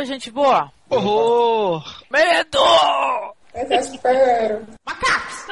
Oi, 0.00 0.06
gente 0.06 0.30
boa. 0.30 0.72
Horror! 0.88 1.84
Medo! 2.10 2.58
Desespero. 3.68 4.66
Macacos! 4.86 5.46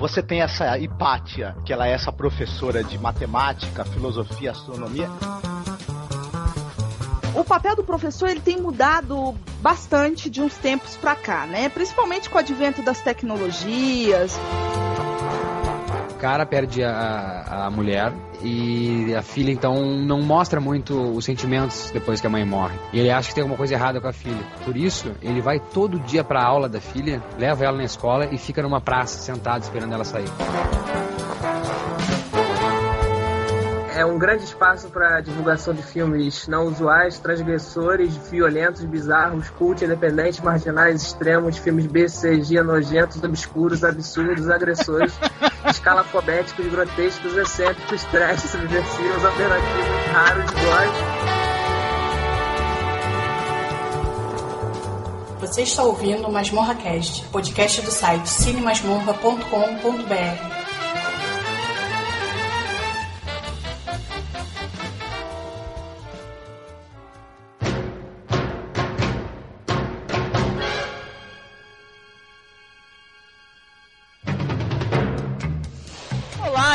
Você 0.00 0.20
tem 0.20 0.42
essa 0.42 0.76
Hipátia, 0.76 1.54
que 1.64 1.72
ela 1.72 1.86
é 1.86 1.92
essa 1.92 2.10
professora 2.10 2.82
de 2.82 2.98
matemática, 2.98 3.84
filosofia, 3.84 4.50
astronomia. 4.50 5.08
O 7.32 7.44
papel 7.44 7.76
do 7.76 7.84
professor 7.84 8.28
ele 8.28 8.40
tem 8.40 8.60
mudado 8.60 9.32
bastante 9.60 10.28
de 10.28 10.42
uns 10.42 10.56
tempos 10.56 10.96
para 10.96 11.14
cá, 11.14 11.46
né? 11.46 11.68
Principalmente 11.68 12.28
com 12.28 12.34
o 12.34 12.40
advento 12.40 12.82
das 12.82 13.00
tecnologias. 13.00 14.36
O 16.24 16.26
cara 16.26 16.46
perde 16.46 16.82
a, 16.82 17.66
a 17.66 17.70
mulher 17.70 18.10
e 18.42 19.14
a 19.14 19.20
filha 19.20 19.52
então 19.52 19.74
não 20.06 20.22
mostra 20.22 20.58
muito 20.58 20.98
os 21.12 21.22
sentimentos 21.22 21.90
depois 21.90 22.18
que 22.18 22.26
a 22.26 22.30
mãe 22.30 22.46
morre. 22.46 22.78
E 22.94 22.98
ele 22.98 23.10
acha 23.10 23.28
que 23.28 23.34
tem 23.34 23.42
alguma 23.42 23.58
coisa 23.58 23.74
errada 23.74 24.00
com 24.00 24.08
a 24.08 24.12
filha. 24.12 24.42
Por 24.64 24.74
isso, 24.74 25.12
ele 25.20 25.42
vai 25.42 25.60
todo 25.60 26.00
dia 26.00 26.24
para 26.24 26.40
a 26.40 26.46
aula 26.46 26.66
da 26.66 26.80
filha, 26.80 27.22
leva 27.38 27.62
ela 27.66 27.76
na 27.76 27.84
escola 27.84 28.26
e 28.32 28.38
fica 28.38 28.62
numa 28.62 28.80
praça 28.80 29.18
sentado 29.18 29.64
esperando 29.64 29.92
ela 29.92 30.04
sair. 30.04 30.24
é 33.94 34.04
um 34.04 34.18
grande 34.18 34.44
espaço 34.44 34.88
para 34.88 35.20
divulgação 35.20 35.72
de 35.72 35.82
filmes 35.82 36.48
não 36.48 36.66
usuais, 36.66 37.18
transgressores, 37.18 38.16
violentos, 38.30 38.84
bizarros, 38.84 39.48
cult, 39.50 39.84
independentes, 39.84 40.40
marginais, 40.40 41.02
extremos, 41.02 41.56
filmes 41.56 41.86
B, 41.86 42.06
CG, 42.06 42.60
nojentos, 42.62 43.22
obscuros, 43.22 43.84
absurdos, 43.84 44.50
agressores, 44.50 45.12
escalafobéticos, 45.64 46.66
grotescos, 46.66 47.36
excêntricos, 47.36 48.02
trash, 48.04 48.40
subversivos, 48.40 49.24
alternativos, 49.24 50.06
raros, 50.12 50.50
góis. 50.50 50.92
Você 55.40 55.62
está 55.62 55.82
ouvindo 55.82 56.26
o 56.26 56.32
Masmorra 56.32 56.74
Cast, 56.74 57.24
podcast 57.26 57.82
do 57.82 57.90
site 57.90 58.28
cinemasmorra.com.br. 58.28 60.53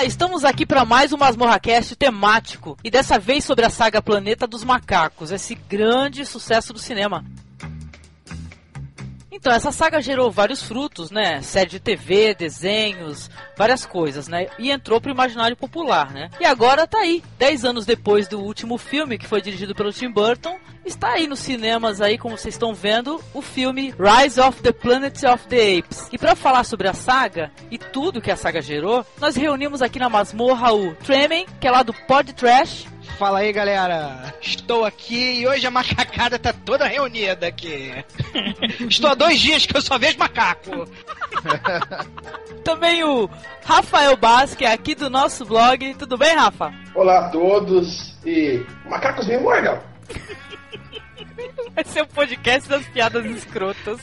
Estamos 0.05 0.45
aqui 0.45 0.66
para 0.66 0.86
mais 0.86 1.11
um 1.11 1.17
MasmorraCast 1.17 1.94
temático 1.97 2.78
e 2.83 2.89
dessa 2.89 3.19
vez 3.19 3.44
sobre 3.44 3.66
a 3.66 3.69
saga 3.69 4.02
Planeta 4.02 4.47
dos 4.47 4.64
Macacos, 4.64 5.30
esse 5.30 5.55
grande 5.55 6.25
sucesso 6.25 6.72
do 6.72 6.80
cinema. 6.80 7.25
Então, 9.31 9.53
essa 9.53 9.72
saga 9.72 10.02
gerou 10.02 10.31
vários 10.31 10.63
frutos, 10.63 11.11
né? 11.11 11.41
Série 11.41 11.69
de 11.69 11.80
TV, 11.80 12.33
desenhos, 12.33 13.30
várias 13.55 13.86
coisas, 13.86 14.27
né? 14.27 14.47
E 14.58 14.71
entrou 14.71 14.99
pro 14.99 15.11
imaginário 15.11 15.55
popular, 15.55 16.11
né? 16.11 16.30
E 16.39 16.45
agora 16.45 16.88
tá 16.88 16.99
aí, 16.99 17.23
10 17.38 17.66
anos 17.66 17.86
depois 17.86 18.27
do 18.27 18.39
último 18.39 18.77
filme, 18.77 19.17
que 19.17 19.27
foi 19.27 19.41
dirigido 19.41 19.75
pelo 19.75 19.94
Tim 19.94 20.09
Burton, 20.09 20.58
está 20.83 21.11
aí 21.13 21.27
nos 21.27 21.39
cinemas 21.39 22.02
aí, 22.02 22.17
como 22.17 22.38
vocês 22.38 22.55
estão 22.55 22.73
vendo, 22.73 23.23
o 23.33 23.41
filme 23.41 23.94
Rise 23.99 24.39
of 24.41 24.61
the 24.63 24.71
Planet 24.71 25.23
of 25.23 25.47
the 25.47 25.77
Apes. 25.77 26.09
E 26.11 26.17
para 26.17 26.36
falar 26.36 26.64
sobre 26.64 26.88
a 26.88 26.93
saga 26.93 27.52
e 27.69 27.77
tudo 27.77 28.21
que 28.21 28.31
a 28.31 28.36
saga 28.36 28.61
gerou, 28.61 29.05
nós 29.19 29.36
reunimos 29.36 29.81
aqui 29.81 29.99
na 29.99 30.09
masmorra 30.09 30.73
o 30.73 30.95
Tremen, 30.95 31.45
que 31.59 31.67
é 31.67 31.71
lá 31.71 31.83
do 31.83 31.93
Pod 31.93 32.33
Trash, 32.33 32.88
Fala 33.17 33.39
aí, 33.39 33.52
galera. 33.52 34.33
Estou 34.41 34.85
aqui 34.85 35.39
e 35.41 35.47
hoje 35.47 35.65
a 35.67 35.71
macacada 35.71 36.39
tá 36.39 36.53
toda 36.53 36.85
reunida 36.88 37.47
aqui. 37.47 37.91
Estou 38.88 39.09
há 39.09 39.15
dois 39.15 39.39
dias 39.39 39.65
que 39.65 39.75
eu 39.75 39.81
só 39.81 39.97
vejo 39.97 40.17
macaco. 40.17 40.88
Também 42.64 43.03
o 43.03 43.30
Rafael 43.65 44.15
Basque, 44.15 44.65
aqui 44.65 44.95
do 44.95 45.09
nosso 45.09 45.45
blog. 45.45 45.93
Tudo 45.95 46.17
bem, 46.17 46.36
Rafa? 46.36 46.73
Olá 46.95 47.27
a 47.27 47.30
todos 47.30 48.15
e 48.25 48.64
macacos 48.86 49.27
me 49.27 49.37
mordam. 49.37 49.80
Vai 51.76 51.83
ser 51.83 52.02
o 52.02 52.08
podcast 52.08 52.70
das 52.70 52.86
piadas 52.88 53.26
escrotas. 53.26 54.00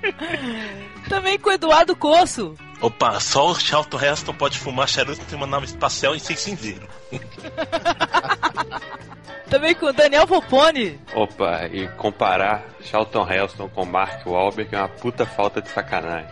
Também 1.08 1.38
com 1.38 1.50
o 1.50 1.52
Eduardo 1.52 1.94
Coço. 1.96 2.54
Opa, 2.80 3.20
só 3.20 3.50
o 3.50 3.54
Charlton 3.54 4.00
Heston 4.00 4.34
pode 4.34 4.58
fumar 4.58 4.88
charuto 4.88 5.22
em 5.32 5.36
uma 5.36 5.46
nave 5.46 5.66
espacial 5.66 6.14
e 6.14 6.20
sem 6.20 6.36
cinzeiro. 6.36 6.88
Também 9.48 9.74
com 9.74 9.86
o 9.86 9.92
Daniel 9.92 10.26
Volpone. 10.26 10.98
Opa, 11.14 11.66
e 11.66 11.86
comparar 11.96 12.64
Charlton 12.80 13.30
Heston 13.30 13.68
com 13.68 13.84
Mark 13.84 14.26
Wahlberg 14.26 14.74
é 14.74 14.78
uma 14.78 14.88
puta 14.88 15.24
falta 15.24 15.62
de 15.62 15.68
sacanagem. 15.68 16.30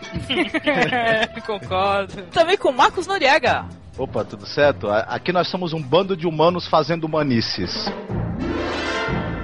Concordo. 1.45 2.23
Também 2.23 2.57
com 2.57 2.69
o 2.69 2.73
Marcos 2.73 3.07
Noriega. 3.07 3.65
Opa, 3.97 4.25
tudo 4.25 4.45
certo? 4.45 4.89
Aqui 4.89 5.31
nós 5.31 5.47
somos 5.47 5.71
um 5.71 5.81
bando 5.81 6.17
de 6.17 6.27
humanos 6.27 6.67
fazendo 6.67 7.05
humanices. 7.05 7.89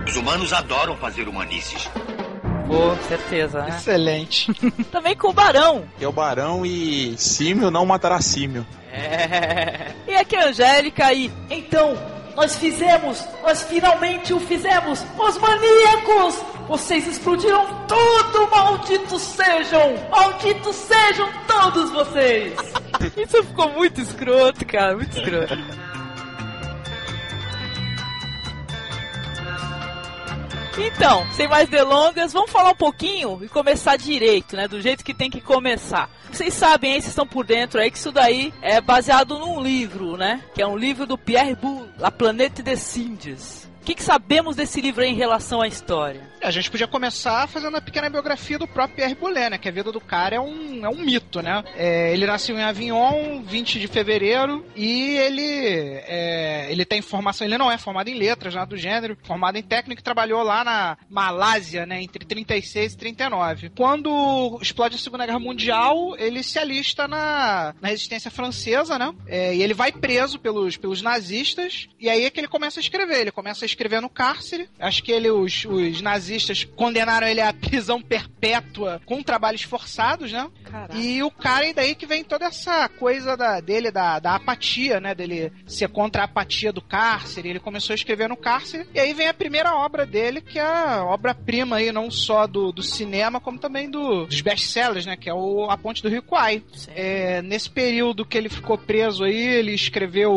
Os 0.10 0.16
humanos 0.16 0.52
adoram 0.52 0.98
fazer 0.98 1.28
humanices. 1.28 1.88
Pô, 2.66 2.96
certeza, 3.08 3.62
né? 3.62 3.78
Excelente. 3.78 4.52
Também 4.92 5.16
com 5.16 5.28
o 5.28 5.34
Barão. 5.34 5.88
Que 6.00 6.04
é 6.04 6.08
o 6.08 6.12
Barão 6.12 6.66
e 6.66 7.16
símio 7.16 7.70
não 7.70 7.86
matará 7.86 8.20
símio. 8.20 8.66
É. 8.92 9.92
E 10.08 10.16
aqui 10.16 10.36
é 10.36 10.46
a 10.46 10.48
Angélica 10.48 11.14
e 11.14 11.32
então 11.52 11.96
nós 12.36 12.56
fizemos, 12.56 13.24
nós 13.44 13.62
finalmente 13.62 14.34
o 14.34 14.40
fizemos, 14.40 15.06
os 15.16 15.38
maníacos! 15.38 16.44
Vocês 16.68 17.06
explodiram 17.06 17.68
tudo, 17.88 18.50
malditos 18.50 19.22
sejam! 19.22 19.94
Malditos 20.10 20.76
sejam 20.76 21.30
todos 21.46 21.92
vocês! 21.92 22.54
Isso 23.16 23.44
ficou 23.44 23.70
muito 23.74 24.02
escroto, 24.02 24.66
cara, 24.66 24.96
muito 24.96 25.16
escroto. 25.16 25.89
Então, 30.82 31.30
sem 31.34 31.46
mais 31.46 31.68
delongas, 31.68 32.32
vamos 32.32 32.52
falar 32.52 32.72
um 32.72 32.76
pouquinho 32.76 33.38
e 33.44 33.50
começar 33.50 33.98
direito, 33.98 34.56
né? 34.56 34.66
Do 34.66 34.80
jeito 34.80 35.04
que 35.04 35.14
tem 35.14 35.30
que 35.30 35.42
começar. 35.42 36.10
Vocês 36.32 36.54
sabem 36.54 36.94
aí, 36.94 37.02
vocês 37.02 37.10
estão 37.12 37.28
por 37.28 37.46
dentro 37.46 37.82
aí, 37.82 37.92
que 37.92 37.98
isso 37.98 38.14
daí 38.14 38.54
é 38.62 38.80
baseado 38.80 39.38
num 39.38 39.62
livro, 39.62 40.16
né? 40.16 40.42
Que 40.54 40.62
é 40.62 40.68
um 40.68 40.78
livro 40.78 41.06
do 41.06 41.18
Pierre 41.18 41.54
Boulle, 41.54 41.90
La 41.98 42.10
Planète 42.10 42.64
des 42.64 42.96
Indes. 42.96 43.70
O 43.82 43.86
que, 43.86 43.96
que, 43.96 44.04
sabemos 44.04 44.56
desse 44.56 44.80
livro 44.80 45.04
aí 45.04 45.10
em 45.10 45.16
relação 45.16 45.62
à 45.62 45.68
história? 45.68 46.29
A 46.42 46.52
gente 46.52 46.72
podia 46.72 46.88
começar 46.88 47.48
fazendo 47.48 47.76
a 47.76 47.82
pequena 47.82 48.10
biografia 48.10 48.58
do 48.58 48.68
próprio 48.68 48.96
Pierre 48.96 49.16
Boulet, 49.16 49.50
né? 49.50 49.58
Que 49.58 49.68
a 49.68 49.72
vida 49.72 49.92
do 49.92 50.00
cara 50.00 50.38
é 50.38 50.40
um, 50.40 50.86
é 50.86 50.90
um 50.90 50.96
mito, 50.96 51.42
né? 51.42 51.64
É, 51.76 52.14
ele 52.14 52.26
nasceu 52.26 52.58
em 52.58 52.64
Avignon, 52.64 53.42
20 53.44 53.80
de 53.80 53.88
fevereiro, 53.88 54.66
e 54.76 55.18
ele 55.18 55.44
é, 55.44 56.68
ele 56.72 56.86
tem 56.86 57.02
formação, 57.02 57.46
ele 57.46 57.58
não 57.58 57.70
é 57.70 57.78
formado 57.78 58.08
em 58.08 58.16
letras, 58.16 58.56
nada 58.56 58.68
do 58.68 58.78
gênero, 58.78 59.18
formado 59.24 59.58
em 59.58 59.62
técnico 59.62 60.00
e 60.00 60.04
trabalhou 60.04 60.42
lá 60.42 60.64
na 60.64 60.98
Malásia, 61.10 61.86
né? 61.86 62.02
Entre 62.02 62.26
36 62.26 62.94
e 62.94 62.98
39. 62.98 63.72
Quando 63.76 64.58
explode 64.62 64.96
a 64.96 65.00
Segunda 65.00 65.26
Guerra 65.26 65.40
Mundial, 65.40 66.16
ele 66.18 66.42
se 66.42 66.58
alista 66.58 67.08
na, 67.08 67.76
na 67.82 67.90
resistência 67.90 68.32
francesa, 68.32 68.98
né? 68.98 69.14
É, 69.28 69.56
e 69.56 69.62
ele 69.62 69.74
vai 69.74 69.92
preso 69.92 70.40
pelos, 70.40 70.78
pelos 70.78 71.02
nazistas, 71.02 71.90
e 72.00 72.10
aí 72.10 72.24
é 72.24 72.30
que 72.30 72.40
ele 72.40 72.48
começa 72.48 72.80
a 72.80 72.82
escrever. 72.82 73.22
Ele 73.22 73.32
começa 73.32 73.66
a 73.66 73.68
escrever 73.68 74.02
no 74.02 74.10
cárcere. 74.10 74.70
Acho 74.80 75.04
que 75.04 75.12
ele, 75.12 75.30
os, 75.30 75.66
os 75.66 76.02
nazistas 76.02 76.29
condenaram 76.76 77.28
ele 77.28 77.42
à 77.42 77.52
prisão 77.54 78.02
perpétua 78.02 79.02
com 79.06 79.22
trabalhos 79.22 79.64
forçados, 79.64 80.32
né? 80.32 80.50
Caraca. 80.64 80.98
E 80.98 81.22
o 81.24 81.32
cara, 81.32 81.68
e 81.68 81.74
daí 81.74 81.96
que 81.96 82.06
vem 82.06 82.24
toda 82.24 82.46
essa 82.46 82.88
coisa 82.90 83.36
da, 83.36 83.60
dele, 83.60 83.92
da, 83.92 84.20
da 84.20 84.36
apatia, 84.36 85.00
né? 85.00 85.14
Dele 85.16 85.52
ser 85.66 85.90
contra 85.90 86.24
a 86.24 86.26
apatia 86.26 86.72
do 86.72 86.82
cárcere. 86.82 87.50
Ele 87.50 87.60
começou 87.60 87.94
a 87.94 87.96
escrever 87.96 88.30
no 88.30 88.38
cárcere. 88.38 88.88
E 88.94 89.00
aí 89.00 89.14
vem 89.14 89.28
a 89.28 89.34
primeira 89.34 89.76
obra 89.76 90.06
dele, 90.06 90.42
que 90.42 90.60
é 90.60 90.64
a 90.64 91.04
obra-prima 91.06 91.78
aí, 91.78 91.92
não 91.92 92.10
só 92.12 92.48
do, 92.48 92.72
do 92.72 92.84
cinema, 92.84 93.40
como 93.40 93.60
também 93.60 93.90
do, 93.90 94.26
dos 94.26 94.42
best-sellers, 94.42 95.06
né? 95.06 95.16
Que 95.16 95.30
é 95.30 95.34
o 95.34 95.70
A 95.70 95.78
Ponte 95.78 96.02
do 96.02 96.10
Rio 96.10 96.24
Kwai. 96.24 96.64
É, 96.96 97.42
nesse 97.42 97.70
período 97.70 98.26
que 98.26 98.38
ele 98.38 98.50
ficou 98.50 98.78
preso 98.78 99.24
aí, 99.24 99.36
ele 99.36 99.74
escreveu 99.74 100.32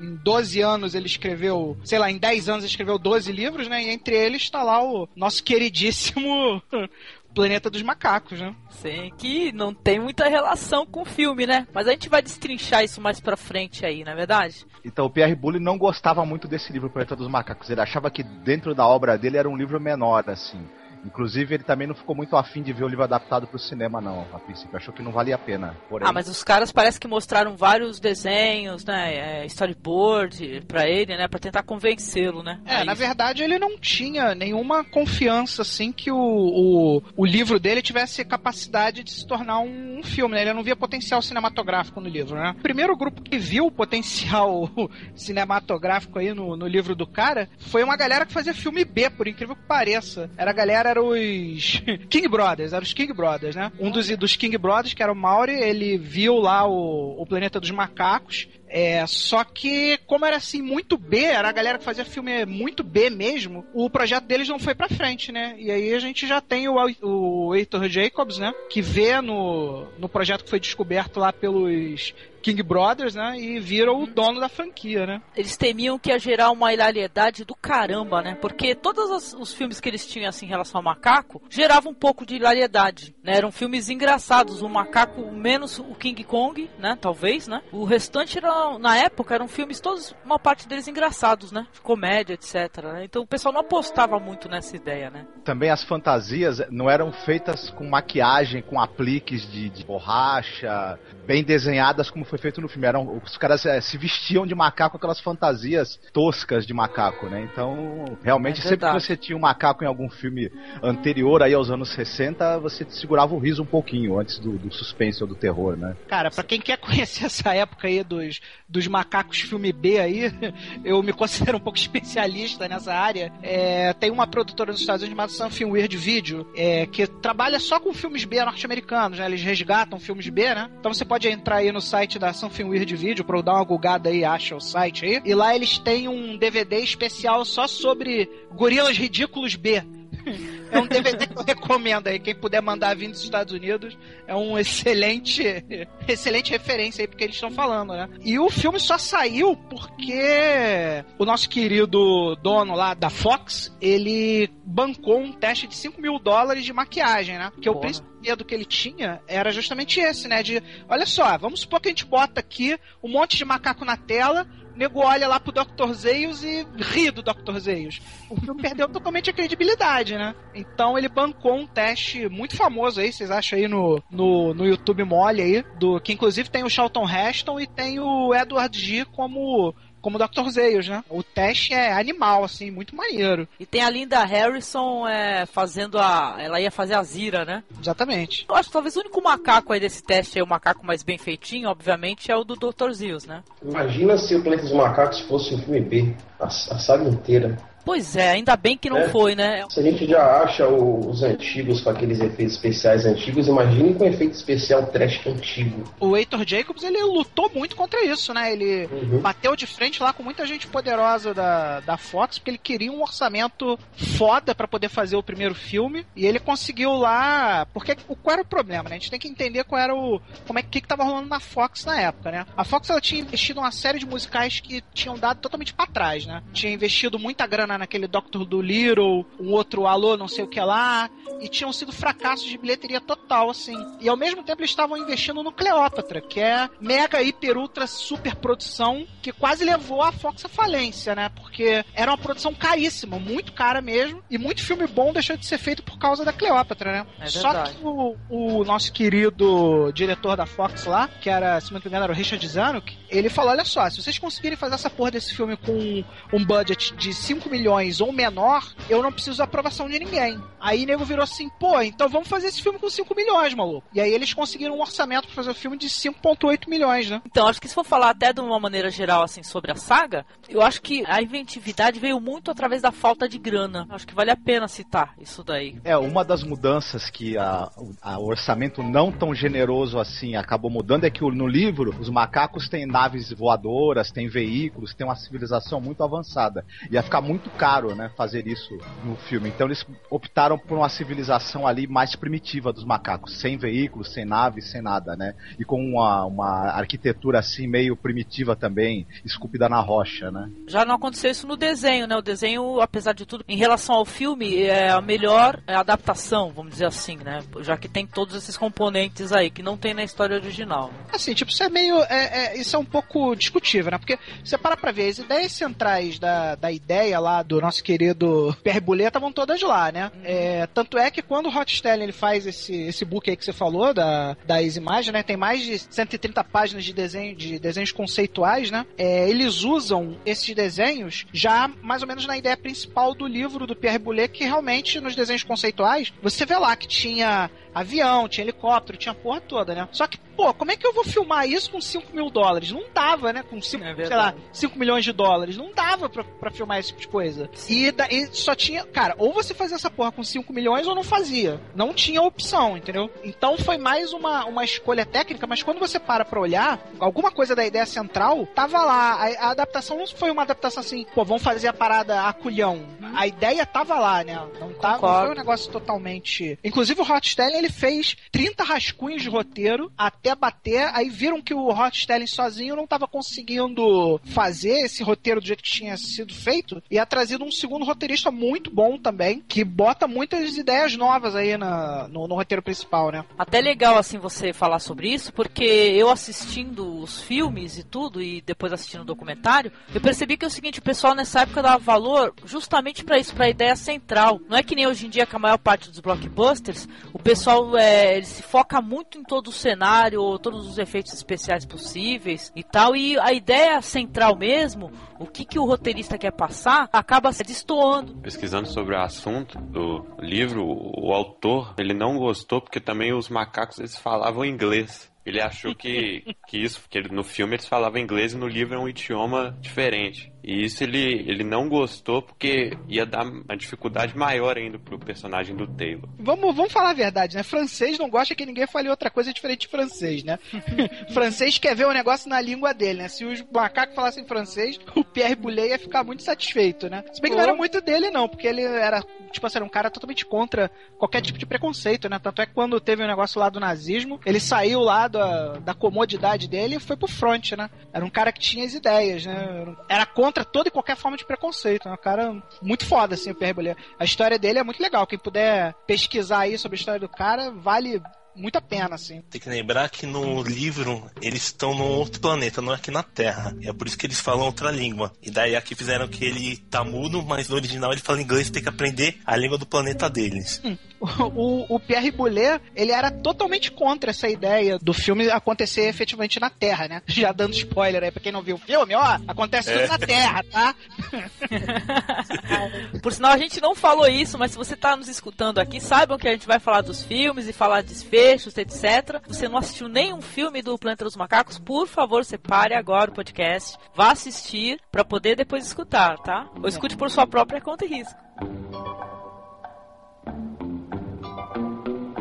em 0.00 0.16
12 0.16 0.60
anos 0.60 0.94
ele 0.94 1.06
escreveu, 1.06 1.76
sei 1.84 1.98
lá, 1.98 2.10
em 2.10 2.18
10 2.18 2.48
anos 2.48 2.64
ele 2.64 2.70
escreveu 2.70 2.98
12 2.98 3.30
livros, 3.32 3.68
né? 3.68 3.82
E 3.82 3.90
entre 3.90 4.14
eles 4.16 4.42
está 4.42 4.62
lá 4.62 4.82
o 4.82 5.08
nosso 5.14 5.42
queridíssimo 5.42 6.62
Planeta 7.34 7.70
dos 7.70 7.82
Macacos, 7.82 8.40
né? 8.40 8.54
Sim, 8.70 9.12
que 9.16 9.52
não 9.52 9.72
tem 9.72 10.00
muita 10.00 10.28
relação 10.28 10.84
com 10.86 11.02
o 11.02 11.04
filme, 11.04 11.46
né? 11.46 11.66
Mas 11.72 11.86
a 11.86 11.92
gente 11.92 12.08
vai 12.08 12.22
destrinchar 12.22 12.82
isso 12.82 13.00
mais 13.00 13.20
pra 13.20 13.36
frente 13.36 13.84
aí, 13.84 14.02
não 14.02 14.12
é 14.12 14.16
verdade? 14.16 14.66
Então, 14.84 15.06
o 15.06 15.10
Pierre 15.10 15.34
Boulle 15.34 15.60
não 15.60 15.78
gostava 15.78 16.24
muito 16.24 16.48
desse 16.48 16.72
livro, 16.72 16.90
Planeta 16.90 17.14
dos 17.14 17.28
Macacos. 17.28 17.70
Ele 17.70 17.80
achava 17.80 18.10
que 18.10 18.22
dentro 18.22 18.74
da 18.74 18.86
obra 18.86 19.16
dele 19.16 19.36
era 19.36 19.48
um 19.48 19.56
livro 19.56 19.78
menor, 19.80 20.24
assim. 20.28 20.60
Inclusive, 21.08 21.54
ele 21.54 21.64
também 21.64 21.86
não 21.86 21.94
ficou 21.94 22.14
muito 22.14 22.36
afim 22.36 22.62
de 22.62 22.70
ver 22.70 22.84
o 22.84 22.88
livro 22.88 23.02
adaptado 23.02 23.46
pro 23.46 23.58
cinema, 23.58 23.98
não, 23.98 24.26
a 24.30 24.38
princípio. 24.38 24.76
Achou 24.76 24.92
que 24.92 25.02
não 25.02 25.10
valia 25.10 25.36
a 25.36 25.38
pena. 25.38 25.74
Porém... 25.88 26.06
Ah, 26.06 26.12
mas 26.12 26.28
os 26.28 26.44
caras 26.44 26.70
parece 26.70 27.00
que 27.00 27.08
mostraram 27.08 27.56
vários 27.56 27.98
desenhos, 27.98 28.84
né? 28.84 29.14
É, 29.42 29.46
storyboard 29.46 30.64
pra 30.68 30.86
ele, 30.86 31.16
né? 31.16 31.26
Pra 31.26 31.40
tentar 31.40 31.62
convencê-lo, 31.62 32.42
né? 32.42 32.60
É, 32.66 32.84
na 32.84 32.92
verdade 32.92 33.42
ele 33.42 33.58
não 33.58 33.78
tinha 33.78 34.34
nenhuma 34.34 34.84
confiança, 34.84 35.62
assim, 35.62 35.90
que 35.90 36.10
o, 36.10 36.16
o, 36.16 37.02
o 37.16 37.26
livro 37.26 37.58
dele 37.58 37.80
tivesse 37.80 38.24
capacidade 38.24 39.02
de 39.02 39.10
se 39.10 39.26
tornar 39.26 39.60
um, 39.60 39.98
um 39.98 40.02
filme, 40.02 40.34
né? 40.34 40.42
Ele 40.42 40.52
não 40.52 40.62
via 40.62 40.76
potencial 40.76 41.22
cinematográfico 41.22 42.00
no 42.00 42.08
livro, 42.08 42.36
né? 42.36 42.54
O 42.58 42.62
primeiro 42.62 42.94
grupo 42.96 43.22
que 43.22 43.38
viu 43.38 43.66
o 43.66 43.72
potencial 43.72 44.70
cinematográfico 45.16 46.18
aí 46.18 46.34
no, 46.34 46.54
no 46.54 46.66
livro 46.66 46.94
do 46.94 47.06
cara 47.06 47.48
foi 47.58 47.82
uma 47.82 47.96
galera 47.96 48.26
que 48.26 48.32
fazia 48.32 48.52
filme 48.52 48.84
B, 48.84 49.08
por 49.08 49.26
incrível 49.26 49.56
que 49.56 49.62
pareça. 49.62 50.30
Era 50.36 50.50
a 50.50 50.54
galera, 50.54 50.97
era 50.98 51.02
os 51.02 51.82
King 52.10 52.28
Brothers, 52.28 52.72
eram 52.72 52.82
os 52.82 52.92
King 52.92 53.12
Brothers, 53.12 53.54
né? 53.54 53.72
Um 53.78 53.90
dos, 53.90 54.08
dos 54.16 54.36
King 54.36 54.56
Brothers, 54.58 54.94
que 54.94 55.02
era 55.02 55.12
o 55.12 55.16
Maury, 55.16 55.52
ele 55.52 55.96
viu 55.96 56.36
lá 56.36 56.66
o, 56.66 57.20
o 57.20 57.26
Planeta 57.26 57.60
dos 57.60 57.70
Macacos 57.70 58.48
é, 58.70 59.06
só 59.06 59.42
que, 59.44 59.98
como 60.06 60.26
era 60.26 60.36
assim, 60.36 60.60
muito 60.60 60.98
B, 60.98 61.24
era 61.24 61.48
a 61.48 61.52
galera 61.52 61.78
que 61.78 61.84
fazia 61.84 62.04
filme 62.04 62.44
muito 62.44 62.84
B 62.84 63.08
mesmo, 63.08 63.66
o 63.72 63.88
projeto 63.88 64.24
deles 64.24 64.48
não 64.48 64.58
foi 64.58 64.74
pra 64.74 64.88
frente, 64.88 65.32
né? 65.32 65.56
E 65.58 65.70
aí 65.70 65.94
a 65.94 65.98
gente 65.98 66.26
já 66.26 66.40
tem 66.40 66.68
o, 66.68 66.76
o 67.02 67.54
Heitor 67.54 67.88
Jacobs, 67.88 68.38
né? 68.38 68.52
Que 68.68 68.82
vê 68.82 69.20
no, 69.20 69.86
no 69.98 70.08
projeto 70.08 70.44
que 70.44 70.50
foi 70.50 70.60
descoberto 70.60 71.18
lá 71.18 71.32
pelos 71.32 72.14
King 72.42 72.62
Brothers, 72.62 73.14
né? 73.14 73.38
E 73.38 73.60
vira 73.60 73.92
o 73.92 74.06
dono 74.06 74.40
da 74.40 74.48
franquia, 74.48 75.06
né? 75.06 75.22
Eles 75.36 75.56
temiam 75.56 75.98
que 75.98 76.10
ia 76.10 76.18
gerar 76.18 76.50
uma 76.50 76.72
hilaridade 76.72 77.44
do 77.44 77.54
caramba, 77.54 78.22
né? 78.22 78.36
Porque 78.40 78.74
todos 78.74 79.10
os, 79.10 79.34
os 79.34 79.54
filmes 79.54 79.80
que 79.80 79.88
eles 79.88 80.06
tinham 80.06 80.28
assim 80.28 80.46
em 80.46 80.48
relação 80.48 80.78
ao 80.78 80.84
macaco 80.84 81.42
geravam 81.48 81.92
um 81.92 81.94
pouco 81.94 82.24
de 82.24 82.36
hilariedade, 82.36 83.14
né? 83.22 83.36
Eram 83.36 83.50
filmes 83.50 83.88
engraçados, 83.88 84.62
o 84.62 84.68
macaco 84.68 85.30
menos 85.30 85.78
o 85.78 85.94
King 85.94 86.22
Kong, 86.24 86.70
né? 86.78 86.96
Talvez, 87.00 87.48
né? 87.48 87.62
O 87.72 87.84
restante 87.84 88.38
era, 88.38 88.78
na 88.78 88.96
época 88.96 89.34
eram 89.34 89.48
filmes 89.48 89.80
todos 89.80 90.14
uma 90.24 90.38
parte 90.38 90.68
deles 90.68 90.88
engraçados, 90.88 91.52
né? 91.52 91.66
De 91.72 91.80
comédia, 91.80 92.34
etc. 92.34 92.82
Né? 92.84 93.04
Então 93.04 93.22
o 93.22 93.26
pessoal 93.26 93.52
não 93.52 93.60
apostava 93.60 94.18
muito 94.18 94.48
nessa 94.48 94.76
ideia, 94.76 95.10
né? 95.10 95.26
Também 95.44 95.70
as 95.70 95.82
fantasias 95.84 96.62
não 96.70 96.88
eram 96.88 97.12
feitas 97.12 97.70
com 97.70 97.88
maquiagem, 97.88 98.62
com 98.62 98.80
apliques 98.80 99.50
de, 99.50 99.68
de 99.68 99.84
borracha, 99.84 100.98
bem 101.28 101.44
desenhadas 101.44 102.08
como 102.10 102.24
foi 102.24 102.38
feito 102.38 102.58
no 102.58 102.68
filme. 102.68 102.86
Eram, 102.86 103.20
os 103.22 103.36
caras 103.36 103.66
é, 103.66 103.78
se 103.82 103.98
vestiam 103.98 104.46
de 104.46 104.54
macaco 104.54 104.92
com 104.92 104.96
aquelas 104.96 105.20
fantasias 105.20 106.00
toscas 106.10 106.66
de 106.66 106.72
macaco, 106.72 107.26
né? 107.26 107.46
Então, 107.52 108.16
realmente, 108.24 108.60
é 108.60 108.62
sempre 108.62 108.88
que 108.88 108.94
você 108.94 109.14
tinha 109.14 109.36
um 109.36 109.40
macaco 109.40 109.84
em 109.84 109.86
algum 109.86 110.08
filme 110.08 110.50
anterior 110.82 111.42
aí 111.42 111.52
aos 111.52 111.70
anos 111.70 111.90
60, 111.90 112.58
você 112.60 112.86
segurava 112.88 113.34
o 113.34 113.38
riso 113.38 113.62
um 113.62 113.66
pouquinho 113.66 114.18
antes 114.18 114.38
do, 114.38 114.52
do 114.52 114.72
suspense 114.72 115.22
ou 115.22 115.28
do 115.28 115.34
terror, 115.34 115.76
né? 115.76 115.94
Cara, 116.08 116.30
para 116.30 116.42
quem 116.42 116.62
quer 116.62 116.78
conhecer 116.80 117.26
essa 117.26 117.54
época 117.54 117.88
aí 117.88 118.02
dos, 118.02 118.40
dos 118.66 118.86
macacos 118.86 119.42
filme 119.42 119.70
B 119.70 120.00
aí, 120.00 120.32
eu 120.82 121.02
me 121.02 121.12
considero 121.12 121.58
um 121.58 121.60
pouco 121.60 121.78
especialista 121.78 122.66
nessa 122.66 122.94
área. 122.94 123.30
É, 123.42 123.92
tem 123.92 124.10
uma 124.10 124.26
produtora 124.26 124.72
nos 124.72 124.80
Estados 124.80 125.02
Unidos 125.02 125.14
chamada 125.14 125.32
Something 125.32 125.72
Weird 125.72 125.94
Video, 125.94 126.50
é, 126.56 126.86
que 126.86 127.06
trabalha 127.06 127.60
só 127.60 127.78
com 127.78 127.92
filmes 127.92 128.24
B 128.24 128.42
norte-americanos, 128.42 129.18
né? 129.18 129.26
Eles 129.26 129.42
resgatam 129.42 130.00
filmes 130.00 130.26
B, 130.30 130.54
né? 130.54 130.70
Então 130.80 130.94
você 130.94 131.04
pode 131.04 131.17
entrar 131.26 131.56
aí 131.56 131.72
no 131.72 131.80
site 131.80 132.18
da 132.18 132.32
Something 132.32 132.64
Weird 132.64 132.94
Video 132.94 133.24
pra 133.24 133.38
eu 133.38 133.42
dar 133.42 133.54
uma 133.54 133.64
gulgada 133.64 134.10
aí, 134.10 134.24
acha 134.24 134.54
o 134.54 134.60
site 134.60 135.04
aí. 135.04 135.22
E 135.24 135.34
lá 135.34 135.54
eles 135.54 135.78
têm 135.78 136.06
um 136.06 136.36
DVD 136.36 136.78
especial 136.78 137.44
só 137.44 137.66
sobre 137.66 138.30
gorilas 138.54 138.96
ridículos 138.96 139.56
B. 139.56 139.82
É 140.70 140.78
um 140.78 140.86
DVD 140.86 141.26
que 141.26 141.38
eu 141.38 141.44
recomendo 141.44 142.08
aí. 142.08 142.18
Quem 142.18 142.34
puder 142.34 142.60
mandar 142.60 142.94
vir 142.94 143.08
dos 143.08 143.22
Estados 143.22 143.54
Unidos 143.54 143.96
é 144.26 144.34
um 144.34 144.58
excelente, 144.58 145.42
excelente 146.06 146.50
referência 146.50 147.02
aí 147.02 147.08
porque 147.08 147.24
eles 147.24 147.36
estão 147.36 147.50
falando, 147.50 147.94
né? 147.94 148.06
E 148.22 148.38
o 148.38 148.50
filme 148.50 148.78
só 148.78 148.98
saiu 148.98 149.56
porque 149.56 151.02
o 151.18 151.24
nosso 151.24 151.48
querido 151.48 152.36
dono 152.42 152.74
lá 152.74 152.92
da 152.92 153.08
Fox, 153.08 153.74
ele 153.80 154.50
bancou 154.62 155.20
um 155.20 155.32
teste 155.32 155.66
de 155.66 155.74
5 155.74 156.00
mil 156.00 156.18
dólares 156.18 156.64
de 156.64 156.72
maquiagem, 156.72 157.38
né? 157.38 157.50
Que 157.60 157.70
o 157.70 157.76
principal 157.76 158.18
medo 158.20 158.44
que 158.44 158.54
ele 158.54 158.64
tinha 158.64 159.20
era 159.26 159.50
justamente 159.50 160.00
esse, 160.00 160.28
né? 160.28 160.42
De, 160.42 160.62
olha 160.88 161.06
só, 161.06 161.38
vamos 161.38 161.60
supor 161.60 161.80
que 161.80 161.88
a 161.88 161.90
gente 161.90 162.04
bota 162.04 162.40
aqui 162.40 162.78
um 163.02 163.08
monte 163.08 163.36
de 163.36 163.44
macaco 163.44 163.84
na 163.84 163.96
tela, 163.96 164.46
nego 164.78 165.00
olha 165.00 165.26
lá 165.26 165.40
pro 165.40 165.52
Dr. 165.52 165.92
Zeus 165.92 166.44
e 166.44 166.64
ri 166.76 167.10
do 167.10 167.22
Dr. 167.22 167.58
Zeus. 167.58 168.00
O 168.30 168.40
filme 168.40 168.62
perdeu 168.62 168.88
totalmente 168.88 169.28
a 169.28 169.32
credibilidade, 169.32 170.14
né? 170.14 170.34
Então 170.54 170.96
ele 170.96 171.08
bancou 171.08 171.56
um 171.56 171.66
teste 171.66 172.28
muito 172.28 172.56
famoso 172.56 173.00
aí, 173.00 173.12
vocês 173.12 173.30
acham 173.30 173.58
aí 173.58 173.66
no, 173.66 174.00
no, 174.08 174.54
no 174.54 174.64
YouTube 174.64 175.02
mole 175.02 175.42
aí, 175.42 175.64
do, 175.78 176.00
que 176.00 176.12
inclusive 176.12 176.48
tem 176.48 176.62
o 176.62 176.70
Charlton 176.70 177.08
Heston 177.08 177.58
e 177.58 177.66
tem 177.66 177.98
o 177.98 178.32
Edward 178.32 178.78
G 178.78 179.04
como 179.04 179.74
como 180.00 180.16
o 180.16 180.18
Dr. 180.18 180.48
Zeus, 180.50 180.88
né? 180.88 181.04
O 181.08 181.22
teste 181.22 181.74
é 181.74 181.92
animal, 181.92 182.44
assim, 182.44 182.70
muito 182.70 182.94
maneiro. 182.94 183.46
E 183.58 183.66
tem 183.66 183.82
a 183.82 183.90
Linda 183.90 184.24
Harrison 184.24 185.06
é, 185.06 185.46
fazendo 185.46 185.98
a. 185.98 186.36
Ela 186.38 186.60
ia 186.60 186.70
fazer 186.70 186.94
a 186.94 187.02
Zira, 187.02 187.44
né? 187.44 187.62
Exatamente. 187.80 188.46
Eu 188.48 188.54
acho 188.54 188.68
que 188.68 188.72
talvez 188.72 188.96
o 188.96 189.00
único 189.00 189.22
macaco 189.22 189.72
aí 189.72 189.80
desse 189.80 190.02
teste, 190.02 190.38
aí, 190.38 190.42
o 190.42 190.48
macaco 190.48 190.86
mais 190.86 191.02
bem 191.02 191.18
feitinho, 191.18 191.68
obviamente, 191.68 192.30
é 192.30 192.36
o 192.36 192.44
do 192.44 192.54
Dr. 192.54 192.90
Zeus, 192.92 193.26
né? 193.26 193.42
Imagina 193.62 194.16
se 194.16 194.34
o 194.34 194.42
Planeta 194.42 194.62
dos 194.62 194.72
Macacos 194.72 195.20
fosse 195.20 195.54
um 195.54 195.58
filme 195.58 195.80
B, 195.80 196.14
a, 196.40 196.46
a 196.46 196.78
saga 196.78 197.08
inteira. 197.08 197.56
Pois 197.88 198.14
é, 198.16 198.32
ainda 198.32 198.54
bem 198.54 198.76
que 198.76 198.90
não 198.90 198.98
É. 198.98 199.08
foi, 199.08 199.34
né? 199.34 199.64
Se 199.70 199.80
a 199.80 199.82
gente 199.82 200.06
já 200.06 200.42
acha 200.42 200.68
o- 200.68 201.08
os 201.08 201.22
antigos 201.22 201.80
com 201.80 201.88
aqueles 201.88 202.20
efeitos 202.20 202.54
especiais 202.56 203.06
antigos, 203.06 203.48
imagine 203.48 203.94
com 203.94 204.04
efeito 204.04 204.34
especial 204.34 204.86
trash 204.88 205.26
antigo. 205.26 205.84
O 205.98 206.14
Heitor 206.14 206.46
Jacobs, 206.46 206.82
ele 206.84 207.02
lutou 207.02 207.50
muito 207.54 207.74
contra 207.74 208.04
isso, 208.04 208.34
né? 208.34 208.52
Ele 208.52 208.86
bateu 209.22 209.56
de 209.56 209.66
frente 209.66 210.02
lá 210.02 210.12
com 210.12 210.22
muita 210.22 210.44
gente 210.46 210.66
poderosa 210.66 211.32
da, 211.32 211.80
da 211.80 211.96
Fox, 211.96 212.38
porque 212.38 212.50
ele 212.50 212.58
queria 212.58 212.92
um 212.92 213.00
orçamento 213.00 213.78
foda 213.96 214.54
pra 214.54 214.68
poder 214.68 214.90
fazer 214.90 215.16
o 215.16 215.22
primeiro 215.22 215.54
filme, 215.54 216.04
e 216.14 216.26
ele 216.26 216.38
conseguiu 216.38 216.92
lá... 216.92 217.64
Porque 217.72 217.96
o- 218.06 218.14
qual 218.14 218.34
era 218.34 218.42
o 218.42 218.46
problema, 218.46 218.90
né? 218.90 218.96
A 218.96 218.98
gente 218.98 219.10
tem 219.10 219.18
que 219.18 219.28
entender 219.28 219.64
qual 219.64 219.80
era 219.80 219.94
o... 219.94 220.20
como 220.46 220.58
é 220.58 220.62
que, 220.62 220.82
que 220.82 220.86
tava 220.86 221.04
rolando 221.04 221.28
na 221.30 221.40
Fox 221.40 221.86
na 221.86 221.98
época, 221.98 222.30
né? 222.30 222.44
A 222.54 222.64
Fox, 222.64 222.90
ela 222.90 223.00
tinha 223.00 223.22
investido 223.22 223.60
uma 223.60 223.72
série 223.72 223.98
de 223.98 224.04
musicais 224.04 224.60
que 224.60 224.82
tinham 224.92 225.18
dado 225.18 225.40
totalmente 225.40 225.72
pra 225.72 225.86
trás, 225.86 226.26
né? 226.26 226.42
Tinha 226.52 226.70
investido 226.70 227.18
muita 227.18 227.46
grana 227.46 227.77
naquele 227.78 228.06
Doctor 228.06 228.44
Dolittle, 228.44 229.24
um 229.40 229.52
outro 229.52 229.86
Alô 229.86 230.16
não 230.16 230.28
sei 230.28 230.44
o 230.44 230.48
que 230.48 230.60
lá, 230.60 231.08
e 231.40 231.48
tinham 231.48 231.72
sido 231.72 231.92
fracassos 231.92 232.46
de 232.46 232.58
bilheteria 232.58 233.00
total, 233.00 233.50
assim. 233.50 233.76
E 234.00 234.08
ao 234.08 234.16
mesmo 234.16 234.42
tempo 234.42 234.60
eles 234.60 234.70
estavam 234.70 234.96
investindo 234.96 235.42
no 235.42 235.52
Cleópatra, 235.52 236.20
que 236.20 236.40
é 236.40 236.68
mega, 236.80 237.22
hiper, 237.22 237.56
ultra, 237.56 237.86
super 237.86 238.34
produção, 238.34 239.06
que 239.22 239.32
quase 239.32 239.64
levou 239.64 240.02
a 240.02 240.12
Fox 240.12 240.44
à 240.44 240.48
falência, 240.48 241.14
né? 241.14 241.28
Porque 241.28 241.84
era 241.94 242.10
uma 242.10 242.18
produção 242.18 242.52
caríssima, 242.54 243.18
muito 243.18 243.52
cara 243.52 243.80
mesmo, 243.80 244.22
e 244.30 244.36
muito 244.36 244.64
filme 244.64 244.86
bom 244.86 245.12
deixou 245.12 245.36
de 245.36 245.46
ser 245.46 245.58
feito 245.58 245.82
por 245.82 245.98
causa 245.98 246.24
da 246.24 246.32
Cleópatra, 246.32 246.92
né? 246.92 247.06
É 247.20 247.26
Só 247.26 247.62
que 247.64 247.76
o, 247.82 248.16
o 248.28 248.64
nosso 248.64 248.92
querido 248.92 249.92
diretor 249.92 250.36
da 250.36 250.46
Fox 250.46 250.84
lá, 250.84 251.08
que 251.20 251.30
era, 251.30 251.60
se 251.60 251.72
não 251.72 251.80
me 251.80 251.86
engano, 251.86 252.04
era 252.04 252.12
o 252.12 252.16
Richard 252.16 252.46
Zanuck, 252.46 252.96
ele 253.10 253.28
falou: 253.28 253.52
olha 253.52 253.64
só, 253.64 253.88
se 253.88 254.02
vocês 254.02 254.18
conseguirem 254.18 254.56
fazer 254.56 254.74
essa 254.74 254.90
porra 254.90 255.12
desse 255.12 255.34
filme 255.34 255.56
com 255.56 256.04
um 256.32 256.44
budget 256.44 256.94
de 256.96 257.12
5 257.12 257.48
milhões 257.48 257.57
ou 257.66 258.12
menor, 258.12 258.62
eu 258.88 259.02
não 259.02 259.10
preciso 259.10 259.38
da 259.38 259.44
aprovação 259.44 259.88
de 259.88 259.98
ninguém. 259.98 260.40
Aí 260.60 260.84
o 260.84 260.86
nego 260.86 261.04
virou 261.04 261.22
assim, 261.22 261.48
pô, 261.58 261.80
então 261.80 262.08
vamos 262.08 262.28
fazer 262.28 262.48
esse 262.48 262.62
filme 262.62 262.78
com 262.78 262.90
5 262.90 263.14
milhões, 263.14 263.54
maluco. 263.54 263.86
E 263.92 264.00
aí 264.00 264.12
eles 264.12 264.34
conseguiram 264.34 264.76
um 264.76 264.80
orçamento 264.80 265.26
pra 265.26 265.34
fazer 265.36 265.50
o 265.50 265.54
filme 265.54 265.76
de 265.78 265.88
5,8 265.88 266.68
milhões, 266.68 267.08
né? 267.08 267.22
Então, 267.26 267.46
acho 267.48 267.60
que 267.60 267.68
se 267.68 267.74
for 267.74 267.84
falar 267.84 268.10
até 268.10 268.32
de 268.32 268.40
uma 268.40 268.58
maneira 268.60 268.90
geral, 268.90 269.22
assim, 269.22 269.42
sobre 269.42 269.70
a 269.72 269.76
saga, 269.76 270.26
eu 270.48 270.60
acho 270.62 270.82
que 270.82 271.04
a 271.06 271.22
inventividade 271.22 272.00
veio 272.00 272.20
muito 272.20 272.50
através 272.50 272.82
da 272.82 272.90
falta 272.92 273.28
de 273.28 273.38
grana. 273.38 273.86
Acho 273.90 274.06
que 274.06 274.14
vale 274.14 274.30
a 274.30 274.36
pena 274.36 274.66
citar 274.68 275.14
isso 275.20 275.42
daí. 275.44 275.76
É, 275.84 275.96
uma 275.96 276.24
das 276.24 276.42
mudanças 276.42 277.08
que 277.08 277.38
a, 277.38 277.70
a- 278.02 278.18
o 278.18 278.26
orçamento 278.26 278.82
não 278.82 279.12
tão 279.12 279.32
generoso 279.34 279.98
assim 279.98 280.34
acabou 280.34 280.70
mudando 280.70 281.04
é 281.04 281.10
que 281.10 281.20
no 281.22 281.46
livro 281.46 281.94
os 282.00 282.08
macacos 282.10 282.68
têm 282.68 282.84
naves 282.86 283.32
voadoras, 283.32 284.10
têm 284.10 284.28
veículos, 284.28 284.92
têm 284.94 285.06
uma 285.06 285.14
civilização 285.16 285.80
muito 285.80 286.02
avançada. 286.02 286.64
Ia 286.90 287.02
ficar 287.02 287.20
muito 287.20 287.47
caro, 287.48 287.94
né, 287.94 288.10
fazer 288.16 288.46
isso 288.46 288.76
no 289.04 289.16
filme. 289.16 289.48
Então 289.48 289.66
eles 289.66 289.84
optaram 290.10 290.58
por 290.58 290.78
uma 290.78 290.88
civilização 290.88 291.66
ali 291.66 291.86
mais 291.86 292.14
primitiva 292.16 292.72
dos 292.72 292.84
macacos, 292.84 293.38
sem 293.38 293.56
veículos, 293.56 294.12
sem 294.12 294.24
naves, 294.24 294.70
sem 294.70 294.82
nada, 294.82 295.16
né? 295.16 295.34
E 295.58 295.64
com 295.64 295.80
uma, 295.82 296.24
uma 296.24 296.70
arquitetura 296.70 297.38
assim 297.38 297.66
meio 297.66 297.96
primitiva 297.96 298.56
também, 298.56 299.06
esculpida 299.24 299.68
na 299.68 299.80
rocha, 299.80 300.30
né? 300.30 300.50
Já 300.66 300.84
não 300.84 300.94
aconteceu 300.96 301.30
isso 301.30 301.46
no 301.46 301.56
desenho, 301.56 302.06
né? 302.06 302.16
O 302.16 302.22
desenho, 302.22 302.80
apesar 302.80 303.12
de 303.12 303.26
tudo, 303.26 303.44
em 303.48 303.56
relação 303.56 303.94
ao 303.96 304.04
filme, 304.04 304.62
é 304.62 304.90
a 304.90 305.00
melhor 305.00 305.60
adaptação, 305.66 306.52
vamos 306.54 306.72
dizer 306.72 306.86
assim, 306.86 307.16
né? 307.16 307.40
Já 307.60 307.76
que 307.76 307.88
tem 307.88 308.06
todos 308.06 308.34
esses 308.34 308.56
componentes 308.56 309.32
aí, 309.32 309.50
que 309.50 309.62
não 309.62 309.76
tem 309.76 309.94
na 309.94 310.04
história 310.04 310.36
original. 310.36 310.90
Assim, 311.12 311.34
tipo, 311.34 311.50
isso 311.50 311.62
é 311.62 311.68
meio. 311.68 311.98
é- 312.04 312.54
é- 312.54 312.60
isso 312.60 312.76
é 312.76 312.78
um 312.78 312.84
pouco 312.84 313.34
discutível, 313.34 313.90
né? 313.90 313.98
Porque 313.98 314.18
você 314.44 314.56
para 314.58 314.76
pra 314.76 314.92
ver, 314.92 315.08
as 315.08 315.18
ideias 315.18 315.52
centrais 315.52 316.18
da, 316.18 316.54
da 316.54 316.70
ideia 316.70 317.18
lá 317.18 317.37
lá 317.38 317.42
do 317.42 317.60
nosso 317.60 317.82
querido 317.82 318.56
Pierre 318.62 318.80
Boulet 318.80 319.08
estavam 319.08 319.32
todas 319.32 319.60
lá, 319.62 319.90
né? 319.92 320.10
É, 320.24 320.66
tanto 320.66 320.98
é 320.98 321.10
que 321.10 321.22
quando 321.22 321.46
o 321.46 321.56
Hot 321.56 321.74
Stelling 321.74 322.04
ele 322.04 322.12
faz 322.12 322.46
esse, 322.46 322.74
esse 322.74 323.04
book 323.04 323.28
aí 323.28 323.36
que 323.36 323.44
você 323.44 323.52
falou, 323.52 323.94
da, 323.94 324.36
das 324.46 324.76
imagens, 324.76 325.12
né? 325.12 325.22
Tem 325.22 325.36
mais 325.36 325.62
de 325.62 325.78
130 325.78 326.42
páginas 326.44 326.84
de 326.84 326.92
desenho 326.92 327.34
de 327.34 327.58
desenhos 327.58 327.92
conceituais, 327.92 328.70
né? 328.70 328.86
É, 328.96 329.28
eles 329.28 329.62
usam 329.62 330.16
esses 330.26 330.54
desenhos 330.54 331.26
já 331.32 331.70
mais 331.82 332.02
ou 332.02 332.08
menos 332.08 332.26
na 332.26 332.36
ideia 332.36 332.56
principal 332.56 333.14
do 333.14 333.26
livro 333.26 333.66
do 333.66 333.76
Pierre 333.76 333.98
Boulet, 333.98 334.28
que 334.28 334.44
realmente 334.44 335.00
nos 335.00 335.14
desenhos 335.14 335.42
conceituais 335.42 336.12
você 336.22 336.44
vê 336.44 336.56
lá 336.56 336.74
que 336.76 336.88
tinha 336.88 337.50
avião, 337.80 338.28
tinha 338.28 338.44
helicóptero, 338.44 338.98
tinha 338.98 339.12
a 339.12 339.14
porra 339.14 339.40
toda, 339.40 339.74
né? 339.74 339.88
Só 339.92 340.06
que, 340.06 340.18
pô, 340.18 340.52
como 340.54 340.70
é 340.70 340.76
que 340.76 340.86
eu 340.86 340.92
vou 340.92 341.04
filmar 341.04 341.48
isso 341.48 341.70
com 341.70 341.80
5 341.80 342.14
mil 342.14 342.30
dólares? 342.30 342.70
Não 342.70 342.84
dava, 342.92 343.32
né? 343.32 343.42
Com 343.42 343.60
5, 343.60 343.84
sei 343.96 344.16
lá, 344.16 344.34
5 344.52 344.78
milhões 344.78 345.04
de 345.04 345.12
dólares. 345.12 345.56
Não 345.56 345.72
dava 345.72 346.08
pra, 346.08 346.24
pra 346.24 346.50
filmar 346.50 346.78
esse 346.78 346.88
tipo 346.88 347.00
de 347.00 347.08
coisa. 347.08 347.50
E, 347.68 347.90
daí 347.90 348.28
só 348.32 348.54
tinha, 348.54 348.84
cara, 348.84 349.14
ou 349.18 349.32
você 349.32 349.54
fazia 349.54 349.76
essa 349.76 349.90
porra 349.90 350.12
com 350.12 350.22
5 350.22 350.52
milhões 350.52 350.86
ou 350.86 350.94
não 350.94 351.02
fazia. 351.02 351.60
Não 351.74 351.92
tinha 351.92 352.22
opção, 352.22 352.76
entendeu? 352.76 353.10
Então 353.22 353.56
foi 353.58 353.78
mais 353.78 354.12
uma, 354.12 354.44
uma 354.44 354.64
escolha 354.64 355.04
técnica, 355.04 355.46
mas 355.46 355.62
quando 355.62 355.78
você 355.78 355.98
para 355.98 356.24
pra 356.24 356.40
olhar, 356.40 356.80
alguma 356.98 357.30
coisa 357.30 357.54
da 357.54 357.66
ideia 357.66 357.86
central 357.86 358.46
tava 358.54 358.82
lá. 358.82 359.14
A, 359.14 359.46
a 359.46 359.50
adaptação 359.50 359.98
não 359.98 360.06
foi 360.06 360.30
uma 360.30 360.42
adaptação 360.42 360.80
assim, 360.80 361.06
pô, 361.14 361.24
vamos 361.24 361.42
fazer 361.42 361.68
a 361.68 361.72
parada 361.72 362.22
a 362.22 362.32
culhão. 362.32 362.86
A 363.14 363.26
ideia 363.26 363.64
tava 363.66 363.98
lá, 363.98 364.22
né? 364.22 364.34
Não, 364.60 364.72
tava, 364.74 365.06
não 365.06 365.20
foi 365.20 365.30
um 365.30 365.38
negócio 365.38 365.70
totalmente. 365.70 366.58
Inclusive 366.62 367.00
o 367.00 367.12
Hot 367.12 367.28
Stelling, 367.28 367.67
ele 367.68 367.70
fez 367.70 368.16
30 368.32 368.64
rascunhos 368.64 369.22
de 369.22 369.28
roteiro 369.28 369.92
até 369.96 370.34
bater. 370.34 370.90
Aí 370.94 371.08
viram 371.08 371.42
que 371.42 371.54
o 371.54 371.68
Hot 371.68 371.96
Stelling 371.96 372.26
sozinho 372.26 372.74
não 372.74 372.84
estava 372.84 373.06
conseguindo 373.06 374.20
fazer 374.24 374.80
esse 374.80 375.02
roteiro 375.02 375.40
do 375.40 375.46
jeito 375.46 375.62
que 375.62 375.70
tinha 375.70 375.96
sido 375.96 376.34
feito. 376.34 376.82
E 376.90 376.98
ha 376.98 377.06
trazido 377.06 377.44
um 377.44 377.52
segundo 377.52 377.84
roteirista 377.84 378.30
muito 378.30 378.70
bom 378.70 378.98
também, 378.98 379.42
que 379.46 379.62
bota 379.62 380.08
muitas 380.08 380.56
ideias 380.56 380.96
novas 380.96 381.36
aí 381.36 381.56
na, 381.56 382.08
no, 382.08 382.26
no 382.26 382.34
roteiro 382.34 382.62
principal, 382.62 383.10
né? 383.10 383.24
Até 383.38 383.60
legal 383.60 383.98
assim 383.98 384.18
você 384.18 384.52
falar 384.52 384.78
sobre 384.78 385.12
isso, 385.12 385.32
porque 385.32 385.64
eu 385.64 386.08
assistindo 386.08 387.00
os 387.00 387.20
filmes 387.20 387.78
e 387.78 387.84
tudo, 387.84 388.22
e 388.22 388.40
depois 388.40 388.72
assistindo 388.72 389.02
o 389.02 389.04
documentário, 389.04 389.70
eu 389.94 390.00
percebi 390.00 390.36
que 390.36 390.44
é 390.44 390.48
o 390.48 390.50
seguinte, 390.50 390.78
o 390.78 390.82
pessoal 390.82 391.14
nessa 391.14 391.42
época 391.42 391.62
dava 391.62 391.78
valor 391.78 392.32
justamente 392.44 393.04
para 393.04 393.18
isso, 393.18 393.34
para 393.34 393.46
a 393.46 393.50
ideia 393.50 393.76
central. 393.76 394.40
Não 394.48 394.56
é 394.56 394.62
que 394.62 394.74
nem 394.74 394.86
hoje 394.86 395.06
em 395.06 395.10
dia 395.10 395.26
que 395.26 395.36
a 395.36 395.38
maior 395.38 395.58
parte 395.58 395.90
dos 395.90 396.00
blockbusters, 396.00 396.88
o 397.12 397.18
pessoal 397.18 397.47
é, 397.78 398.16
ele 398.16 398.26
se 398.26 398.42
foca 398.42 398.80
muito 398.80 399.18
em 399.18 399.22
todo 399.22 399.48
o 399.48 399.52
cenário, 399.52 400.38
todos 400.38 400.66
os 400.66 400.78
efeitos 400.78 401.12
especiais 401.12 401.64
possíveis 401.64 402.52
e 402.54 402.62
tal, 402.62 402.94
e 402.94 403.18
a 403.18 403.32
ideia 403.32 403.80
central 403.80 404.36
mesmo, 404.36 404.90
o 405.18 405.26
que, 405.26 405.44
que 405.44 405.58
o 405.58 405.64
roteirista 405.64 406.18
quer 406.18 406.32
passar, 406.32 406.88
acaba 406.92 407.32
se 407.32 407.42
destoando. 407.42 408.14
Pesquisando 408.16 408.68
sobre 408.68 408.94
o 408.94 409.00
assunto 409.00 409.58
do 409.58 410.06
livro, 410.18 410.64
o 410.64 411.12
autor, 411.12 411.74
ele 411.78 411.94
não 411.94 412.18
gostou 412.18 412.60
porque 412.60 412.80
também 412.80 413.12
os 413.12 413.28
macacos 413.28 413.78
eles 413.78 413.96
falavam 413.96 414.44
inglês. 414.44 415.10
Ele 415.24 415.42
achou 415.42 415.74
que, 415.74 416.24
que 416.48 416.56
isso, 416.56 416.82
que 416.88 416.96
ele, 416.96 417.08
no 417.10 417.22
filme 417.22 417.54
eles 417.54 417.66
falavam 417.66 418.00
inglês 418.00 418.32
e 418.32 418.36
no 418.36 418.48
livro 418.48 418.74
é 418.74 418.78
um 418.78 418.88
idioma 418.88 419.56
diferente. 419.60 420.32
E 420.42 420.64
isso 420.64 420.82
ele, 420.82 421.24
ele 421.28 421.44
não 421.44 421.68
gostou 421.68 422.22
porque 422.22 422.76
ia 422.88 423.04
dar 423.04 423.24
uma 423.24 423.56
dificuldade 423.56 424.16
maior 424.16 424.56
ainda 424.56 424.78
pro 424.78 424.98
personagem 424.98 425.54
do 425.54 425.66
Taylor. 425.66 426.08
Vamos, 426.18 426.54
vamos 426.54 426.72
falar 426.72 426.90
a 426.90 426.94
verdade, 426.94 427.36
né? 427.36 427.42
Francês 427.42 427.98
não 427.98 428.08
gosta 428.08 428.34
que 428.34 428.46
ninguém 428.46 428.66
fale 428.66 428.88
outra 428.88 429.10
coisa 429.10 429.32
diferente 429.32 429.62
de 429.62 429.68
francês, 429.68 430.22
né? 430.22 430.38
francês 431.12 431.58
quer 431.58 431.74
ver 431.74 431.86
o 431.86 431.92
negócio 431.92 432.30
na 432.30 432.40
língua 432.40 432.72
dele, 432.72 433.02
né? 433.02 433.08
Se 433.08 433.24
os 433.24 433.44
macacos 433.52 433.94
falassem 433.94 434.24
francês, 434.24 434.78
o 434.94 435.04
Pierre 435.04 435.34
Boulet 435.34 435.68
ia 435.68 435.78
ficar 435.78 436.02
muito 436.02 436.22
satisfeito, 436.22 436.88
né? 436.88 437.04
Se 437.12 437.20
bem 437.20 437.30
que 437.30 437.36
não 437.36 437.44
era 437.44 437.54
muito 437.54 437.80
dele, 437.80 438.10
não, 438.10 438.28
porque 438.28 438.46
ele 438.46 438.62
era, 438.62 439.02
tipo 439.30 439.46
assim, 439.46 439.58
era 439.58 439.64
um 439.64 439.68
cara 439.68 439.90
totalmente 439.90 440.24
contra 440.24 440.70
qualquer 440.96 441.20
tipo 441.20 441.38
de 441.38 441.46
preconceito, 441.46 442.08
né? 442.08 442.18
Tanto 442.18 442.40
é 442.40 442.46
que 442.46 442.54
quando 442.54 442.80
teve 442.80 443.02
o 443.02 443.04
um 443.04 443.08
negócio 443.08 443.40
lá 443.40 443.48
do 443.48 443.60
nazismo, 443.60 444.20
ele 444.24 444.40
saiu 444.40 444.80
lá 444.80 445.08
da, 445.08 445.58
da 445.58 445.74
comodidade 445.74 446.48
dele 446.48 446.76
e 446.76 446.80
foi 446.80 446.96
pro 446.96 447.08
front, 447.08 447.52
né? 447.52 447.68
Era 447.92 448.04
um 448.04 448.10
cara 448.10 448.32
que 448.32 448.40
tinha 448.40 448.64
as 448.64 448.74
ideias, 448.74 449.26
né? 449.26 449.74
Era 449.88 450.06
contra 450.06 450.27
contra 450.28 450.44
toda 450.44 450.68
e 450.68 450.70
qualquer 450.70 450.96
forma 450.96 451.16
de 451.16 451.24
preconceito. 451.24 451.88
É 451.88 451.92
um 451.92 451.96
cara 451.96 452.42
muito 452.60 452.84
foda, 452.84 453.14
assim, 453.14 453.30
o 453.30 453.34
Pierre. 453.34 453.74
A 453.98 454.04
história 454.04 454.38
dele 454.38 454.58
é 454.58 454.62
muito 454.62 454.82
legal. 454.82 455.06
Quem 455.06 455.18
puder 455.18 455.74
pesquisar 455.86 456.40
aí 456.40 456.58
sobre 456.58 456.76
a 456.76 456.78
história 456.78 457.00
do 457.00 457.08
cara, 457.08 457.50
vale 457.50 458.02
muito 458.36 458.56
a 458.56 458.60
pena, 458.60 458.94
assim. 458.94 459.22
Tem 459.30 459.40
que 459.40 459.48
lembrar 459.48 459.88
que 459.88 460.04
no 460.04 460.42
livro 460.42 461.10
eles 461.20 461.44
estão 461.44 461.74
num 461.74 461.88
outro 461.88 462.20
planeta, 462.20 462.60
não 462.60 462.72
é 462.72 462.76
aqui 462.76 462.90
na 462.90 463.02
Terra. 463.02 463.56
É 463.62 463.72
por 463.72 463.86
isso 463.86 463.96
que 463.96 464.06
eles 464.06 464.20
falam 464.20 464.44
outra 464.44 464.70
língua. 464.70 465.12
E 465.22 465.30
daí 465.30 465.56
aqui 465.56 465.74
fizeram 465.74 466.06
que 466.06 466.24
ele 466.24 466.58
tá 466.70 466.84
mudo, 466.84 467.22
mas 467.22 467.48
no 467.48 467.56
original 467.56 467.90
ele 467.90 468.00
fala 468.00 468.20
inglês, 468.20 468.50
tem 468.50 468.62
que 468.62 468.68
aprender 468.68 469.18
a 469.24 469.34
língua 469.34 469.56
do 469.56 469.66
planeta 469.66 470.10
deles. 470.10 470.60
Hum. 470.62 470.76
O, 471.38 471.76
o, 471.76 471.80
Pierre 471.80 472.10
Boulet, 472.10 472.60
ele 472.74 472.90
era 472.90 473.10
totalmente 473.10 473.70
contra 473.70 474.10
essa 474.10 474.28
ideia 474.28 474.78
do 474.80 474.92
filme 474.92 475.30
acontecer 475.30 475.82
efetivamente 475.88 476.40
na 476.40 476.50
Terra, 476.50 476.88
né? 476.88 477.02
Já 477.06 477.32
dando 477.32 477.54
spoiler 477.54 478.02
aí 478.02 478.10
pra 478.10 478.22
quem 478.22 478.32
não 478.32 478.42
viu 478.42 478.56
o 478.56 478.58
filme, 478.58 478.94
ó, 478.94 479.18
acontece 479.26 479.70
é. 479.70 479.78
tudo 479.78 479.88
na 479.88 479.98
Terra, 479.98 480.44
tá? 480.50 480.74
Por 483.02 483.12
sinal, 483.12 483.32
a 483.32 483.38
gente 483.38 483.60
não 483.60 483.74
falou 483.74 484.08
isso, 484.08 484.38
mas 484.38 484.52
se 484.52 484.56
você 484.56 484.76
tá 484.76 484.96
nos 484.96 485.08
escutando 485.08 485.58
aqui, 485.58 485.80
saibam 485.80 486.18
que 486.18 486.28
a 486.28 486.32
gente 486.32 486.46
vai 486.46 486.58
falar 486.58 486.80
dos 486.80 487.02
filmes 487.02 487.46
e 487.46 487.52
falar 487.52 487.82
de 487.82 487.88
desfechos, 487.88 488.56
etc. 488.56 489.20
Você 489.26 489.48
não 489.48 489.58
assistiu 489.58 489.88
nenhum 489.88 490.20
filme 490.20 490.62
do 490.62 490.78
Planeta 490.78 491.04
dos 491.04 491.16
Macacos, 491.16 491.58
por 491.58 491.86
favor, 491.86 492.24
separe 492.24 492.74
agora 492.74 493.10
o 493.10 493.14
podcast, 493.14 493.76
vá 493.94 494.12
assistir 494.12 494.80
para 494.90 495.04
poder 495.04 495.36
depois 495.36 495.64
escutar, 495.66 496.18
tá? 496.18 496.48
Ou 496.60 496.68
escute 496.68 496.96
por 496.96 497.10
sua 497.10 497.26
própria 497.26 497.60
conta 497.60 497.84
e 497.84 497.88
risco. 497.88 498.18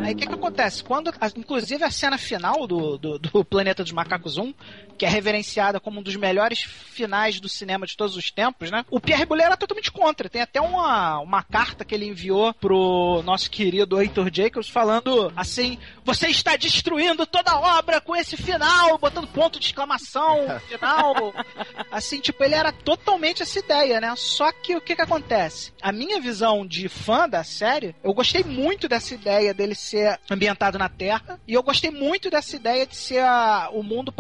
Aí 0.02 0.14
o 0.14 0.18
que, 0.18 0.28
que 0.28 0.34
acontece? 0.34 0.84
Quando, 0.84 1.12
inclusive, 1.36 1.84
a 1.84 1.92
cena 1.92 2.18
final 2.18 2.68
do, 2.68 2.98
do, 2.98 3.20
do, 3.20 3.46
Planeta 3.46 3.84
dos 3.84 3.92
Macacos 3.92 4.38
1, 4.38 4.54
que 4.98 5.06
é 5.06 5.10
reverenciada 5.10 5.80
como 5.80 6.00
um 6.00 6.04
dos 6.04 6.16
melhores 6.16 6.62
finais 6.62 7.40
do 7.40 7.48
cinema 7.48 7.86
de 7.86 7.96
todos 7.96 8.16
os 8.16 8.32
tempos, 8.32 8.72
né? 8.72 8.84
O 8.90 9.00
Pierre 9.00 9.26
Boulet 9.26 9.46
era 9.46 9.58
totalmente 9.58 9.92
contra. 9.92 10.30
Tem 10.30 10.42
até 10.42 10.60
uma, 10.60 11.20
uma 11.20 11.44
carta 11.44 11.86
que 11.86 11.94
ele 11.94 12.08
enviou 12.08 12.54
pro 12.54 13.22
nosso 13.24 13.50
querido 13.50 14.00
Heitor 14.02 14.30
Jacobs 14.34 14.70
falando 14.70 15.32
assim: 15.36 15.78
você 16.04 16.28
está 16.28 16.56
destruindo 16.56 17.26
toda 17.26 17.52
a 17.52 17.80
obra 17.80 18.02
com 18.02 18.16
esse 18.16 18.36
final, 18.36 18.98
botando 18.98 19.28
ponto 19.28 19.60
de 19.60 19.68
exclamação 19.68 20.60
final. 20.68 21.34
assim, 21.92 22.20
tipo, 22.20 22.44
ele 22.44 22.56
era 22.56 22.72
totalmente 22.72 23.44
essa 23.44 23.60
ideia, 23.60 24.02
né? 24.02 24.14
Só 24.16 24.52
que 24.52 24.76
o 24.76 24.82
que 24.82 24.96
que 24.96 25.02
acontece? 25.02 25.72
A 25.82 25.92
minha 25.92 26.20
visão 26.20 26.66
de 26.66 26.90
fã 26.90 27.30
da 27.30 27.44
série, 27.44 27.96
eu 28.04 28.14
gostei 28.14 28.44
muito 28.44 28.88
dessa 28.88 29.14
ideia 29.14 29.54
dele 29.54 29.76
ser 29.76 30.20
ambientado 30.30 30.78
na 30.78 30.90
Terra. 30.90 31.40
E 31.48 31.54
eu 31.54 31.64
gostei 31.64 31.92
muito 31.92 32.30
dessa 32.30 32.56
ideia 32.56 32.86
de 32.86 32.96
ser 32.96 33.20
a, 33.20 33.70
o 33.72 33.84
mundo 33.84 34.12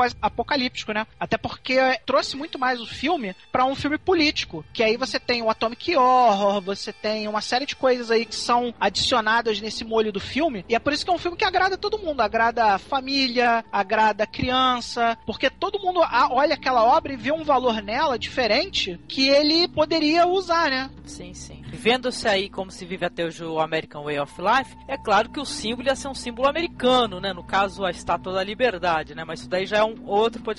pós-apocalíptico, 0.67 0.93
né? 0.93 1.07
Até 1.19 1.37
porque 1.37 1.77
trouxe 2.05 2.35
muito 2.35 2.59
mais 2.59 2.79
o 2.79 2.85
filme 2.85 3.35
para 3.51 3.65
um 3.65 3.75
filme 3.75 3.97
político. 3.97 4.63
Que 4.73 4.83
aí 4.83 4.97
você 4.97 5.19
tem 5.19 5.41
o 5.41 5.49
Atomic 5.49 5.95
Horror, 5.95 6.61
você 6.61 6.91
tem 6.91 7.27
uma 7.27 7.41
série 7.41 7.65
de 7.65 7.75
coisas 7.75 8.11
aí 8.11 8.25
que 8.25 8.35
são 8.35 8.73
adicionadas 8.79 9.59
nesse 9.61 9.83
molho 9.83 10.11
do 10.11 10.19
filme. 10.19 10.65
E 10.67 10.75
é 10.75 10.79
por 10.79 10.93
isso 10.93 11.05
que 11.05 11.11
é 11.11 11.13
um 11.13 11.17
filme 11.17 11.37
que 11.37 11.45
agrada 11.45 11.77
todo 11.77 11.99
mundo. 11.99 12.21
Agrada 12.21 12.77
família, 12.77 13.63
agrada 13.71 14.27
criança. 14.27 15.17
Porque 15.25 15.49
todo 15.49 15.79
mundo 15.79 16.01
olha 16.31 16.55
aquela 16.55 16.83
obra 16.83 17.13
e 17.13 17.17
vê 17.17 17.31
um 17.31 17.43
valor 17.43 17.81
nela 17.81 18.19
diferente 18.19 18.99
que 19.07 19.27
ele 19.27 19.67
poderia 19.67 20.27
usar, 20.27 20.69
né? 20.69 20.89
Sim, 21.05 21.33
sim. 21.33 21.63
Vendo-se 21.69 22.27
aí 22.27 22.49
como 22.49 22.71
se 22.71 22.85
vive 22.85 23.05
até 23.05 23.25
hoje 23.25 23.43
o 23.43 23.59
American 23.59 24.03
Way 24.03 24.19
of 24.19 24.33
Life, 24.41 24.75
é 24.87 24.97
claro 24.97 25.29
que 25.29 25.39
o 25.39 25.45
símbolo 25.45 25.87
ia 25.87 25.95
ser 25.95 26.07
um 26.07 26.13
símbolo 26.13 26.47
americano, 26.47 27.19
né? 27.19 27.33
No 27.33 27.43
caso, 27.43 27.85
a 27.85 27.91
Estátua 27.91 28.33
da 28.33 28.43
Liberdade, 28.43 29.13
né? 29.13 29.23
Mas 29.23 29.41
isso 29.41 29.49
daí 29.49 29.65
já 29.65 29.77
é 29.77 29.83
um 29.83 29.95
outro 30.05 30.41
podcast. 30.41 30.56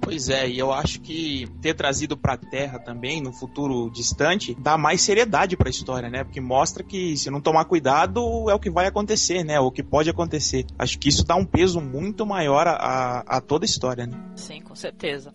Pois 0.00 0.28
é, 0.28 0.48
e 0.48 0.58
eu 0.58 0.72
acho 0.72 1.00
que 1.00 1.48
ter 1.60 1.74
trazido 1.74 2.16
pra 2.16 2.36
Terra 2.36 2.78
também, 2.78 3.20
no 3.20 3.32
futuro 3.32 3.90
distante, 3.90 4.56
dá 4.58 4.76
mais 4.76 5.02
seriedade 5.02 5.56
pra 5.56 5.70
história, 5.70 6.08
né? 6.08 6.24
Porque 6.24 6.40
mostra 6.40 6.82
que 6.82 7.16
se 7.16 7.30
não 7.30 7.40
tomar 7.40 7.64
cuidado, 7.64 8.48
é 8.50 8.54
o 8.54 8.58
que 8.58 8.70
vai 8.70 8.86
acontecer, 8.86 9.44
né? 9.44 9.58
O 9.60 9.70
que 9.70 9.82
pode 9.82 10.10
acontecer. 10.10 10.66
Acho 10.78 10.98
que 10.98 11.08
isso 11.08 11.24
dá 11.24 11.34
um 11.36 11.44
peso 11.44 11.80
muito 11.80 12.26
maior 12.26 12.66
a, 12.66 12.72
a, 12.72 13.36
a 13.36 13.40
toda 13.40 13.64
a 13.64 13.66
história, 13.66 14.06
né? 14.06 14.16
Sim, 14.36 14.60
com 14.60 14.74
certeza. 14.74 15.32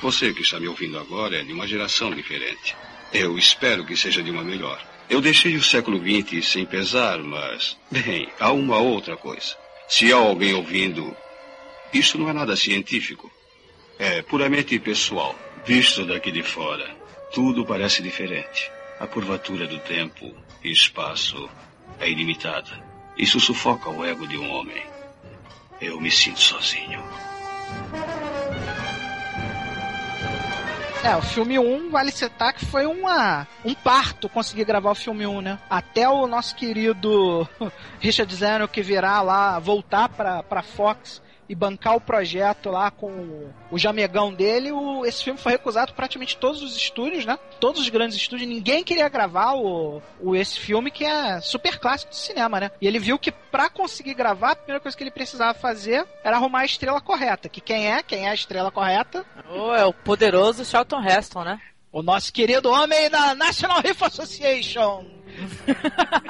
Você 0.00 0.32
que 0.32 0.42
está 0.42 0.60
me 0.60 0.68
ouvindo 0.68 0.98
agora 0.98 1.40
é 1.40 1.42
de 1.42 1.52
uma 1.52 1.66
geração 1.66 2.14
diferente. 2.14 2.76
Eu 3.12 3.36
espero 3.36 3.84
que 3.84 3.96
seja 3.96 4.22
de 4.22 4.30
uma 4.30 4.44
melhor. 4.44 4.80
Eu 5.10 5.20
deixei 5.20 5.56
o 5.56 5.62
século 5.62 5.98
XX 5.98 6.46
sem 6.46 6.66
pesar, 6.66 7.18
mas. 7.18 7.76
Bem, 7.90 8.28
há 8.38 8.52
uma 8.52 8.78
outra 8.78 9.16
coisa. 9.16 9.56
Se 9.88 10.12
há 10.12 10.16
alguém 10.16 10.54
ouvindo, 10.54 11.16
isso 11.92 12.18
não 12.18 12.28
é 12.28 12.32
nada 12.32 12.54
científico. 12.54 13.30
É 13.98 14.22
puramente 14.22 14.78
pessoal. 14.78 15.34
Visto 15.66 16.06
daqui 16.06 16.30
de 16.30 16.42
fora, 16.42 16.88
tudo 17.34 17.64
parece 17.64 18.02
diferente. 18.02 18.70
A 19.00 19.06
curvatura 19.06 19.66
do 19.66 19.78
tempo 19.80 20.32
e 20.62 20.70
espaço 20.70 21.48
é 21.98 22.08
ilimitada. 22.08 22.70
Isso 23.16 23.40
sufoca 23.40 23.90
o 23.90 24.04
ego 24.04 24.28
de 24.28 24.36
um 24.36 24.50
homem. 24.50 24.86
Eu 25.80 26.00
me 26.00 26.10
sinto 26.10 26.40
sozinho. 26.40 27.02
É, 31.04 31.16
o 31.16 31.22
filme 31.22 31.58
1, 31.58 31.90
vale 31.90 32.10
citar 32.10 32.52
que 32.52 32.66
foi 32.66 32.84
uma, 32.84 33.46
um 33.64 33.72
parto 33.72 34.28
conseguir 34.28 34.64
gravar 34.64 34.90
o 34.90 34.96
filme 34.96 35.26
1, 35.26 35.40
né? 35.40 35.58
Até 35.70 36.08
o 36.08 36.26
nosso 36.26 36.56
querido 36.56 37.48
Richard 38.00 38.34
Zeno 38.34 38.66
que 38.66 38.82
virá 38.82 39.22
lá, 39.22 39.58
voltar 39.60 40.08
pra, 40.08 40.42
pra 40.42 40.62
Fox 40.62 41.22
e 41.48 41.54
bancar 41.54 41.96
o 41.96 42.00
projeto 42.00 42.70
lá 42.70 42.90
com 42.90 43.50
o 43.70 43.78
jamegão 43.78 44.32
dele, 44.32 44.70
o, 44.70 45.04
esse 45.04 45.24
filme 45.24 45.38
foi 45.38 45.52
recusado 45.52 45.94
praticamente 45.94 46.36
todos 46.36 46.62
os 46.62 46.76
estúdios, 46.76 47.24
né? 47.24 47.38
Todos 47.58 47.80
os 47.80 47.88
grandes 47.88 48.16
estúdios, 48.16 48.48
ninguém 48.48 48.84
queria 48.84 49.08
gravar 49.08 49.54
o, 49.54 50.02
o 50.20 50.36
esse 50.36 50.58
filme 50.58 50.90
que 50.90 51.04
é 51.04 51.40
super 51.40 51.78
clássico 51.78 52.10
do 52.10 52.16
cinema, 52.16 52.60
né? 52.60 52.70
E 52.80 52.86
ele 52.86 52.98
viu 52.98 53.18
que 53.18 53.32
para 53.32 53.70
conseguir 53.70 54.14
gravar, 54.14 54.52
a 54.52 54.56
primeira 54.56 54.80
coisa 54.80 54.96
que 54.96 55.02
ele 55.02 55.10
precisava 55.10 55.54
fazer 55.58 56.06
era 56.22 56.36
arrumar 56.36 56.60
a 56.60 56.66
estrela 56.66 57.00
correta. 57.00 57.48
Que 57.48 57.60
quem 57.60 57.90
é? 57.90 58.02
Quem 58.02 58.26
é 58.26 58.30
a 58.30 58.34
estrela 58.34 58.70
correta? 58.70 59.24
Oh, 59.50 59.74
é 59.74 59.84
o 59.84 59.92
poderoso 59.92 60.64
Charlton 60.64 61.02
Heston, 61.02 61.44
né? 61.44 61.60
O 61.90 62.02
nosso 62.02 62.32
querido 62.32 62.70
homem 62.70 63.08
da 63.08 63.34
National 63.34 63.80
Rifle 63.80 64.06
Association. 64.06 65.17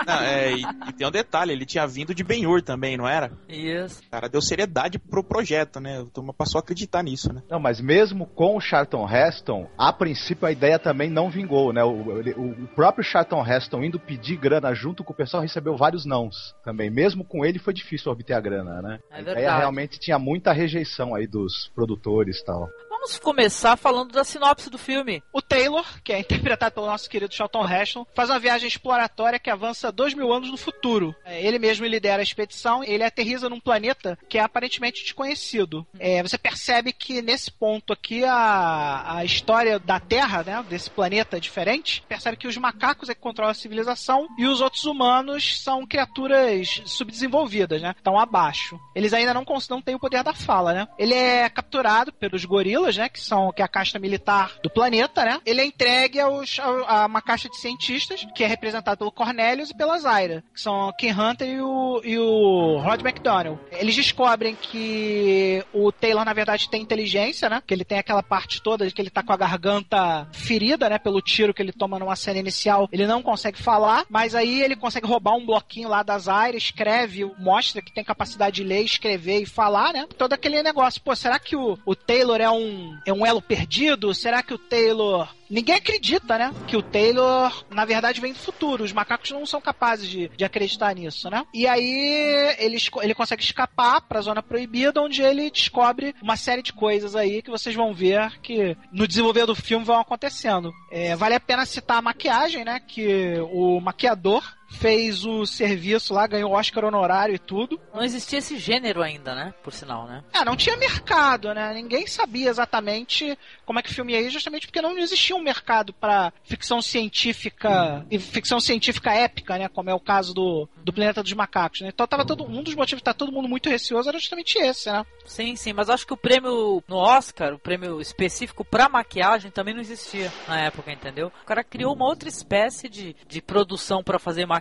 Não, 0.07 0.21
é, 0.21 0.53
e, 0.53 0.63
e, 0.89 0.93
tem 0.93 1.07
um 1.07 1.11
detalhe, 1.11 1.53
ele 1.53 1.67
tinha 1.67 1.87
vindo 1.87 2.15
de 2.15 2.25
Ben-Hur 2.25 2.63
também, 2.63 2.97
não 2.97 3.09
era? 3.09 3.33
Isso. 3.49 4.01
O 4.07 4.11
cara 4.11 4.29
deu 4.29 4.41
seriedade 4.41 4.99
pro 4.99 5.23
projeto, 5.23 5.81
né? 5.81 6.01
O 6.01 6.07
turma 6.07 6.33
passou 6.33 6.59
a 6.59 6.63
acreditar 6.63 7.03
nisso, 7.03 7.33
né? 7.33 7.43
Não, 7.51 7.61
mas 7.61 7.81
mesmo 7.81 8.27
com 8.27 8.57
o 8.57 8.61
Charlton 8.61 9.09
Heston, 9.09 9.69
a 9.77 9.93
princípio 9.93 10.47
a 10.47 10.53
ideia 10.53 10.79
também 10.79 11.11
não 11.11 11.31
vingou, 11.31 11.73
né? 11.73 11.83
O, 11.85 11.91
o, 11.91 12.65
o 12.65 12.69
próprio 12.69 13.05
Charlton 13.05 13.45
Heston 13.47 13.85
indo 13.85 13.99
pedir 13.99 14.37
grana 14.37 14.75
junto 14.75 15.03
com 15.05 15.13
o 15.13 15.17
pessoal 15.17 15.43
recebeu 15.43 15.77
vários 15.77 16.05
nãos 16.05 16.55
também. 16.65 16.91
Mesmo 16.91 17.25
com 17.25 17.45
ele 17.45 17.59
foi 17.59 17.73
difícil 17.73 18.13
obter 18.13 18.35
a 18.35 18.41
grana, 18.41 18.83
né? 18.83 18.99
É 19.11 19.17
a 19.17 19.21
ideia 19.21 19.57
realmente 19.59 19.99
tinha 19.99 20.19
muita 20.19 20.53
rejeição 20.53 21.15
aí 21.15 21.27
dos 21.27 21.71
produtores 21.75 22.39
e 22.41 22.45
tal. 22.45 22.69
Vamos 22.89 23.17
começar 23.19 23.77
falando 23.77 24.13
da 24.13 24.25
sinopse 24.25 24.69
do 24.69 24.77
filme. 24.77 25.23
O 25.33 25.41
Taylor, 25.41 25.87
que 26.03 26.13
é 26.13 26.19
interpretado 26.19 26.75
pelo 26.75 26.87
nosso 26.87 27.09
querido 27.09 27.33
Charlton 27.33 27.67
Heston, 27.67 28.07
faz 28.15 28.29
uma 28.29 28.41
viagem 28.41 28.67
exploratória 28.67 28.98
que 29.39 29.51
avança 29.51 29.93
dois 29.93 30.15
mil 30.15 30.33
anos 30.33 30.51
no 30.51 30.57
futuro. 30.57 31.15
É, 31.25 31.45
ele 31.45 31.59
mesmo 31.59 31.87
lidera 31.87 32.21
a 32.21 32.23
expedição, 32.23 32.83
ele 32.83 33.05
aterriza 33.05 33.49
num 33.49 33.61
planeta 33.61 34.19
que 34.29 34.39
é 34.39 34.43
aparentemente 34.43 35.03
desconhecido. 35.03 35.87
É, 35.99 36.23
você 36.23 36.39
percebe 36.39 36.93
que 36.93 37.21
nesse 37.21 37.51
ponto 37.51 37.93
aqui 37.93 38.25
a, 38.25 39.19
a 39.19 39.25
história 39.25 39.79
da 39.79 40.01
Terra, 40.01 40.43
né, 40.43 40.65
desse 40.69 40.91
planeta 40.91 41.37
é 41.37 41.41
diferente, 41.41 42.03
percebe 42.09 42.37
que 42.37 42.49
os 42.49 42.57
macacos 42.57 43.09
é 43.09 43.15
que 43.15 43.21
controlam 43.21 43.51
a 43.51 43.55
civilização 43.55 44.27
e 44.39 44.47
os 44.47 44.61
outros 44.61 44.85
humanos 44.85 45.63
são 45.63 45.87
criaturas 45.87 46.83
subdesenvolvidas, 46.87 47.83
né, 47.83 47.95
estão 47.97 48.19
abaixo. 48.19 48.79
Eles 48.95 49.13
ainda 49.13 49.35
não, 49.35 49.45
não 49.71 49.83
têm 49.83 49.95
o 49.95 50.01
poder 50.01 50.23
da 50.23 50.35
fala, 50.35 50.73
né. 50.73 50.89
Ele 50.99 51.15
é 51.15 51.49
capturado 51.49 52.13
pelos 52.13 52.45
gorilas, 52.45 52.97
né, 52.97 53.09
que 53.09 53.21
são 53.21 53.53
que 53.53 53.63
é 53.63 53.65
a 53.65 53.69
casta 53.69 53.99
militar 53.99 54.55
do 54.63 54.71
planeta, 54.71 55.25
né. 55.25 55.41
Ele 55.45 55.61
é 55.61 55.65
entregue 55.65 56.21
aos, 56.21 56.59
a, 56.59 57.03
a 57.03 57.07
uma 57.07 57.23
caixa 57.23 57.49
de 57.49 57.57
cientistas 57.57 58.27
que 58.35 58.45
é 58.45 58.47
representada 58.47 58.88
pelo 58.97 59.13
Cornelius 59.13 59.71
e 59.71 59.77
pela 59.77 59.99
Zaira, 59.99 60.45
que 60.55 60.61
são 60.61 60.93
Ken 60.99 61.13
Hunter 61.13 61.49
e 61.49 61.61
o, 61.61 62.01
e 62.05 62.19
o 62.19 62.79
Rod 62.79 63.01
McDonnell. 63.01 63.59
Eles 63.73 63.95
descobrem 63.95 64.55
que 64.55 65.65
o 65.73 65.91
Taylor, 65.93 66.25
na 66.25 66.33
verdade, 66.33 66.69
tem 66.69 66.83
inteligência, 66.83 67.49
né? 67.49 67.63
Que 67.67 67.75
ele 67.75 67.85
tem 67.85 67.99
aquela 67.99 68.23
parte 68.23 68.63
toda 68.63 68.87
de 68.87 68.95
que 68.95 69.01
ele 69.01 69.11
tá 69.11 69.23
com 69.23 69.33
a 69.33 69.37
garganta 69.37 70.29
ferida, 70.33 70.89
né? 70.89 70.99
Pelo 70.99 71.21
tiro 71.21 71.55
que 71.55 71.63
ele 71.63 71.73
toma 71.73 71.99
numa 71.99 72.17
cena 72.17 72.39
inicial. 72.39 72.89
Ele 72.93 73.07
não 73.07 73.23
consegue 73.23 73.61
falar, 73.61 74.05
mas 74.09 74.35
aí 74.35 74.63
ele 74.63 74.77
consegue 74.77 75.07
roubar 75.07 75.35
um 75.35 75.47
bloquinho 75.47 75.89
lá 75.89 76.03
da 76.03 76.19
Zaira, 76.19 76.57
escreve, 76.57 77.25
mostra 77.39 77.83
que 77.83 77.93
tem 77.93 78.05
capacidade 78.05 78.57
de 78.57 78.65
ler, 78.65 78.83
escrever 78.83 79.43
e 79.43 79.47
falar, 79.47 79.93
né? 79.93 80.07
Todo 80.17 80.33
aquele 80.33 80.63
negócio. 80.63 81.01
Pô, 81.03 81.15
será 81.15 81.39
que 81.39 81.57
o, 81.57 81.79
o 81.85 81.95
Taylor 81.95 82.41
é 82.41 82.51
um, 82.51 82.99
é 83.07 83.13
um 83.13 83.27
elo 83.27 83.43
perdido? 83.43 84.15
Será 84.15 84.43
que 84.43 84.55
o 84.55 84.59
Taylor 84.59 85.29
Ninguém 85.51 85.77
acredita, 85.77 86.39
né? 86.39 86.55
Que 86.67 86.77
o 86.77 86.83
Taylor, 86.83 87.65
na 87.71 87.85
verdade, 87.85 88.21
vem 88.21 88.33
do 88.33 88.39
futuro. 88.39 88.85
Os 88.85 88.93
macacos 88.93 89.31
não 89.31 89.47
são 89.47 89.61
capazes 89.61 90.09
de, 90.09 90.29
de 90.37 90.45
acreditar 90.45 90.95
nisso, 90.95 91.31
né? 91.31 91.45
E 91.55 91.67
aí 91.67 92.57
ele, 92.59 92.79
ele 93.03 93.15
consegue 93.15 93.43
escapar 93.43 94.01
pra 94.03 94.21
zona 94.21 94.43
proibida, 94.43 95.01
onde 95.01 95.23
ele 95.23 95.51
descobre 95.51 96.15
uma 96.23 96.37
série 96.37 96.63
de 96.63 96.73
coisas 96.73 97.17
aí 97.17 97.43
que 97.43 97.51
vocês 97.51 97.75
vão 97.75 97.95
ver 97.95 98.39
que 98.41 98.77
no 98.93 99.07
desenvolver 99.07 99.47
do 99.47 99.55
filme 99.55 99.85
vão 99.85 100.01
acontecendo. 100.01 100.73
É, 100.91 101.17
vale 101.17 101.35
a 101.35 101.41
pena 101.41 101.65
citar 101.65 101.99
a 101.99 102.03
maquiagem, 102.03 102.65
né? 102.65 102.81
Que 102.81 103.35
o 103.51 103.81
maquiador 103.81 104.58
fez 104.69 105.25
o 105.25 105.47
serviço 105.47 106.13
lá, 106.15 106.27
ganhou 106.27 106.53
Oscar 106.53 106.85
honorário 106.85 107.35
e 107.35 107.39
tudo. 107.39 107.81
Não 107.93 108.03
existia 108.03 108.39
esse 108.39 108.59
gênero 108.59 109.03
ainda, 109.03 109.35
né? 109.35 109.55
Por 109.63 109.73
sinal, 109.73 110.07
né? 110.07 110.23
É, 110.33 110.45
não 110.45 110.57
tinha 110.57 110.77
mercado, 110.77 111.53
né? 111.55 111.73
Ninguém 111.75 112.07
sabia 112.07 112.51
exatamente 112.51 113.37
como 113.65 113.79
é 113.79 113.83
que 113.83 113.91
o 113.91 113.95
filme 113.95 114.13
ia 114.13 114.31
justamente 114.31 114.67
porque 114.67 114.83
não 114.83 114.97
existia 114.99 115.35
um 115.35 115.43
mercado 115.43 115.93
para 115.93 116.33
ficção 116.45 116.83
científica 116.83 118.07
e 118.11 118.19
ficção 118.19 118.61
científica 118.61 119.13
épica, 119.13 119.59
né? 119.59 119.69
Como 119.69 119.91
é 119.91 119.95
o 119.95 120.01
caso 120.01 120.35
do, 120.35 120.69
do 120.85 120.93
Planeta 120.93 121.23
dos 121.23 121.33
Macacos, 121.33 121.81
né? 121.81 121.89
Então 121.89 122.07
tava 122.07 122.25
todo, 122.25 122.45
um 122.45 122.63
dos 122.63 122.75
motivos 122.75 122.99
de 122.99 123.03
estar 123.03 123.15
todo 123.15 123.33
mundo 123.33 123.49
muito 123.49 123.71
receoso 123.71 124.09
era 124.09 124.19
justamente 124.19 124.59
esse, 124.59 124.91
né? 124.91 125.05
Sim, 125.25 125.57
sim, 125.57 125.73
mas 125.73 125.89
acho 125.89 126.07
que 126.07 126.13
o 126.13 126.17
prêmio 126.17 126.83
no 126.87 126.97
Oscar, 126.97 127.55
o 127.55 127.59
prêmio 127.59 128.01
específico 128.01 128.65
pra 128.65 128.89
maquiagem 128.89 129.51
também 129.51 129.75
não 129.75 129.81
existia 129.81 130.33
na 130.47 130.61
época, 130.61 130.93
entendeu? 130.93 131.33
O 131.43 131.47
cara 131.47 131.65
criou 131.65 131.95
uma 131.95 132.07
outra 132.07 132.29
espécie 132.29 132.89
de, 132.89 133.17
de 133.27 133.41
produção 133.41 134.03
para 134.03 134.19
fazer 134.19 134.47
maquiagem 134.47 134.58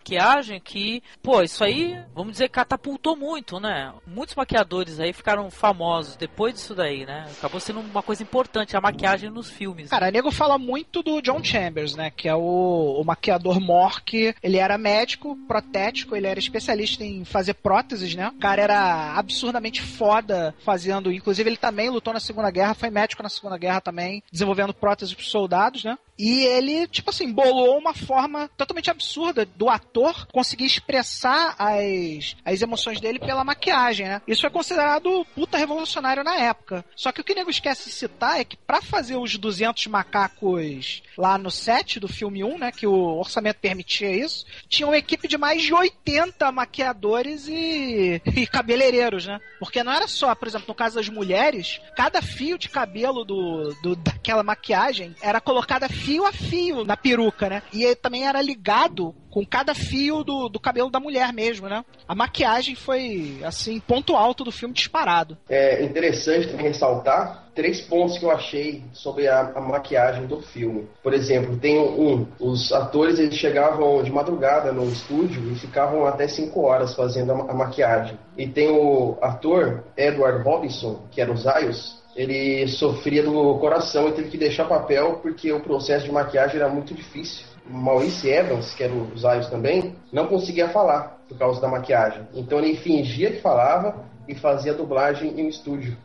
que, 0.60 1.02
pô, 1.22 1.42
isso 1.42 1.64
aí, 1.64 2.00
vamos 2.14 2.34
dizer, 2.34 2.50
catapultou 2.50 3.16
muito, 3.16 3.60
né? 3.60 3.94
Muitos 4.06 4.36
maquiadores 4.36 5.00
aí 5.00 5.14
ficaram 5.14 5.50
famosos 5.50 6.16
depois 6.16 6.54
disso 6.54 6.76
daí, 6.76 7.06
né? 7.06 7.28
Acabou 7.38 7.60
sendo 7.60 7.80
uma 7.80 8.04
coisa 8.04 8.24
importante 8.24 8.76
a 8.76 8.82
maquiagem 8.82 9.30
nos 9.30 9.50
filmes. 9.50 9.90
Cara, 9.90 10.12
nego 10.12 10.32
fala 10.32 10.58
muito 10.58 11.02
do 11.02 11.22
John 11.22 11.44
Chambers, 11.44 11.96
né? 11.96 12.12
Que 12.12 12.28
é 12.28 12.36
o, 12.36 13.00
o 13.00 13.04
maquiador 13.04 13.60
mor 13.60 14.02
que 14.02 14.36
ele 14.42 14.58
era 14.58 14.78
médico, 14.78 15.38
protético, 15.48 16.16
ele 16.16 16.28
era 16.28 16.40
especialista 16.40 17.04
em 17.04 17.26
fazer 17.26 17.56
próteses, 17.56 18.16
né? 18.16 18.30
O 18.30 18.40
cara 18.40 18.62
era 18.62 19.18
absurdamente 19.18 19.82
foda 19.82 20.54
fazendo. 20.64 21.12
Inclusive, 21.12 21.50
ele 21.50 21.58
também 21.58 21.90
lutou 21.90 22.14
na 22.14 22.20
Segunda 22.20 22.52
Guerra, 22.52 22.74
foi 22.74 22.90
médico 22.90 23.24
na 23.24 23.30
Segunda 23.30 23.58
Guerra 23.58 23.82
também, 23.82 24.24
desenvolvendo 24.32 24.74
próteses 24.74 25.14
para 25.14 25.26
soldados, 25.26 25.84
né? 25.84 25.98
E 26.18 26.46
ele, 26.46 26.88
tipo 26.88 27.10
assim, 27.10 27.32
bolou 27.32 27.78
uma 27.78 27.94
forma 27.94 28.50
totalmente 28.58 28.90
absurda 28.90 29.46
do 29.46 29.70
ator 29.70 30.26
conseguir 30.28 30.66
expressar 30.66 31.56
as, 31.60 32.36
as 32.44 32.62
emoções 32.62 33.00
dele 33.00 33.20
pela 33.20 33.44
maquiagem, 33.44 34.08
né? 34.08 34.22
Isso 34.28 34.46
é 34.46 34.50
considerado 34.50 35.26
puta 35.36 35.58
revolucionário 35.58 36.24
na 36.24 36.36
época. 36.36 36.84
Só 36.96 37.12
que 37.12 37.22
o 37.22 37.24
que 37.24 37.34
o 37.34 37.36
nego 37.36 37.50
esquece 37.50 37.86
de 37.86 37.96
citar 37.96 38.40
é 38.40 38.44
que 38.44 38.58
para 38.58 38.82
fazer 38.82 39.16
os 39.16 39.38
200 39.38 39.86
macacos 39.88 41.04
lá 41.18 41.38
no 41.38 41.52
set 41.52 42.00
do 42.00 42.08
filme 42.08 42.44
1, 42.44 42.58
né, 42.58 42.72
que 42.72 42.88
o 42.88 43.18
orçamento 43.18 43.58
permitia 43.60 44.12
isso, 44.12 44.46
tinha 44.68 44.88
uma 44.88 44.98
equipe 44.98 45.28
de 45.28 45.38
mais 45.38 45.62
de 45.62 45.74
80 45.74 46.52
maquiadores 46.52 47.48
e, 47.48 48.22
e 48.36 48.48
cabeleireiros, 48.48 49.28
né? 49.28 49.40
Porque 49.60 49.84
não 49.84 49.92
era 49.92 50.08
só, 50.08 50.34
por 50.34 50.48
exemplo, 50.48 50.68
no 50.68 50.76
caso 50.76 50.96
das 50.96 51.10
mulheres, 51.10 51.80
cada 51.96 52.22
fio 52.22 52.58
de 52.58 52.70
cabelo 52.70 53.24
do, 53.24 53.74
do 53.82 53.96
daquela 53.96 54.44
maquiagem 54.44 55.16
era 55.22 55.42
colocada 55.42 55.88
fio 56.08 56.26
a 56.26 56.32
fio 56.32 56.86
na 56.86 56.96
peruca, 56.96 57.50
né? 57.50 57.62
E 57.74 57.94
também 57.94 58.26
era 58.26 58.42
ligado 58.42 59.14
com 59.30 59.46
cada 59.46 59.76
fio 59.76 60.24
do, 60.24 60.48
do 60.48 60.58
cabelo 60.58 60.90
da 60.90 61.02
mulher 61.02 61.34
mesmo, 61.34 61.68
né? 61.68 61.84
A 62.08 62.16
maquiagem 62.16 62.76
foi, 62.76 63.42
assim, 63.44 63.78
ponto 63.82 64.16
alto 64.16 64.46
do 64.46 64.52
filme 64.52 64.74
disparado. 64.74 65.38
É 65.50 65.84
interessante 65.84 66.48
também 66.48 66.68
ressaltar 66.68 67.46
três 67.54 67.82
pontos 67.82 68.18
que 68.18 68.24
eu 68.24 68.32
achei 68.32 68.84
sobre 68.94 69.28
a, 69.28 69.52
a, 69.54 69.60
maquiagem 69.60 70.28
do 70.28 70.42
filme. 70.42 70.88
Por 71.04 71.14
exemplo, 71.14 71.58
tem 71.58 71.78
um, 71.78 72.26
os 72.40 72.72
atores 72.72 73.20
eles 73.20 73.36
chegavam 73.36 74.02
de 74.02 74.12
madrugada 74.12 74.72
no 74.72 74.88
estúdio 74.90 75.52
e 75.52 75.56
ficavam 75.56 76.06
até 76.06 76.28
cinco 76.28 76.62
horas 76.62 76.96
fazendo 76.96 77.34
a, 77.34 77.52
a 77.52 77.54
maquiagem. 77.54 78.18
E 78.38 78.48
tem 78.48 78.70
o 78.70 79.18
ator 79.22 79.84
Edward 79.98 80.42
Robinson, 80.44 81.02
que 81.12 81.20
era 81.20 81.32
o 81.32 81.38
Zaius, 81.38 81.98
ele 82.18 82.68
sofria 82.68 83.22
do 83.22 83.60
coração 83.60 84.10
e 84.10 84.12
teve 84.12 84.30
que 84.30 84.38
deixar 84.38 84.66
papel 84.66 85.20
porque 85.22 85.52
o 85.54 85.60
processo 85.60 86.06
de 86.06 86.12
maquiagem 86.12 86.56
era 86.56 86.68
muito 86.68 86.96
difícil. 86.96 87.46
Maurice 87.70 88.28
Evans, 88.28 88.74
que 88.74 88.84
era 88.84 88.92
o 88.92 89.16
Zaius 89.16 89.48
também, 89.48 89.96
não 90.12 90.26
conseguia 90.26 90.68
falar 90.70 91.20
por 91.30 91.38
causa 91.38 91.62
da 91.62 91.68
maquiagem. 91.68 92.28
Então 92.34 92.58
ele 92.58 92.76
fingia 92.76 93.32
que 93.32 93.40
falava 93.40 94.04
e 94.28 94.34
fazia 94.34 94.74
dublagem 94.74 95.40
em 95.40 95.48
estúdio. 95.48 95.96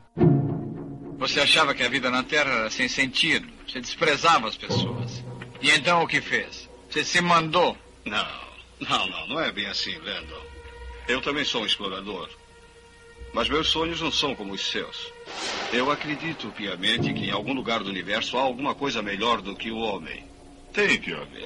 Você 1.16 1.40
achava 1.40 1.72
que 1.75 1.83
a 1.83 1.88
vida 1.88 2.11
na 2.11 2.22
Terra 2.22 2.51
era 2.51 2.70
sem 2.70 2.88
sentido. 2.88 3.48
Você 3.66 3.81
desprezava 3.81 4.48
as 4.48 4.57
pessoas. 4.57 5.25
E 5.62 5.70
então 5.70 6.03
o 6.03 6.07
que 6.07 6.20
fez? 6.20 6.68
Você 6.90 7.05
se 7.05 7.22
mandou. 7.22 7.75
Não, 8.05 8.27
não, 8.81 9.07
não, 9.07 9.29
não 9.29 9.40
é 9.40 9.51
bem 9.51 9.66
assim, 9.66 9.96
Landon. 9.98 10.42
Eu 11.09 11.22
também 11.22 11.44
sou 11.44 11.62
um 11.62 11.66
explorador. 11.66 12.29
Mas 13.33 13.48
meus 13.48 13.68
sonhos 13.68 14.01
não 14.01 14.12
são 14.12 14.35
como 14.35 14.53
os 14.53 14.70
seus. 14.70 15.11
Eu 15.72 15.90
acredito 15.90 16.52
piamente 16.52 17.12
que 17.12 17.26
em 17.26 17.30
algum 17.30 17.54
lugar 17.54 17.82
do 17.82 17.90
universo 17.90 18.36
há 18.36 18.42
alguma 18.42 18.74
coisa 18.74 19.00
melhor 19.00 19.40
do 19.40 19.56
que 19.56 19.70
o 19.70 19.78
homem. 19.78 20.22
Tem 20.72 21.00
que 21.00 21.12
haver. 21.12 21.44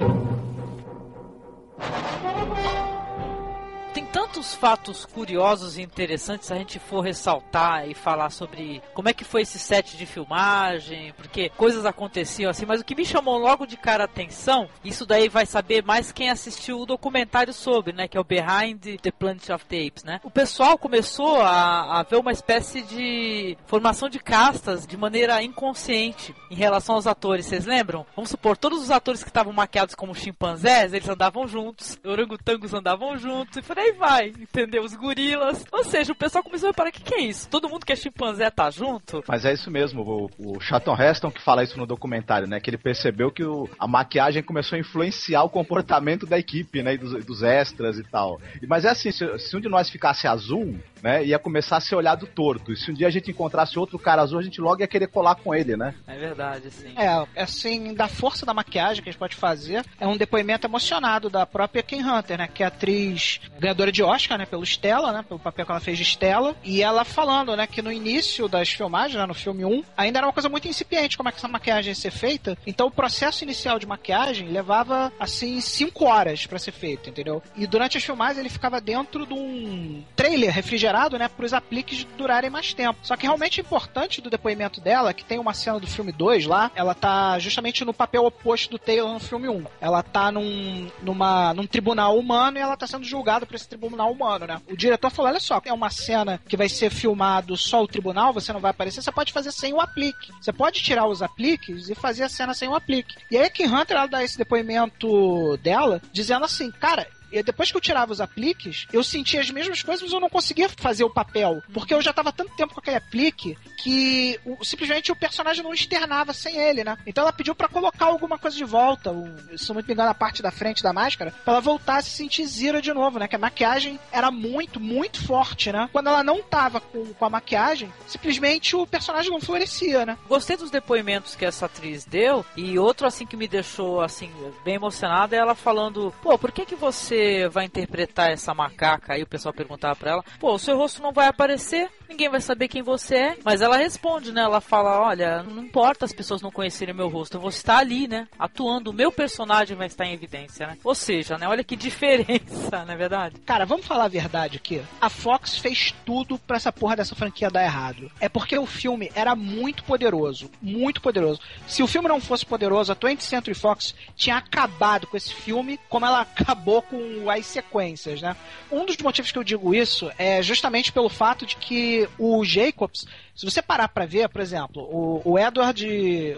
Tem 3.97 4.05
tantos 4.05 4.53
fatos 4.53 5.07
curiosos 5.07 5.75
e 5.75 5.81
interessantes 5.81 6.45
se 6.45 6.53
a 6.53 6.55
gente 6.55 6.77
for 6.77 7.01
ressaltar 7.01 7.89
e 7.89 7.95
falar 7.95 8.29
sobre 8.29 8.79
como 8.93 9.09
é 9.09 9.13
que 9.13 9.23
foi 9.23 9.41
esse 9.41 9.57
set 9.57 9.97
de 9.97 10.05
filmagem, 10.05 11.11
porque 11.17 11.49
coisas 11.57 11.83
aconteciam 11.83 12.51
assim, 12.51 12.63
mas 12.63 12.79
o 12.79 12.85
que 12.85 12.93
me 12.93 13.03
chamou 13.03 13.39
logo 13.39 13.65
de 13.65 13.75
cara 13.75 14.03
a 14.03 14.05
atenção, 14.05 14.69
isso 14.85 15.03
daí 15.03 15.27
vai 15.27 15.47
saber 15.47 15.83
mais 15.83 16.11
quem 16.11 16.29
assistiu 16.29 16.79
o 16.79 16.85
documentário 16.85 17.51
sobre, 17.51 17.91
né, 17.91 18.07
que 18.07 18.15
é 18.15 18.21
o 18.21 18.23
Behind 18.23 18.99
the 19.01 19.09
Planet 19.09 19.49
of 19.49 19.65
the 19.65 19.87
Apes, 19.87 20.03
né? 20.03 20.21
O 20.23 20.29
pessoal 20.29 20.77
começou 20.77 21.41
a, 21.41 21.99
a 21.99 22.03
ver 22.03 22.17
uma 22.17 22.31
espécie 22.31 22.83
de 22.83 23.57
formação 23.65 24.09
de 24.09 24.19
castas 24.19 24.85
de 24.85 24.95
maneira 24.95 25.41
inconsciente 25.41 26.35
em 26.51 26.55
relação 26.55 26.93
aos 26.93 27.07
atores, 27.07 27.47
vocês 27.47 27.65
lembram? 27.65 28.05
Vamos 28.15 28.29
supor, 28.29 28.57
todos 28.57 28.79
os 28.79 28.91
atores 28.91 29.23
que 29.23 29.29
estavam 29.31 29.51
maquiados 29.51 29.95
como 29.95 30.13
chimpanzés, 30.13 30.93
eles 30.93 31.09
andavam 31.09 31.47
juntos, 31.47 31.97
orangotangos 32.05 32.75
andavam 32.75 33.17
juntos, 33.17 33.57
e 33.57 33.63
aí 33.86 33.86
vai, 33.93 34.27
entendeu? 34.29 34.83
Os 34.83 34.95
gorilas. 34.95 35.65
Ou 35.71 35.83
seja, 35.83 36.11
o 36.11 36.15
pessoal 36.15 36.43
começou 36.43 36.67
a 36.67 36.71
reparar, 36.71 36.89
o 36.89 36.93
que, 36.93 37.01
que 37.01 37.15
é 37.15 37.21
isso? 37.21 37.49
Todo 37.49 37.69
mundo 37.69 37.85
que 37.85 37.93
é 37.93 37.95
chimpanzé 37.95 38.49
tá 38.49 38.69
junto? 38.69 39.23
Mas 39.27 39.45
é 39.45 39.53
isso 39.53 39.69
mesmo, 39.69 40.01
o, 40.01 40.55
o 40.55 40.59
Charlton 40.59 40.95
Heston 40.95 41.31
que 41.31 41.41
fala 41.41 41.63
isso 41.63 41.77
no 41.77 41.85
documentário, 41.85 42.47
né? 42.47 42.59
Que 42.59 42.69
ele 42.69 42.77
percebeu 42.77 43.31
que 43.31 43.43
o, 43.43 43.69
a 43.79 43.87
maquiagem 43.87 44.43
começou 44.43 44.75
a 44.75 44.79
influenciar 44.79 45.43
o 45.43 45.49
comportamento 45.49 46.25
da 46.25 46.37
equipe, 46.37 46.81
né? 46.81 46.93
E 46.93 46.97
dos, 46.97 47.25
dos 47.25 47.43
extras 47.43 47.97
e 47.97 48.03
tal. 48.03 48.39
Mas 48.67 48.85
é 48.85 48.89
assim, 48.89 49.11
se, 49.11 49.37
se 49.39 49.55
um 49.55 49.59
de 49.59 49.69
nós 49.69 49.89
ficasse 49.89 50.27
azul, 50.27 50.77
né? 51.01 51.25
Ia 51.25 51.39
começar 51.39 51.77
a 51.77 51.81
ser 51.81 51.95
olhado 51.95 52.27
torto. 52.27 52.71
E 52.71 52.77
se 52.77 52.91
um 52.91 52.93
dia 52.93 53.07
a 53.07 53.11
gente 53.11 53.31
encontrasse 53.31 53.77
outro 53.77 53.97
cara 53.99 54.21
azul, 54.21 54.39
a 54.39 54.43
gente 54.43 54.61
logo 54.61 54.81
ia 54.81 54.87
querer 54.87 55.07
colar 55.07 55.35
com 55.35 55.53
ele, 55.53 55.75
né? 55.75 55.93
É 56.07 56.17
verdade, 56.17 56.71
sim. 56.71 56.93
É, 56.97 57.41
assim, 57.41 57.93
da 57.93 58.07
força 58.07 58.45
da 58.45 58.53
maquiagem 58.53 59.03
que 59.03 59.09
a 59.09 59.11
gente 59.11 59.19
pode 59.19 59.35
fazer, 59.35 59.85
é 59.99 60.07
um 60.07 60.17
depoimento 60.17 60.67
emocionado 60.67 61.29
da 61.29 61.45
própria 61.45 61.83
Kim 61.83 62.01
Hunter, 62.01 62.37
né? 62.37 62.47
Que 62.47 62.63
é 62.63 62.67
atriz 62.67 63.39
ganhadora 63.59 63.91
de 63.91 64.03
Oscar, 64.03 64.37
né? 64.37 64.45
Pelo 64.45 64.63
Stella, 64.63 65.11
né? 65.11 65.23
Pelo 65.27 65.39
papel 65.39 65.65
que 65.65 65.71
ela 65.71 65.81
fez 65.81 65.97
de 65.97 66.03
Stella. 66.03 66.55
E 66.63 66.81
ela 66.81 67.03
falando, 67.03 67.55
né? 67.55 67.67
Que 67.67 67.81
no 67.81 67.91
início 67.91 68.47
das 68.47 68.69
filmagens, 68.69 69.19
né, 69.19 69.25
no 69.25 69.33
filme 69.33 69.65
1, 69.65 69.83
ainda 69.95 70.19
era 70.19 70.27
uma 70.27 70.33
coisa 70.33 70.49
muito 70.49 70.67
incipiente 70.67 71.17
como 71.17 71.29
é 71.29 71.31
que 71.31 71.37
essa 71.37 71.47
maquiagem 71.47 71.89
ia 71.89 71.95
ser 71.95 72.11
feita. 72.11 72.57
Então 72.65 72.87
o 72.87 72.91
processo 72.91 73.43
inicial 73.43 73.79
de 73.79 73.85
maquiagem 73.85 74.49
levava, 74.49 75.11
assim, 75.19 75.59
5 75.59 76.05
horas 76.05 76.45
para 76.45 76.59
ser 76.59 76.71
feito, 76.71 77.09
entendeu? 77.09 77.41
E 77.55 77.67
durante 77.67 77.97
as 77.97 78.03
filmagens 78.03 78.37
ele 78.39 78.49
ficava 78.49 78.79
dentro 78.79 79.25
de 79.25 79.33
um 79.33 80.03
trailer 80.15 80.51
refrigerado, 80.51 80.86
né? 81.17 81.27
Para 81.27 81.45
os 81.45 81.53
apliques 81.53 82.05
durarem 82.17 82.49
mais 82.49 82.73
tempo. 82.73 82.99
Só 83.03 83.15
que 83.15 83.25
realmente 83.25 83.61
importante 83.61 84.21
do 84.21 84.29
depoimento 84.29 84.79
dela, 84.79 85.13
que 85.13 85.25
tem 85.25 85.39
uma 85.39 85.53
cena 85.53 85.79
do 85.79 85.87
filme 85.87 86.11
2 86.11 86.45
lá, 86.45 86.71
ela 86.75 86.93
tá 86.93 87.37
justamente 87.39 87.83
no 87.83 87.93
papel 87.93 88.25
oposto 88.25 88.71
do 88.71 88.79
Taylor 88.79 89.13
no 89.13 89.19
filme 89.19 89.47
1. 89.47 89.65
Ela 89.81 90.03
tá 90.03 90.31
num, 90.31 90.89
numa, 91.01 91.53
num 91.53 91.67
tribunal 91.67 92.17
humano 92.17 92.57
e 92.57 92.61
ela 92.61 92.77
tá 92.77 92.87
sendo 92.87 93.05
julgada 93.05 93.45
por 93.45 93.55
esse 93.55 93.67
tribunal 93.67 94.11
humano, 94.11 94.45
né? 94.45 94.61
O 94.69 94.75
diretor 94.75 95.09
falou: 95.09 95.31
olha 95.31 95.39
só, 95.39 95.61
é 95.65 95.73
uma 95.73 95.89
cena 95.89 96.39
que 96.47 96.57
vai 96.57 96.69
ser 96.69 96.89
filmado 96.89 97.55
só 97.57 97.83
o 97.83 97.87
tribunal, 97.87 98.33
você 98.33 98.53
não 98.53 98.59
vai 98.59 98.71
aparecer, 98.71 99.01
você 99.01 99.11
pode 99.11 99.33
fazer 99.33 99.51
sem 99.51 99.73
o 99.73 99.81
aplique. 99.81 100.31
Você 100.41 100.53
pode 100.53 100.81
tirar 100.81 101.07
os 101.07 101.21
apliques 101.21 101.89
e 101.89 101.95
fazer 101.95 102.23
a 102.23 102.29
cena 102.29 102.53
sem 102.53 102.67
o 102.67 102.75
aplique. 102.75 103.15
E 103.29 103.37
aí 103.37 103.45
a 103.45 103.49
Kim 103.49 103.65
Hunter, 103.65 103.97
ela 103.97 104.07
dá 104.07 104.23
esse 104.23 104.37
depoimento 104.37 105.57
dela, 105.57 106.01
dizendo 106.11 106.45
assim, 106.45 106.71
cara, 106.71 107.07
e 107.31 107.43
depois 107.43 107.71
que 107.71 107.77
eu 107.77 107.81
tirava 107.81 108.11
os 108.11 108.21
apliques, 108.21 108.87
eu 108.91 109.03
sentia 109.03 109.41
as 109.41 109.49
mesmas 109.49 109.81
coisas, 109.81 110.03
mas 110.03 110.13
eu 110.13 110.19
não 110.19 110.29
conseguia 110.29 110.69
fazer 110.69 111.03
o 111.03 111.09
papel. 111.09 111.61
Porque 111.73 111.93
eu 111.93 112.01
já 112.01 112.13
tava 112.13 112.31
tanto 112.31 112.55
tempo 112.55 112.73
com 112.73 112.79
aquele 112.79 112.97
aplique 112.97 113.57
que 113.81 114.39
o, 114.45 114.63
simplesmente 114.63 115.11
o 115.11 115.15
personagem 115.15 115.63
não 115.63 115.73
externava 115.73 116.33
sem 116.33 116.57
ele, 116.57 116.83
né? 116.83 116.97
Então 117.05 117.23
ela 117.23 117.33
pediu 117.33 117.55
para 117.55 117.67
colocar 117.67 118.05
alguma 118.05 118.37
coisa 118.37 118.55
de 118.55 118.63
volta, 118.63 119.11
o, 119.11 119.57
se 119.57 119.69
não 119.69 119.75
me 119.75 119.83
engano, 119.83 120.09
a 120.09 120.13
parte 120.13 120.41
da 120.41 120.51
frente 120.51 120.83
da 120.83 120.93
máscara, 120.93 121.33
pra 121.43 121.53
ela 121.53 121.61
voltar 121.61 121.97
a 121.97 122.01
se 122.01 122.11
sentir 122.11 122.45
Zira 122.45 122.81
de 122.81 122.93
novo, 122.93 123.19
né? 123.19 123.27
Que 123.27 123.35
a 123.35 123.39
maquiagem 123.39 123.99
era 124.11 124.31
muito, 124.31 124.79
muito 124.79 125.23
forte, 125.25 125.71
né? 125.71 125.89
Quando 125.91 126.07
ela 126.07 126.23
não 126.23 126.41
tava 126.41 126.79
com, 126.79 127.13
com 127.13 127.25
a 127.25 127.29
maquiagem, 127.29 127.91
simplesmente 128.07 128.75
o 128.75 128.87
personagem 128.87 129.31
não 129.31 129.41
florescia, 129.41 130.05
né? 130.05 130.17
Gostei 130.27 130.55
dos 130.55 130.71
depoimentos 130.71 131.35
que 131.35 131.45
essa 131.45 131.65
atriz 131.65 132.05
deu, 132.05 132.45
e 132.55 132.79
outro 132.79 133.07
assim 133.07 133.25
que 133.25 133.37
me 133.37 133.47
deixou 133.47 134.01
assim 134.01 134.31
bem 134.63 134.75
emocionada 134.75 135.35
é 135.35 135.39
ela 135.39 135.55
falando: 135.55 136.13
"Pô, 136.21 136.37
por 136.37 136.51
que 136.51 136.65
que 136.65 136.75
você 136.75 137.16
você 137.17 137.49
vai 137.49 137.65
interpretar 137.65 138.31
essa 138.31 138.53
macaca? 138.53 139.13
Aí 139.13 139.23
o 139.23 139.27
pessoal 139.27 139.53
perguntava 139.53 139.95
pra 139.95 140.11
ela: 140.11 140.25
pô, 140.39 140.53
o 140.53 140.59
seu 140.59 140.77
rosto 140.77 141.01
não 141.01 141.11
vai 141.11 141.27
aparecer, 141.27 141.89
ninguém 142.07 142.29
vai 142.29 142.39
saber 142.39 142.67
quem 142.67 142.83
você 142.83 143.15
é. 143.15 143.37
Mas 143.43 143.61
ela 143.61 143.77
responde, 143.77 144.31
né? 144.31 144.41
Ela 144.41 144.61
fala: 144.61 145.01
olha, 145.01 145.43
não 145.43 145.63
importa 145.63 146.05
as 146.05 146.13
pessoas 146.13 146.41
não 146.41 146.51
conhecerem 146.51 146.93
meu 146.93 147.07
rosto, 147.07 147.35
eu 147.37 147.41
vou 147.41 147.49
estar 147.49 147.77
ali, 147.77 148.07
né? 148.07 148.27
Atuando, 148.37 148.91
o 148.91 148.93
meu 148.93 149.11
personagem 149.11 149.75
vai 149.75 149.87
estar 149.87 150.05
em 150.05 150.13
evidência, 150.13 150.67
né? 150.67 150.77
Ou 150.83 150.93
seja, 150.93 151.37
né? 151.37 151.47
Olha 151.47 151.63
que 151.63 151.75
diferença, 151.75 152.83
não 152.85 152.93
é 152.93 152.97
verdade? 152.97 153.39
Cara, 153.45 153.65
vamos 153.65 153.85
falar 153.85 154.05
a 154.05 154.09
verdade 154.09 154.57
aqui. 154.57 154.81
A 155.01 155.09
Fox 155.09 155.57
fez 155.57 155.93
tudo 156.05 156.37
pra 156.37 156.57
essa 156.57 156.71
porra 156.71 156.97
dessa 156.97 157.15
franquia 157.15 157.49
dar 157.49 157.63
errado. 157.63 158.11
É 158.19 158.29
porque 158.29 158.57
o 158.57 158.65
filme 158.65 159.11
era 159.15 159.35
muito 159.35 159.83
poderoso. 159.83 160.51
Muito 160.61 161.01
poderoso. 161.01 161.39
Se 161.67 161.81
o 161.81 161.87
filme 161.87 162.07
não 162.07 162.21
fosse 162.21 162.45
poderoso, 162.45 162.91
a 162.91 162.95
20th 162.95 163.21
Century 163.21 163.55
Fox 163.55 163.95
tinha 164.15 164.37
acabado 164.37 165.07
com 165.07 165.17
esse 165.17 165.33
filme 165.33 165.79
como 165.89 166.05
ela 166.05 166.21
acabou 166.21 166.81
com 166.81 166.97
as 167.29 167.45
sequências, 167.45 168.21
né? 168.21 168.35
Um 168.71 168.85
dos 168.85 168.97
motivos 168.97 169.31
que 169.31 169.37
eu 169.37 169.43
digo 169.43 169.73
isso 169.73 170.11
é 170.17 170.41
justamente 170.41 170.91
pelo 170.91 171.09
fato 171.09 171.45
de 171.45 171.55
que 171.55 172.07
o 172.17 172.43
Jacobs 172.43 173.05
se 173.37 173.45
você 173.45 173.61
parar 173.61 173.87
para 173.87 174.07
ver, 174.07 174.27
por 174.29 174.41
exemplo, 174.41 174.81
o, 174.81 175.21
o 175.23 175.37
Edward 175.37 175.85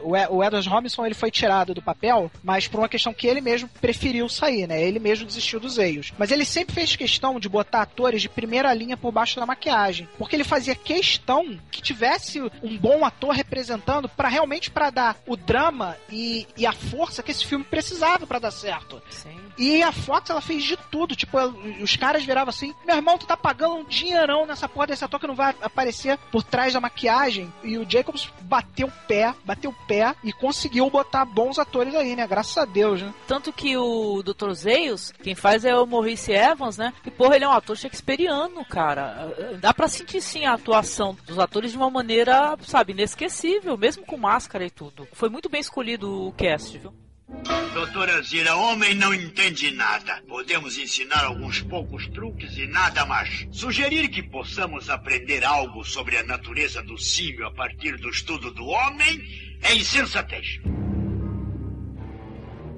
o, 0.04 0.10
o, 0.10 0.44
Edward 0.44 0.68
Robinson 0.68 1.06
ele 1.06 1.16
foi 1.16 1.32
tirado 1.32 1.74
do 1.74 1.82
papel, 1.82 2.30
mas 2.44 2.68
por 2.68 2.80
uma 2.80 2.90
questão 2.90 3.14
que 3.14 3.26
ele 3.26 3.40
mesmo 3.40 3.70
preferiu 3.80 4.28
sair, 4.28 4.68
né? 4.68 4.84
Ele 4.84 5.00
mesmo 5.00 5.26
desistiu 5.26 5.62
dos 5.62 5.78
eios. 5.78 6.12
Mas 6.18 6.30
ele 6.30 6.44
sempre 6.44 6.76
fez 6.76 6.98
questão 6.98 7.40
de 7.40 7.48
botar 7.48 7.84
atores 7.84 8.22
de 8.22 8.28
primeira 8.28 8.74
linha 8.74 8.98
por 8.98 9.14
baixo 9.14 9.40
da 9.40 9.46
maquiagem, 9.46 10.10
porque 10.18 10.36
ele 10.36 10.44
fazia 10.44 10.76
questão 10.76 11.58
que 11.72 11.82
tivesse 11.82 12.42
um 12.62 12.78
bom 12.78 13.06
ator 13.06 13.34
representando 13.34 14.10
para 14.10 14.28
realmente 14.28 14.70
para 14.70 14.90
dar 14.90 15.18
o 15.26 15.38
drama 15.38 15.96
e, 16.12 16.46
e 16.58 16.66
a 16.66 16.74
força 16.74 17.24
que 17.24 17.32
esse 17.32 17.46
filme 17.46 17.64
precisava 17.64 18.28
para 18.28 18.40
dar 18.40 18.52
certo. 18.52 19.02
Sim. 19.10 19.40
E 19.60 19.84
a 19.84 19.92
Fox, 19.92 20.30
ela 20.30 20.40
fez 20.40 20.64
de 20.64 20.78
tudo. 20.90 21.18
Tipo, 21.18 21.38
os 21.82 21.98
caras 21.98 22.24
viravam 22.24 22.50
assim: 22.50 22.74
meu 22.86 22.96
irmão, 22.96 23.18
tu 23.18 23.28
tá 23.28 23.36
pagando 23.36 23.76
um 23.76 23.84
dinheirão 23.84 24.46
nessa 24.46 24.70
porra 24.70 24.88
desse 24.88 25.04
ator 25.04 25.20
que 25.20 25.28
não 25.28 25.36
vai 25.36 25.54
aparecer 25.62 26.18
por 26.32 26.42
trás 26.42 26.74
da 26.74 26.80
maquiagem. 26.80 26.89
E 27.64 27.78
o 27.78 27.90
Jacobs 27.90 28.30
bateu 28.42 28.88
o 28.88 29.08
pé, 29.08 29.34
bateu 29.46 29.72
o 29.72 29.88
pé 29.88 30.16
e 30.24 30.34
conseguiu 30.34 30.90
botar 30.90 31.26
bons 31.26 31.60
atores 31.60 31.96
aí, 31.96 32.16
né? 32.16 32.28
Graças 32.28 32.58
a 32.58 32.66
Deus, 32.66 33.02
né? 33.02 33.14
Tanto 33.28 33.54
que 33.54 33.78
o 33.78 34.22
Dr. 34.24 34.52
Zeus, 34.54 35.12
quem 35.24 35.36
faz 35.36 35.66
é 35.66 35.76
o 35.76 35.86
Maurice 35.86 36.32
Evans, 36.32 36.78
né? 36.78 36.94
E 37.06 37.12
porra, 37.12 37.36
ele 37.36 37.46
é 37.46 37.48
um 37.48 37.54
ator 37.54 37.78
shakespeariano, 37.78 38.66
cara. 38.66 39.34
Dá 39.60 39.74
pra 39.74 39.88
sentir 39.88 40.22
sim 40.22 40.46
a 40.46 40.54
atuação 40.54 41.18
dos 41.26 41.40
atores 41.40 41.72
de 41.72 41.78
uma 41.78 41.90
maneira, 41.90 42.58
sabe, 42.64 42.94
inesquecível, 42.94 43.78
mesmo 43.78 44.06
com 44.06 44.18
máscara 44.18 44.66
e 44.66 44.70
tudo. 44.70 45.08
Foi 45.14 45.30
muito 45.30 45.50
bem 45.50 45.62
escolhido 45.62 46.28
o 46.28 46.32
cast, 46.34 46.78
viu? 46.78 46.94
Doutora 47.74 48.22
Zira, 48.22 48.56
homem 48.56 48.96
não 48.96 49.14
entende 49.14 49.72
nada. 49.72 50.22
Podemos 50.28 50.78
ensinar 50.78 51.24
alguns 51.24 51.62
poucos 51.62 52.08
truques 52.08 52.58
e 52.58 52.66
nada 52.68 53.06
mais. 53.06 53.48
Sugerir 53.52 54.10
que 54.10 54.24
possamos 54.24 54.90
aprender 54.90 55.46
algo 55.46 55.84
sobre 55.86 56.18
a 56.18 56.24
natureza 56.24 56.82
do 56.82 56.98
símio 56.98 57.46
a 57.46 57.52
partir 57.52 57.98
do 57.98 58.10
estudo 58.10 58.52
do 58.52 58.66
homem 58.66 59.22
é 59.62 59.76
insensatez. 59.76 60.60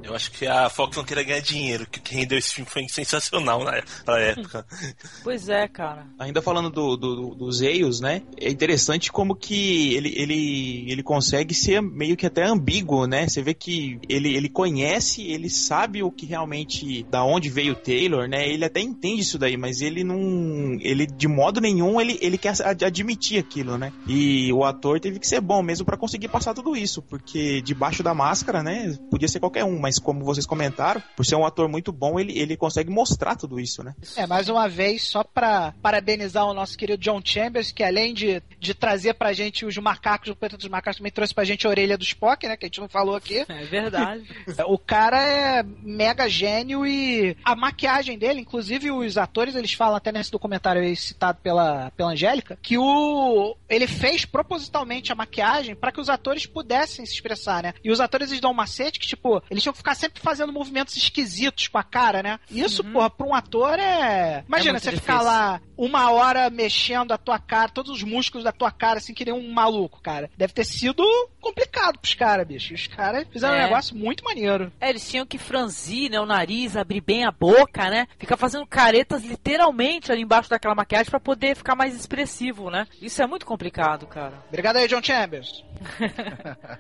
Eu 0.04 0.16
acho 0.16 0.32
que 0.32 0.46
a 0.48 0.70
Fox 0.70 0.98
não 0.98 1.04
queria 1.04 1.24
ganhar 1.24 1.42
dinheiro, 1.42 1.88
que 1.90 2.00
o 2.00 2.02
que 2.02 2.16
rendeu 2.16 2.38
esse 2.38 2.54
filme 2.54 2.70
foi 2.70 2.88
sensacional 2.90 3.64
na 3.64 3.78
época. 3.78 4.66
Pois 5.24 5.50
é, 5.50 5.68
cara. 5.68 6.06
Ainda 6.18 6.42
falando 6.42 6.70
do, 6.70 6.96
do, 6.98 7.36
dos 7.36 7.62
Eios, 7.62 8.00
né? 8.00 8.22
É 8.38 8.50
interessante 8.50 9.12
como 9.12 9.36
que 9.36 9.94
ele, 9.94 10.14
ele, 10.16 10.92
ele 10.92 11.04
consegue 11.04 11.54
ser 11.54 11.82
meio 11.82 12.18
que 12.18 12.26
até 12.26 12.44
ambíguo, 12.44 13.06
né? 13.06 13.28
Você 13.28 13.42
vê 13.42 13.54
que 13.54 14.00
ele, 14.10 14.36
ele 14.36 14.50
conhece, 14.50 15.24
ele 15.24 15.50
sabe 15.50 16.02
o 16.02 16.12
que 16.12 16.26
realmente, 16.26 17.04
da 17.04 17.24
onde 17.24 17.50
veio 17.50 17.74
o 17.74 17.76
Taylor, 17.76 18.28
né? 18.28 18.48
Ele 18.48 18.66
até 18.66 18.80
entende 18.80 19.22
isso 19.22 19.38
daí, 19.38 19.58
mas 19.58 19.82
ele 19.82 20.04
não, 20.04 20.78
ele 20.82 21.06
de 21.06 21.28
modo 21.28 21.62
nenhum, 21.62 22.00
ele, 22.00 22.18
ele 22.22 22.38
quer 22.38 22.54
admitir 22.84 23.40
aquilo, 23.40 23.78
né? 23.78 23.92
E 24.08 24.52
o 24.54 24.64
ator 24.64 25.00
teve 25.00 25.20
que 25.20 25.28
ser 25.28 25.42
bom 25.42 25.62
mesmo 25.62 25.86
para 25.86 25.98
conseguir 25.98 26.28
passar 26.28 26.54
tudo 26.54 26.76
isso, 26.76 27.02
porque 27.02 27.62
debaixo 27.62 28.04
da 28.04 28.14
máscara, 28.14 28.64
né? 28.64 28.98
Podia 29.10 29.28
ser 29.28 29.40
qualquer 29.40 29.64
um, 29.64 29.80
mas 29.80 29.90
mas 29.91 29.99
como 29.99 30.23
vocês 30.23 30.45
comentaram, 30.45 31.04
por 31.17 31.25
ser 31.25 31.36
um 31.36 31.45
ator 31.45 31.67
muito 31.67 31.91
bom, 31.91 32.17
ele, 32.17 32.38
ele 32.39 32.56
consegue 32.56 32.89
mostrar 32.89 33.36
tudo 33.36 33.60
isso, 33.60 33.84
né? 33.84 33.93
É, 34.15 34.25
mais 34.25 34.47
uma 34.47 34.69
vez, 34.69 35.04
só 35.04 35.21
para 35.21 35.73
parabenizar 35.82 36.45
o 36.45 36.54
nosso 36.54 36.77
querido 36.77 37.01
John 37.01 37.21
Chambers, 37.23 37.73
que 37.73 37.84
além 37.84 38.13
de, 38.13 38.41
de 38.58 38.73
trazer 38.73 39.15
pra 39.15 39.34
gente 39.34 39.65
os 39.65 39.77
macacos, 39.77 40.30
o 40.30 40.36
Planeta 40.36 40.58
dos 40.58 40.69
Macacos, 40.69 40.97
também 40.97 41.12
trouxe 41.12 41.34
pra 41.34 41.43
gente 41.43 41.67
a 41.67 41.69
orelha 41.69 41.97
do 41.97 42.06
Spock, 42.06 42.47
né? 42.47 42.56
Que 42.56 42.65
a 42.65 42.67
gente 42.67 42.80
não 42.80 42.88
falou 42.88 43.15
aqui. 43.15 43.45
É 43.49 43.65
verdade. 43.65 44.23
o 44.65 44.77
cara 44.77 45.21
é 45.21 45.63
mega 45.63 46.30
gênio 46.30 46.88
e 46.88 47.36
a 47.43 47.54
maquiagem 47.54 48.17
dele, 48.17 48.39
inclusive 48.39 48.91
os 48.91 49.17
atores, 49.17 49.56
eles 49.56 49.73
falam 49.73 49.97
até 49.97 50.12
nesse 50.12 50.32
documentário 50.32 50.82
aí 50.82 50.95
citado 50.95 51.39
pela, 51.43 51.91
pela 51.97 52.12
Angélica, 52.12 52.58
que 52.62 52.77
o 52.77 53.58
ele 53.67 53.88
fez 53.88 54.23
propositalmente 54.23 55.12
a 55.12 55.15
maquiagem 55.15 55.75
para 55.75 55.91
que 55.91 55.99
os 55.99 56.10
atores 56.10 56.45
pudessem 56.45 57.06
se 57.06 57.13
expressar, 57.13 57.63
né? 57.63 57.73
E 57.84 57.91
os 57.91 57.99
atores 57.99 58.30
eles 58.30 58.41
dão 58.41 58.51
um 58.51 58.54
macete 58.54 58.99
que, 58.99 59.08
tipo, 59.08 59.41
eles 59.49 59.63
tinham 59.63 59.73
que 59.73 59.80
ficar 59.82 59.96
sempre 59.96 60.22
fazendo 60.22 60.54
movimentos 60.54 60.96
esquisitos 60.96 61.67
com 61.67 61.78
a 61.78 61.84
cara, 61.84 62.22
né? 62.24 62.39
Isso, 62.50 62.84
porra, 62.84 63.10
pra 63.10 63.28
um 63.28 63.34
ator 63.34 63.78
é. 63.80 64.44
Imagina, 64.48 64.74
muito 64.74 64.84
você 64.84 64.91
difícil. 64.91 65.02
ficar 65.02 65.22
lá 65.22 65.62
uma 65.78 66.12
hora 66.12 66.50
mexendo 66.50 67.12
a 67.12 67.17
tua 67.17 67.39
cara, 67.39 67.70
todos 67.72 67.91
os 67.91 68.04
músculos 68.04 68.44
da 68.44 68.52
tua 68.52 68.72
cara, 68.72 69.00
assim, 69.00 69.13
que 69.13 69.26
nem 69.26 69.34
um 69.34 69.52
maluco, 69.52 70.00
cara. 70.02 70.30
Deve 70.38 70.54
ter 70.54 70.63
sido 70.63 71.04
complicado 71.41 71.99
pros 71.99 72.13
caras, 72.13 72.47
bicho. 72.47 72.73
Os 72.73 72.88
caras 72.88 73.27
fizeram 73.32 73.56
É. 73.56 73.60
um 73.60 73.63
negócio 73.63 73.95
muito 73.95 74.23
maneiro. 74.23 74.71
É, 74.80 74.89
eles 74.89 75.10
tinham 75.10 75.25
que 75.25 75.38
franzir, 75.38 76.10
né, 76.12 76.19
o 76.19 76.25
nariz, 76.25 76.77
abrir 76.77 77.01
bem 77.01 77.25
a 77.25 77.32
boca, 77.32 77.89
né? 77.89 78.08
Ficar 78.17 78.38
fazendo 78.38 78.65
caretas 78.65 79.23
literalmente 79.23 80.12
ali 80.12 80.21
embaixo 80.21 80.49
daquela 80.49 80.75
maquiagem 80.75 81.10
pra 81.10 81.19
poder 81.19 81.56
ficar 81.56 81.75
mais 81.75 81.95
expressivo, 81.95 82.69
né? 82.69 82.88
Isso 83.01 83.21
é 83.21 83.27
muito 83.27 83.45
complicado, 83.45 84.06
cara. 84.08 84.34
Obrigado 84.47 84.77
aí, 84.77 84.88
John 84.88 85.01
Chambers. 85.04 85.63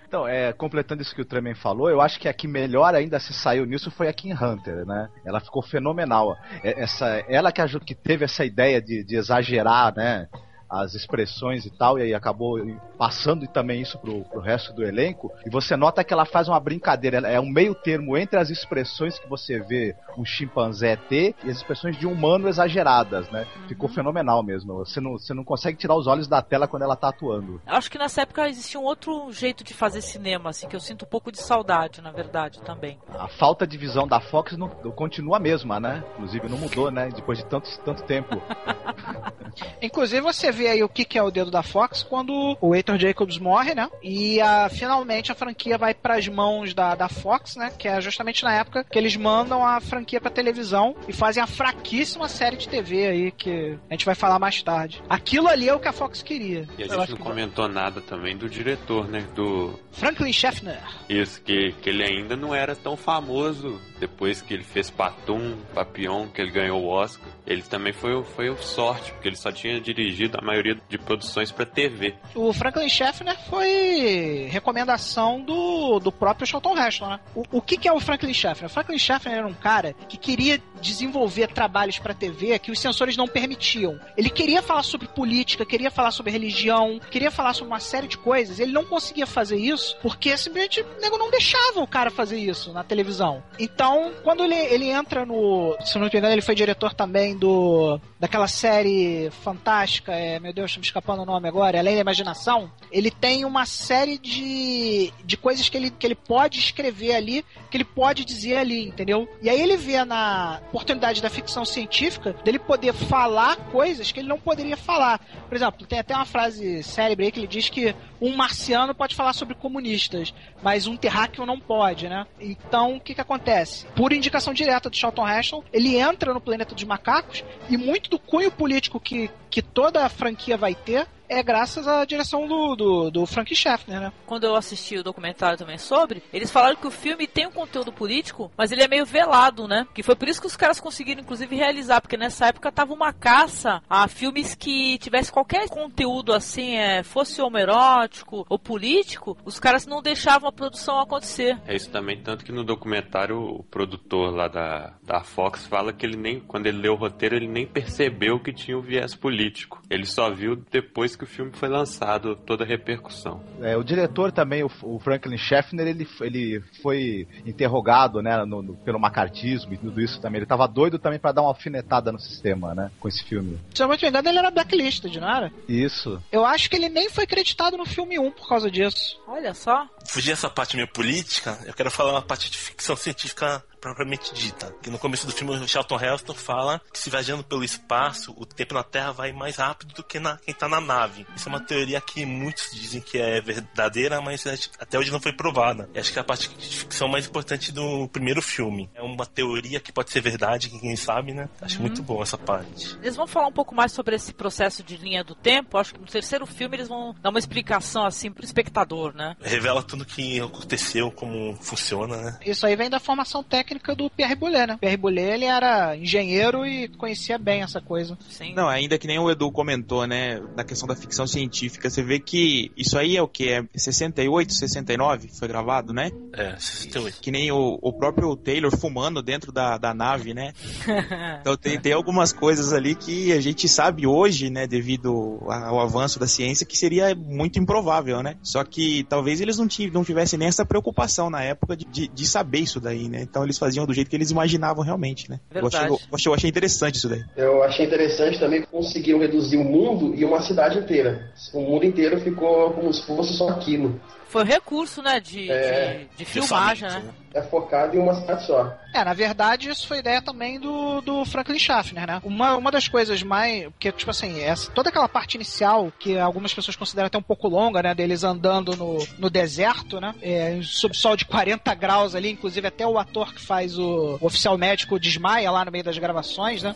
Então, 0.07 0.27
é, 0.27 0.51
completando 0.53 1.01
isso 1.01 1.15
que 1.15 1.21
o 1.21 1.25
Tremen 1.25 1.55
falou, 1.55 1.89
eu 1.89 2.01
acho 2.01 2.19
que 2.19 2.27
a 2.27 2.33
que 2.33 2.47
melhor 2.47 2.93
ainda 2.93 3.19
se 3.19 3.33
saiu 3.33 3.65
nisso 3.65 3.89
foi 3.91 4.07
a 4.07 4.13
Kim 4.13 4.33
Hunter, 4.33 4.85
né? 4.85 5.09
Ela 5.25 5.39
ficou 5.39 5.61
fenomenal. 5.63 6.37
É- 6.63 6.81
Essa, 6.83 7.23
ela 7.29 7.51
que, 7.51 7.61
ajudou, 7.61 7.85
que 7.85 7.95
teve 7.95 8.25
essa 8.25 8.43
ideia 8.43 8.81
de, 8.81 9.03
de 9.03 9.15
exagerar, 9.15 9.93
né? 9.95 10.27
As 10.71 10.95
expressões 10.95 11.65
e 11.65 11.69
tal, 11.69 11.99
e 11.99 12.03
aí 12.03 12.13
acabou 12.13 12.57
passando 12.97 13.45
também 13.47 13.81
isso 13.81 13.99
pro, 13.99 14.23
pro 14.23 14.39
resto 14.39 14.71
do 14.71 14.83
elenco. 14.83 15.29
E 15.45 15.49
você 15.49 15.75
nota 15.75 16.03
que 16.03 16.13
ela 16.13 16.23
faz 16.23 16.47
uma 16.47 16.59
brincadeira, 16.59 17.17
é 17.27 17.39
um 17.39 17.49
meio 17.49 17.75
termo 17.75 18.17
entre 18.17 18.39
as 18.39 18.49
expressões 18.49 19.19
que 19.19 19.27
você 19.27 19.59
vê 19.59 19.95
um 20.17 20.23
chimpanzé 20.23 20.95
ter 20.95 21.35
e 21.43 21.49
as 21.49 21.57
expressões 21.57 21.97
de 21.97 22.07
um 22.07 22.13
humano 22.13 22.47
exageradas, 22.47 23.29
né? 23.31 23.47
Ficou 23.67 23.89
fenomenal 23.89 24.43
mesmo. 24.43 24.75
Você 24.75 25.01
não, 25.01 25.13
você 25.13 25.33
não 25.33 25.43
consegue 25.43 25.77
tirar 25.77 25.95
os 25.95 26.07
olhos 26.07 26.27
da 26.27 26.41
tela 26.41 26.67
quando 26.67 26.83
ela 26.83 26.95
tá 26.95 27.09
atuando. 27.09 27.61
Eu 27.67 27.73
acho 27.73 27.89
que 27.89 27.97
nessa 27.97 28.21
época 28.21 28.47
existia 28.47 28.79
um 28.79 28.83
outro 28.83 29.31
jeito 29.31 29.63
de 29.63 29.73
fazer 29.73 30.01
cinema, 30.01 30.51
assim, 30.51 30.67
que 30.67 30.75
eu 30.75 30.79
sinto 30.79 31.03
um 31.03 31.09
pouco 31.09 31.31
de 31.31 31.39
saudade, 31.39 32.01
na 32.01 32.11
verdade, 32.11 32.61
também. 32.61 32.97
A 33.17 33.27
falta 33.27 33.65
de 33.65 33.77
visão 33.77 34.07
da 34.07 34.19
Fox 34.19 34.55
não, 34.55 34.69
continua 34.69 35.37
a 35.37 35.39
mesma, 35.39 35.79
né? 35.79 36.03
Inclusive 36.13 36.47
não 36.47 36.57
mudou, 36.57 36.91
né? 36.91 37.09
Depois 37.09 37.39
de 37.39 37.45
tanto, 37.45 37.69
tanto 37.83 38.03
tempo. 38.03 38.41
Inclusive, 39.81 40.21
você 40.21 40.51
vê 40.51 40.60
aí 40.67 40.83
o 40.83 40.89
que, 40.89 41.05
que 41.05 41.17
é 41.17 41.23
o 41.23 41.31
dedo 41.31 41.49
da 41.51 41.63
Fox 41.63 42.03
quando 42.03 42.57
o 42.59 42.75
Heitor 42.75 42.97
Jacobs 42.97 43.37
morre, 43.37 43.73
né? 43.75 43.89
E 44.03 44.39
ah, 44.41 44.69
finalmente 44.71 45.31
a 45.31 45.35
franquia 45.35 45.77
vai 45.77 45.93
pras 45.93 46.27
mãos 46.27 46.73
da, 46.73 46.95
da 46.95 47.09
Fox, 47.09 47.55
né? 47.55 47.71
Que 47.77 47.87
é 47.87 47.99
justamente 48.01 48.43
na 48.43 48.53
época 48.53 48.83
que 48.83 48.97
eles 48.97 49.15
mandam 49.15 49.65
a 49.65 49.79
franquia 49.79 50.19
pra 50.21 50.29
televisão 50.29 50.95
e 51.07 51.13
fazem 51.13 51.41
a 51.41 51.47
fraquíssima 51.47 52.27
série 52.27 52.57
de 52.57 52.67
TV 52.67 53.07
aí 53.07 53.31
que 53.31 53.77
a 53.89 53.93
gente 53.93 54.05
vai 54.05 54.15
falar 54.15 54.39
mais 54.39 54.61
tarde. 54.61 55.01
Aquilo 55.09 55.47
ali 55.47 55.67
é 55.67 55.73
o 55.73 55.79
que 55.79 55.87
a 55.87 55.93
Fox 55.93 56.21
queria. 56.21 56.67
E 56.77 56.83
a 56.83 56.87
gente 56.87 56.97
não 56.97 57.05
que- 57.05 57.15
comentou 57.23 57.67
nada 57.67 58.01
também 58.01 58.35
do 58.37 58.49
diretor, 58.49 59.07
né? 59.07 59.25
Do. 59.35 59.79
Franklin 59.91 60.31
Schaffner. 60.33 60.79
Isso, 61.09 61.41
que, 61.41 61.73
que 61.81 61.89
ele 61.89 62.03
ainda 62.03 62.35
não 62.35 62.53
era 62.55 62.75
tão 62.75 62.95
famoso 62.95 63.79
depois 63.99 64.41
que 64.41 64.53
ele 64.53 64.63
fez 64.63 64.89
Patum, 64.89 65.57
Papillon, 65.73 66.27
que 66.27 66.41
ele 66.41 66.51
ganhou 66.51 66.81
o 66.81 66.87
Oscar. 66.87 67.27
Ele 67.45 67.61
também 67.61 67.93
foi, 67.93 68.23
foi 68.23 68.55
sorte, 68.57 69.11
porque 69.11 69.27
ele 69.27 69.35
só 69.35 69.51
tinha 69.51 69.79
dirigido 69.79 70.37
a 70.39 70.41
maioria 70.51 70.77
de 70.89 70.97
produções 70.97 71.51
pra 71.51 71.65
TV. 71.65 72.15
O 72.35 72.51
Franklin 72.51 72.89
Schaffner 72.89 73.37
foi 73.49 74.47
recomendação 74.49 75.41
do, 75.41 75.99
do 75.99 76.11
próprio 76.11 76.45
Charlton 76.45 76.77
Heston, 76.77 77.07
né? 77.07 77.19
O, 77.33 77.43
o 77.51 77.61
que, 77.61 77.77
que 77.77 77.87
é 77.87 77.93
o 77.93 77.99
Franklin 77.99 78.33
Schaffner? 78.33 78.69
O 78.69 78.73
Franklin 78.73 78.97
Schaffner 78.97 79.37
era 79.37 79.47
um 79.47 79.53
cara 79.53 79.95
que 80.09 80.17
queria 80.17 80.61
desenvolver 80.81 81.47
trabalhos 81.47 81.99
pra 81.99 82.13
TV 82.13 82.57
que 82.59 82.71
os 82.71 82.79
censores 82.79 83.15
não 83.15 83.27
permitiam. 83.27 83.99
Ele 84.17 84.29
queria 84.29 84.61
falar 84.61 84.83
sobre 84.83 85.07
política, 85.07 85.65
queria 85.65 85.91
falar 85.91 86.11
sobre 86.11 86.31
religião, 86.31 86.99
queria 87.09 87.31
falar 87.31 87.53
sobre 87.53 87.71
uma 87.71 87.79
série 87.79 88.07
de 88.07 88.17
coisas. 88.17 88.59
Ele 88.59 88.71
não 88.71 88.83
conseguia 88.83 89.27
fazer 89.27 89.57
isso 89.57 89.97
porque 90.01 90.35
simplesmente 90.37 90.81
o 90.81 91.01
nego 91.01 91.17
não 91.17 91.31
deixava 91.31 91.79
o 91.79 91.87
cara 91.87 92.11
fazer 92.11 92.37
isso 92.37 92.73
na 92.73 92.83
televisão. 92.83 93.43
Então, 93.57 94.11
quando 94.23 94.43
ele, 94.43 94.55
ele 94.55 94.89
entra 94.89 95.25
no. 95.25 95.77
Se 95.85 95.97
não 95.97 96.01
me 96.01 96.07
engano, 96.09 96.33
ele 96.33 96.41
foi 96.41 96.55
diretor 96.55 96.93
também 96.93 97.37
do. 97.37 97.99
Daquela 98.21 98.47
série 98.47 99.31
fantástica, 99.41 100.13
é, 100.13 100.39
meu 100.39 100.53
Deus, 100.53 100.71
tá 100.71 100.79
me 100.79 100.85
escapando 100.85 101.23
o 101.23 101.25
nome 101.25 101.47
agora, 101.47 101.79
Além 101.79 101.95
da 101.95 102.01
Imaginação. 102.01 102.71
Ele 102.91 103.09
tem 103.09 103.45
uma 103.45 103.65
série 103.65 104.19
de, 104.19 105.11
de 105.25 105.35
coisas 105.35 105.67
que 105.67 105.75
ele, 105.75 105.89
que 105.89 106.05
ele 106.05 106.13
pode 106.13 106.59
escrever 106.59 107.15
ali, 107.15 107.43
que 107.71 107.77
ele 107.77 107.83
pode 107.83 108.23
dizer 108.23 108.57
ali, 108.57 108.87
entendeu? 108.87 109.27
E 109.41 109.49
aí 109.49 109.59
ele 109.59 109.75
vê 109.75 110.05
na 110.05 110.61
oportunidade 110.67 111.19
da 111.19 111.31
ficção 111.31 111.65
científica 111.65 112.33
dele 112.43 112.59
poder 112.59 112.93
falar 112.93 113.55
coisas 113.71 114.11
que 114.11 114.19
ele 114.19 114.29
não 114.29 114.39
poderia 114.39 114.77
falar. 114.77 115.19
Por 115.49 115.55
exemplo, 115.55 115.87
tem 115.87 115.97
até 115.97 116.15
uma 116.15 116.25
frase 116.25 116.83
célebre 116.83 117.25
aí 117.25 117.31
que 117.31 117.39
ele 117.39 117.47
diz 117.47 117.69
que 117.69 117.95
um 118.21 118.35
marciano 118.35 118.93
pode 118.93 119.15
falar 119.15 119.33
sobre 119.33 119.55
comunistas, 119.55 120.33
mas 120.61 120.85
um 120.85 120.95
terráqueo 120.95 121.45
não 121.45 121.59
pode, 121.59 122.07
né? 122.07 122.27
Então, 122.39 122.97
o 122.97 123.01
que 123.01 123.15
que 123.15 123.21
acontece? 123.21 123.87
Por 123.95 124.13
indicação 124.13 124.53
direta 124.53 124.89
do 124.89 124.95
Charlton 124.95 125.27
Heston, 125.27 125.63
ele 125.73 125.97
entra 125.97 126.33
no 126.33 126.39
planeta 126.39 126.75
dos 126.75 126.83
macacos 126.83 127.43
e 127.67 127.75
muito 127.77 128.09
do 128.09 128.19
cunho 128.19 128.51
político 128.51 128.99
que, 128.99 129.31
que 129.49 129.61
toda 129.61 130.05
a 130.05 130.09
franquia 130.09 130.55
vai 130.55 130.75
ter 130.75 131.07
é 131.31 131.41
graças 131.41 131.87
à 131.87 132.03
direção 132.03 132.45
do, 132.45 132.75
do, 132.75 133.09
do 133.09 133.25
Frank 133.25 133.55
Schaffner, 133.55 134.01
né? 134.01 134.13
Quando 134.25 134.43
eu 134.43 134.55
assisti 134.55 134.97
o 134.97 135.03
documentário 135.03 135.57
também 135.57 135.77
sobre, 135.77 136.21
eles 136.33 136.51
falaram 136.51 136.75
que 136.75 136.85
o 136.85 136.91
filme 136.91 137.25
tem 137.25 137.47
um 137.47 137.51
conteúdo 137.51 137.91
político, 137.91 138.51
mas 138.57 138.71
ele 138.71 138.83
é 138.83 138.87
meio 138.87 139.05
velado, 139.05 139.65
né? 139.65 139.87
Que 139.93 140.03
foi 140.03 140.15
por 140.15 140.27
isso 140.27 140.41
que 140.41 140.47
os 140.47 140.57
caras 140.57 140.79
conseguiram, 140.79 141.21
inclusive, 141.21 141.55
realizar, 141.55 142.01
porque 142.01 142.17
nessa 142.17 142.47
época 142.47 142.71
tava 142.71 142.93
uma 142.93 143.13
caça 143.13 143.81
a 143.89 144.07
filmes 144.09 144.53
que 144.53 144.97
tivesse 144.97 145.31
qualquer 145.31 145.69
conteúdo 145.69 146.33
assim, 146.33 146.75
é, 146.75 147.01
fosse 147.01 147.41
homerótico 147.41 148.45
ou 148.49 148.59
político, 148.59 149.37
os 149.45 149.57
caras 149.57 149.87
não 149.87 150.01
deixavam 150.01 150.49
a 150.49 150.51
produção 150.51 150.99
acontecer. 150.99 151.57
É 151.65 151.75
isso 151.75 151.89
também, 151.89 152.21
tanto 152.21 152.43
que 152.43 152.51
no 152.51 152.65
documentário 152.65 153.39
o 153.39 153.63
produtor 153.63 154.35
lá 154.35 154.49
da, 154.49 154.93
da 155.01 155.23
Fox 155.23 155.65
fala 155.65 155.93
que 155.93 156.05
ele 156.05 156.17
nem, 156.17 156.41
quando 156.41 156.67
ele 156.67 156.79
leu 156.79 156.93
o 156.93 156.97
roteiro, 156.97 157.35
ele 157.35 157.47
nem 157.47 157.65
percebeu 157.65 158.37
que 158.39 158.51
tinha 158.51 158.77
o 158.77 158.81
viés 158.81 159.15
político. 159.15 159.81
Ele 159.89 160.05
só 160.05 160.29
viu 160.29 160.57
depois 160.69 161.15
que 161.15 161.20
o 161.23 161.27
filme 161.27 161.51
foi 161.53 161.69
lançado, 161.69 162.35
toda 162.35 162.63
a 162.63 162.67
repercussão. 162.67 163.41
É, 163.61 163.75
o 163.77 163.83
diretor 163.83 164.31
também, 164.31 164.63
o, 164.63 164.71
o 164.83 164.99
Franklin 164.99 165.37
Schaffner, 165.37 165.87
ele, 165.87 166.07
ele 166.21 166.63
foi 166.81 167.27
interrogado, 167.45 168.21
né, 168.21 168.43
no- 168.45 168.61
no- 168.61 168.75
pelo 168.77 168.99
macartismo 168.99 169.73
e 169.73 169.77
tudo 169.77 170.01
isso 170.01 170.19
também. 170.21 170.39
Ele 170.39 170.45
tava 170.45 170.67
doido 170.67 170.97
também 170.97 171.19
pra 171.19 171.31
dar 171.31 171.41
uma 171.41 171.49
alfinetada 171.49 172.11
no 172.11 172.19
sistema, 172.19 172.73
né, 172.73 172.91
com 172.99 173.07
esse 173.07 173.23
filme. 173.23 173.59
Se 173.73 173.83
eu 173.83 173.87
não 173.87 173.95
me 173.95 174.07
engano, 174.07 174.29
ele 174.29 174.39
era 174.39 174.51
blacklisted, 174.51 175.19
não 175.19 175.29
era? 175.35 175.51
Isso. 175.67 176.21
Eu 176.31 176.45
acho 176.45 176.69
que 176.69 176.75
ele 176.75 176.89
nem 176.89 177.09
foi 177.09 177.23
acreditado 177.25 177.77
no 177.77 177.85
filme 177.85 178.17
1 178.19 178.31
por 178.31 178.47
causa 178.47 178.69
disso. 178.71 179.19
Olha 179.27 179.53
só. 179.53 179.87
Fugir 180.07 180.31
essa 180.31 180.49
parte 180.49 180.75
minha 180.75 180.87
política, 180.87 181.57
eu 181.65 181.73
quero 181.73 181.91
falar 181.91 182.11
uma 182.13 182.21
parte 182.21 182.49
de 182.49 182.57
ficção 182.57 182.95
científica 182.95 183.63
propriamente 183.81 184.33
dita. 184.33 184.73
Que 184.81 184.89
no 184.91 184.99
começo 184.99 185.25
do 185.25 185.33
filme 185.33 185.53
o 185.55 185.67
Charlton 185.67 185.99
Heston 185.99 186.33
fala 186.35 186.79
que 186.93 186.99
se 186.99 187.09
viajando 187.09 187.43
pelo 187.43 187.63
espaço, 187.63 188.33
o 188.37 188.45
tempo 188.45 188.73
na 188.73 188.83
Terra 188.83 189.11
vai 189.11 189.31
mais 189.33 189.55
rápido 189.57 189.93
do 189.95 190.03
que 190.03 190.19
na, 190.19 190.37
quem 190.37 190.53
tá 190.53 190.69
na 190.69 190.79
nave. 190.79 191.25
Isso 191.35 191.49
é 191.49 191.51
uma 191.51 191.59
teoria 191.59 191.99
que 191.99 192.25
muitos 192.25 192.69
dizem 192.71 193.01
que 193.01 193.17
é 193.17 193.41
verdadeira, 193.41 194.21
mas 194.21 194.45
é- 194.45 194.57
até 194.79 194.97
hoje 194.99 195.11
não 195.11 195.19
foi 195.19 195.33
provada. 195.33 195.89
E 195.93 195.99
acho 195.99 196.11
que 196.13 196.19
é 196.19 196.21
a 196.21 196.25
parte 196.25 196.47
de 196.49 196.77
ficção 196.77 197.07
mais 197.07 197.25
importante 197.27 197.71
do 197.71 198.07
primeiro 198.09 198.41
filme. 198.41 198.89
É 198.93 199.01
uma 199.01 199.25
teoria 199.25 199.79
que 199.79 199.91
pode 199.91 200.11
ser 200.11 200.21
verdade, 200.21 200.69
quem 200.69 200.95
sabe, 200.95 201.33
né? 201.33 201.49
Acho 201.59 201.77
Uhum. 201.77 201.81
muito 201.81 202.03
bom 202.03 202.21
essa 202.21 202.37
parte. 202.37 202.95
Eles 203.01 203.15
vão 203.15 203.25
falar 203.25 203.47
um 203.47 203.51
pouco 203.51 203.73
mais 203.73 203.91
sobre 203.91 204.15
esse 204.15 204.31
processo 204.31 204.83
de 204.83 204.95
linha 204.97 205.23
do 205.23 205.33
tempo. 205.33 205.77
Acho 205.77 205.93
que 205.95 205.99
no 205.99 206.05
terceiro 206.05 206.45
filme 206.45 206.77
eles 206.77 206.87
vão 206.87 207.15
dar 207.21 207.29
uma 207.31 207.39
explicação 207.39 208.05
assim 208.05 208.31
pro 208.31 208.45
espectador, 208.45 209.13
né? 209.15 209.35
Revela 209.41 209.81
tudo 209.81 210.05
que 210.05 210.39
aconteceu, 210.39 211.11
como 211.11 211.55
funciona, 211.61 212.17
né? 212.17 212.39
Isso 212.45 212.65
aí 212.65 212.75
vem 212.75 212.89
da 212.89 212.99
formação 212.99 213.41
técnica 213.43 213.70
do 213.95 214.09
Pierre 214.09 214.35
Boulet, 214.35 214.67
né? 214.67 214.77
Pierre 214.79 214.97
Boulet, 214.97 215.33
ele 215.33 215.45
era 215.45 215.95
engenheiro 215.95 216.65
e 216.65 216.87
conhecia 216.87 217.37
bem 217.37 217.61
essa 217.61 217.81
coisa. 217.81 218.17
Sim. 218.29 218.53
Não, 218.53 218.67
ainda 218.67 218.97
que 218.97 219.07
nem 219.07 219.19
o 219.19 219.29
Edu 219.29 219.51
comentou, 219.51 220.05
né, 220.07 220.39
da 220.55 220.63
questão 220.63 220.87
da 220.87 220.95
ficção 220.95 221.27
científica, 221.27 221.89
você 221.89 222.03
vê 222.03 222.19
que 222.19 222.71
isso 222.75 222.97
aí 222.97 223.17
é 223.17 223.21
o 223.21 223.27
que? 223.27 223.49
É 223.49 223.63
68, 223.75 224.53
69 224.53 225.29
foi 225.29 225.47
gravado, 225.47 225.93
né? 225.93 226.11
É, 226.33 226.55
68. 226.57 227.19
Que 227.21 227.31
nem 227.31 227.51
o, 227.51 227.77
o 227.81 227.93
próprio 227.93 228.35
Taylor 228.35 228.75
fumando 228.75 229.21
dentro 229.21 229.51
da, 229.51 229.77
da 229.77 229.93
nave, 229.93 230.33
né? 230.33 230.53
Então 231.41 231.55
tem, 231.57 231.79
tem 231.79 231.93
algumas 231.93 232.31
coisas 232.31 232.73
ali 232.73 232.93
que 232.93 233.31
a 233.31 233.39
gente 233.39 233.67
sabe 233.67 234.05
hoje, 234.05 234.49
né, 234.49 234.67
devido 234.67 235.39
ao 235.47 235.79
avanço 235.79 236.19
da 236.19 236.27
ciência, 236.27 236.65
que 236.65 236.77
seria 236.77 237.15
muito 237.15 237.59
improvável, 237.59 238.21
né? 238.21 238.35
Só 238.41 238.63
que 238.63 239.03
talvez 239.05 239.41
eles 239.41 239.57
não 239.57 239.67
tivessem 239.67 240.37
nem 240.37 240.47
essa 240.47 240.65
preocupação 240.65 241.29
na 241.29 241.41
época 241.41 241.75
de, 241.75 241.85
de, 241.85 242.07
de 242.07 242.27
saber 242.27 242.59
isso 242.59 242.79
daí, 242.79 243.07
né? 243.07 243.21
Então 243.21 243.43
eles 243.43 243.57
faziam 243.61 243.85
do 243.85 243.93
jeito 243.93 244.09
que 244.09 244.15
eles 244.15 244.31
imaginavam 244.31 244.83
realmente, 244.83 245.29
né? 245.29 245.39
Eu 245.53 245.67
achei, 245.67 245.79
Verdade. 245.79 246.03
eu, 246.09 246.15
achei, 246.15 246.29
eu 246.29 246.33
achei 246.33 246.49
interessante 246.49 246.95
isso 246.95 247.07
daí. 247.07 247.23
Eu 247.37 247.63
achei 247.63 247.85
interessante 247.85 248.39
também 248.39 248.61
que 248.61 248.67
conseguiram 248.67 249.19
reduzir 249.19 249.57
o 249.57 249.63
mundo 249.63 250.15
e 250.15 250.25
uma 250.25 250.41
cidade 250.41 250.79
inteira. 250.79 251.31
O 251.53 251.61
mundo 251.61 251.85
inteiro 251.85 252.19
ficou 252.19 252.71
como 252.71 252.91
se 252.91 253.05
fosse 253.05 253.33
só 253.33 253.49
aquilo. 253.49 254.01
Foi 254.31 254.43
um 254.43 254.45
recurso, 254.45 255.01
né, 255.01 255.19
de, 255.19 255.51
É, 255.51 256.05
de, 256.11 256.17
de 256.17 256.25
filmagem, 256.25 256.87
né? 256.87 256.95
orçamento, 256.95 257.21
é 257.33 257.41
focado 257.41 257.95
em 257.95 257.99
uma 257.99 258.13
cidade 258.13 258.45
só. 258.45 258.73
É, 258.93 259.03
na 259.03 259.13
verdade, 259.13 259.69
isso 259.69 259.87
foi 259.87 259.99
ideia 259.99 260.21
também 260.21 260.59
do, 260.59 260.99
do 261.01 261.23
Franklin 261.23 261.57
Schaffner, 261.57 262.05
né? 262.05 262.21
Uma, 262.23 262.57
uma 262.57 262.71
das 262.71 262.87
coisas 262.87 263.23
mais. 263.23 263.63
Porque, 263.65 263.91
tipo 263.91 264.11
assim, 264.11 264.41
essa, 264.41 264.69
toda 264.71 264.89
aquela 264.89 265.07
parte 265.07 265.35
inicial, 265.35 265.91
que 265.97 266.17
algumas 266.17 266.53
pessoas 266.53 266.75
consideram 266.75 267.07
até 267.07 267.17
um 267.17 267.21
pouco 267.23 267.47
longa, 267.47 267.81
né? 267.81 267.95
Deles 267.95 268.23
andando 268.23 268.75
no, 268.75 268.97
no 269.17 269.29
deserto, 269.29 270.01
né? 270.01 270.13
É, 270.21 270.59
sob 270.63 270.95
sol 270.95 271.15
de 271.15 271.25
40 271.25 271.73
graus 271.75 272.15
ali, 272.15 272.31
inclusive 272.31 272.67
até 272.67 272.85
o 272.85 272.99
ator 272.99 273.33
que 273.33 273.41
faz 273.41 273.77
o, 273.77 274.17
o 274.19 274.25
oficial 274.25 274.57
médico 274.57 274.99
desmaia 274.99 275.49
lá 275.51 275.63
no 275.63 275.71
meio 275.71 275.83
das 275.83 275.97
gravações, 275.97 276.61
né? 276.63 276.75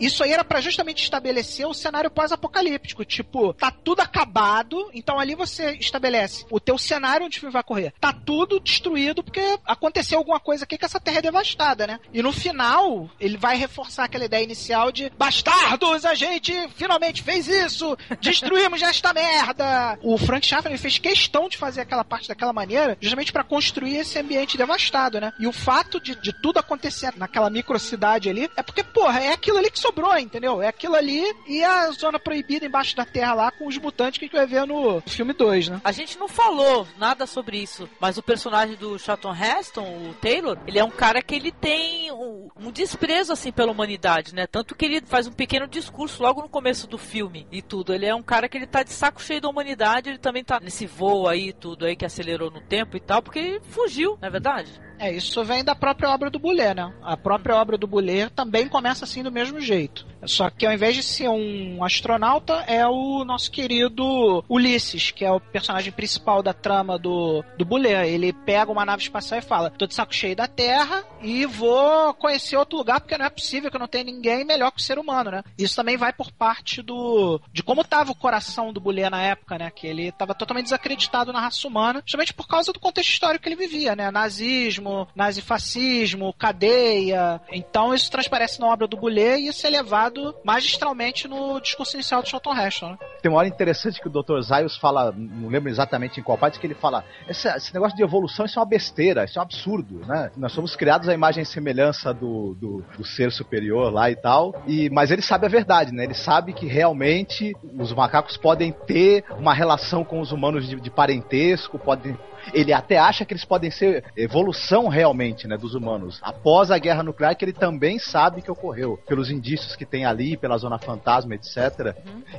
Isso 0.00 0.24
aí 0.24 0.32
era 0.32 0.44
para 0.44 0.60
justamente 0.62 1.02
estabelecer 1.02 1.66
o 1.66 1.74
cenário 1.74 2.10
pós-apocalíptico. 2.10 3.04
Tipo, 3.04 3.52
tá 3.52 3.70
tudo 3.70 4.00
acabado, 4.00 4.90
então 4.94 5.18
ali 5.18 5.34
você 5.34 5.72
estabelece 5.72 6.46
o 6.50 6.58
teu 6.58 6.78
cenário 6.90 7.26
onde 7.26 7.36
o 7.38 7.40
filme 7.40 7.52
vai 7.52 7.62
correr. 7.62 7.94
Tá 8.00 8.12
tudo 8.12 8.58
destruído 8.58 9.22
porque 9.22 9.40
aconteceu 9.64 10.18
alguma 10.18 10.40
coisa 10.40 10.64
aqui 10.64 10.76
que 10.76 10.84
essa 10.84 10.98
terra 10.98 11.18
é 11.18 11.22
devastada, 11.22 11.86
né? 11.86 12.00
E 12.12 12.20
no 12.20 12.32
final, 12.32 13.08
ele 13.20 13.36
vai 13.36 13.56
reforçar 13.56 14.04
aquela 14.04 14.24
ideia 14.24 14.42
inicial 14.42 14.90
de 14.90 15.10
bastardos, 15.16 16.04
a 16.04 16.14
gente 16.14 16.52
finalmente 16.74 17.22
fez 17.22 17.46
isso, 17.46 17.96
destruímos 18.20 18.82
esta 18.82 19.12
merda. 19.12 19.98
O 20.02 20.18
Frank 20.18 20.44
Schaffner 20.44 20.78
fez 20.78 20.98
questão 20.98 21.48
de 21.48 21.56
fazer 21.56 21.82
aquela 21.82 22.04
parte 22.04 22.28
daquela 22.28 22.52
maneira, 22.52 22.98
justamente 23.00 23.32
para 23.32 23.44
construir 23.44 23.98
esse 23.98 24.18
ambiente 24.18 24.58
devastado, 24.58 25.20
né? 25.20 25.32
E 25.38 25.46
o 25.46 25.52
fato 25.52 26.00
de, 26.00 26.16
de 26.16 26.32
tudo 26.32 26.58
acontecer 26.58 27.12
naquela 27.16 27.50
microcidade 27.50 28.28
ali 28.28 28.50
é 28.56 28.62
porque, 28.62 28.82
porra, 28.82 29.20
é 29.20 29.32
aquilo 29.32 29.58
ali 29.58 29.70
que 29.70 29.78
sobrou, 29.78 30.16
entendeu? 30.18 30.60
É 30.60 30.68
aquilo 30.68 30.96
ali 30.96 31.22
e 31.46 31.62
a 31.62 31.90
zona 31.92 32.18
proibida 32.18 32.66
embaixo 32.66 32.96
da 32.96 33.04
terra 33.04 33.34
lá 33.34 33.50
com 33.52 33.68
os 33.68 33.78
mutantes 33.78 34.18
que 34.18 34.24
a 34.24 34.28
gente 34.28 34.36
vai 34.36 34.46
ver 34.46 34.66
no 34.66 35.00
filme 35.06 35.32
2, 35.32 35.68
né? 35.68 35.80
A 35.84 35.92
gente 35.92 36.18
não 36.18 36.28
falou 36.28 36.79
nada 36.98 37.26
sobre 37.26 37.58
isso, 37.58 37.88
mas 38.00 38.18
o 38.18 38.22
personagem 38.22 38.76
do 38.76 38.98
Charlton 38.98 39.34
Heston, 39.34 40.10
o 40.10 40.14
Taylor, 40.14 40.58
ele 40.66 40.78
é 40.78 40.84
um 40.84 40.90
cara 40.90 41.22
que 41.22 41.34
ele 41.34 41.52
tem 41.52 42.10
um, 42.12 42.48
um 42.56 42.70
desprezo, 42.70 43.32
assim, 43.32 43.52
pela 43.52 43.72
humanidade, 43.72 44.34
né? 44.34 44.46
Tanto 44.46 44.74
que 44.74 44.84
ele 44.84 45.00
faz 45.02 45.26
um 45.26 45.32
pequeno 45.32 45.66
discurso 45.66 46.22
logo 46.22 46.42
no 46.42 46.48
começo 46.48 46.86
do 46.86 46.98
filme 46.98 47.46
e 47.50 47.62
tudo. 47.62 47.94
Ele 47.94 48.06
é 48.06 48.14
um 48.14 48.22
cara 48.22 48.48
que 48.48 48.56
ele 48.56 48.66
tá 48.66 48.82
de 48.82 48.90
saco 48.90 49.22
cheio 49.22 49.40
da 49.40 49.48
humanidade, 49.48 50.10
ele 50.10 50.18
também 50.18 50.44
tá 50.44 50.60
nesse 50.60 50.86
voo 50.86 51.28
aí, 51.28 51.52
tudo 51.52 51.86
aí 51.86 51.96
que 51.96 52.06
acelerou 52.06 52.50
no 52.50 52.60
tempo 52.60 52.96
e 52.96 53.00
tal, 53.00 53.22
porque 53.22 53.38
ele 53.38 53.60
fugiu, 53.60 54.18
não 54.20 54.28
é 54.28 54.30
verdade? 54.30 54.89
É, 55.00 55.10
isso 55.10 55.42
vem 55.42 55.64
da 55.64 55.74
própria 55.74 56.10
obra 56.10 56.28
do 56.28 56.38
Boulet, 56.38 56.74
né? 56.74 56.92
A 57.02 57.16
própria 57.16 57.56
obra 57.56 57.78
do 57.78 57.86
Boulet 57.86 58.30
também 58.34 58.68
começa 58.68 59.06
assim 59.06 59.22
do 59.22 59.32
mesmo 59.32 59.58
jeito. 59.58 60.06
Só 60.26 60.50
que 60.50 60.66
ao 60.66 60.72
invés 60.74 60.94
de 60.94 61.02
ser 61.02 61.28
um 61.28 61.82
astronauta, 61.82 62.52
é 62.66 62.86
o 62.86 63.24
nosso 63.24 63.50
querido 63.50 64.44
Ulisses, 64.46 65.10
que 65.10 65.24
é 65.24 65.32
o 65.32 65.40
personagem 65.40 65.90
principal 65.90 66.42
da 66.42 66.52
trama 66.52 66.98
do, 66.98 67.42
do 67.56 67.64
Boulet. 67.64 68.06
Ele 68.06 68.30
pega 68.30 68.70
uma 68.70 68.84
nave 68.84 69.02
espacial 69.02 69.38
e 69.38 69.42
fala: 69.42 69.70
tô 69.70 69.86
de 69.86 69.94
saco 69.94 70.14
cheio 70.14 70.36
da 70.36 70.46
Terra 70.46 71.02
e 71.22 71.46
vou 71.46 72.12
conhecer 72.14 72.58
outro 72.58 72.76
lugar, 72.76 73.00
porque 73.00 73.16
não 73.16 73.24
é 73.24 73.30
possível 73.30 73.70
que 73.70 73.76
eu 73.76 73.80
não 73.80 73.88
tenha 73.88 74.04
ninguém 74.04 74.44
melhor 74.44 74.70
que 74.70 74.80
o 74.80 74.84
ser 74.84 74.98
humano, 74.98 75.30
né? 75.30 75.42
Isso 75.56 75.76
também 75.76 75.96
vai 75.96 76.12
por 76.12 76.30
parte 76.30 76.82
do. 76.82 77.40
de 77.50 77.62
como 77.62 77.84
tava 77.84 78.12
o 78.12 78.16
coração 78.16 78.70
do 78.70 78.80
Boulet 78.80 79.08
na 79.08 79.22
época, 79.22 79.56
né? 79.56 79.70
Que 79.70 79.86
ele 79.86 80.12
tava 80.12 80.34
totalmente 80.34 80.64
desacreditado 80.64 81.32
na 81.32 81.40
raça 81.40 81.66
humana, 81.66 82.02
justamente 82.04 82.34
por 82.34 82.46
causa 82.46 82.70
do 82.70 82.80
contexto 82.80 83.10
histórico 83.10 83.44
que 83.44 83.48
ele 83.48 83.56
vivia, 83.56 83.96
né? 83.96 84.10
Nazismo, 84.10 84.89
nazifascismo, 85.14 86.32
cadeia. 86.32 87.40
Então 87.50 87.94
isso 87.94 88.10
transparece 88.10 88.60
na 88.60 88.66
obra 88.66 88.86
do 88.86 88.96
Boulet 88.96 89.40
e 89.40 89.48
isso 89.48 89.66
é 89.66 89.70
levado 89.70 90.34
magistralmente 90.44 91.28
no 91.28 91.60
discurso 91.60 91.96
inicial 91.96 92.22
do 92.22 92.28
Charlton 92.28 92.56
Heston. 92.56 92.90
Né? 92.90 92.98
Tem 93.22 93.30
uma 93.30 93.38
hora 93.38 93.48
interessante 93.48 94.00
que 94.00 94.08
o 94.08 94.10
Dr. 94.10 94.40
Zayos 94.40 94.76
fala, 94.76 95.12
não 95.12 95.48
lembro 95.48 95.68
exatamente 95.68 96.20
em 96.20 96.22
qual 96.22 96.38
parte, 96.38 96.58
que 96.58 96.66
ele 96.66 96.74
fala: 96.74 97.04
esse, 97.28 97.48
esse, 97.48 97.72
negócio 97.74 97.96
de 97.96 98.02
evolução 98.02 98.46
isso 98.46 98.58
é 98.58 98.62
uma 98.62 98.68
besteira, 98.68 99.24
isso 99.24 99.38
é 99.38 99.40
um 99.40 99.44
absurdo, 99.44 100.06
né? 100.06 100.30
Nós 100.36 100.52
somos 100.52 100.74
criados 100.74 101.08
à 101.08 101.14
imagem 101.14 101.42
e 101.42 101.46
semelhança 101.46 102.12
do, 102.12 102.54
do, 102.54 102.84
do 102.96 103.04
ser 103.04 103.30
superior 103.30 103.92
lá 103.92 104.10
e 104.10 104.16
tal, 104.16 104.54
e, 104.66 104.88
mas 104.90 105.10
ele 105.10 105.22
sabe 105.22 105.46
a 105.46 105.48
verdade, 105.48 105.92
né? 105.92 106.04
Ele 106.04 106.14
sabe 106.14 106.52
que 106.52 106.66
realmente 106.66 107.54
os 107.78 107.92
macacos 107.92 108.36
podem 108.36 108.72
ter 108.72 109.24
uma 109.38 109.52
relação 109.52 110.04
com 110.04 110.20
os 110.20 110.32
humanos 110.32 110.68
de, 110.68 110.80
de 110.80 110.90
parentesco, 110.90 111.78
podem 111.78 112.16
ele 112.52 112.72
até 112.72 112.98
acha 112.98 113.24
que 113.24 113.32
eles 113.32 113.44
podem 113.44 113.70
ser 113.70 114.04
evolução 114.16 114.88
realmente, 114.88 115.46
né, 115.46 115.56
dos 115.56 115.74
humanos. 115.74 116.18
Após 116.22 116.70
a 116.70 116.78
guerra 116.78 117.02
nuclear, 117.02 117.36
que 117.36 117.44
ele 117.44 117.52
também 117.52 117.98
sabe 117.98 118.42
que 118.42 118.50
ocorreu, 118.50 118.98
pelos 119.06 119.30
indícios 119.30 119.76
que 119.76 119.86
tem 119.86 120.04
ali, 120.04 120.36
pela 120.36 120.56
zona 120.58 120.78
fantasma, 120.78 121.34
etc. 121.34 121.94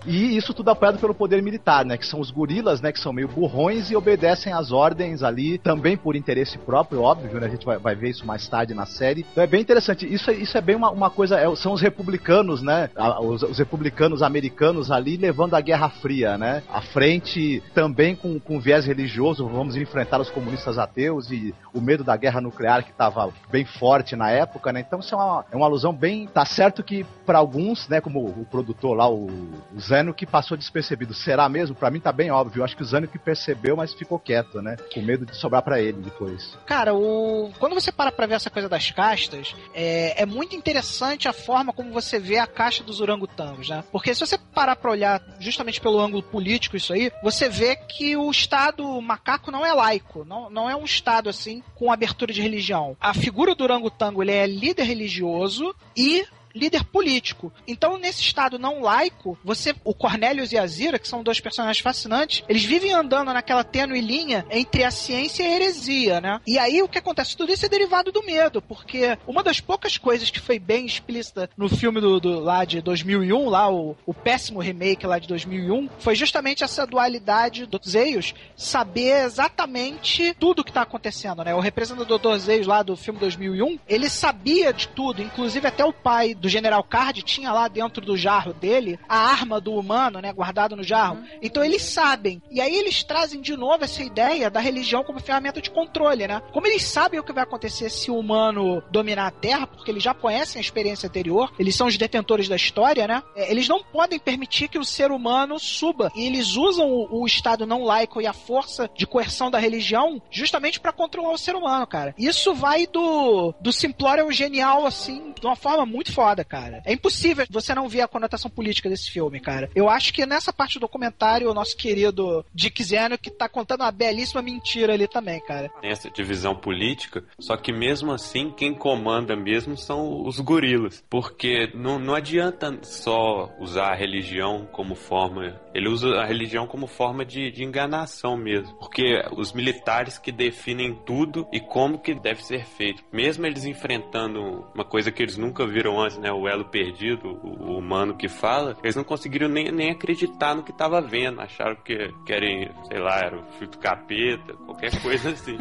E 0.06 0.36
isso 0.36 0.54
tudo 0.54 0.70
apoiado 0.70 1.00
pelo 1.00 1.14
poder 1.14 1.42
militar, 1.42 1.86
né, 1.86 1.98
que 1.98 2.06
são 2.06 2.20
os 2.20 2.32
gorilas, 2.32 2.82
né, 2.82 2.92
que 2.92 3.00
são 3.00 3.14
meio 3.14 3.28
burrões 3.28 3.90
e 3.90 3.96
obedecem 3.96 4.54
às 4.54 4.72
ordens 4.72 5.24
ali, 5.24 5.58
também 5.58 5.98
por 5.98 6.16
interesse 6.16 6.58
próprio, 6.58 7.02
óbvio, 7.02 7.40
né, 7.40 7.48
a 7.48 7.50
gente 7.50 7.66
vai, 7.66 7.78
vai 7.78 7.96
ver 7.96 8.10
isso 8.10 8.26
mais 8.26 8.48
tarde 8.48 8.74
na 8.74 8.86
série. 8.86 9.26
Então 9.32 9.44
é 9.44 9.48
bem 9.48 9.62
interessante. 9.62 10.12
Isso, 10.12 10.30
é, 10.30 10.34
isso 10.34 10.58
é 10.58 10.62
bem 10.62 10.76
uma, 10.76 10.92
uma 10.92 11.10
coisa, 11.10 11.40
é, 11.40 11.56
são 11.56 11.74
os 11.74 11.82
republicanos, 11.82 12.62
né, 12.62 12.90
os, 13.22 13.44
os, 13.44 13.58
republicanos 13.58 14.22
americanos 14.22 14.92
ali 14.92 15.18
levando 15.18 15.56
a 15.56 15.62
Guerra 15.62 15.90
Fria, 15.90 16.38
né, 16.38 16.64
à 16.70 16.82
frente 16.82 17.62
também 17.74 18.16
com, 18.16 18.40
com 18.40 18.60
viés 18.60 18.86
religioso, 18.86 19.48
vamos 19.48 19.76
enfrentar 19.92 20.22
os 20.22 20.30
comunistas 20.30 20.78
ateus 20.78 21.30
e 21.30 21.54
o 21.74 21.82
medo 21.82 22.04
da 22.04 22.16
guerra 22.16 22.42
nuclear 22.42 22.84
que 22.84 22.92
estava 22.92 23.32
bem 23.50 23.66
forte 23.66 24.16
na 24.16 24.32
época, 24.32 24.72
né? 24.72 24.80
Então 24.80 25.00
isso 25.00 25.14
é 25.14 25.18
uma, 25.18 25.46
é 25.52 25.56
uma 25.56 25.66
alusão 25.66 25.94
bem. 25.94 26.28
Tá 26.28 26.46
certo 26.46 26.82
que 26.82 27.06
para 27.26 27.38
alguns, 27.38 27.88
né, 27.88 28.00
como 28.00 28.26
o 28.26 28.46
produtor 28.46 28.96
lá, 28.96 29.10
o, 29.10 29.26
o 29.26 29.80
Zeno, 29.80 30.14
que 30.14 30.26
passou 30.26 30.58
despercebido. 30.58 31.14
Será 31.14 31.48
mesmo? 31.50 31.76
Para 31.76 31.92
mim 31.92 32.00
tá 32.00 32.12
bem 32.12 32.32
óbvio. 32.32 32.62
Eu 32.62 32.66
acho 32.66 32.76
que 32.76 32.84
o 32.84 32.86
Zeno 32.86 33.08
que 33.08 33.20
percebeu, 33.20 33.76
mas 33.76 33.94
ficou 33.94 34.18
quieto, 34.18 34.62
né? 34.62 34.78
Com 34.94 35.02
medo 35.02 35.26
de 35.26 35.36
sobrar 35.36 35.62
para 35.62 35.82
ele 35.82 36.02
depois. 36.02 36.58
Cara, 36.66 36.94
o... 36.94 37.52
quando 37.60 37.74
você 37.74 37.92
para 37.92 38.12
pra 38.12 38.26
ver 38.26 38.36
essa 38.36 38.50
coisa 38.50 38.70
das 38.70 38.90
castas, 38.92 39.56
é, 39.74 40.22
é 40.22 40.26
muito 40.26 40.56
interessante 40.56 41.28
a 41.28 41.34
forma 41.34 41.74
como 41.74 41.92
você 41.92 42.18
vê 42.18 42.38
a 42.38 42.48
caixa 42.48 42.84
dos 42.84 43.02
orangotangos, 43.02 43.70
né? 43.70 43.84
Porque 43.92 44.14
se 44.14 44.26
você 44.26 44.38
parar 44.38 44.76
pra 44.76 44.92
olhar 44.92 45.22
justamente 45.40 45.82
pelo 45.82 46.00
ângulo 46.00 46.24
político 46.24 46.78
isso 46.78 46.94
aí, 46.94 47.12
você 47.22 47.50
vê 47.50 47.76
que 47.76 48.16
o 48.16 48.30
Estado 48.30 49.02
macaco 49.02 49.52
não 49.52 49.66
é 49.66 49.74
laico, 49.82 50.24
não, 50.24 50.50
não 50.50 50.70
é 50.70 50.76
um 50.76 50.86
Estado 50.86 51.30
assim 51.30 51.64
com 51.76 51.92
abertura 51.92 52.32
de 52.32 52.42
religião. 52.42 52.96
A 53.00 53.14
figura 53.14 53.56
do 53.56 53.64
orangotango 53.64 54.22
ele 54.22 54.32
é 54.32 54.46
líder 54.46 54.84
religioso 54.84 55.76
e 55.96 56.26
líder 56.54 56.84
político. 56.86 57.52
Então, 57.68 57.98
nesse 57.98 58.22
estado 58.22 58.60
não 58.60 58.82
laico, 58.82 59.38
você, 59.44 59.76
o 59.84 59.94
Cornelius 59.94 60.52
e 60.52 60.58
a 60.58 60.66
Zira, 60.68 61.00
que 61.00 61.08
são 61.08 61.24
dois 61.24 61.40
personagens 61.40 61.82
fascinantes, 61.82 62.44
eles 62.48 62.64
vivem 62.64 62.94
andando 62.94 63.34
naquela 63.34 63.64
tênue 63.64 64.02
linha 64.02 64.46
entre 64.50 64.84
a 64.84 64.92
ciência 64.92 65.44
e 65.44 65.46
a 65.46 65.56
heresia, 65.56 66.22
né? 66.22 66.40
E 66.46 66.58
aí 66.58 66.82
o 66.82 66.88
que 66.88 66.98
acontece? 66.98 67.38
Tudo 67.38 67.52
isso 67.52 67.66
é 67.66 67.70
derivado 67.70 68.12
do 68.12 68.24
medo, 68.24 68.62
porque 68.62 69.18
uma 69.28 69.44
das 69.44 69.60
poucas 69.60 69.98
coisas 69.98 70.30
que 70.30 70.40
foi 70.40 70.60
bem 70.60 70.86
explícita 70.86 71.50
no 71.58 71.70
filme 71.70 72.00
do, 72.02 72.20
do 72.20 72.40
lá 72.40 72.66
de 72.66 72.82
2001, 72.82 73.50
lá 73.50 73.72
o, 73.72 73.96
o 74.06 74.14
péssimo 74.14 74.60
remake 74.60 75.06
lá 75.08 75.20
de 75.20 75.28
2001, 75.28 75.90
foi 76.00 76.16
justamente 76.16 76.64
essa 76.64 76.86
dualidade 76.86 77.66
do 77.66 77.80
Zeios 77.84 78.34
saber 78.56 79.26
exatamente 79.26 80.36
tudo 80.40 80.60
o 80.60 80.64
que 80.64 80.72
está 80.72 80.82
acontecendo, 80.82 81.44
né? 81.44 81.54
O 81.54 81.60
representador 81.60 82.20
do 82.20 82.38
Zeios 82.38 82.68
lá 82.68 82.84
do 82.84 82.96
filme 82.96 83.20
2001, 83.20 83.80
ele 83.88 84.10
sabia 84.10 84.74
de 84.74 84.88
tudo, 84.90 85.22
inclusive 85.22 85.68
até 85.68 85.84
o 85.84 85.94
pai 85.94 86.34
do 86.42 86.50
General 86.50 86.84
Card 86.84 87.22
tinha 87.22 87.54
lá 87.54 87.68
dentro 87.68 88.04
do 88.04 88.18
jarro 88.18 88.54
dele 88.54 89.00
a 89.08 89.18
arma 89.18 89.62
do 89.62 89.74
humano, 89.74 90.20
né, 90.20 90.34
guardado 90.34 90.76
no 90.76 90.84
jarro. 90.84 91.18
Uhum. 91.18 91.28
Então 91.42 91.64
eles 91.64 91.84
sabem. 91.84 92.42
E 92.50 92.60
aí 92.60 92.76
eles 92.76 93.04
trazem 93.04 93.40
de 93.40 93.56
novo 93.56 93.84
essa 93.84 94.04
ideia 94.04 94.50
da 94.50 94.60
religião 94.60 95.04
como 95.04 95.22
ferramenta 95.22 95.62
de 95.62 95.70
controle, 95.70 96.28
né? 96.28 96.42
Como 96.52 96.66
eles 96.66 96.84
sabem 96.84 97.20
o 97.20 97.24
que 97.24 97.32
vai 97.32 97.44
acontecer 97.44 97.90
se 97.90 98.10
o 98.10 98.18
humano 98.18 98.82
dominar 98.92 99.28
a 99.28 99.32
Terra, 99.32 99.68
porque 99.68 99.92
eles 99.92 100.04
já 100.04 100.14
conhecem 100.14 100.60
a 100.60 100.62
experiência 100.62 101.08
anterior, 101.08 101.54
eles 101.60 101.76
são 101.76 101.88
os 101.88 101.98
detentores 101.98 102.50
da 102.50 102.56
história, 102.56 103.08
né? 103.08 103.22
É, 103.36 103.52
eles 103.52 103.68
não 103.68 103.84
podem 103.84 104.18
permitir 104.18 104.68
que 104.68 104.80
o 104.80 104.86
ser 104.86 105.12
humano 105.12 105.60
suba. 105.60 106.12
E 106.16 106.26
eles 106.26 106.56
usam 106.56 106.90
o, 106.90 107.22
o 107.22 107.26
Estado 107.28 107.66
não 107.66 107.84
laico 107.84 108.20
e 108.20 108.26
a 108.26 108.34
força 108.34 108.90
de 108.96 109.06
coerção 109.06 109.52
da 109.52 109.60
religião 109.60 110.22
justamente 110.32 110.80
para 110.80 110.92
controlar 110.92 111.32
o 111.34 111.38
ser 111.38 111.56
humano, 111.56 111.86
cara. 111.86 112.16
Isso 112.18 112.54
vai 112.56 112.88
do, 112.88 113.54
do 113.62 113.72
simplório 113.72 114.24
ao 114.24 114.32
genial, 114.32 114.86
assim, 114.88 115.34
de 115.40 115.46
uma 115.46 115.56
forma 115.56 115.86
muito 115.86 116.12
forte 116.12 116.31
foda, 116.32 116.44
cara. 116.44 116.82
É 116.86 116.94
impossível 116.94 117.46
você 117.50 117.76
não 117.76 117.88
ver 117.88 118.02
a 118.02 118.08
conotação 118.08 118.50
política 118.50 118.90
desse 118.90 119.12
filme, 119.12 119.40
cara. 119.40 119.70
Eu 119.76 119.90
acho 119.90 120.14
que 120.14 120.26
nessa 120.26 120.54
parte 120.54 120.76
do 120.76 120.82
documentário, 120.82 121.50
o 121.50 121.54
nosso 121.54 121.76
querido 121.76 122.46
Dick 122.54 122.84
Zeno 122.84 123.18
que 123.18 123.30
tá 123.30 123.48
contando 123.50 123.82
uma 123.82 123.92
belíssima 123.92 124.42
mentira 124.42 124.94
ali 124.94 125.08
também, 125.08 125.40
cara. 125.42 125.70
Tem 125.82 125.92
essa 125.92 126.10
divisão 126.10 126.56
política, 126.56 127.24
só 127.40 127.58
que 127.58 127.72
mesmo 127.72 128.12
assim, 128.12 128.52
quem 128.52 128.74
comanda 128.74 129.36
mesmo 129.36 129.78
são 129.78 130.26
os 130.26 130.40
gorilas. 130.40 131.04
Porque 131.10 131.72
não, 131.74 132.00
não 132.00 132.16
adianta 132.16 132.80
só 132.84 133.50
usar 133.60 133.92
a 133.92 133.96
religião 133.96 134.68
como 134.72 134.96
forma. 134.96 135.60
Ele 135.74 135.90
usa 135.90 136.08
a 136.16 136.26
religião 136.26 136.66
como 136.66 136.88
forma 136.88 137.26
de, 137.26 137.52
de 137.52 137.64
enganação 137.64 138.38
mesmo. 138.38 138.74
Porque 138.78 139.22
os 139.36 139.54
militares 139.54 140.18
que 140.18 140.32
definem 140.32 140.96
tudo 141.06 141.48
e 141.52 141.60
como 141.60 142.00
que 142.00 142.14
deve 142.14 142.44
ser 142.44 142.66
feito. 142.66 143.04
Mesmo 143.12 143.46
eles 143.46 143.66
enfrentando 143.66 144.66
uma 144.74 144.86
coisa 144.86 145.12
que 145.12 145.22
eles 145.22 145.38
nunca 145.38 145.66
viram 145.66 146.00
antes, 146.00 146.18
né, 146.22 146.32
o 146.32 146.48
elo 146.48 146.66
perdido, 146.66 147.40
o 147.44 147.78
humano 147.78 148.16
que 148.16 148.30
fala, 148.30 148.78
eles 148.84 148.96
não 148.96 149.04
conseguiram 149.04 149.50
nem, 149.50 149.72
nem 149.72 149.90
acreditar 149.90 150.56
no 150.56 150.64
que 150.64 150.72
estava 150.72 151.02
vendo. 151.02 151.42
Acharam 151.42 151.76
que 151.76 152.14
querem, 152.26 152.72
sei 152.88 153.00
lá, 153.00 153.18
era 153.18 153.40
o 153.40 153.44
filtro 153.58 153.80
capeta, 153.80 154.54
qualquer 154.54 155.02
coisa 155.02 155.32
assim. 155.32 155.58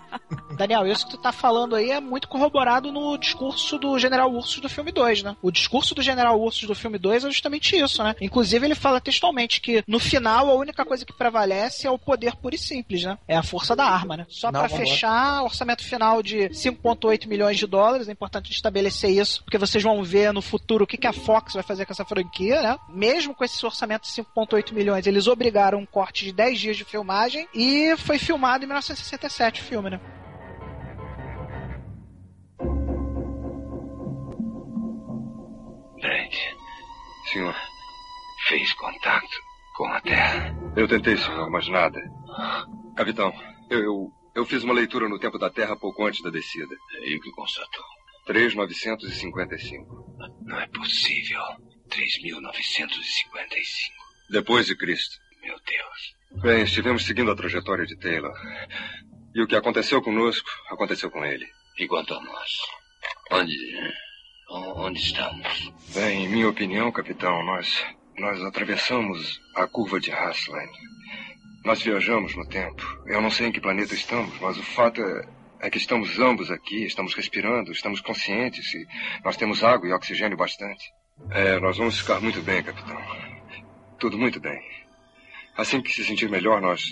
Daniel, 0.54 0.86
isso 0.86 1.06
que 1.06 1.12
tu 1.12 1.18
tá 1.18 1.32
falando 1.32 1.74
aí 1.74 1.90
é 1.90 2.00
muito 2.00 2.28
corroborado 2.28 2.92
no 2.92 3.16
discurso 3.16 3.78
do 3.78 3.98
General 3.98 4.32
Ursus 4.32 4.60
do 4.60 4.68
filme 4.68 4.92
2, 4.92 5.22
né? 5.22 5.36
O 5.42 5.50
discurso 5.50 5.94
do 5.94 6.02
General 6.02 6.40
Ursus 6.40 6.68
do 6.68 6.74
filme 6.74 6.98
2 6.98 7.24
é 7.24 7.28
justamente 7.28 7.76
isso, 7.76 8.02
né? 8.02 8.14
Inclusive, 8.20 8.64
ele 8.64 8.74
fala 8.74 9.00
textualmente 9.00 9.60
que 9.60 9.82
no 9.88 9.98
final 9.98 10.48
a 10.48 10.54
única 10.54 10.84
coisa 10.84 11.04
que 11.04 11.12
prevalece 11.12 11.86
é 11.86 11.90
o 11.90 11.98
poder 11.98 12.36
puro 12.36 12.54
e 12.54 12.58
simples, 12.58 13.02
né? 13.02 13.18
É 13.26 13.36
a 13.36 13.42
força 13.42 13.74
da 13.74 13.84
arma, 13.84 14.16
né? 14.16 14.26
Só 14.28 14.52
para 14.52 14.68
fechar, 14.68 15.42
orçamento 15.42 15.82
final 15.82 16.22
de 16.22 16.48
5,8 16.50 17.26
milhões 17.26 17.58
de 17.58 17.66
dólares, 17.66 18.08
é 18.08 18.12
importante 18.12 18.52
estabelecer 18.52 19.10
isso, 19.10 19.42
porque 19.42 19.58
vocês 19.58 19.82
vão 19.82 19.93
ver 20.02 20.32
no 20.32 20.42
futuro 20.42 20.84
o 20.84 20.86
que, 20.86 20.96
que 20.96 21.06
a 21.06 21.12
Fox 21.12 21.54
vai 21.54 21.62
fazer 21.62 21.86
com 21.86 21.92
essa 21.92 22.04
franquia, 22.04 22.62
né? 22.62 22.78
Mesmo 22.88 23.34
com 23.34 23.44
esse 23.44 23.64
orçamento 23.64 24.02
de 24.02 24.08
5,8 24.08 24.72
milhões, 24.72 25.06
eles 25.06 25.26
obrigaram 25.26 25.78
um 25.78 25.86
corte 25.86 26.24
de 26.24 26.32
10 26.32 26.58
dias 26.58 26.76
de 26.76 26.84
filmagem 26.84 27.48
e 27.54 27.96
foi 27.98 28.18
filmado 28.18 28.64
em 28.64 28.66
1967 28.66 29.60
o 29.60 29.64
filme, 29.64 29.90
né? 29.90 30.00
Brent, 36.00 36.34
senhor 37.32 37.54
fez 38.48 38.72
contato 38.74 39.42
com 39.76 39.86
a 39.86 40.00
Terra. 40.00 40.54
Eu 40.76 40.86
tentei, 40.86 41.16
senhor, 41.16 41.50
mas 41.50 41.68
nada. 41.68 42.00
Capitão, 42.96 43.32
eu, 43.70 44.12
eu 44.34 44.44
fiz 44.44 44.62
uma 44.62 44.74
leitura 44.74 45.08
no 45.08 45.18
tempo 45.18 45.38
da 45.38 45.50
Terra 45.50 45.76
pouco 45.76 46.04
antes 46.04 46.22
da 46.22 46.30
descida. 46.30 46.74
E 47.02 47.16
o 47.16 47.20
que 47.20 47.30
constatou? 47.30 47.84
3,955. 48.26 50.04
Não 50.42 50.60
é 50.60 50.66
possível. 50.68 51.40
3.955. 51.88 53.90
Depois 54.30 54.66
de 54.66 54.76
Cristo. 54.76 55.16
Meu 55.42 55.56
Deus. 55.66 56.42
Bem, 56.42 56.62
estivemos 56.62 57.04
seguindo 57.04 57.30
a 57.30 57.36
trajetória 57.36 57.86
de 57.86 57.96
Taylor. 57.96 58.32
E 59.34 59.42
o 59.42 59.46
que 59.46 59.56
aconteceu 59.56 60.00
conosco, 60.02 60.48
aconteceu 60.70 61.10
com 61.10 61.24
ele. 61.24 61.46
E 61.78 61.86
quanto 61.86 62.14
a 62.14 62.22
nós? 62.22 62.50
Onde. 63.30 63.54
Onde 64.48 64.98
estamos? 64.98 65.72
Bem, 65.94 66.24
em 66.24 66.28
minha 66.28 66.48
opinião, 66.48 66.90
capitão, 66.92 67.44
nós. 67.44 67.84
Nós 68.16 68.40
atravessamos 68.42 69.40
a 69.56 69.66
curva 69.66 69.98
de 69.98 70.12
Hasselin. 70.12 70.70
Nós 71.64 71.82
viajamos 71.82 72.36
no 72.36 72.46
tempo. 72.46 72.82
Eu 73.06 73.20
não 73.20 73.30
sei 73.30 73.48
em 73.48 73.52
que 73.52 73.60
planeta 73.60 73.94
estamos, 73.94 74.38
mas 74.40 74.56
o 74.56 74.62
fato 74.62 75.00
é, 75.00 75.28
é 75.64 75.70
que 75.70 75.78
estamos 75.78 76.18
ambos 76.18 76.50
aqui, 76.50 76.84
estamos 76.84 77.14
respirando, 77.14 77.72
estamos 77.72 78.02
conscientes 78.02 78.74
e 78.74 78.86
nós 79.24 79.34
temos 79.34 79.64
água 79.64 79.88
e 79.88 79.92
oxigênio 79.94 80.36
bastante. 80.36 80.92
É, 81.30 81.58
nós 81.58 81.78
vamos 81.78 81.98
ficar 81.98 82.20
muito 82.20 82.42
bem, 82.42 82.62
capitão. 82.62 83.00
Tudo 83.98 84.18
muito 84.18 84.38
bem. 84.38 84.60
Assim 85.56 85.80
que 85.80 85.90
se 85.90 86.04
sentir 86.04 86.28
melhor, 86.28 86.60
nós 86.60 86.82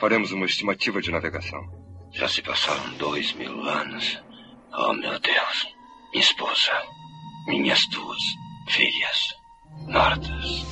faremos 0.00 0.32
uma 0.32 0.44
estimativa 0.44 1.00
de 1.00 1.12
navegação. 1.12 1.62
Já 2.10 2.28
se 2.28 2.42
passaram 2.42 2.94
dois 2.94 3.32
mil 3.34 3.62
anos. 3.62 4.20
Oh, 4.72 4.92
meu 4.92 5.20
Deus. 5.20 5.68
Minha 6.12 6.24
esposa. 6.24 6.72
Minhas 7.46 7.86
duas 7.90 8.22
filhas. 8.68 9.36
Mortas. 9.86 10.66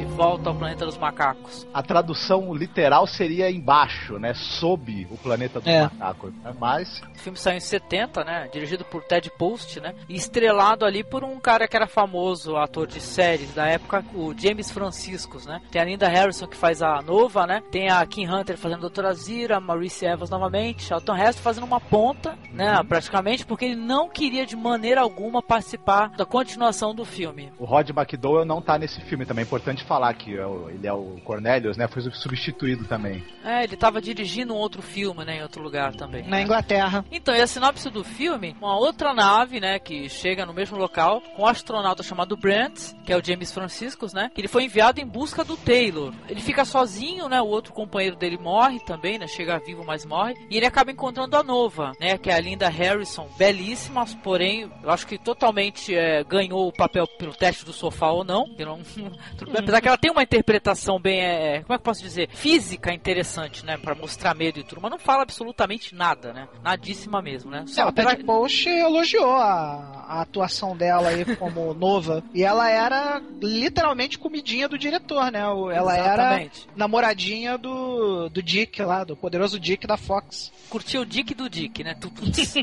De 0.00 0.06
volta 0.06 0.48
ao 0.48 0.54
planeta 0.56 0.86
dos 0.86 0.96
macacos. 0.96 1.66
A 1.74 1.82
tradução 1.82 2.54
literal 2.54 3.06
seria 3.06 3.50
embaixo, 3.50 4.18
né? 4.18 4.32
Sob 4.34 5.06
o 5.10 5.16
planeta 5.18 5.60
dos 5.60 5.68
É. 5.68 5.82
macacos. 5.82 6.32
né? 6.42 6.54
Mas 6.58 7.02
O 7.14 7.18
filme 7.18 7.38
saiu 7.38 7.58
em 7.58 7.60
70, 7.60 8.24
né? 8.24 8.48
Dirigido 8.50 8.82
por 8.82 9.02
Ted 9.04 9.30
Post, 9.38 9.78
né? 9.78 9.94
E 10.08 10.14
estrelado 10.14 10.86
ali 10.86 11.04
por 11.04 11.22
um 11.22 11.38
cara 11.38 11.68
que 11.68 11.76
era 11.76 11.86
famoso, 11.86 12.56
ator 12.56 12.86
de 12.86 12.98
séries 12.98 13.52
da 13.52 13.66
época, 13.66 14.02
o 14.14 14.32
James 14.36 14.70
Franciscus, 14.70 15.44
né? 15.46 15.60
Tem 15.70 15.82
a 15.82 15.84
Linda 15.84 16.08
Harrison 16.08 16.46
que 16.46 16.56
faz 16.56 16.80
a 16.82 17.02
Nova, 17.02 17.46
né? 17.46 17.62
Tem 17.70 17.90
a 17.90 18.04
Kim 18.06 18.26
Hunter 18.26 18.56
fazendo 18.56 18.78
a 18.78 18.82
Doutora 18.82 19.12
Zira, 19.12 19.58
a 19.58 19.60
Maurice 19.60 20.06
Evans 20.06 20.30
novamente, 20.30 20.82
Charlton 20.84 21.14
Heston 21.16 21.42
fazendo 21.42 21.64
uma 21.64 21.80
ponta, 21.80 22.38
né? 22.52 22.82
Praticamente 22.88 23.44
porque 23.44 23.66
ele 23.66 23.76
não 23.76 24.08
queria 24.08 24.46
de 24.46 24.56
maneira 24.56 25.02
alguma 25.02 25.42
participar 25.42 26.08
da 26.16 26.24
continuação 26.24 26.94
do 26.94 27.04
filme. 27.04 27.52
o 27.58 27.64
Rod 27.66 27.90
McDowell 27.90 28.46
não 28.46 28.62
tá 28.62 28.78
nesse 28.78 28.98
filme 29.02 29.26
também. 29.26 29.42
É 29.42 29.46
importante 29.46 29.84
falar 29.90 30.14
que 30.14 30.38
é 30.38 30.46
ele 30.68 30.86
é 30.86 30.92
o 30.92 31.16
Cornelius, 31.24 31.76
né? 31.76 31.88
Foi 31.88 32.00
substituído 32.12 32.84
também. 32.84 33.24
É, 33.44 33.64
ele 33.64 33.76
tava 33.76 34.00
dirigindo 34.00 34.54
um 34.54 34.56
outro 34.56 34.80
filme, 34.80 35.24
né? 35.24 35.38
Em 35.38 35.42
outro 35.42 35.60
lugar 35.60 35.96
também. 35.96 36.22
Na 36.28 36.40
Inglaterra. 36.40 37.04
Então, 37.10 37.34
e 37.34 37.40
a 37.40 37.46
sinopse 37.46 37.90
do 37.90 38.04
filme, 38.04 38.54
uma 38.60 38.78
outra 38.78 39.12
nave, 39.12 39.58
né, 39.58 39.80
que 39.80 40.08
chega 40.08 40.46
no 40.46 40.54
mesmo 40.54 40.78
local, 40.78 41.20
com 41.34 41.42
um 41.42 41.46
astronauta 41.46 42.04
chamado 42.04 42.36
Brent, 42.36 42.94
que 43.04 43.12
é 43.12 43.16
o 43.16 43.24
James 43.24 43.52
Franciscus, 43.52 44.12
né, 44.12 44.30
que 44.32 44.40
ele 44.40 44.48
foi 44.48 44.64
enviado 44.64 45.00
em 45.00 45.06
busca 45.06 45.42
do 45.42 45.56
Taylor. 45.56 46.12
Ele 46.28 46.40
fica 46.40 46.64
sozinho, 46.64 47.28
né, 47.28 47.40
o 47.40 47.46
outro 47.46 47.72
companheiro 47.72 48.16
dele 48.16 48.38
morre 48.38 48.78
também, 48.80 49.18
né, 49.18 49.26
chega 49.26 49.58
vivo, 49.58 49.84
mas 49.84 50.04
morre, 50.04 50.34
e 50.50 50.56
ele 50.56 50.66
acaba 50.66 50.92
encontrando 50.92 51.36
a 51.36 51.42
Nova, 51.42 51.92
né, 52.00 52.16
que 52.16 52.30
é 52.30 52.34
a 52.34 52.40
Linda 52.40 52.68
Harrison, 52.68 53.28
belíssima, 53.36 54.04
porém, 54.22 54.70
eu 54.82 54.90
acho 54.90 55.06
que 55.06 55.18
totalmente 55.18 55.94
é, 55.94 56.22
ganhou 56.22 56.68
o 56.68 56.72
papel 56.72 57.06
pelo 57.18 57.34
teste 57.34 57.64
do 57.64 57.72
sofá 57.72 58.10
ou 58.10 58.24
não, 58.24 58.46
eu 58.58 58.66
não 58.66 58.80
tudo 59.36 59.52
bem, 59.52 59.64
apesar 59.70 59.80
que 59.80 59.88
ela 59.88 59.98
tem 59.98 60.10
uma 60.10 60.22
interpretação 60.22 60.98
bem, 60.98 61.20
é, 61.20 61.62
como 61.62 61.74
é 61.74 61.78
que 61.78 61.80
eu 61.80 61.84
posso 61.84 62.02
dizer, 62.02 62.28
física 62.32 62.92
interessante, 62.92 63.64
né, 63.64 63.76
pra 63.76 63.94
mostrar 63.94 64.34
medo 64.34 64.58
e 64.58 64.64
tudo, 64.64 64.80
mas 64.80 64.90
não 64.90 64.98
fala 64.98 65.22
absolutamente 65.22 65.94
nada, 65.94 66.32
né, 66.32 66.48
nadíssima 66.62 67.22
mesmo, 67.22 67.50
né. 67.50 67.64
É, 67.76 67.84
o 67.84 67.88
apesar- 67.88 68.16
Post 68.24 68.68
elogiou 68.68 69.30
a, 69.32 70.04
a 70.08 70.20
atuação 70.22 70.76
dela 70.76 71.08
aí 71.08 71.24
como 71.36 71.72
nova. 71.74 72.22
E 72.34 72.42
ela 72.42 72.68
era 72.68 73.22
literalmente 73.40 74.18
comidinha 74.18 74.68
do 74.68 74.76
diretor, 74.76 75.30
né? 75.30 75.40
Ela 75.40 75.98
Exatamente. 75.98 76.66
era 76.66 76.76
namoradinha 76.76 77.56
do, 77.56 78.28
do 78.28 78.42
Dick 78.42 78.82
lá, 78.82 79.04
do 79.04 79.16
poderoso 79.16 79.58
Dick 79.58 79.86
da 79.86 79.96
Fox. 79.96 80.52
Curtiu 80.68 81.02
o 81.02 81.06
Dick 81.06 81.34
do 81.34 81.48
Dick, 81.48 81.82
né? 81.84 81.96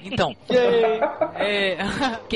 Então, 0.03 0.35
é, 1.35 1.77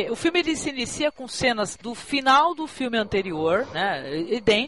o 0.09 0.15
filme 0.15 0.39
ele 0.39 0.55
se 0.55 0.69
inicia 0.69 1.11
com 1.11 1.27
cenas 1.27 1.77
do 1.81 1.93
final 1.93 2.55
do 2.55 2.65
filme 2.67 2.97
anterior, 2.97 3.67
né? 3.73 4.17
Idênticas. 4.29 4.60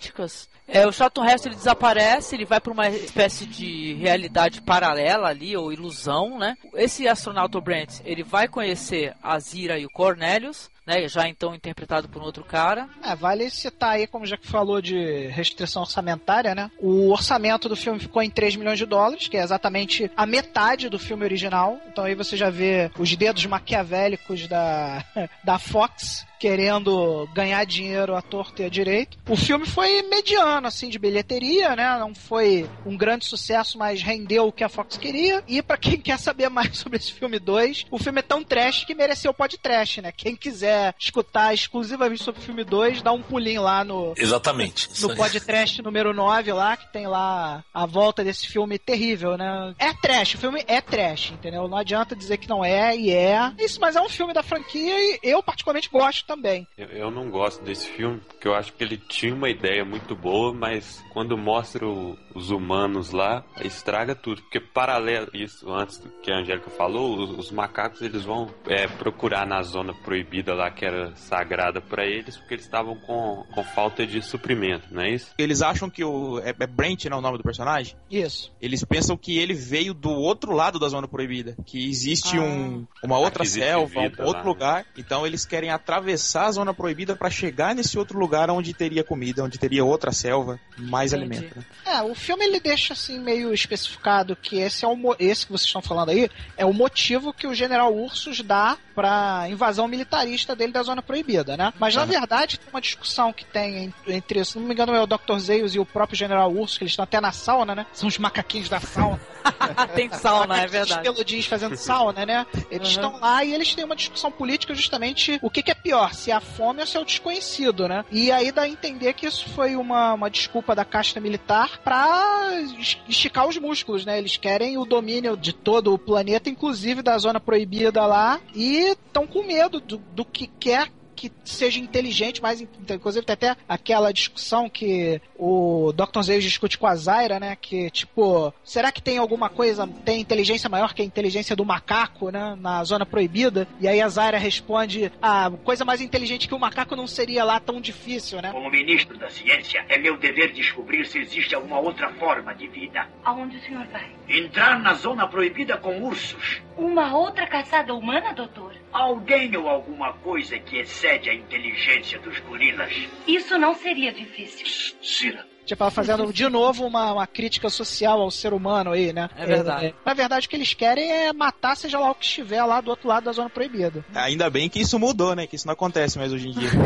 É, 0.68 0.88
o 0.88 0.92
Charlton 0.92 1.26
Heston 1.26 1.50
ele 1.50 1.56
desaparece, 1.56 2.36
ele 2.36 2.46
vai 2.46 2.60
para 2.60 2.72
uma 2.72 2.90
espécie 2.90 3.46
de 3.46 3.94
realidade 3.96 4.62
paralela 4.62 5.28
ali, 5.28 5.56
ou 5.58 5.74
ilusão, 5.74 6.40
né? 6.40 6.56
Esse 6.74 7.08
astronauta 7.08 7.60
Brent, 7.60 8.00
ele 8.06 8.24
vai 8.24 8.48
conhecer 8.48 9.14
a 9.22 9.38
Zira 9.40 9.78
e 9.78 9.86
o 9.86 9.90
Cornelius, 9.90 10.70
né? 10.86 11.08
Já 11.08 11.28
então 11.28 11.54
interpretado 11.54 12.08
por 12.08 12.22
um 12.22 12.26
outro 12.26 12.44
cara. 12.44 12.88
É, 13.04 13.16
vale 13.16 13.50
citar 13.50 13.92
aí, 13.92 14.08
como 14.08 14.26
já 14.26 14.38
que 14.38 14.48
falou 14.48 14.82
de 14.82 15.28
restrição 15.28 15.82
orçamentária, 15.82 16.56
né? 16.56 16.72
O 16.80 17.12
orçamento 17.12 17.68
do 17.68 17.76
filme 17.76 18.00
ficou 18.00 18.22
em 18.22 18.30
3 18.30 18.56
milhões 18.56 18.78
de 18.78 18.86
dólares, 18.86 19.28
que 19.28 19.38
é 19.38 19.44
exatamente 19.44 20.10
a 20.16 20.26
metade 20.26 20.90
do 20.90 20.98
filme 20.98 21.26
original. 21.26 21.80
Então 21.88 22.06
aí 22.06 22.16
você 22.16 22.38
já 22.38 22.50
vê 22.50 22.90
os 22.98 23.16
dedos 23.16 23.46
maquiavélicos 23.46 24.48
da, 24.48 25.04
da 25.44 25.60
Fox 25.60 26.26
querendo 26.44 27.26
ganhar 27.34 27.66
dinheiro 27.66 28.18
à 28.18 28.22
torta 28.22 28.64
e 28.64 28.66
à 28.66 28.70
direito. 28.70 29.18
O 29.30 29.38
filme 29.38 29.66
foi 29.66 30.02
mediano, 30.02 30.68
assim, 30.68 30.90
de 30.90 31.00
bilheteria, 31.00 31.74
né? 31.74 31.98
Não 31.98 32.14
foi 32.14 32.70
um 32.86 32.98
grande 32.98 33.24
sucesso, 33.24 33.78
mas 33.78 34.02
rendeu 34.02 34.48
o 34.48 34.52
que 34.52 34.62
a 34.62 34.68
Fox 34.68 34.98
queria. 34.98 35.42
E 35.48 35.64
pra 35.64 35.78
quem 35.78 35.96
quer 36.04 36.20
saber 36.20 36.50
mais 36.50 36.78
sobre 36.78 36.98
esse 36.98 37.14
filme 37.14 37.40
2, 37.40 37.86
o 37.90 37.98
filme 37.98 38.20
é 38.20 38.22
tão 38.22 38.44
trash 38.44 38.84
que 38.84 38.94
mereceu 38.94 39.32
o 39.32 39.34
podcast, 39.34 40.02
né? 40.02 40.12
Quem 40.12 40.36
quiser 40.36 40.94
escutar 41.00 41.54
exclusivamente 41.54 42.22
sobre 42.22 42.42
o 42.42 42.44
filme 42.44 42.66
2, 42.66 43.02
dá 43.02 43.14
um 43.14 43.22
pulinho 43.22 43.62
lá 43.62 43.86
no, 43.86 44.14
Exatamente. 44.18 44.90
No 45.02 45.12
aí. 45.12 45.16
podcast 45.16 45.82
número 45.82 46.14
9 46.14 46.52
lá, 46.52 46.76
que 46.76 46.92
tem 46.92 47.08
lá 47.08 47.64
a 47.74 47.86
volta 47.86 48.22
desse 48.22 48.50
filme 48.50 48.78
terrível, 48.78 49.38
né? 49.38 49.74
É 49.80 49.94
trash, 49.94 50.34
o 50.34 50.40
filme 50.40 50.62
é 50.68 50.82
trash, 50.82 51.32
entendeu? 51.32 51.70
Não 51.70 51.78
adianta 51.78 52.14
dizer 52.14 52.36
que 52.36 52.50
não 52.50 52.66
é, 52.66 52.98
e 52.98 53.12
é. 53.12 53.50
Isso, 53.58 53.80
mas 53.80 53.96
é 53.96 54.02
um 54.02 54.10
filme 54.10 54.34
da 54.34 54.44
franquia 54.44 54.94
e 55.00 55.20
eu 55.24 55.42
particularmente 55.42 55.90
gosto 55.90 56.33
também. 56.36 56.68
Eu, 56.78 56.88
eu 56.88 57.12
não 57.12 57.30
gosto 57.30 57.64
desse 57.64 57.88
filme, 57.90 58.20
porque 58.28 58.48
eu 58.48 58.56
acho 58.56 58.74
que 58.74 58.84
ele 58.84 58.98
tinha 58.98 59.34
uma 59.34 59.50
ideia 59.50 59.84
muito 59.86 60.16
boa, 60.16 60.54
mas 60.54 61.04
quando 61.14 61.38
mostra 61.38 61.88
o- 61.88 62.18
os 62.34 62.50
humanos 62.50 63.12
lá, 63.12 63.44
estraga 63.62 64.16
tudo. 64.16 64.42
Porque 64.42 64.60
paralelo 64.60 65.30
isso, 65.34 65.72
antes 65.72 65.98
do 66.00 66.10
que 66.22 66.32
a 66.32 66.40
Angélica 66.40 66.70
falou, 66.72 67.18
os, 67.18 67.30
os 67.38 67.52
macacos 67.52 68.02
eles 68.02 68.24
vão 68.24 68.50
é, 68.68 68.88
procurar 68.88 69.46
na 69.46 69.62
zona 69.62 69.94
proibida 69.94 70.54
lá, 70.54 70.72
que 70.72 70.86
era 70.86 71.16
sagrada 71.16 71.80
para 71.82 72.06
eles, 72.06 72.38
porque 72.38 72.56
eles 72.56 72.66
estavam 72.66 72.96
com, 72.96 73.46
com 73.54 73.64
falta 73.64 74.06
de 74.06 74.22
suprimento, 74.22 74.88
não 74.92 75.04
é 75.04 75.12
isso? 75.12 75.34
Eles 75.38 75.62
acham 75.62 75.90
que 75.90 76.04
o. 76.04 76.40
É, 76.40 76.50
é 76.60 76.68
Brent, 76.68 77.06
não, 77.06 77.20
o 77.20 77.22
nome 77.22 77.38
do 77.38 77.44
personagem? 77.44 77.96
Isso. 78.10 78.52
Eles 78.62 78.84
pensam 78.84 79.16
que 79.16 79.38
ele 79.38 79.54
veio 79.54 79.94
do 79.94 80.10
outro 80.12 80.54
lado 80.54 80.80
da 80.80 80.88
zona 80.88 81.08
proibida. 81.08 81.56
Que 81.66 81.88
existe 81.90 82.38
Ah. 82.38 82.42
um, 82.42 82.88
uma 83.04 83.18
outra 83.20 83.46
selva, 83.46 84.00
um 84.00 84.24
outro 84.26 84.42
lá. 84.44 84.44
lugar. 84.44 84.86
Então 84.98 85.26
eles 85.28 85.46
querem 85.46 85.70
atravessar 85.70 86.13
a 86.48 86.52
zona 86.52 86.74
proibida 86.74 87.16
para 87.16 87.30
chegar 87.30 87.76
nesse 87.76 87.98
outro 87.98 88.18
lugar 88.20 88.50
onde 88.50 88.74
teria 88.74 89.04
comida, 89.04 89.44
onde 89.44 89.58
teria 89.58 89.84
outra 89.84 90.12
selva, 90.12 90.60
mais 90.78 91.14
Entendi. 91.14 91.36
alimento. 91.36 91.58
né? 91.58 91.66
É, 91.86 92.02
o 92.02 92.16
filme 92.16 92.46
ele 92.46 92.60
deixa 92.60 92.94
assim 92.94 93.20
meio 93.20 93.54
especificado 93.54 94.36
que 94.36 94.58
esse 94.58 94.86
é 94.86 94.88
o 94.88 95.16
esse 95.20 95.46
que 95.46 95.52
vocês 95.52 95.68
estão 95.68 95.82
falando 95.82 96.10
aí 96.10 96.30
é 96.58 96.66
o 96.66 96.74
motivo 96.74 97.34
que 97.34 97.48
o 97.48 97.54
General 97.54 97.94
Ursus 97.94 98.42
dá 98.42 98.78
pra 98.94 99.46
invasão 99.50 99.88
militarista 99.88 100.56
dele 100.56 100.72
da 100.72 100.84
zona 100.84 101.02
proibida, 101.02 101.58
né? 101.58 101.74
Mas 101.80 101.96
na 101.96 102.06
verdade 102.06 102.60
tem 102.60 102.70
uma 102.72 102.82
discussão 102.82 103.34
que 103.34 103.46
tem 103.46 103.94
entre, 104.08 104.44
se 104.46 104.58
não 104.58 104.66
me 104.68 104.74
engano, 104.74 104.94
é 104.94 105.02
o 105.02 105.08
Dr. 105.08 105.38
Zeus 105.40 105.76
e 105.76 105.80
o 105.80 105.86
próprio 105.86 106.18
General 106.18 106.52
Urso, 106.52 106.78
que 106.78 106.84
eles 106.84 106.92
estão 106.94 107.04
até 107.04 107.20
na 107.20 107.32
sauna, 107.32 107.74
né? 107.76 107.86
São 107.94 108.08
os 108.08 108.18
macaquinhos 108.18 108.70
da 108.70 108.80
sauna. 108.80 109.20
tem 109.96 110.10
sauna, 110.12 110.62
é 110.62 110.68
verdade. 110.68 110.94
Os 110.94 111.14
peludinhos 111.14 111.46
fazendo 111.46 111.76
sauna, 111.76 112.26
né? 112.26 112.46
Eles 112.72 112.88
Uhum. 112.88 112.94
estão 112.94 113.20
lá 113.20 113.44
e 113.44 113.54
eles 113.54 113.74
têm 113.76 113.84
uma 113.86 113.96
discussão 113.96 114.32
política 114.32 114.74
justamente 114.76 115.40
o 115.42 115.50
que, 115.50 115.62
que 115.64 115.72
é 115.72 115.76
pior, 115.76 116.14
se 116.14 116.32
é 116.32 116.34
a 116.34 116.40
fome 116.40 116.80
ou 116.82 116.88
se 116.88 116.96
é 116.96 117.00
o 117.00 117.06
desconhecido, 117.06 117.88
né? 117.88 118.06
E 118.12 118.32
aí 118.32 118.52
dá 118.52 118.64
a 118.64 118.70
entender 118.70 119.14
que 119.14 119.26
isso 119.26 119.50
foi 119.50 119.76
uma, 119.76 120.14
uma 120.14 120.30
desculpa 120.30 120.74
da 120.76 120.86
casta 120.86 121.20
militar 121.20 121.80
pra 121.84 122.50
es- 122.80 122.98
esticar 123.08 123.48
os 123.48 123.58
músculos, 123.58 124.06
né? 124.06 124.18
Eles 124.18 124.38
querem 124.38 124.78
o 124.78 124.86
domínio 124.86 125.36
de 125.36 125.52
todo 125.54 125.94
o 125.94 125.98
planeta, 125.98 126.50
inclusive 126.50 127.02
da 127.02 127.18
zona 127.18 127.40
proibida 127.40 128.06
lá, 128.06 128.40
e 128.56 128.83
estão 128.92 129.26
com 129.26 129.46
medo 129.46 129.80
do, 129.80 129.98
do 129.98 130.26
que 130.26 130.48
quer 130.60 130.92
que 131.16 131.32
seja 131.46 131.80
inteligente, 131.80 132.42
mais 132.42 132.60
in- 132.62 132.68
inclusive 132.90 133.26
tem 133.26 133.34
até 133.34 133.56
aquela 133.68 134.12
discussão 134.12 134.70
que 134.70 135.22
o 135.38 135.92
Dr. 135.94 136.22
Zeus 136.22 136.44
discute 136.44 136.78
com 136.78 136.88
a 136.88 136.96
Zaira, 136.96 137.40
né, 137.40 137.56
que 137.60 137.90
tipo, 137.92 138.54
será 138.64 138.92
que 138.92 139.02
tem 139.02 139.18
alguma 139.18 139.50
coisa, 139.50 139.88
tem 140.06 140.20
inteligência 140.22 140.70
maior 140.70 140.94
que 140.94 141.02
a 141.02 141.06
inteligência 141.06 141.56
do 141.56 141.66
macaco, 141.66 142.30
né, 142.32 142.56
na 142.60 142.84
zona 142.84 143.06
proibida? 143.06 143.68
E 143.80 143.88
aí 143.88 144.02
a 144.02 144.08
Zaira 144.10 144.38
responde, 144.38 145.12
a 145.22 145.52
coisa 145.64 145.86
mais 145.86 146.02
inteligente 146.02 146.48
que 146.48 146.56
o 146.56 146.60
macaco 146.60 146.96
não 146.96 147.08
seria 147.08 147.44
lá 147.44 147.60
tão 147.60 147.80
difícil, 147.80 148.42
né? 148.42 148.52
Como 148.52 148.70
ministro 148.70 149.18
da 149.18 149.30
ciência, 149.30 149.86
é 149.90 149.98
meu 149.98 150.18
dever 150.18 150.52
descobrir 150.54 151.06
se 151.06 151.20
existe 151.20 151.54
alguma 151.56 151.80
outra 151.80 152.10
forma 152.14 152.54
de 152.54 152.68
vida. 152.68 153.08
Aonde 153.24 153.58
o 153.58 153.62
senhor 153.62 153.86
vai? 153.88 154.10
Entrar 154.30 154.80
na 154.80 154.94
zona 154.94 155.28
proibida 155.28 155.78
com 155.78 156.02
ursos. 156.04 156.62
Uma 156.78 157.16
outra 157.16 157.46
caçada 157.48 157.94
humana, 157.94 158.34
doutor? 158.34 158.74
Alguém 158.94 159.56
ou 159.58 159.68
alguma 159.68 160.14
coisa 160.14 160.58
que 160.60 160.78
excede 160.78 161.30
a 161.30 161.34
inteligência 161.34 162.20
dos 162.20 162.40
gorilas. 162.42 162.94
Isso 163.28 163.58
não 163.58 163.74
seria 163.74 164.14
difícil. 164.14 164.96
Cira. 165.02 165.53
Tipo, 165.66 165.90
fazendo 165.92 166.32
de 166.34 166.48
novo 166.50 166.86
uma, 166.86 167.14
uma 167.14 167.28
crítica 167.28 167.70
social 167.70 168.22
ao 168.22 168.30
ser 168.32 168.54
humano 168.54 168.92
aí, 168.92 169.14
né? 169.14 169.30
É 169.38 169.46
verdade. 169.46 169.96
na 170.06 170.14
verdade, 170.14 170.46
o 170.48 170.50
que 170.50 170.56
eles 170.56 170.74
querem 170.74 171.12
é 171.12 171.32
matar 171.34 171.76
seja 171.78 172.00
lá 172.00 172.12
o 172.12 172.16
que 172.16 172.26
estiver 172.26 172.64
lá 172.64 172.82
do 172.82 172.90
outro 172.90 173.08
lado 173.08 173.24
da 173.26 173.32
zona 173.32 173.50
proibida. 173.50 174.04
Ainda 174.14 174.50
bem 174.50 174.70
que 174.70 174.80
isso 174.82 175.00
mudou, 175.00 175.36
né? 175.36 175.48
Que 175.48 175.56
isso 175.56 175.66
não 175.68 175.74
acontece 175.74 176.18
mais 176.18 176.32
hoje 176.34 176.50
em 176.50 176.52
dia. 176.52 176.70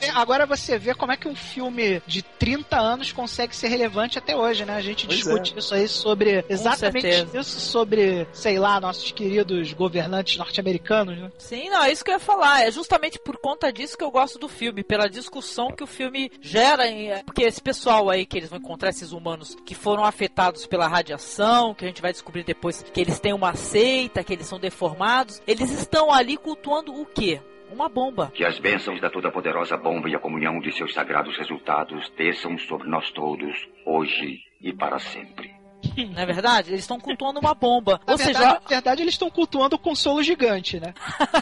É, 0.00 0.10
Agora 0.10 0.46
você 0.46 0.78
vê 0.78 0.94
como 0.94 1.12
é 1.12 1.16
que 1.16 1.28
um 1.28 1.34
filme 1.34 2.02
de 2.06 2.22
30 2.22 2.78
anos 2.78 3.12
consegue 3.12 3.54
ser 3.54 3.68
relevante 3.68 4.18
até 4.18 4.36
hoje, 4.36 4.64
né? 4.64 4.74
A 4.76 4.80
gente 4.80 5.06
Pois 5.06 5.18
discute 5.18 5.54
é. 5.54 5.58
isso 5.58 5.74
aí 5.74 5.88
sobre 5.88 6.44
exatamente 6.48 7.06
isso, 7.34 7.60
sobre, 7.60 8.26
sei 8.32 8.58
lá, 8.58 8.80
nossos 8.80 9.10
queridos 9.12 9.72
governantes 9.72 10.36
norte-americanos, 10.36 11.18
né? 11.18 11.30
Sim, 11.38 11.68
não, 11.70 11.82
é 11.84 11.92
isso 11.92 12.04
que 12.04 12.10
eu 12.10 12.14
ia 12.14 12.20
falar. 12.20 12.62
É 12.66 12.70
justamente 12.70 13.18
por 13.18 13.36
conta 13.38 13.72
disso 13.72 13.96
que 13.96 14.04
eu 14.04 14.10
gosto 14.10 14.38
do 14.38 14.48
filme, 14.48 14.82
pela 14.82 15.08
discussão 15.08 15.70
que 15.70 15.82
o 15.84 15.86
filme 15.86 16.30
gera. 16.40 16.86
em- 16.88 17.10
Porque 17.24 17.42
esse 17.42 17.60
pessoal 17.60 18.10
aí 18.10 18.26
que 18.26 18.36
eles 18.36 18.50
vão 18.50 18.58
encontrar, 18.58 18.90
esses 18.90 19.12
humanos 19.12 19.56
que 19.64 19.74
foram 19.74 20.04
afetados 20.04 20.66
pela 20.66 20.86
radiação, 20.86 21.74
que 21.74 21.84
a 21.84 21.88
gente 21.88 22.02
vai 22.02 22.12
descobrir 22.12 22.44
depois 22.44 22.82
que 22.82 23.00
eles 23.00 23.18
têm 23.18 23.32
uma 23.32 23.54
seita, 23.54 24.22
que 24.22 24.32
eles 24.32 24.46
são 24.46 24.58
deformados, 24.58 25.42
eles 25.46 25.70
estão 25.70 26.12
ali 26.12 26.36
cultuando 26.36 26.92
o 26.92 27.06
quê? 27.06 27.40
Uma 27.72 27.88
bomba. 27.88 28.30
Que 28.34 28.44
as 28.44 28.58
bênçãos 28.58 29.00
da 29.00 29.10
toda-poderosa 29.10 29.76
bomba 29.76 30.08
e 30.08 30.14
a 30.14 30.18
comunhão 30.18 30.60
de 30.60 30.70
seus 30.72 30.92
sagrados 30.92 31.36
resultados 31.36 32.12
desçam 32.16 32.56
sobre 32.58 32.88
nós 32.88 33.10
todos, 33.10 33.68
hoje 33.84 34.40
e 34.60 34.72
para 34.72 34.98
sempre. 34.98 35.53
Não 35.96 36.22
é 36.22 36.26
verdade? 36.26 36.70
Eles 36.70 36.80
estão 36.80 36.98
cultuando 36.98 37.40
uma 37.40 37.54
bomba. 37.54 38.00
Na 38.06 38.12
Ou 38.12 38.18
verdade, 38.18 38.38
seja, 38.38 38.60
na 38.60 38.68
verdade, 38.68 39.02
eles 39.02 39.14
estão 39.14 39.30
cultuando 39.30 39.76
o 39.76 39.78
consolo 39.78 40.22
gigante, 40.22 40.80
né? 40.80 40.94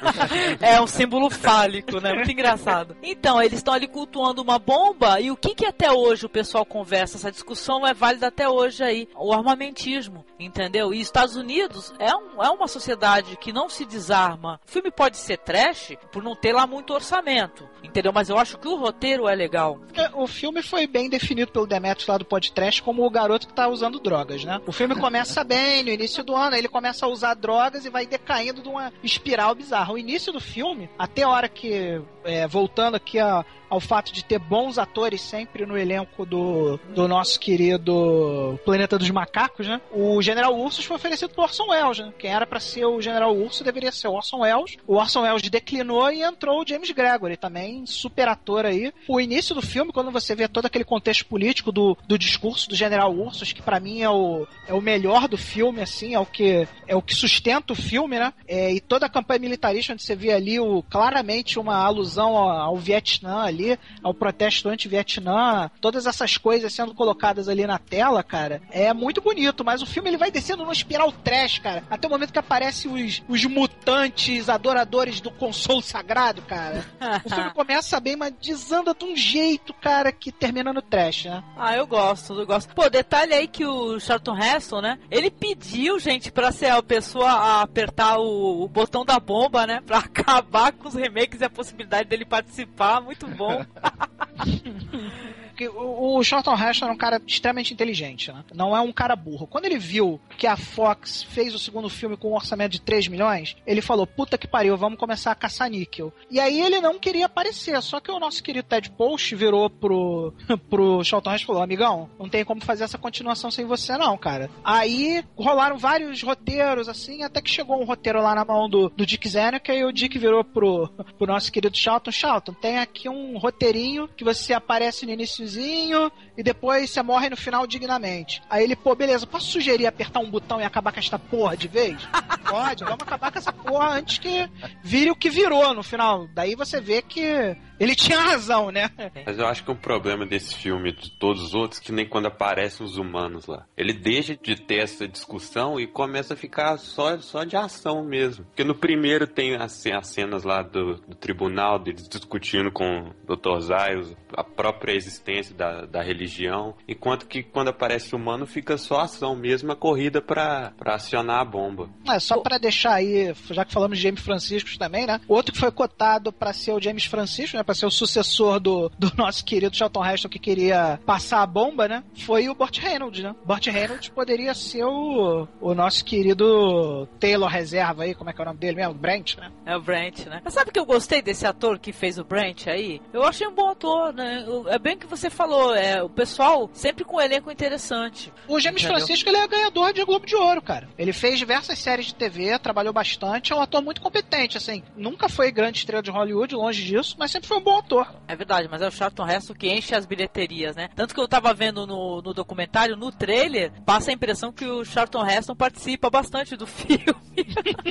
é 0.60 0.80
um 0.80 0.86
símbolo 0.86 1.30
fálico, 1.30 2.00
né? 2.00 2.12
Muito 2.12 2.30
engraçado. 2.30 2.96
Então, 3.02 3.40
eles 3.40 3.58
estão 3.58 3.74
ali 3.74 3.86
cultuando 3.86 4.42
uma 4.42 4.58
bomba 4.58 5.20
e 5.20 5.30
o 5.30 5.36
que 5.36 5.54
que 5.54 5.66
até 5.66 5.90
hoje 5.90 6.26
o 6.26 6.28
pessoal 6.28 6.64
conversa? 6.64 7.16
Essa 7.16 7.30
discussão 7.30 7.86
é 7.86 7.94
válida 7.94 8.28
até 8.28 8.48
hoje 8.48 8.82
aí. 8.82 9.08
O 9.16 9.32
armamentismo, 9.32 10.24
entendeu? 10.38 10.92
E 10.92 11.00
Estados 11.00 11.36
Unidos 11.36 11.92
é, 11.98 12.14
um, 12.14 12.42
é 12.42 12.50
uma 12.50 12.68
sociedade 12.68 13.36
que 13.36 13.52
não 13.52 13.68
se 13.68 13.84
desarma. 13.84 14.60
O 14.66 14.70
filme 14.70 14.90
pode 14.90 15.16
ser 15.16 15.38
trash 15.38 15.94
por 16.10 16.22
não 16.22 16.34
ter 16.34 16.52
lá 16.52 16.66
muito 16.66 16.92
orçamento, 16.92 17.68
entendeu? 17.82 18.12
Mas 18.12 18.28
eu 18.28 18.38
acho 18.38 18.58
que 18.58 18.68
o 18.68 18.76
roteiro 18.76 19.28
é 19.28 19.34
legal. 19.34 19.78
É, 19.94 20.10
O 20.14 20.26
filme 20.26 20.62
foi 20.62 20.86
bem 20.86 21.08
definido 21.08 21.50
pelo 21.52 21.66
Demetrius 21.66 22.06
lá 22.08 22.18
do 22.18 22.24
podcast 22.24 22.82
como 22.82 23.04
o 23.04 23.10
garoto 23.10 23.46
que 23.46 23.54
tá 23.54 23.68
usando 23.68 24.00
drogas, 24.00 24.41
né? 24.44 24.60
O 24.66 24.72
filme 24.72 24.94
começa 24.94 25.42
bem 25.44 25.82
no 25.82 25.90
início 25.90 26.22
do 26.24 26.34
ano, 26.34 26.56
ele 26.56 26.68
começa 26.68 27.06
a 27.06 27.08
usar 27.08 27.34
drogas 27.34 27.84
e 27.84 27.90
vai 27.90 28.06
decaindo 28.06 28.62
de 28.62 28.68
uma 28.68 28.92
espiral 29.02 29.54
bizarra. 29.54 29.92
O 29.92 29.98
início 29.98 30.32
do 30.32 30.40
filme, 30.40 30.88
até 30.98 31.22
a 31.22 31.28
hora 31.28 31.48
que, 31.48 32.00
é, 32.24 32.46
voltando 32.46 32.94
aqui 32.96 33.18
a- 33.18 33.44
ao 33.68 33.80
fato 33.80 34.12
de 34.12 34.22
ter 34.22 34.38
bons 34.38 34.76
atores 34.76 35.20
sempre 35.22 35.64
no 35.64 35.78
elenco 35.78 36.26
do, 36.26 36.78
do 36.94 37.08
nosso 37.08 37.40
querido 37.40 38.58
Planeta 38.66 38.98
dos 38.98 39.08
Macacos, 39.10 39.66
né? 39.66 39.80
O 39.90 40.20
General 40.20 40.54
Ursus 40.54 40.84
foi 40.84 40.96
oferecido 40.96 41.30
por 41.30 41.44
Orson 41.44 41.68
Welles, 41.70 41.98
né? 42.00 42.12
Quem 42.18 42.30
era 42.30 42.46
pra 42.46 42.60
ser 42.60 42.84
o 42.84 43.00
General 43.00 43.34
Urso 43.34 43.64
deveria 43.64 43.90
ser 43.90 44.08
o 44.08 44.12
Orson 44.12 44.40
Welles. 44.40 44.76
O 44.86 44.96
Orson 44.96 45.22
Welles 45.22 45.48
declinou 45.48 46.10
e 46.12 46.22
entrou 46.22 46.60
o 46.62 46.66
James 46.68 46.90
Gregory, 46.90 47.36
também 47.38 47.86
super 47.86 48.28
ator 48.28 48.66
aí. 48.66 48.92
O 49.08 49.18
início 49.20 49.54
do 49.54 49.62
filme, 49.62 49.90
quando 49.90 50.10
você 50.10 50.34
vê 50.34 50.46
todo 50.48 50.66
aquele 50.66 50.84
contexto 50.84 51.24
político 51.24 51.72
do, 51.72 51.96
do 52.06 52.18
discurso 52.18 52.68
do 52.68 52.76
General 52.76 53.10
Ursus, 53.10 53.54
que 53.54 53.62
pra 53.62 53.80
mim 53.80 54.02
é 54.02 54.10
o, 54.10 54.46
é 54.68 54.74
o 54.74 54.82
melhor 54.82 55.26
do 55.28 55.38
filme, 55.38 55.80
assim, 55.80 56.14
é 56.14 56.20
o 56.20 56.26
que 56.26 56.68
é 56.86 56.94
o 56.94 57.00
que 57.00 57.14
sustenta 57.14 57.72
o 57.72 57.76
filme, 57.76 58.18
né? 58.18 58.34
É, 58.46 58.70
e 58.70 58.80
toda 58.80 59.06
a 59.06 59.10
campanha 59.10 59.40
militarista, 59.40 59.94
onde 59.94 60.02
você 60.02 60.14
vê 60.14 60.30
ali 60.32 60.60
o, 60.60 60.82
claramente 60.90 61.58
uma 61.58 61.76
alusão 61.76 62.11
ao, 62.18 62.36
ao 62.36 62.76
Vietnã 62.76 63.42
ali, 63.42 63.78
ao 64.02 64.14
protesto 64.14 64.68
anti-Vietnã, 64.68 65.70
todas 65.80 66.06
essas 66.06 66.36
coisas 66.36 66.72
sendo 66.72 66.94
colocadas 66.94 67.48
ali 67.48 67.66
na 67.66 67.78
tela, 67.78 68.22
cara, 68.22 68.62
é 68.70 68.92
muito 68.92 69.20
bonito, 69.20 69.64
mas 69.64 69.82
o 69.82 69.86
filme 69.86 70.10
ele 70.10 70.16
vai 70.16 70.30
descendo 70.30 70.62
numa 70.62 70.72
espiral 70.72 71.12
trash, 71.12 71.58
cara, 71.58 71.84
até 71.90 72.06
o 72.06 72.10
momento 72.10 72.32
que 72.32 72.38
aparecem 72.38 72.92
os, 72.92 73.22
os 73.28 73.44
mutantes 73.44 74.48
adoradores 74.48 75.20
do 75.20 75.30
consolo 75.30 75.82
sagrado, 75.82 76.42
cara. 76.42 76.84
O 77.24 77.28
filme 77.28 77.50
começa 77.54 78.00
bem, 78.00 78.16
mas 78.16 78.34
desanda 78.40 78.94
de 78.94 79.04
um 79.04 79.16
jeito, 79.16 79.72
cara, 79.74 80.12
que 80.12 80.32
termina 80.32 80.72
no 80.72 80.82
trash, 80.82 81.26
né? 81.26 81.42
Ah, 81.56 81.76
eu 81.76 81.86
gosto, 81.86 82.34
eu 82.34 82.46
gosto. 82.46 82.74
Pô, 82.74 82.88
detalhe 82.88 83.34
aí 83.34 83.46
que 83.46 83.64
o 83.64 83.98
Charlton 84.00 84.36
Heston, 84.36 84.80
né? 84.80 84.98
Ele 85.10 85.30
pediu, 85.30 85.98
gente, 85.98 86.30
pra 86.30 86.52
ser 86.52 86.66
a 86.66 86.82
pessoa 86.82 87.30
a 87.30 87.62
apertar 87.62 88.18
o, 88.18 88.64
o 88.64 88.68
botão 88.68 89.04
da 89.04 89.18
bomba, 89.18 89.66
né? 89.66 89.80
Pra 89.86 89.98
acabar 90.12 90.72
com 90.72 90.88
os 90.88 90.94
remakes 90.94 91.40
e 91.40 91.44
a 91.44 91.50
possibilidade 91.50 92.01
dele 92.04 92.24
participar. 92.24 93.00
Muito 93.00 93.26
bom. 93.28 93.64
Porque 95.52 95.68
o, 95.68 96.16
o 96.16 96.24
Charlton 96.24 96.54
Heston 96.54 96.86
era 96.86 96.94
um 96.94 96.98
cara 96.98 97.20
extremamente 97.26 97.72
inteligente, 97.72 98.32
né? 98.32 98.42
Não 98.54 98.76
é 98.76 98.80
um 98.80 98.92
cara 98.92 99.14
burro. 99.14 99.46
Quando 99.46 99.66
ele 99.66 99.78
viu 99.78 100.20
que 100.38 100.46
a 100.46 100.56
Fox 100.56 101.22
fez 101.22 101.54
o 101.54 101.58
segundo 101.58 101.88
filme 101.88 102.16
com 102.16 102.30
um 102.30 102.34
orçamento 102.34 102.72
de 102.72 102.80
3 102.80 103.08
milhões, 103.08 103.56
ele 103.66 103.82
falou, 103.82 104.06
puta 104.06 104.38
que 104.38 104.48
pariu, 104.48 104.76
vamos 104.76 104.98
começar 104.98 105.30
a 105.30 105.36
caçar 105.36 105.70
níquel. 105.70 106.12
E 106.30 106.40
aí 106.40 106.60
ele 106.60 106.80
não 106.80 106.98
queria 106.98 107.26
aparecer, 107.26 107.80
só 107.82 108.00
que 108.00 108.10
o 108.10 108.18
nosso 108.18 108.42
querido 108.42 108.66
Ted 108.66 108.90
Post 108.90 109.34
virou 109.34 109.68
pro, 109.68 110.32
pro 110.70 111.04
Charlton 111.04 111.34
Heston 111.34 111.44
e 111.44 111.46
falou, 111.46 111.62
amigão, 111.62 112.10
não 112.18 112.28
tem 112.28 112.44
como 112.44 112.64
fazer 112.64 112.84
essa 112.84 112.98
continuação 112.98 113.50
sem 113.50 113.64
você 113.66 113.96
não, 113.96 114.16
cara. 114.16 114.50
Aí 114.64 115.22
rolaram 115.36 115.76
vários 115.76 116.22
roteiros, 116.22 116.88
assim, 116.88 117.22
até 117.22 117.42
que 117.42 117.50
chegou 117.50 117.80
um 117.80 117.84
roteiro 117.84 118.22
lá 118.22 118.34
na 118.34 118.44
mão 118.44 118.68
do, 118.68 118.88
do 118.88 119.04
Dick 119.04 119.28
Zanuck, 119.28 119.70
aí 119.70 119.84
o 119.84 119.92
Dick 119.92 120.18
virou 120.18 120.42
pro, 120.42 120.88
pro 121.18 121.26
nosso 121.26 121.52
querido 121.52 121.76
Charlton, 121.76 122.10
Charlton, 122.10 122.54
tem 122.54 122.78
aqui 122.78 123.08
um 123.08 123.36
roteirinho 123.38 124.08
que 124.08 124.24
você 124.24 124.54
aparece 124.54 125.04
no 125.04 125.12
e 125.60 126.42
depois 126.42 126.90
você 126.90 127.02
morre 127.02 127.28
no 127.28 127.36
final 127.36 127.66
dignamente. 127.66 128.42
Aí 128.48 128.64
ele, 128.64 128.76
pô, 128.76 128.94
beleza, 128.94 129.26
posso 129.26 129.46
sugerir 129.46 129.86
apertar 129.86 130.20
um 130.20 130.30
botão 130.30 130.60
e 130.60 130.64
acabar 130.64 130.92
com 130.92 130.98
esta 130.98 131.18
porra 131.18 131.56
de 131.56 131.68
vez? 131.68 131.96
Pode, 132.48 132.84
vamos 132.84 133.02
acabar 133.02 133.32
com 133.32 133.38
essa 133.38 133.52
porra 133.52 133.90
antes 133.90 134.18
que 134.18 134.48
vire 134.82 135.10
o 135.10 135.16
que 135.16 135.30
virou 135.30 135.72
no 135.74 135.82
final. 135.82 136.28
Daí 136.34 136.54
você 136.54 136.80
vê 136.80 137.00
que 137.02 137.56
ele 137.82 137.94
tinha 137.94 138.20
razão, 138.20 138.70
né? 138.70 138.90
Mas 139.26 139.38
eu 139.38 139.46
acho 139.46 139.64
que 139.64 139.70
o 139.70 139.76
problema 139.76 140.24
desse 140.24 140.54
filme, 140.54 140.92
de 140.92 141.10
todos 141.10 141.42
os 141.42 141.54
outros, 141.54 141.80
é 141.80 141.84
que 141.84 141.92
nem 141.92 142.08
quando 142.08 142.26
aparecem 142.26 142.86
os 142.86 142.96
humanos 142.96 143.46
lá. 143.46 143.66
Ele 143.76 143.92
deixa 143.92 144.36
de 144.36 144.56
ter 144.56 144.82
essa 144.82 145.08
discussão 145.08 145.80
e 145.80 145.86
começa 145.86 146.34
a 146.34 146.36
ficar 146.36 146.76
só, 146.78 147.18
só 147.18 147.44
de 147.44 147.56
ação 147.56 148.04
mesmo. 148.04 148.44
Porque 148.44 148.62
no 148.64 148.74
primeiro 148.74 149.26
tem 149.26 149.56
as, 149.56 149.84
as 149.86 150.06
cenas 150.06 150.44
lá 150.44 150.62
do, 150.62 150.94
do 150.96 151.16
tribunal, 151.16 151.78
deles 151.78 152.08
discutindo 152.08 152.70
com 152.70 153.12
o 153.26 153.36
Dr. 153.36 153.60
Zaius, 153.60 154.14
a 154.34 154.44
própria 154.44 154.92
existência 154.94 155.54
da, 155.54 155.84
da 155.84 156.02
religião, 156.02 156.74
enquanto 156.86 157.26
que 157.26 157.42
quando 157.42 157.68
aparece 157.68 158.14
humano 158.14 158.46
fica 158.46 158.76
só 158.78 159.00
ação 159.00 159.34
mesmo, 159.34 159.72
a 159.72 159.76
corrida 159.76 160.22
para 160.22 160.72
acionar 160.86 161.40
a 161.40 161.44
bomba. 161.44 161.88
É, 162.08 162.18
só 162.18 162.38
para 162.38 162.58
deixar 162.58 162.94
aí, 162.94 163.34
já 163.50 163.64
que 163.64 163.72
falamos 163.72 163.98
de 163.98 164.04
James 164.04 164.20
Francisco 164.20 164.78
também, 164.78 165.06
né? 165.06 165.20
Outro 165.26 165.52
que 165.52 165.58
foi 165.58 165.70
cotado 165.70 166.32
para 166.32 166.52
ser 166.52 166.72
o 166.72 166.80
James 166.80 167.04
Francisco, 167.04 167.56
né? 167.56 167.62
Para 167.72 167.78
ser 167.78 167.86
o 167.86 167.90
sucessor 167.90 168.60
do, 168.60 168.92
do 168.98 169.10
nosso 169.16 169.42
querido 169.42 169.74
Charlton 169.74 170.04
Heston 170.04 170.28
que 170.28 170.38
queria 170.38 171.00
passar 171.06 171.40
a 171.40 171.46
bomba, 171.46 171.88
né? 171.88 172.04
Foi 172.26 172.46
o 172.50 172.54
Burt 172.54 172.78
Reynolds, 172.78 173.22
né? 173.22 173.34
Burt 173.46 173.66
Reynolds 173.66 174.10
poderia 174.10 174.52
ser 174.52 174.84
o, 174.84 175.48
o 175.58 175.74
nosso 175.74 176.04
querido 176.04 177.08
Taylor 177.18 177.48
Reserva 177.48 178.02
aí, 178.02 178.14
como 178.14 178.28
é 178.28 178.34
que 178.34 178.40
é 178.40 178.42
o 178.42 178.46
nome 178.46 178.58
dele 178.58 178.76
mesmo? 178.76 178.92
Brent, 178.92 179.38
né? 179.38 179.50
É 179.64 179.74
o 179.74 179.80
Brent, 179.80 180.26
né? 180.26 180.42
Mas 180.44 180.52
sabe 180.52 180.70
que 180.70 180.78
eu 180.78 180.84
gostei 180.84 181.22
desse 181.22 181.46
ator 181.46 181.78
que 181.78 181.94
fez 181.94 182.18
o 182.18 182.24
Brent 182.24 182.66
aí? 182.66 183.00
Eu 183.10 183.24
achei 183.24 183.46
um 183.46 183.54
bom 183.54 183.70
ator, 183.70 184.12
né? 184.12 184.44
É 184.66 184.78
bem 184.78 184.96
o 184.96 184.98
que 184.98 185.06
você 185.06 185.30
falou, 185.30 185.74
é 185.74 186.02
o 186.02 186.10
pessoal 186.10 186.68
sempre 186.74 187.04
com 187.04 187.16
um 187.16 187.20
elenco 187.22 187.50
interessante. 187.50 188.30
O 188.46 188.60
James 188.60 188.82
Entendeu? 188.82 188.98
Francisco, 188.98 189.30
ele 189.30 189.38
é 189.38 189.48
ganhador 189.48 189.94
de 189.94 190.04
Globo 190.04 190.26
de 190.26 190.36
Ouro, 190.36 190.60
cara. 190.60 190.90
Ele 190.98 191.14
fez 191.14 191.38
diversas 191.38 191.78
séries 191.78 192.04
de 192.04 192.14
TV, 192.14 192.58
trabalhou 192.58 192.92
bastante, 192.92 193.50
é 193.50 193.56
um 193.56 193.62
ator 193.62 193.80
muito 193.80 194.02
competente, 194.02 194.58
assim. 194.58 194.82
Nunca 194.94 195.26
foi 195.26 195.50
grande 195.50 195.78
estrela 195.78 196.02
de 196.02 196.10
Hollywood, 196.10 196.54
longe 196.54 196.84
disso, 196.84 197.16
mas 197.18 197.30
sempre 197.30 197.48
foi 197.52 197.58
um 197.58 197.62
bom 197.62 197.78
ator. 197.78 198.14
É 198.26 198.34
verdade, 198.34 198.66
mas 198.70 198.80
é 198.80 198.88
o 198.88 198.90
Charlton 198.90 199.28
Heston 199.28 199.54
que 199.54 199.68
enche 199.68 199.94
as 199.94 200.06
bilheterias, 200.06 200.74
né? 200.74 200.88
Tanto 200.94 201.14
que 201.14 201.20
eu 201.20 201.28
tava 201.28 201.52
vendo 201.52 201.86
no, 201.86 202.22
no 202.22 202.32
documentário, 202.32 202.96
no 202.96 203.12
trailer, 203.12 203.70
passa 203.84 204.10
a 204.10 204.14
impressão 204.14 204.50
que 204.50 204.64
o 204.64 204.84
Charlton 204.84 205.26
Heston 205.26 205.54
participa 205.54 206.08
bastante 206.08 206.56
do 206.56 206.64
filme. 206.66 207.14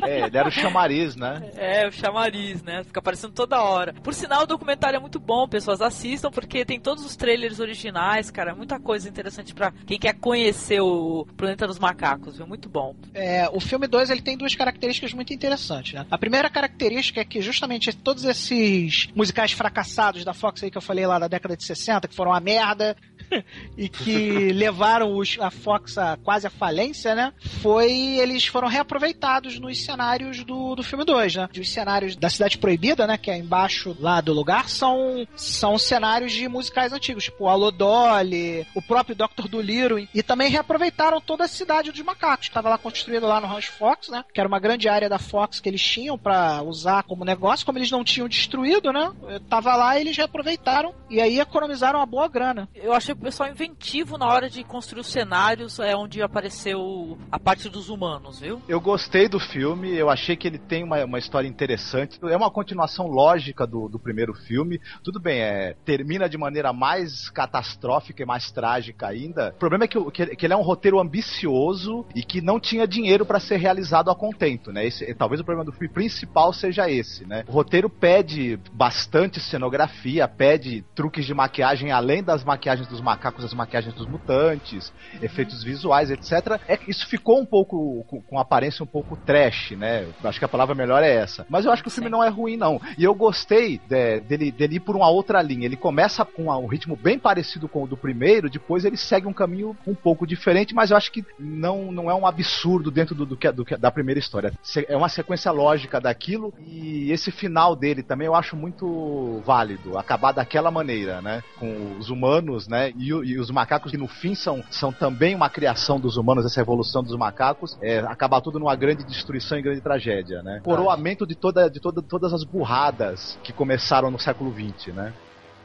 É, 0.04 0.22
ele 0.26 0.38
era 0.38 0.48
o 0.48 0.52
chamariz, 0.52 1.16
né? 1.16 1.52
É, 1.62 1.88
o 1.88 1.92
chamariz, 1.92 2.64
né? 2.64 2.84
Fica 2.84 3.00
aparecendo 3.00 3.34
toda 3.34 3.62
hora. 3.62 3.94
Por 3.94 4.14
sinal, 4.14 4.44
o 4.44 4.48
documentário 4.48 4.98
é 4.98 5.00
muito 5.00 5.20
bom, 5.20 5.48
pessoas 5.48 5.80
assistam, 5.82 6.32
porque 6.32 6.66
tem 6.66 6.80
todos 6.80 7.06
os 7.06 7.16
trailers 7.16 7.60
originais, 7.60 8.32
cara. 8.32 8.56
Muita 8.56 8.80
coisa 8.80 9.08
interessante 9.08 9.54
para 9.54 9.72
quem 9.86 10.00
quer 10.00 10.14
conhecer 10.16 10.82
o 10.82 11.28
Planeta 11.38 11.68
dos 11.68 11.78
Macacos, 11.78 12.38
viu? 12.38 12.48
Muito 12.48 12.68
bom. 12.68 12.96
É, 13.14 13.48
o 13.50 13.60
filme 13.60 13.88
2 13.88 14.10
ele 14.10 14.22
tem 14.22 14.38
duas 14.38 14.56
características 14.56 15.14
muito 15.14 15.34
interessantes, 15.34 15.94
né? 15.94 16.06
A 16.10 16.18
primeira 16.18 16.50
característica 16.50 17.22
é 17.22 17.26
que 17.26 17.42
justamente 17.42 17.94
todos 17.96 18.24
esses 18.24 19.10
musicais 19.14 19.51
fracassados 19.56 20.24
da 20.24 20.34
Fox 20.34 20.64
aí 20.64 20.72
que 20.72 20.78
eu 20.78 20.82
falei 20.82 21.06
lá 21.06 21.20
da 21.20 21.28
década 21.28 21.56
de 21.56 21.64
60, 21.64 22.08
que 22.08 22.16
foram 22.16 22.34
a 22.34 22.40
merda, 22.40 22.96
e 23.78 23.90
que 23.90 24.52
levaram 24.54 25.16
os, 25.18 25.38
a 25.40 25.50
Fox 25.50 25.98
a 25.98 26.18
quase 26.18 26.48
a 26.48 26.50
falência, 26.50 27.16
né? 27.16 27.34
Foi. 27.62 27.92
Eles 27.92 28.46
foram 28.46 28.68
reaproveitados 28.68 29.60
nos 29.60 29.84
cenários 29.84 30.44
do, 30.44 30.76
do 30.76 30.84
filme 30.84 31.06
2, 31.06 31.36
né? 31.36 31.50
Os 31.58 31.70
cenários 31.70 32.16
da 32.16 32.30
Cidade 32.30 32.58
Proibida, 32.58 33.08
né? 33.08 33.18
Que 33.18 33.32
é 33.32 33.38
embaixo 33.38 33.96
lá 34.00 34.22
do 34.22 34.34
lugar, 34.34 34.70
são, 34.70 35.28
são 35.36 35.78
cenários 35.78 36.32
de 36.32 36.48
musicais 36.48 36.94
antigos, 36.94 37.26
tipo 37.26 37.50
o 37.50 37.72
Dolly, 37.72 38.66
o 38.76 38.82
próprio 38.82 39.16
Dr. 39.16 39.48
Dolittle, 39.48 40.08
e 40.14 40.24
também 40.24 40.50
reaproveitaram 40.50 41.22
toda 41.22 41.46
a 41.46 41.48
cidade 41.48 41.92
dos 41.92 42.02
macacos. 42.02 42.48
Estava 42.48 42.70
lá 42.70 42.78
construída 42.78 43.28
lá 43.28 43.40
no 43.40 43.48
Rancho 43.48 43.72
Fox, 43.74 44.10
né? 44.10 44.24
Que 44.34 44.40
era 44.40 44.48
uma 44.48 44.60
grande 44.60 44.90
área 44.90 45.10
da 45.10 45.20
Fox 45.20 45.60
que 45.60 45.70
eles 45.70 45.82
tinham 45.82 46.18
para 46.18 46.62
usar 46.64 47.04
como 47.04 47.26
negócio, 47.26 47.66
como 47.66 47.78
eles 47.78 47.92
não 47.92 48.04
tinham 48.04 48.28
destruído, 48.28 48.92
né? 48.92 49.12
Tava 49.50 49.76
lá 49.76 49.98
e 49.98 50.02
eles 50.02 50.18
reaproveitaram 50.18 50.94
e 51.10 51.22
aí 51.22 51.40
economizaram 51.40 52.00
uma 52.00 52.06
boa 52.06 52.28
grana. 52.28 52.68
Eu 52.76 52.94
achei 52.94 53.14
pessoal 53.22 53.50
inventivo 53.50 54.18
na 54.18 54.28
hora 54.28 54.50
de 54.50 54.64
construir 54.64 55.02
os 55.02 55.12
cenários, 55.12 55.80
é 55.80 55.96
onde 55.96 56.22
apareceu 56.22 57.18
a 57.32 57.40
parte 57.40 57.70
dos 57.70 57.88
humanos, 57.88 58.40
viu? 58.40 58.62
Eu 58.68 58.82
gostei 58.82 59.30
do 59.30 59.40
filme, 59.40 59.96
eu 59.96 60.10
achei 60.10 60.36
que 60.36 60.48
ele 60.48 60.58
tem 60.58 60.84
uma, 60.84 61.06
uma 61.06 61.20
história 61.20 61.48
interessante. 61.48 62.20
É 62.24 62.36
uma 62.36 62.50
continuação 62.50 63.08
lógica 63.08 63.68
do, 63.68 63.88
do 63.88 64.00
primeiro 64.00 64.34
filme. 64.34 64.82
Tudo 65.04 65.20
bem, 65.20 65.40
é, 65.40 65.76
termina 65.86 66.28
de 66.28 66.38
maneira 66.38 66.74
mais 66.74 67.30
catastrófica 67.30 68.24
e 68.24 68.26
mais 68.26 68.52
trágica 68.52 69.08
ainda. 69.08 69.50
O 69.56 69.60
problema 69.60 69.84
é 69.84 69.88
que, 69.88 70.12
que, 70.12 70.26
que 70.36 70.46
ele 70.46 70.54
é 70.54 70.58
um 70.58 70.64
roteiro 70.64 71.00
ambicioso 71.00 72.06
e 72.16 72.24
que 72.24 72.42
não 72.42 72.60
tinha 72.60 72.88
dinheiro 72.88 73.26
para 73.26 73.40
ser 73.40 73.58
realizado 73.58 74.10
a 74.10 74.16
contento, 74.16 74.72
né? 74.72 74.86
Esse, 74.86 75.14
talvez 75.14 75.40
o 75.40 75.46
problema 75.46 75.66
do 75.66 75.72
filme 75.72 75.94
principal 75.94 76.52
seja 76.54 76.90
esse, 76.90 77.26
né? 77.26 77.44
O 77.48 77.52
roteiro 77.52 77.90
pede 77.90 78.60
bastante 78.74 79.40
cenografia, 79.40 80.28
pede 80.28 80.84
truques 80.96 81.26
de 81.26 81.34
maquiagem 81.34 81.92
além 81.92 82.24
das 82.24 82.44
maquiagens 82.44 82.88
dos 82.88 83.02
macacos, 83.12 83.44
as 83.44 83.54
maquiagens 83.54 83.94
dos 83.94 84.08
mutantes, 84.08 84.92
efeitos 85.22 85.64
visuais, 85.64 86.10
etc. 86.10 86.60
É 86.68 86.78
que 86.78 86.90
isso 86.90 87.06
ficou 87.08 87.40
um 87.40 87.46
pouco 87.46 88.04
com, 88.08 88.22
com 88.22 88.40
aparência 88.40 88.84
um 88.84 88.88
pouco 88.88 89.18
trash, 89.18 89.72
né? 89.72 90.08
Acho 90.24 90.40
que 90.40 90.46
a 90.46 90.50
palavra 90.50 90.74
melhor 90.74 91.04
é 91.04 91.14
essa. 91.14 91.46
Mas 91.50 91.66
eu 91.66 91.72
acho 91.72 91.82
que 91.82 91.90
o 91.90 91.92
filme 91.92 92.10
não 92.10 92.24
é 92.24 92.30
ruim, 92.30 92.56
não. 92.58 92.80
E 92.98 93.04
eu 93.04 93.14
gostei 93.14 93.80
de, 93.88 94.22
dele, 94.22 94.52
dele 94.52 94.76
ir 94.76 94.80
por 94.80 94.96
uma 94.96 95.10
outra 95.10 95.42
linha. 95.42 95.66
Ele 95.66 95.76
começa 95.76 96.24
com 96.24 96.48
um 96.48 96.68
ritmo 96.68 96.96
bem 96.96 97.20
parecido 97.20 97.68
com 97.68 97.84
o 97.84 97.88
do 97.88 97.98
primeiro, 97.98 98.50
depois 98.50 98.86
ele 98.86 98.98
segue 98.98 99.28
um 99.28 99.34
caminho 99.34 99.76
um 99.86 99.96
pouco 99.96 100.26
diferente, 100.26 100.74
mas 100.74 100.92
eu 100.92 100.98
acho 100.98 101.12
que 101.12 101.24
não, 101.40 101.92
não 101.92 102.10
é 102.10 102.16
um 102.16 102.26
absurdo 102.26 102.90
dentro 102.90 103.14
do, 103.14 103.26
do, 103.26 103.36
do, 103.36 103.52
do 103.52 103.78
da 103.78 103.92
primeira 103.92 104.20
história. 104.20 104.54
É 104.88 104.96
uma 104.96 105.10
sequência 105.10 105.52
lógica 105.52 106.00
daquilo 106.00 106.54
e 106.66 107.12
esse 107.12 107.32
final 107.32 107.76
dele 107.76 108.04
também 108.04 108.28
eu 108.28 108.36
acho 108.36 108.56
muito 108.56 109.42
válido, 109.46 109.98
acabar 109.98 110.32
daquela 110.32 110.72
maneira, 110.72 111.22
né? 111.22 111.44
Com 111.60 111.98
os 111.98 112.10
humanos, 112.10 112.68
né? 112.68 112.91
E, 112.98 113.08
e, 113.08 113.40
os 113.40 113.50
macacos 113.50 113.92
que 113.92 113.98
no 113.98 114.08
fim 114.08 114.36
são, 114.36 114.64
são 114.70 114.92
também 114.92 115.36
uma 115.36 115.50
criação 115.50 116.00
dos 116.00 116.18
humanos, 116.18 116.46
essa 116.46 116.62
evolução 116.62 117.04
dos 117.04 117.16
macacos, 117.16 117.78
é, 117.82 118.00
acabar 118.00 118.42
tudo 118.42 118.60
numa 118.60 118.76
grande 118.76 119.04
destruição 119.04 119.58
e 119.58 119.62
grande 119.62 119.82
tragédia, 119.82 120.42
né? 120.42 120.62
Coroamento 120.64 121.26
de, 121.26 121.36
toda, 121.36 121.70
de 121.70 121.80
toda, 121.80 122.02
todas 122.02 122.34
as 122.34 122.44
burradas 122.44 123.40
que 123.44 123.54
começaram 123.54 124.12
no 124.12 124.20
século 124.20 124.54
XX, 124.54 124.94
né? 124.94 125.14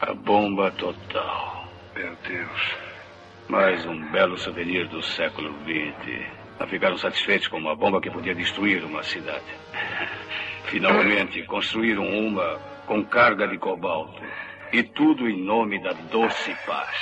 A 0.01 0.13
bomba 0.13 0.71
total. 0.73 1.67
Meu 1.95 2.15
Deus. 2.29 2.77
Mais 3.49 3.87
um 3.87 4.11
belo 4.11 4.37
souvenir 4.37 4.89
do 4.89 5.03
século 5.03 5.55
XX. 5.63 6.27
Não 6.59 6.67
ficaram 6.67 6.99
satisfeitos 6.99 7.49
com 7.49 7.59
uma 7.59 7.77
bomba 7.77 8.01
que 8.01 8.11
podia 8.11 8.35
destruir 8.35 8.85
uma 8.85 9.03
cidade. 9.03 9.45
Finalmente 10.67 11.43
construíram 11.45 12.05
uma 12.05 12.59
com 12.87 13.05
carga 13.05 13.47
de 13.47 13.59
cobalto. 13.59 14.21
E 14.77 14.83
tudo 14.83 15.27
em 15.27 15.43
nome 15.43 15.79
da 15.79 15.95
doce 16.13 16.55
paz. 16.67 16.95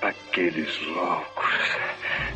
Aqueles 0.00 0.80
loucos. 0.86 1.76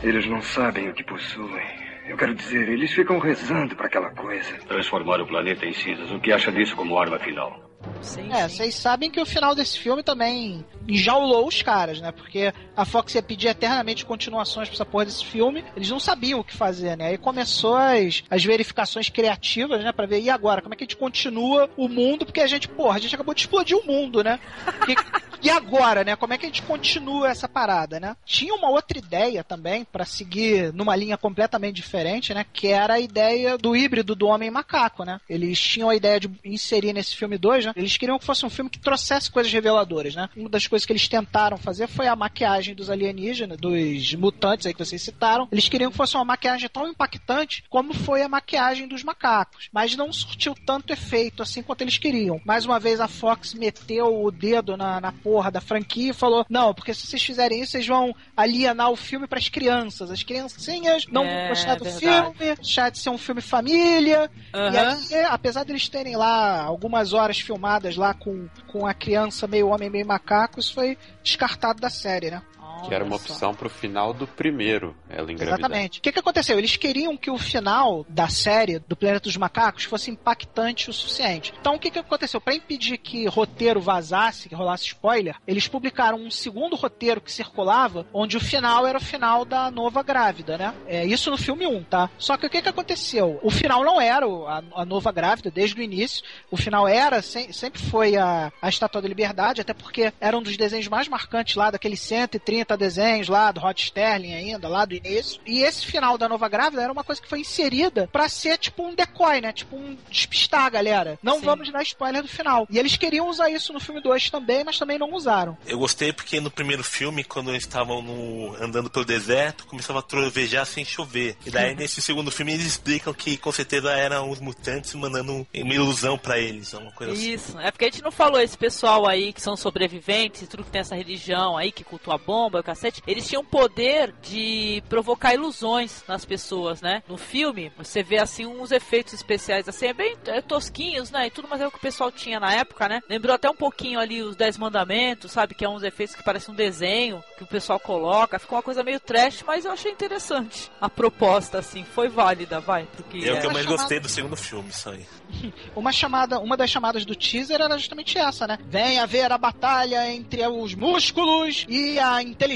Eles 0.03 0.27
não 0.27 0.43
sabem 0.43 0.91
o 0.91 0.93
que 0.93 1.03
possuem. 1.03 1.67
Eu 2.07 2.15
quero 2.15 2.35
dizer, 2.35 2.69
eles 2.69 2.93
ficam 2.93 3.19
rezando 3.19 3.75
para 3.75 3.87
aquela 3.87 4.11
coisa. 4.11 4.53
Transformar 4.69 5.19
o 5.23 5.27
planeta 5.27 5.65
em 5.65 5.73
cinzas. 5.73 6.11
O 6.11 6.21
que 6.21 6.31
acha 6.31 6.53
disso 6.53 6.77
como 6.77 6.99
arma 6.99 7.19
final? 7.19 7.72
Sim, 8.01 8.33
é, 8.33 8.49
vocês 8.49 8.75
sabem 8.75 9.11
que 9.11 9.21
o 9.21 9.27
final 9.27 9.55
desse 9.55 9.79
filme 9.79 10.03
também 10.03 10.65
enjaulou 10.89 11.47
os 11.47 11.63
caras, 11.63 12.01
né? 12.01 12.11
Porque 12.13 12.53
a 12.77 12.85
Fox 12.85 13.15
ia 13.15 13.23
pedir 13.23 13.49
eternamente 13.49 14.05
continuações 14.05 14.69
pra 14.69 14.75
essa 14.75 14.85
porra 14.85 15.05
desse 15.05 15.25
filme. 15.25 15.65
Eles 15.77 15.91
não 15.91 16.01
sabiam 16.01 16.41
o 16.41 16.45
que 16.45 16.57
fazer, 16.57 16.97
né? 16.97 17.09
Aí 17.09 17.19
começou 17.19 17.77
as, 17.77 18.25
as 18.29 18.45
verificações 18.45 19.09
criativas, 19.09 19.83
né? 19.85 19.93
Pra 19.93 20.07
ver, 20.07 20.21
e 20.21 20.31
agora? 20.31 20.63
Como 20.63 20.75
é 20.75 20.77
que 20.77 20.85
a 20.85 20.87
gente 20.87 20.97
continua 20.97 21.71
o 21.77 21.89
mundo? 21.89 22.27
Porque 22.27 22.41
a 22.41 22.47
gente, 22.47 22.69
porra, 22.69 22.97
a 22.97 23.01
gente 23.01 23.15
acabou 23.15 23.35
de 23.35 23.43
explodir 23.43 23.77
o 23.77 23.87
mundo, 23.87 24.23
né? 24.23 24.41
Porque, 24.65 24.95
e 25.43 25.51
agora, 25.51 26.05
né? 26.05 26.17
Como 26.17 26.33
é 26.33 26.39
que 26.39 26.47
a 26.47 26.49
gente 26.49 26.63
continua 26.63 27.31
essa 27.31 27.49
parada, 27.49 28.01
né? 28.01 28.17
Tinha 28.25 28.55
uma 28.55 28.71
outra 28.71 28.99
ideia 28.99 29.45
também 29.45 29.85
para 29.85 30.05
seguir 30.05 30.73
numa 30.73 30.97
linha 30.97 31.17
completamente 31.17 31.77
diferente, 31.77 32.35
né? 32.35 32.45
Que 32.53 32.69
era 32.69 32.95
a 32.95 33.01
ideia 33.01 33.57
do 33.59 33.77
híbrido 33.77 34.15
do 34.15 34.27
homem 34.27 34.51
macaco, 34.51 35.05
né? 35.05 35.21
Eles 35.29 35.61
tinham 35.61 35.91
a 35.91 35.97
ideia 35.97 36.19
de 36.19 36.31
inserir 36.45 36.93
nesse 36.93 37.17
filme 37.17 37.39
2, 37.39 37.67
né? 37.67 37.72
Eles 37.77 37.97
queriam 37.97 38.19
que 38.19 38.25
fosse 38.25 38.45
um 38.45 38.51
filme 38.51 38.71
que 38.71 38.79
trouxesse 38.79 39.31
coisas 39.31 39.53
reveladoras, 39.53 40.15
né? 40.15 40.29
Uma 40.37 40.49
das 40.49 40.67
coisas 40.67 40.87
que 40.87 40.93
eles 40.93 41.09
tentaram 41.09 41.57
fazer 41.57 41.87
foi 41.87 42.07
a 42.07 42.17
maquiagem 42.17 42.75
dos 42.75 42.91
alienígenas, 42.91 43.59
dos 43.59 44.15
mutantes 44.15 44.67
aí 44.67 44.73
que 44.75 44.85
vocês 44.85 45.03
citaram. 45.03 45.49
Eles 45.51 45.69
queriam 45.69 45.91
que 45.91 45.97
fosse 45.97 46.17
uma 46.17 46.25
maquiagem 46.25 46.69
tão 46.69 46.89
impactante 46.89 47.65
como 47.69 47.95
foi 47.95 48.23
a 48.23 48.29
maquiagem 48.29 48.87
dos 48.87 49.03
macacos. 49.03 49.69
Mas 49.73 49.97
não 49.97 50.13
surtiu 50.13 50.55
tanto 50.67 50.93
efeito 50.93 51.43
assim 51.43 51.63
quanto 51.63 51.83
eles 51.83 51.99
queriam. 51.99 52.41
Mais 52.45 52.65
uma 52.65 52.79
vez 52.79 53.01
a 53.01 53.09
Fox 53.09 53.55
meteu 53.55 54.23
o 54.23 54.31
dedo 54.31 54.77
na, 54.77 55.01
na 55.01 55.13
porra 55.13 55.51
da 55.51 55.61
franquia 55.61 56.11
e 56.11 56.15
falou: 56.15 56.45
não, 56.49 56.75
porque 56.75 56.95
se 56.95 57.07
vocês 57.07 57.23
fizerem 57.23 57.61
isso, 57.61 57.73
vocês 57.73 57.87
vão 57.87 58.15
alienar 58.37 58.91
o 58.91 58.97
filme 58.97 59.27
para 59.27 59.39
as 59.39 59.49
crianças. 59.49 60.11
As 60.11 60.23
criancinhas 60.23 61.07
não 61.07 61.25
é, 61.25 61.41
vão 61.41 61.49
gostar 61.51 61.77
do 61.77 61.85
verdade. 61.85 62.05
filme, 62.05 62.57
deixar 62.57 62.91
de 62.91 62.99
ser 62.99 63.11
um 63.11 63.19
filme 63.19 63.41
família. 63.41 64.31
Uhum. 64.55 64.73
E 64.73 65.15
aí, 65.15 65.25
apesar 65.25 65.65
deles 65.65 65.89
terem 65.89 66.17
lá 66.17 66.63
algumas 66.63 67.13
horas 67.13 67.39
filmadas 67.39 67.62
filmadas 67.63 67.97
lá 67.97 68.13
com, 68.13 68.49
com 68.67 68.87
a 68.87 68.93
criança 68.93 69.47
meio 69.47 69.69
homem, 69.69 69.89
meio 69.89 70.07
macaco, 70.07 70.59
isso 70.59 70.75
foi 70.75 70.99
descartado 71.23 71.81
da 71.81 71.89
série, 71.89 72.31
né? 72.31 72.43
Que 72.89 72.95
era 72.95 73.05
uma 73.05 73.17
opção 73.17 73.55
pro 73.55 73.69
final 73.71 74.13
do 74.13 74.27
primeiro, 74.27 74.95
ela 75.09 75.31
engravidar. 75.33 75.59
Exatamente. 75.61 75.99
O 75.99 76.03
que, 76.03 76.13
que 76.13 76.19
aconteceu? 76.19 76.59
Eles 76.59 76.77
queriam 76.77 77.17
que 77.17 77.31
o 77.31 77.39
final 77.39 78.05
da 78.09 78.29
série 78.29 78.79
do 78.81 78.97
Planeta 78.97 79.21
dos 79.25 79.37
Macacos 79.37 79.85
fosse 79.85 80.11
impactante 80.11 80.91
o 80.91 80.93
suficiente. 80.93 81.53
Então, 81.61 81.75
o 81.75 81.79
que, 81.79 81.91
que 81.91 81.99
aconteceu? 81.99 82.41
Para 82.41 82.55
impedir 82.55 82.99
que 82.99 83.27
roteiro 83.27 83.81
vazasse, 83.81 84.49
que 84.49 84.55
rolasse 84.55 84.85
spoiler, 84.87 85.37
eles 85.47 85.69
publicaram 85.69 86.19
um 86.19 86.31
segundo 86.31 86.77
roteiro 86.77 87.21
que 87.21 87.31
circulava, 87.33 88.07
onde 88.13 88.37
o 88.37 88.41
final 88.41 88.87
era 88.87 88.99
o 88.99 89.01
final 89.01 89.45
da 89.45 89.71
nova 89.71 90.03
grávida, 90.03 90.57
né? 90.59 90.75
É 90.87 91.05
isso 91.07 91.31
no 91.31 91.37
filme 91.39 91.67
1, 91.67 91.85
tá? 91.85 92.11
Só 92.19 92.37
que 92.37 92.47
o 92.47 92.51
que, 92.51 92.63
que 92.63 92.69
aconteceu? 92.69 93.39
O 93.43 93.51
final 93.51 93.85
não 93.85 94.01
era 94.01 94.27
o- 94.27 94.47
a, 94.47 94.63
a 94.77 94.85
nova 94.85 95.13
grávida 95.13 95.51
desde 95.51 95.81
o 95.81 95.83
início. 95.83 96.23
O 96.51 96.57
final 96.57 96.87
era, 96.89 97.23
sem- 97.23 97.53
sempre 97.53 97.81
foi 97.81 98.17
a, 98.17 98.53
a 98.61 98.69
Estátua 98.69 99.01
da 99.03 99.09
Liberdade, 99.09 99.61
até 99.61 99.73
porque 99.73 100.13
era 100.21 100.37
um 100.37 100.43
dos 100.43 100.57
desenhos 100.57 100.89
mais 100.89 101.09
marcantes 101.09 101.55
lá, 101.57 101.71
daqueles 101.71 102.01
130 102.01 102.72
desenhos 102.77 103.29
lá, 103.29 103.51
do 103.53 103.65
Hot 103.65 103.83
Sterling 103.83 104.35
ainda, 104.35 104.69
lá 104.69 104.85
do 104.85 104.95
início. 104.95 105.41
E 105.47 105.63
esse 105.63 105.87
final 105.87 106.17
da 106.19 106.29
nova 106.29 106.49
grávida 106.49 106.83
era 106.83 106.93
uma 106.93 107.05
coisa 107.05 107.21
que 107.21 107.29
foi 107.29 107.41
inserida 107.41 108.09
pra 108.13 108.29
ser 108.29 108.59
tipo 108.59 108.87
um 108.87 108.95
decoy, 108.95 109.41
né? 109.41 109.53
Tipo 109.53 109.77
um 109.77 109.97
despistar 110.11 110.71
galera. 110.71 111.19
Não 111.23 111.41
vamos 111.41 111.71
dar 111.71 111.83
spoiler 111.83 112.23
do 112.23 112.29
final. 112.29 112.67
E 112.71 112.79
eles 112.79 112.97
queriam 112.97 113.29
usar 113.29 113.51
isso 113.51 113.73
no 113.73 113.81
filme 113.81 114.01
2 114.03 114.31
também, 114.31 114.65
mas 114.65 114.79
também 114.79 114.99
não 114.99 115.13
usaram. 115.13 115.57
Eu 115.67 115.79
gostei 115.79 116.13
porque 116.13 116.41
no 116.41 116.51
primeiro 116.51 116.85
filme, 116.85 117.25
quando 117.25 117.51
eles 117.51 117.63
estavam 117.65 118.03
no- 118.03 118.55
andando 118.63 118.91
pelo 118.91 119.05
deserto, 119.05 119.67
começava 119.67 119.99
a 119.99 120.03
trovejar 120.03 120.67
sem 120.67 120.85
chover. 120.85 121.37
E 121.47 121.51
daí 121.51 121.75
nesse 121.75 122.01
segundo 122.03 122.31
filme 122.31 122.53
eles 122.53 122.67
explicam 122.67 123.13
que 123.15 123.37
com 123.37 123.53
certeza 123.53 123.91
eram 123.93 124.31
os 124.31 124.41
mutantes 124.41 124.95
mandando 124.95 125.47
uma 125.55 125.75
ilusão 125.75 126.17
pra 126.19 126.39
eles, 126.39 126.73
uma 126.73 126.93
coisa 126.93 127.13
assim. 127.13 127.33
Isso, 127.33 127.59
é 127.59 127.71
porque 127.71 127.85
a 127.87 127.91
gente 127.91 128.03
não 128.03 128.11
falou 128.13 128.41
esse 128.41 128.57
pessoal 128.57 129.07
aí 129.09 129.33
que 129.33 129.41
são 129.41 129.57
sobreviventes, 129.57 130.47
tudo 130.49 130.65
que 130.65 130.71
tem 130.71 130.81
essa 130.81 130.95
religião 130.95 131.57
aí 131.57 131.73
que 131.73 131.85
cultua 131.85 132.15
a 132.15 132.19
bomba, 132.19 132.62
o 132.63 132.65
cacete, 132.65 133.03
eles 133.07 133.29
tinham 133.29 133.45
poder 133.45 134.15
de 134.23 134.83
provocar 134.89 135.35
ilusões 135.35 136.03
nas 136.09 136.25
pessoas, 136.25 136.81
né? 136.81 137.03
No 137.09 137.17
filme, 137.19 137.71
você 137.77 138.03
vê 138.03 138.19
assim 138.19 138.47
uns 138.47 138.71
efeitos 138.71 139.13
especiais 139.13 139.69
assim, 139.69 139.87
é 139.87 139.93
bem 139.93 140.17
é, 140.27 140.41
tosquinhos, 140.41 141.11
né? 141.11 141.27
E 141.27 141.31
tudo, 141.31 141.49
mas 141.49 141.61
é 141.61 141.67
o 141.67 141.71
que 141.71 141.79
o 141.79 141.81
pessoal 141.81 142.11
tinha 142.11 142.41
na 142.41 142.53
época, 142.55 142.89
né? 142.89 143.01
Lembrou 143.09 143.35
até 143.35 143.51
um 143.51 143.55
pouquinho 143.55 143.99
ali 144.01 144.23
os 144.23 144.37
Dez 144.37 144.57
Mandamentos, 144.57 145.33
sabe? 145.33 145.55
Que 145.55 145.65
é 145.65 145.69
uns 145.69 145.83
efeitos 145.83 146.15
que 146.17 146.23
parecem 146.23 146.53
um 146.53 146.57
desenho 146.57 147.23
que 147.37 147.45
o 147.45 147.47
pessoal 147.47 147.79
coloca, 147.79 148.39
ficou 148.39 148.57
uma 148.57 148.63
coisa 148.63 148.83
meio 148.83 149.01
trash, 149.01 149.43
mas 149.47 149.65
eu 149.65 149.73
achei 149.73 149.91
interessante. 149.91 150.71
A 150.81 150.89
proposta, 150.89 151.59
assim, 151.59 151.85
foi 151.85 152.09
válida, 152.09 152.61
vai. 152.61 152.87
Porque 152.97 153.19
É 153.19 153.33
o 153.33 153.41
que 153.41 153.47
eu 153.47 153.51
é. 153.51 153.55
mais 153.55 153.67
gostei 153.67 153.99
do 154.01 154.09
segundo 154.09 154.37
filme, 154.37 154.71
isso 154.71 154.89
aí. 154.89 155.07
Uma 155.75 155.93
chamada, 155.93 156.39
uma 156.39 156.57
das 156.57 156.71
chamadas 156.71 157.05
do 157.05 157.15
teaser 157.15 157.61
era 157.61 157.79
justamente 157.79 158.19
essa, 158.19 158.47
né? 158.47 158.59
Vem 158.67 158.99
haver 158.99 159.33
a 159.33 159.39
batalha 159.39 160.11
entre 160.13 160.47
os 160.47 160.75
músculos 160.75 161.65
e 161.69 161.99
a 161.99 162.23
inteligência, 162.23 162.52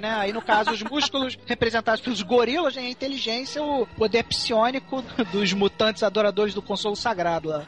né? 0.00 0.14
Aí 0.14 0.32
no 0.32 0.42
caso 0.42 0.70
os 0.70 0.82
músculos 0.82 1.38
representados 1.46 2.00
pelos 2.00 2.22
gorilas 2.22 2.76
e 2.76 2.78
a 2.78 2.88
inteligência 2.88 3.62
o 3.62 3.86
poder 3.86 4.24
psionico 4.24 5.02
dos 5.32 5.52
mutantes 5.52 6.02
adoradores 6.02 6.54
do 6.54 6.62
consolo 6.62 6.96
sagrado 6.96 7.48
lá. 7.48 7.64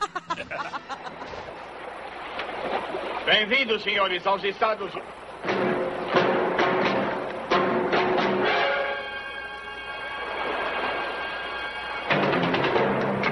Bem-vindos, 3.25 3.83
senhores, 3.83 4.27
aos 4.27 4.43
Estados 4.43 4.93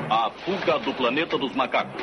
A 0.09 0.31
fuga 0.45 0.79
do 0.79 0.95
planeta 0.95 1.37
dos 1.37 1.55
macacos. 1.55 2.03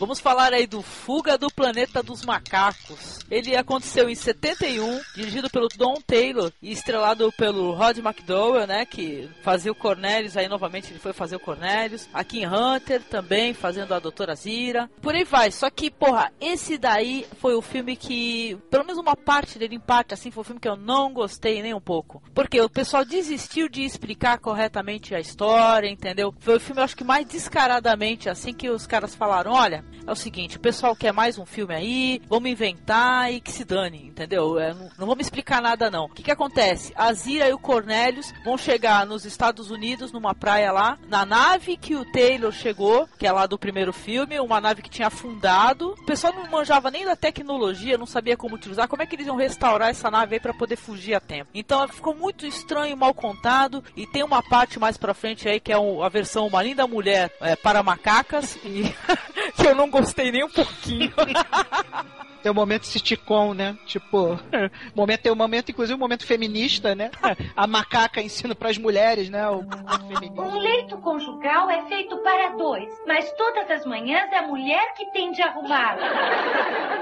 Vamos 0.00 0.18
falar 0.18 0.54
aí 0.54 0.66
do 0.66 0.80
Fuga 0.80 1.36
do 1.36 1.50
Planeta 1.50 2.02
dos 2.02 2.24
Macacos. 2.24 3.18
Ele 3.30 3.54
aconteceu 3.54 4.08
em 4.08 4.14
71, 4.14 4.98
dirigido 5.14 5.50
pelo 5.50 5.68
Don 5.68 6.00
Taylor 6.00 6.50
e 6.62 6.72
estrelado 6.72 7.30
pelo 7.32 7.72
Rod 7.72 7.98
McDowell, 7.98 8.66
né, 8.66 8.86
que 8.86 9.28
fazia 9.42 9.70
o 9.70 9.74
Cornelius, 9.74 10.38
aí 10.38 10.48
novamente 10.48 10.90
ele 10.90 10.98
foi 10.98 11.12
fazer 11.12 11.36
o 11.36 11.40
Cornelius. 11.40 12.08
A 12.14 12.24
Kim 12.24 12.46
Hunter 12.46 13.02
também 13.10 13.52
fazendo 13.52 13.92
a 13.92 13.98
Doutora 13.98 14.34
Zira. 14.34 14.88
Por 15.02 15.14
aí 15.14 15.22
vai, 15.22 15.50
só 15.50 15.68
que, 15.68 15.90
porra, 15.90 16.32
esse 16.40 16.78
daí 16.78 17.26
foi 17.38 17.54
o 17.54 17.60
filme 17.60 17.94
que, 17.94 18.56
pelo 18.70 18.86
menos 18.86 18.98
uma 18.98 19.14
parte 19.14 19.58
dele, 19.58 19.76
em 19.76 19.80
parte, 19.80 20.14
assim, 20.14 20.30
foi 20.30 20.40
o 20.40 20.44
filme 20.44 20.62
que 20.62 20.68
eu 20.68 20.76
não 20.76 21.12
gostei 21.12 21.60
nem 21.60 21.74
um 21.74 21.80
pouco. 21.80 22.22
Porque 22.34 22.58
o 22.58 22.70
pessoal 22.70 23.04
desistiu 23.04 23.68
de 23.68 23.82
explicar 23.82 24.38
corretamente 24.38 25.14
a 25.14 25.20
história, 25.20 25.90
entendeu? 25.90 26.34
Foi 26.40 26.56
o 26.56 26.60
filme, 26.60 26.80
eu 26.80 26.84
acho 26.84 26.96
que 26.96 27.04
mais 27.04 27.26
descaradamente, 27.26 28.30
assim, 28.30 28.54
que 28.54 28.70
os 28.70 28.86
caras 28.86 29.14
falaram, 29.14 29.52
olha, 29.52 29.89
é 30.06 30.10
o 30.10 30.16
seguinte, 30.16 30.56
o 30.56 30.60
pessoal 30.60 30.94
quer 30.96 31.12
mais 31.12 31.38
um 31.38 31.46
filme 31.46 31.74
aí, 31.74 32.22
vamos 32.28 32.50
inventar 32.50 33.32
e 33.32 33.40
que 33.40 33.52
se 33.52 33.64
dane, 33.64 34.06
entendeu? 34.06 34.58
É, 34.58 34.72
não, 34.74 34.88
não 34.98 35.06
vamos 35.06 35.20
explicar 35.26 35.60
nada 35.62 35.90
não. 35.90 36.04
O 36.06 36.08
que 36.08 36.22
que 36.22 36.30
acontece? 36.30 36.92
A 36.96 37.12
Zira 37.12 37.48
e 37.48 37.52
o 37.52 37.58
Cornelius 37.58 38.32
vão 38.44 38.56
chegar 38.58 39.06
nos 39.06 39.24
Estados 39.24 39.70
Unidos, 39.70 40.12
numa 40.12 40.34
praia 40.34 40.72
lá, 40.72 40.98
na 41.08 41.24
nave 41.24 41.76
que 41.76 41.94
o 41.94 42.04
Taylor 42.04 42.52
chegou, 42.52 43.08
que 43.18 43.26
é 43.26 43.32
lá 43.32 43.46
do 43.46 43.58
primeiro 43.58 43.92
filme, 43.92 44.38
uma 44.40 44.60
nave 44.60 44.82
que 44.82 44.90
tinha 44.90 45.08
afundado. 45.08 45.90
O 45.98 46.04
pessoal 46.06 46.32
não 46.32 46.46
manjava 46.50 46.90
nem 46.90 47.04
da 47.04 47.16
tecnologia, 47.16 47.98
não 47.98 48.06
sabia 48.06 48.36
como 48.36 48.54
utilizar, 48.56 48.88
como 48.88 49.02
é 49.02 49.06
que 49.06 49.14
eles 49.16 49.26
iam 49.26 49.36
restaurar 49.36 49.90
essa 49.90 50.10
nave 50.10 50.34
aí 50.34 50.40
pra 50.40 50.54
poder 50.54 50.76
fugir 50.76 51.14
a 51.14 51.20
tempo. 51.20 51.50
Então 51.54 51.86
ficou 51.88 52.14
muito 52.14 52.46
estranho, 52.46 52.96
mal 52.96 53.14
contado, 53.14 53.82
e 53.96 54.06
tem 54.06 54.22
uma 54.22 54.42
parte 54.42 54.78
mais 54.78 54.96
pra 54.96 55.14
frente 55.14 55.48
aí 55.48 55.60
que 55.60 55.72
é 55.72 55.78
um- 55.78 56.02
a 56.02 56.08
versão 56.08 56.46
Uma 56.46 56.62
Linda 56.62 56.86
Mulher 56.86 57.30
é, 57.40 57.54
para 57.56 57.82
Macacas, 57.82 58.56
e 58.64 58.84
que 59.56 59.66
eu 59.66 59.74
não 59.80 59.88
gostei 59.90 60.30
nem 60.30 60.44
um 60.44 60.48
pouquinho. 60.48 61.12
Tem 62.42 62.50
o 62.50 62.54
momento 62.54 62.86
sitcom, 62.86 63.52
né? 63.52 63.76
Tipo, 63.84 64.40
momento, 64.96 65.20
tem 65.20 65.30
o 65.30 65.36
momento, 65.36 65.70
inclusive, 65.70 65.94
o 65.94 65.98
momento 66.00 66.24
feminista, 66.24 66.94
né? 66.94 67.10
A 67.54 67.66
macaca 67.66 68.22
ensina 68.22 68.54
pras 68.54 68.78
mulheres, 68.78 69.28
né? 69.28 69.46
O 69.46 69.62
momento 69.62 70.06
feminista. 70.08 70.40
Um 70.40 70.58
leito 70.58 70.96
conjugal 71.02 71.68
é 71.68 71.84
feito 71.86 72.16
para 72.22 72.56
dois, 72.56 72.88
mas 73.06 73.30
todas 73.32 73.70
as 73.70 73.84
manhãs 73.84 74.32
é 74.32 74.38
a 74.38 74.46
mulher 74.46 74.94
que 74.94 75.04
tem 75.12 75.32
de 75.32 75.42
arrumá-lo. 75.42 76.00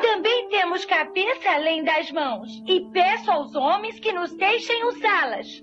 Também 0.02 0.48
temos 0.48 0.84
cabeça 0.84 1.50
além 1.50 1.84
das 1.84 2.10
mãos. 2.10 2.60
E 2.66 2.80
peço 2.92 3.30
aos 3.30 3.54
homens 3.54 4.00
que 4.00 4.12
nos 4.12 4.34
deixem 4.34 4.84
usá-las. 4.86 5.62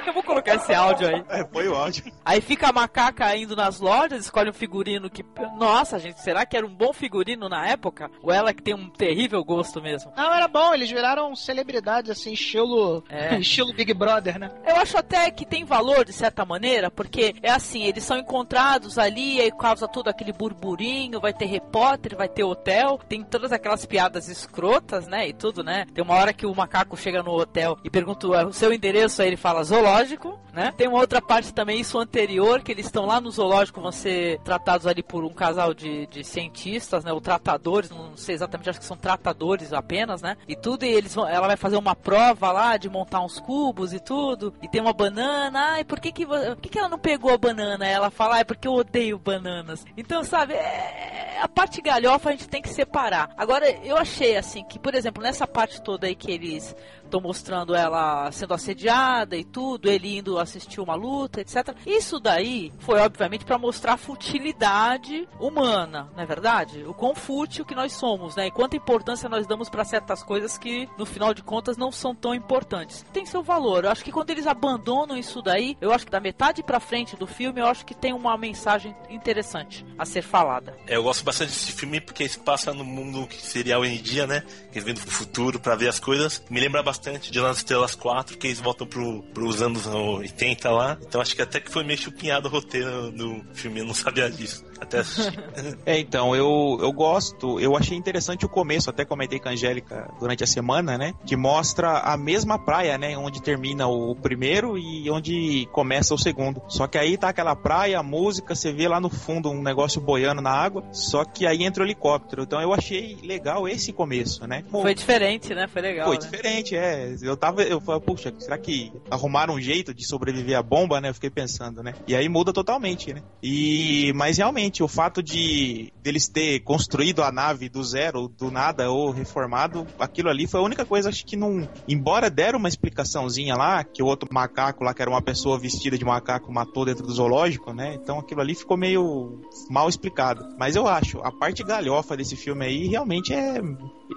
Eu 0.06 0.12
vou 0.12 0.22
colocar 0.22 0.54
esse 0.56 0.72
áudio 0.74 1.08
aí. 1.08 1.24
É, 1.28 1.44
foi 1.44 1.68
o 1.68 1.74
áudio. 1.74 2.04
Aí 2.24 2.40
fica 2.40 2.68
a 2.68 2.72
macaca 2.72 3.34
indo 3.36 3.54
nas 3.54 3.80
lojas, 3.80 4.24
escolhe 4.24 4.50
um 4.50 4.54
figurino 4.54 5.10
que. 5.10 5.24
Nossa, 5.56 5.98
gente, 5.98 6.20
será 6.20 6.44
que 6.46 6.56
era 6.56 6.66
um 6.66 6.74
bom 6.74 6.92
figurino 6.92 7.48
na 7.48 7.66
época? 7.68 8.10
Ou 8.22 8.32
ela 8.32 8.52
que 8.52 8.62
tem 8.62 8.74
um 8.74 8.88
terrível 8.90 9.44
gosto 9.44 9.80
mesmo? 9.80 10.12
Não, 10.16 10.32
era 10.34 10.48
bom, 10.48 10.72
eles 10.74 10.90
viraram 10.90 11.34
celebridades, 11.36 12.10
assim, 12.10 12.32
estilo, 12.32 13.04
É. 13.08 13.36
estilo 13.40 13.72
Big 13.72 13.92
Brother, 13.94 14.38
né? 14.38 14.50
Eu 14.66 14.76
acho 14.76 14.96
até 14.98 15.30
que 15.30 15.44
tem 15.46 15.64
valor, 15.64 16.04
de 16.04 16.12
certa 16.12 16.44
maneira, 16.44 16.90
porque 16.90 17.34
é 17.42 17.50
assim, 17.50 17.84
eles 17.84 18.04
são 18.04 18.18
encontrados 18.18 18.98
ali, 18.98 19.40
aí 19.40 19.50
causa 19.52 19.86
todo 19.86 20.08
aquele 20.08 20.32
burburinho, 20.32 21.20
vai 21.20 21.32
ter 21.32 21.46
repórter, 21.46 22.16
vai 22.16 22.28
ter 22.28 22.44
hotel, 22.44 22.98
tem 23.08 23.22
todas 23.22 23.52
aquelas 23.52 23.84
piadas 23.86 24.28
escrotas, 24.28 25.06
né, 25.06 25.28
e 25.28 25.32
tudo, 25.32 25.62
né? 25.62 25.86
Tem 25.94 26.02
uma 26.02 26.14
hora 26.14 26.32
que 26.32 26.46
o 26.46 26.54
macaco 26.54 26.96
chega 26.96 27.22
no 27.22 27.32
hotel 27.32 27.78
e 27.84 27.90
pergunta 27.90 28.26
"É 28.36 28.44
o 28.44 28.52
seu 28.52 28.72
endereço, 28.72 29.22
aí 29.22 29.28
ele 29.28 29.36
fala 29.36 29.62
zoológico, 29.90 30.38
né? 30.52 30.72
Tem 30.76 30.88
uma 30.88 30.98
outra 30.98 31.20
parte 31.20 31.52
também, 31.52 31.80
isso 31.80 31.98
anterior, 31.98 32.62
que 32.62 32.72
eles 32.72 32.86
estão 32.86 33.06
lá 33.06 33.20
no 33.20 33.30
zoológico, 33.30 33.80
vão 33.80 33.92
ser 33.92 34.38
tratados 34.40 34.86
ali 34.86 35.02
por 35.02 35.24
um 35.24 35.30
casal 35.32 35.74
de, 35.74 36.06
de 36.06 36.24
cientistas, 36.24 37.04
né, 37.04 37.12
ou 37.12 37.20
tratadores, 37.20 37.90
não 37.90 38.16
sei 38.16 38.34
exatamente, 38.34 38.70
acho 38.70 38.78
que 38.78 38.84
são 38.84 38.96
tratadores 38.96 39.72
apenas, 39.72 40.22
né? 40.22 40.36
E 40.48 40.56
tudo, 40.56 40.84
e 40.84 40.88
eles 40.88 41.14
vão, 41.14 41.28
ela 41.28 41.46
vai 41.46 41.56
fazer 41.56 41.76
uma 41.76 41.94
prova 41.94 42.52
lá 42.52 42.76
de 42.76 42.88
montar 42.88 43.20
uns 43.20 43.38
cubos 43.38 43.92
e 43.92 44.00
tudo, 44.00 44.54
e 44.62 44.68
tem 44.68 44.80
uma 44.80 44.92
banana, 44.92 45.72
ai, 45.72 45.84
por 45.84 46.00
que 46.00 46.12
que, 46.12 46.26
por 46.26 46.56
que 46.56 46.68
que 46.68 46.78
ela 46.78 46.88
não 46.88 46.98
pegou 46.98 47.32
a 47.32 47.38
banana? 47.38 47.86
Ela 47.86 48.10
fala, 48.10 48.36
ai, 48.36 48.44
porque 48.44 48.68
eu 48.68 48.74
odeio 48.74 49.18
bananas. 49.18 49.84
Então, 49.96 50.22
sabe, 50.24 50.54
é- 50.54 51.38
a 51.40 51.48
parte 51.48 51.80
galhofa 51.80 52.28
a 52.28 52.32
gente 52.32 52.48
tem 52.48 52.60
que 52.60 52.68
separar. 52.68 53.30
Agora, 53.36 53.68
eu 53.84 53.96
achei, 53.96 54.36
assim, 54.36 54.62
que, 54.64 54.78
por 54.78 54.94
exemplo, 54.94 55.22
nessa 55.22 55.46
parte 55.46 55.80
toda 55.80 56.06
aí 56.06 56.14
que 56.14 56.30
eles 56.30 56.76
estão 57.10 57.20
mostrando 57.20 57.74
ela 57.74 58.30
sendo 58.30 58.54
assediada 58.54 59.36
e 59.36 59.44
tudo, 59.44 59.90
ele 59.90 60.18
indo 60.18 60.38
assistir 60.38 60.80
uma 60.80 60.94
luta, 60.94 61.40
etc. 61.40 61.74
Isso 61.84 62.20
daí 62.20 62.72
foi, 62.78 63.00
obviamente, 63.00 63.44
para 63.44 63.58
mostrar 63.58 63.94
a 63.94 63.96
futilidade 63.96 65.28
humana, 65.38 66.08
não 66.14 66.22
é 66.22 66.26
verdade? 66.26 66.84
O 66.84 66.94
quão 66.94 67.14
fútil 67.14 67.64
que 67.64 67.74
nós 67.74 67.92
somos, 67.92 68.36
né? 68.36 68.46
E 68.46 68.50
quanta 68.50 68.76
importância 68.76 69.28
nós 69.28 69.46
damos 69.46 69.68
para 69.68 69.84
certas 69.84 70.22
coisas 70.22 70.56
que, 70.56 70.88
no 70.96 71.04
final 71.04 71.34
de 71.34 71.42
contas, 71.42 71.76
não 71.76 71.90
são 71.90 72.14
tão 72.14 72.34
importantes. 72.34 73.04
Tem 73.12 73.26
seu 73.26 73.42
valor. 73.42 73.84
Eu 73.84 73.90
acho 73.90 74.04
que 74.04 74.12
quando 74.12 74.30
eles 74.30 74.46
abandonam 74.46 75.16
isso 75.16 75.42
daí, 75.42 75.76
eu 75.80 75.92
acho 75.92 76.04
que 76.04 76.12
da 76.12 76.20
metade 76.20 76.62
para 76.62 76.78
frente 76.78 77.16
do 77.16 77.26
filme, 77.26 77.60
eu 77.60 77.66
acho 77.66 77.84
que 77.84 77.94
tem 77.94 78.12
uma 78.12 78.36
mensagem 78.36 78.94
interessante 79.08 79.84
a 79.98 80.04
ser 80.04 80.22
falada. 80.22 80.76
É, 80.86 80.96
Eu 80.96 81.02
gosto 81.02 81.24
bastante 81.24 81.50
desse 81.50 81.72
filme 81.72 82.00
porque 82.00 82.28
se 82.28 82.38
passa 82.38 82.72
no 82.72 82.84
mundo 82.84 83.26
que 83.26 83.40
seria 83.40 83.78
hoje 83.78 83.94
em 83.98 84.02
dia, 84.02 84.26
né? 84.26 84.44
Que 84.70 84.80
vêm 84.80 84.94
do 84.94 85.00
futuro 85.00 85.58
pra 85.58 85.74
ver 85.74 85.88
as 85.88 85.98
coisas. 85.98 86.42
Me 86.48 86.60
lembra 86.60 86.82
bastante 86.82 86.99
de 87.00 87.40
Nas 87.40 87.58
Estrelas 87.58 87.94
4, 87.94 88.36
que 88.36 88.46
eles 88.46 88.60
voltam 88.60 88.86
pro, 88.86 89.22
pros 89.34 89.62
anos 89.62 89.86
80 89.86 90.70
lá. 90.70 90.98
Então 91.00 91.20
acho 91.20 91.34
que 91.34 91.42
até 91.42 91.60
que 91.60 91.70
foi 91.70 91.82
meio 91.82 91.98
chupinhado 91.98 92.48
o 92.48 92.50
roteiro 92.50 93.10
do 93.10 93.42
filme, 93.54 93.80
eu 93.80 93.86
não 93.86 93.94
sabia 93.94 94.30
disso. 94.30 94.64
Até 94.80 95.00
assistir. 95.00 95.38
É, 95.84 95.98
então, 95.98 96.34
eu, 96.34 96.78
eu 96.80 96.92
gosto, 96.92 97.60
eu 97.60 97.76
achei 97.76 97.96
interessante 97.96 98.44
o 98.44 98.48
começo, 98.48 98.90
até 98.90 99.04
comentei 99.04 99.38
com 99.38 99.48
a 99.48 99.52
Angélica 99.52 100.08
durante 100.18 100.44
a 100.44 100.46
semana, 100.46 100.96
né? 100.96 101.14
Que 101.26 101.36
mostra 101.36 101.98
a 101.98 102.16
mesma 102.16 102.58
praia, 102.58 102.96
né? 102.98 103.16
Onde 103.16 103.42
termina 103.42 103.86
o 103.86 104.14
primeiro 104.14 104.78
e 104.78 105.10
onde 105.10 105.68
começa 105.72 106.14
o 106.14 106.18
segundo. 106.18 106.62
Só 106.68 106.86
que 106.86 106.98
aí 106.98 107.16
tá 107.16 107.28
aquela 107.28 107.54
praia, 107.54 107.98
a 107.98 108.02
música, 108.02 108.54
você 108.54 108.72
vê 108.72 108.88
lá 108.88 109.00
no 109.00 109.10
fundo 109.10 109.50
um 109.50 109.62
negócio 109.62 110.00
boiando 110.00 110.40
na 110.40 110.50
água, 110.50 110.84
só 110.92 111.24
que 111.24 111.46
aí 111.46 111.64
entra 111.64 111.82
o 111.82 111.86
helicóptero. 111.86 112.42
Então 112.42 112.60
eu 112.60 112.72
achei 112.72 113.18
legal 113.22 113.68
esse 113.68 113.92
começo, 113.92 114.46
né? 114.46 114.64
Foi 114.70 114.94
diferente, 114.94 115.54
né? 115.54 115.66
Foi 115.68 115.82
legal. 115.82 116.06
Foi 116.06 116.16
né? 116.16 116.22
diferente, 116.22 116.76
é. 116.76 117.16
Eu 117.22 117.36
tava, 117.36 117.62
eu 117.62 117.80
falei, 117.80 118.00
puxa, 118.00 118.32
será 118.38 118.56
que 118.58 118.92
arrumaram 119.10 119.54
um 119.54 119.60
jeito 119.60 119.92
de 119.92 120.06
sobreviver 120.06 120.56
à 120.56 120.62
bomba, 120.62 121.00
né? 121.00 121.10
Eu 121.10 121.14
fiquei 121.14 121.30
pensando, 121.30 121.82
né? 121.82 121.94
E 122.06 122.14
aí 122.14 122.28
muda 122.28 122.52
totalmente, 122.52 123.12
né? 123.12 123.22
E, 123.42 124.12
mas 124.14 124.38
realmente, 124.38 124.69
o 124.82 124.88
fato 124.88 125.22
de 125.22 125.92
deles 126.02 126.28
ter 126.28 126.60
construído 126.60 127.22
a 127.22 127.32
nave 127.32 127.68
do 127.68 127.82
zero, 127.82 128.28
do 128.28 128.50
nada, 128.50 128.90
ou 128.90 129.10
reformado, 129.10 129.86
aquilo 129.98 130.28
ali 130.28 130.46
foi 130.46 130.60
a 130.60 130.62
única 130.62 130.84
coisa, 130.84 131.08
acho 131.08 131.26
que 131.26 131.36
não. 131.36 131.68
Embora 131.88 132.30
deram 132.30 132.58
uma 132.58 132.68
explicaçãozinha 132.68 133.54
lá, 133.54 133.82
que 133.82 134.02
o 134.02 134.06
outro 134.06 134.28
macaco 134.32 134.84
lá, 134.84 134.94
que 134.94 135.02
era 135.02 135.10
uma 135.10 135.20
pessoa 135.20 135.58
vestida 135.58 135.98
de 135.98 136.04
macaco, 136.04 136.52
matou 136.52 136.84
dentro 136.84 137.06
do 137.06 137.12
zoológico, 137.12 137.72
né? 137.72 137.94
Então 137.94 138.18
aquilo 138.18 138.40
ali 138.40 138.54
ficou 138.54 138.76
meio 138.76 139.40
mal 139.68 139.88
explicado. 139.88 140.46
Mas 140.58 140.76
eu 140.76 140.86
acho, 140.86 141.18
a 141.20 141.32
parte 141.32 141.62
galhofa 141.62 142.16
desse 142.16 142.36
filme 142.36 142.64
aí 142.64 142.86
realmente 142.86 143.34
é. 143.34 143.60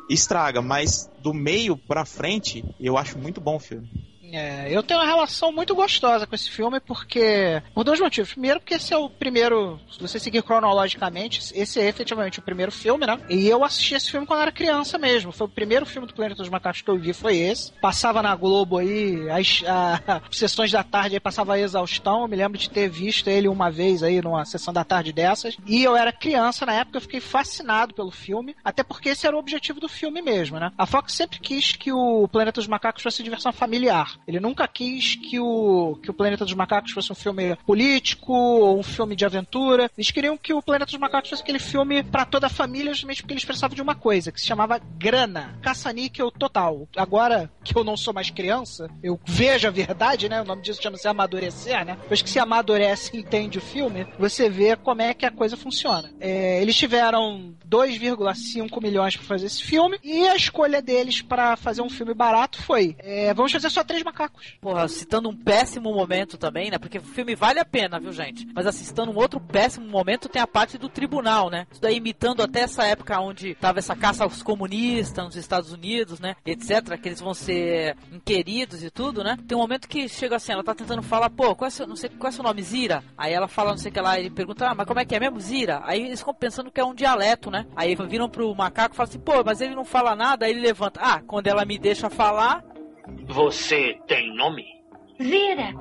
estraga, 0.10 0.62
mas 0.62 1.10
do 1.20 1.34
meio 1.34 1.76
pra 1.76 2.06
frente, 2.06 2.64
eu 2.80 2.98
acho 2.98 3.18
muito 3.18 3.42
bom 3.42 3.56
o 3.56 3.60
filme. 3.60 3.88
É, 4.34 4.68
eu 4.70 4.82
tenho 4.82 5.00
uma 5.00 5.06
relação 5.06 5.52
muito 5.52 5.76
gostosa 5.76 6.26
com 6.26 6.34
esse 6.34 6.50
filme 6.50 6.80
porque. 6.80 7.62
Por 7.74 7.84
dois 7.84 8.00
motivos. 8.00 8.32
Primeiro, 8.32 8.60
porque 8.60 8.74
esse 8.74 8.92
é 8.94 8.98
o 8.98 9.08
primeiro. 9.08 9.80
Se 9.92 10.00
você 10.00 10.20
seguir 10.20 10.42
cronologicamente, 10.42 11.40
esse 11.54 11.80
é 11.80 11.88
efetivamente 11.88 12.40
o 12.40 12.42
primeiro 12.42 12.72
filme, 12.72 13.06
né? 13.06 13.20
E 13.30 13.48
eu 13.48 13.64
assisti 13.64 13.94
esse 13.94 14.10
filme 14.10 14.26
quando 14.26 14.42
era 14.42 14.52
criança 14.52 14.98
mesmo. 14.98 15.32
Foi 15.32 15.46
o 15.46 15.50
primeiro 15.50 15.86
filme 15.86 16.08
do 16.08 16.14
Planeta 16.14 16.42
dos 16.42 16.50
Macacos 16.50 16.82
que 16.82 16.90
eu 16.90 16.98
vi, 16.98 17.14
foi 17.14 17.38
esse. 17.38 17.72
Passava 17.74 18.24
na 18.24 18.36
Globo 18.36 18.80
aí, 18.80 19.30
as 19.30 19.64
a, 19.68 20.22
sessões 20.32 20.72
da 20.72 20.84
tarde 20.84 21.16
aí 21.16 21.20
passava 21.20 21.54
a 21.54 21.60
exaustão. 21.60 22.22
Eu 22.22 22.28
me 22.28 22.36
lembro 22.36 22.58
de 22.58 22.70
ter 22.70 22.90
visto 22.90 23.30
ele 23.30 23.48
uma 23.48 23.70
vez 23.70 24.02
aí 24.02 24.20
numa 24.20 24.46
sessão 24.46 24.74
da 24.74 24.84
tarde 24.84 25.14
dessas. 25.14 25.56
E 25.68 25.84
eu 25.84 25.96
era 25.96 26.12
criança 26.12 26.66
na 26.66 26.74
época, 26.74 26.98
eu 26.98 27.02
fiquei 27.02 27.20
fascinado 27.20 27.94
pelo 27.94 28.10
filme. 28.10 28.56
Até 28.64 28.82
porque 28.82 29.10
esse 29.10 29.28
era 29.28 29.36
o 29.36 29.40
objetivo 29.40 29.80
do 29.80 29.88
filme 29.88 30.24
mesmo, 30.24 30.60
né? 30.60 30.72
A 30.76 30.88
Fox 30.88 31.14
sempre 31.14 31.40
quis 31.40 31.74
que 31.74 31.92
o 31.92 32.28
Planeta 32.28 32.60
dos 32.60 32.68
Macacos 32.68 33.04
fosse 33.04 33.22
diversão 33.22 33.54
familiar. 33.54 34.18
Ele 34.28 34.40
nunca 34.40 34.68
quis 34.68 35.16
que 35.16 35.40
o, 35.40 35.98
que 36.02 36.10
o 36.10 36.14
Planeta 36.14 36.46
dos 36.46 36.54
Macacos 36.54 36.92
fosse 36.92 37.12
um 37.12 37.16
filme 37.16 37.56
político 37.66 38.34
ou 38.34 38.80
um 38.80 38.84
filme 38.84 39.16
de 39.16 39.26
aventura. 39.26 39.90
Eles 39.98 40.12
queriam 40.12 40.38
que 40.38 40.54
o 40.54 40.62
Planeta 40.62 40.92
dos 40.92 41.00
Macacos 41.00 41.30
fosse 41.30 41.42
aquele 41.42 41.60
filme 41.60 42.04
para 42.04 42.26
toda 42.26 42.48
a 42.48 42.50
família, 42.50 42.94
justamente 42.94 43.22
porque 43.22 43.34
eles 43.34 43.46
precisavam 43.46 43.76
de 43.76 43.82
uma 43.82 43.96
coisa, 43.96 44.32
que 44.32 44.40
se 44.40 44.48
chamava 44.48 44.80
grana. 44.98 45.58
Caça-níquel 45.62 46.32
total. 46.32 46.88
Agora 46.96 47.52
que 47.64 47.76
eu 47.76 47.84
não 47.84 47.98
sou 47.98 48.14
mais 48.14 48.30
criança, 48.30 48.90
eu 49.02 49.20
vejo 49.26 49.68
a 49.68 49.72
verdade, 49.72 50.30
né? 50.30 50.42
O 50.42 50.46
nome 50.46 50.62
disso 50.62 50.82
chama-se 50.82 51.08
amadurecer, 51.08 51.86
né? 51.86 51.98
Depois 52.02 52.22
que 52.22 52.30
se 52.30 52.40
amadurece 52.40 53.16
e 53.16 53.20
entende 53.20 53.58
o 53.58 53.62
filme, 53.62 54.08
você 54.18 54.50
vê 54.50 54.76
como 54.76 55.02
é 55.02 55.14
que 55.14 55.26
a 55.26 55.32
coisa 55.32 55.58
funciona. 55.58 56.12
É, 56.20 56.62
eles 56.62 56.76
tiveram 56.76 57.56
2,5 57.68 58.82
milhões 58.82 59.16
para 59.16 59.26
fazer 59.26 59.48
esse 59.48 59.64
filme 59.64 59.98
e 60.04 60.28
a 60.28 60.36
escolha 60.36 60.82
deles 60.82 61.22
para 61.22 61.56
fazer 61.56 61.82
um 61.82 61.90
filme 61.90 62.14
barato 62.14 62.62
foi: 62.62 62.96
é, 63.00 63.34
vamos 63.34 63.52
fazer 63.52 63.70
só 63.70 63.84
três 63.84 64.04
macacos. 64.14 64.54
Porra, 64.62 64.88
citando 64.88 65.30
um 65.30 65.36
péssimo 65.36 65.92
momento 65.92 66.38
também, 66.38 66.70
né? 66.70 66.78
Porque 66.78 67.00
o 67.00 67.04
filme 67.04 67.36
vale 67.36 67.60
a 67.60 67.66
pena, 67.66 68.00
viu, 68.00 68.12
gente? 68.14 68.48
Mas 68.54 68.74
citando 68.76 69.12
um 69.12 69.18
outro 69.18 69.40
péssimo 69.40 69.88
momento, 69.88 70.30
tem 70.30 70.42
a 70.42 70.48
parte 70.48 70.78
do 70.78 70.88
tribunal, 70.88 71.50
né? 71.50 71.66
Isso 71.72 71.82
daí 71.82 71.98
imitando 71.98 72.42
até 72.42 72.62
essa 72.62 72.86
época 72.86 73.20
onde 73.20 73.56
tava 73.56 73.80
essa 73.80 73.96
caça 73.96 74.24
aos 74.24 74.44
comunistas 74.44 75.26
nos 75.26 75.36
Estados 75.36 75.74
Unidos, 75.74 76.20
né? 76.20 76.36
Etc. 76.46 76.98
Que 77.02 77.10
eles 77.10 77.20
vão 77.20 77.34
ser 77.34 77.98
inquiridos 78.12 78.84
e 78.84 78.90
tudo, 78.90 79.24
né? 79.24 79.38
Tem 79.48 79.58
um 79.58 79.62
momento 79.62 79.88
que 79.88 80.08
chega 80.08 80.36
assim, 80.36 80.54
ela 80.54 80.64
tá 80.64 80.76
tentando 80.76 81.02
falar, 81.02 81.30
pô, 81.30 81.56
qual 81.56 81.68
é 81.68 81.72
seu, 81.72 81.88
não 81.88 81.96
sei, 81.96 82.10
qual 82.10 82.30
é 82.30 82.32
seu 82.32 82.44
nome? 82.44 82.62
Zira? 82.62 83.04
Aí 83.18 83.34
ela 83.34 83.48
fala, 83.48 83.72
não 83.72 83.78
sei 83.78 83.90
o 83.90 83.94
que 83.94 84.02
lá, 84.02 84.20
ele 84.20 84.30
pergunta, 84.30 84.68
ah, 84.68 84.76
mas 84.76 84.88
como 84.88 85.00
é 85.00 85.06
que 85.06 85.16
é 85.16 85.20
mesmo? 85.20 85.40
Zira? 85.40 85.82
Aí 85.86 86.06
eles 86.06 86.20
ficam 86.20 86.34
pensando 86.34 86.72
que 86.72 86.80
é 86.80 86.86
um 86.86 86.94
dialeto, 86.94 87.50
né? 87.50 87.66
Aí 87.76 87.96
viram 87.96 88.30
pro 88.30 88.54
macaco 88.54 88.94
e 88.94 88.98
falam 88.98 89.10
assim, 89.10 89.20
pô, 89.20 89.44
mas 89.44 89.62
ele 89.62 89.76
não 89.76 89.86
fala 89.86 90.16
nada, 90.16 90.46
aí 90.46 90.52
ele 90.52 90.62
levanta, 90.62 91.00
ah, 91.02 91.22
quando 91.26 91.48
ela 91.48 91.66
me 91.66 91.78
deixa 91.78 92.10
falar, 92.10 92.64
você 93.28 93.98
tem 94.08 94.36
nome? 94.36 94.66
Zira. 95.22 95.74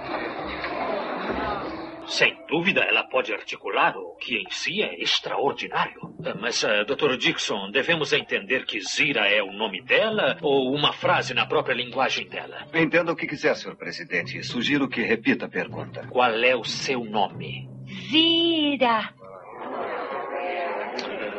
Sem 2.07 2.37
dúvida, 2.49 2.81
ela 2.83 3.05
pode 3.05 3.33
articular, 3.33 3.97
o 3.97 4.17
que 4.17 4.37
em 4.37 4.51
si 4.51 4.83
é 4.83 5.01
extraordinário. 5.01 6.15
Mas, 6.41 6.63
uh, 6.63 6.85
Dr. 6.85 7.17
Dixon, 7.17 7.71
devemos 7.71 8.13
entender 8.13 8.67
que 8.67 8.81
Zira 8.81 9.29
é 9.29 9.43
o 9.43 9.53
nome 9.53 9.81
dela 9.81 10.37
ou 10.43 10.75
uma 10.75 10.93
frase 10.93 11.33
na 11.33 11.47
própria 11.47 11.75
linguagem 11.75 12.29
dela? 12.29 12.67
Entenda 12.75 13.13
o 13.13 13.17
que 13.17 13.27
quiser, 13.27 13.55
senhor 13.57 13.77
presidente. 13.77 14.43
Sugiro 14.43 14.89
que 14.89 15.03
repita 15.03 15.47
a 15.47 15.49
pergunta. 15.49 16.07
Qual 16.09 16.31
é 16.31 16.55
o 16.55 16.65
seu 16.65 17.05
nome? 17.05 17.69
Zira. 18.11 19.15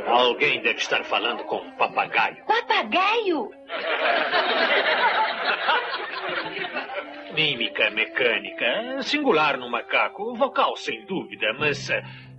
Alguém 0.06 0.62
deve 0.62 0.80
estar 0.80 1.04
falando 1.04 1.44
com 1.46 1.58
um 1.58 1.72
papagaio. 1.72 2.44
Papagaio? 2.46 3.50
Mímica 7.34 7.90
mecânica, 7.90 9.02
singular 9.02 9.58
no 9.58 9.70
macaco, 9.70 10.36
vocal 10.36 10.76
sem 10.76 11.04
dúvida, 11.06 11.52
mas 11.58 11.90
uh, 11.90 11.94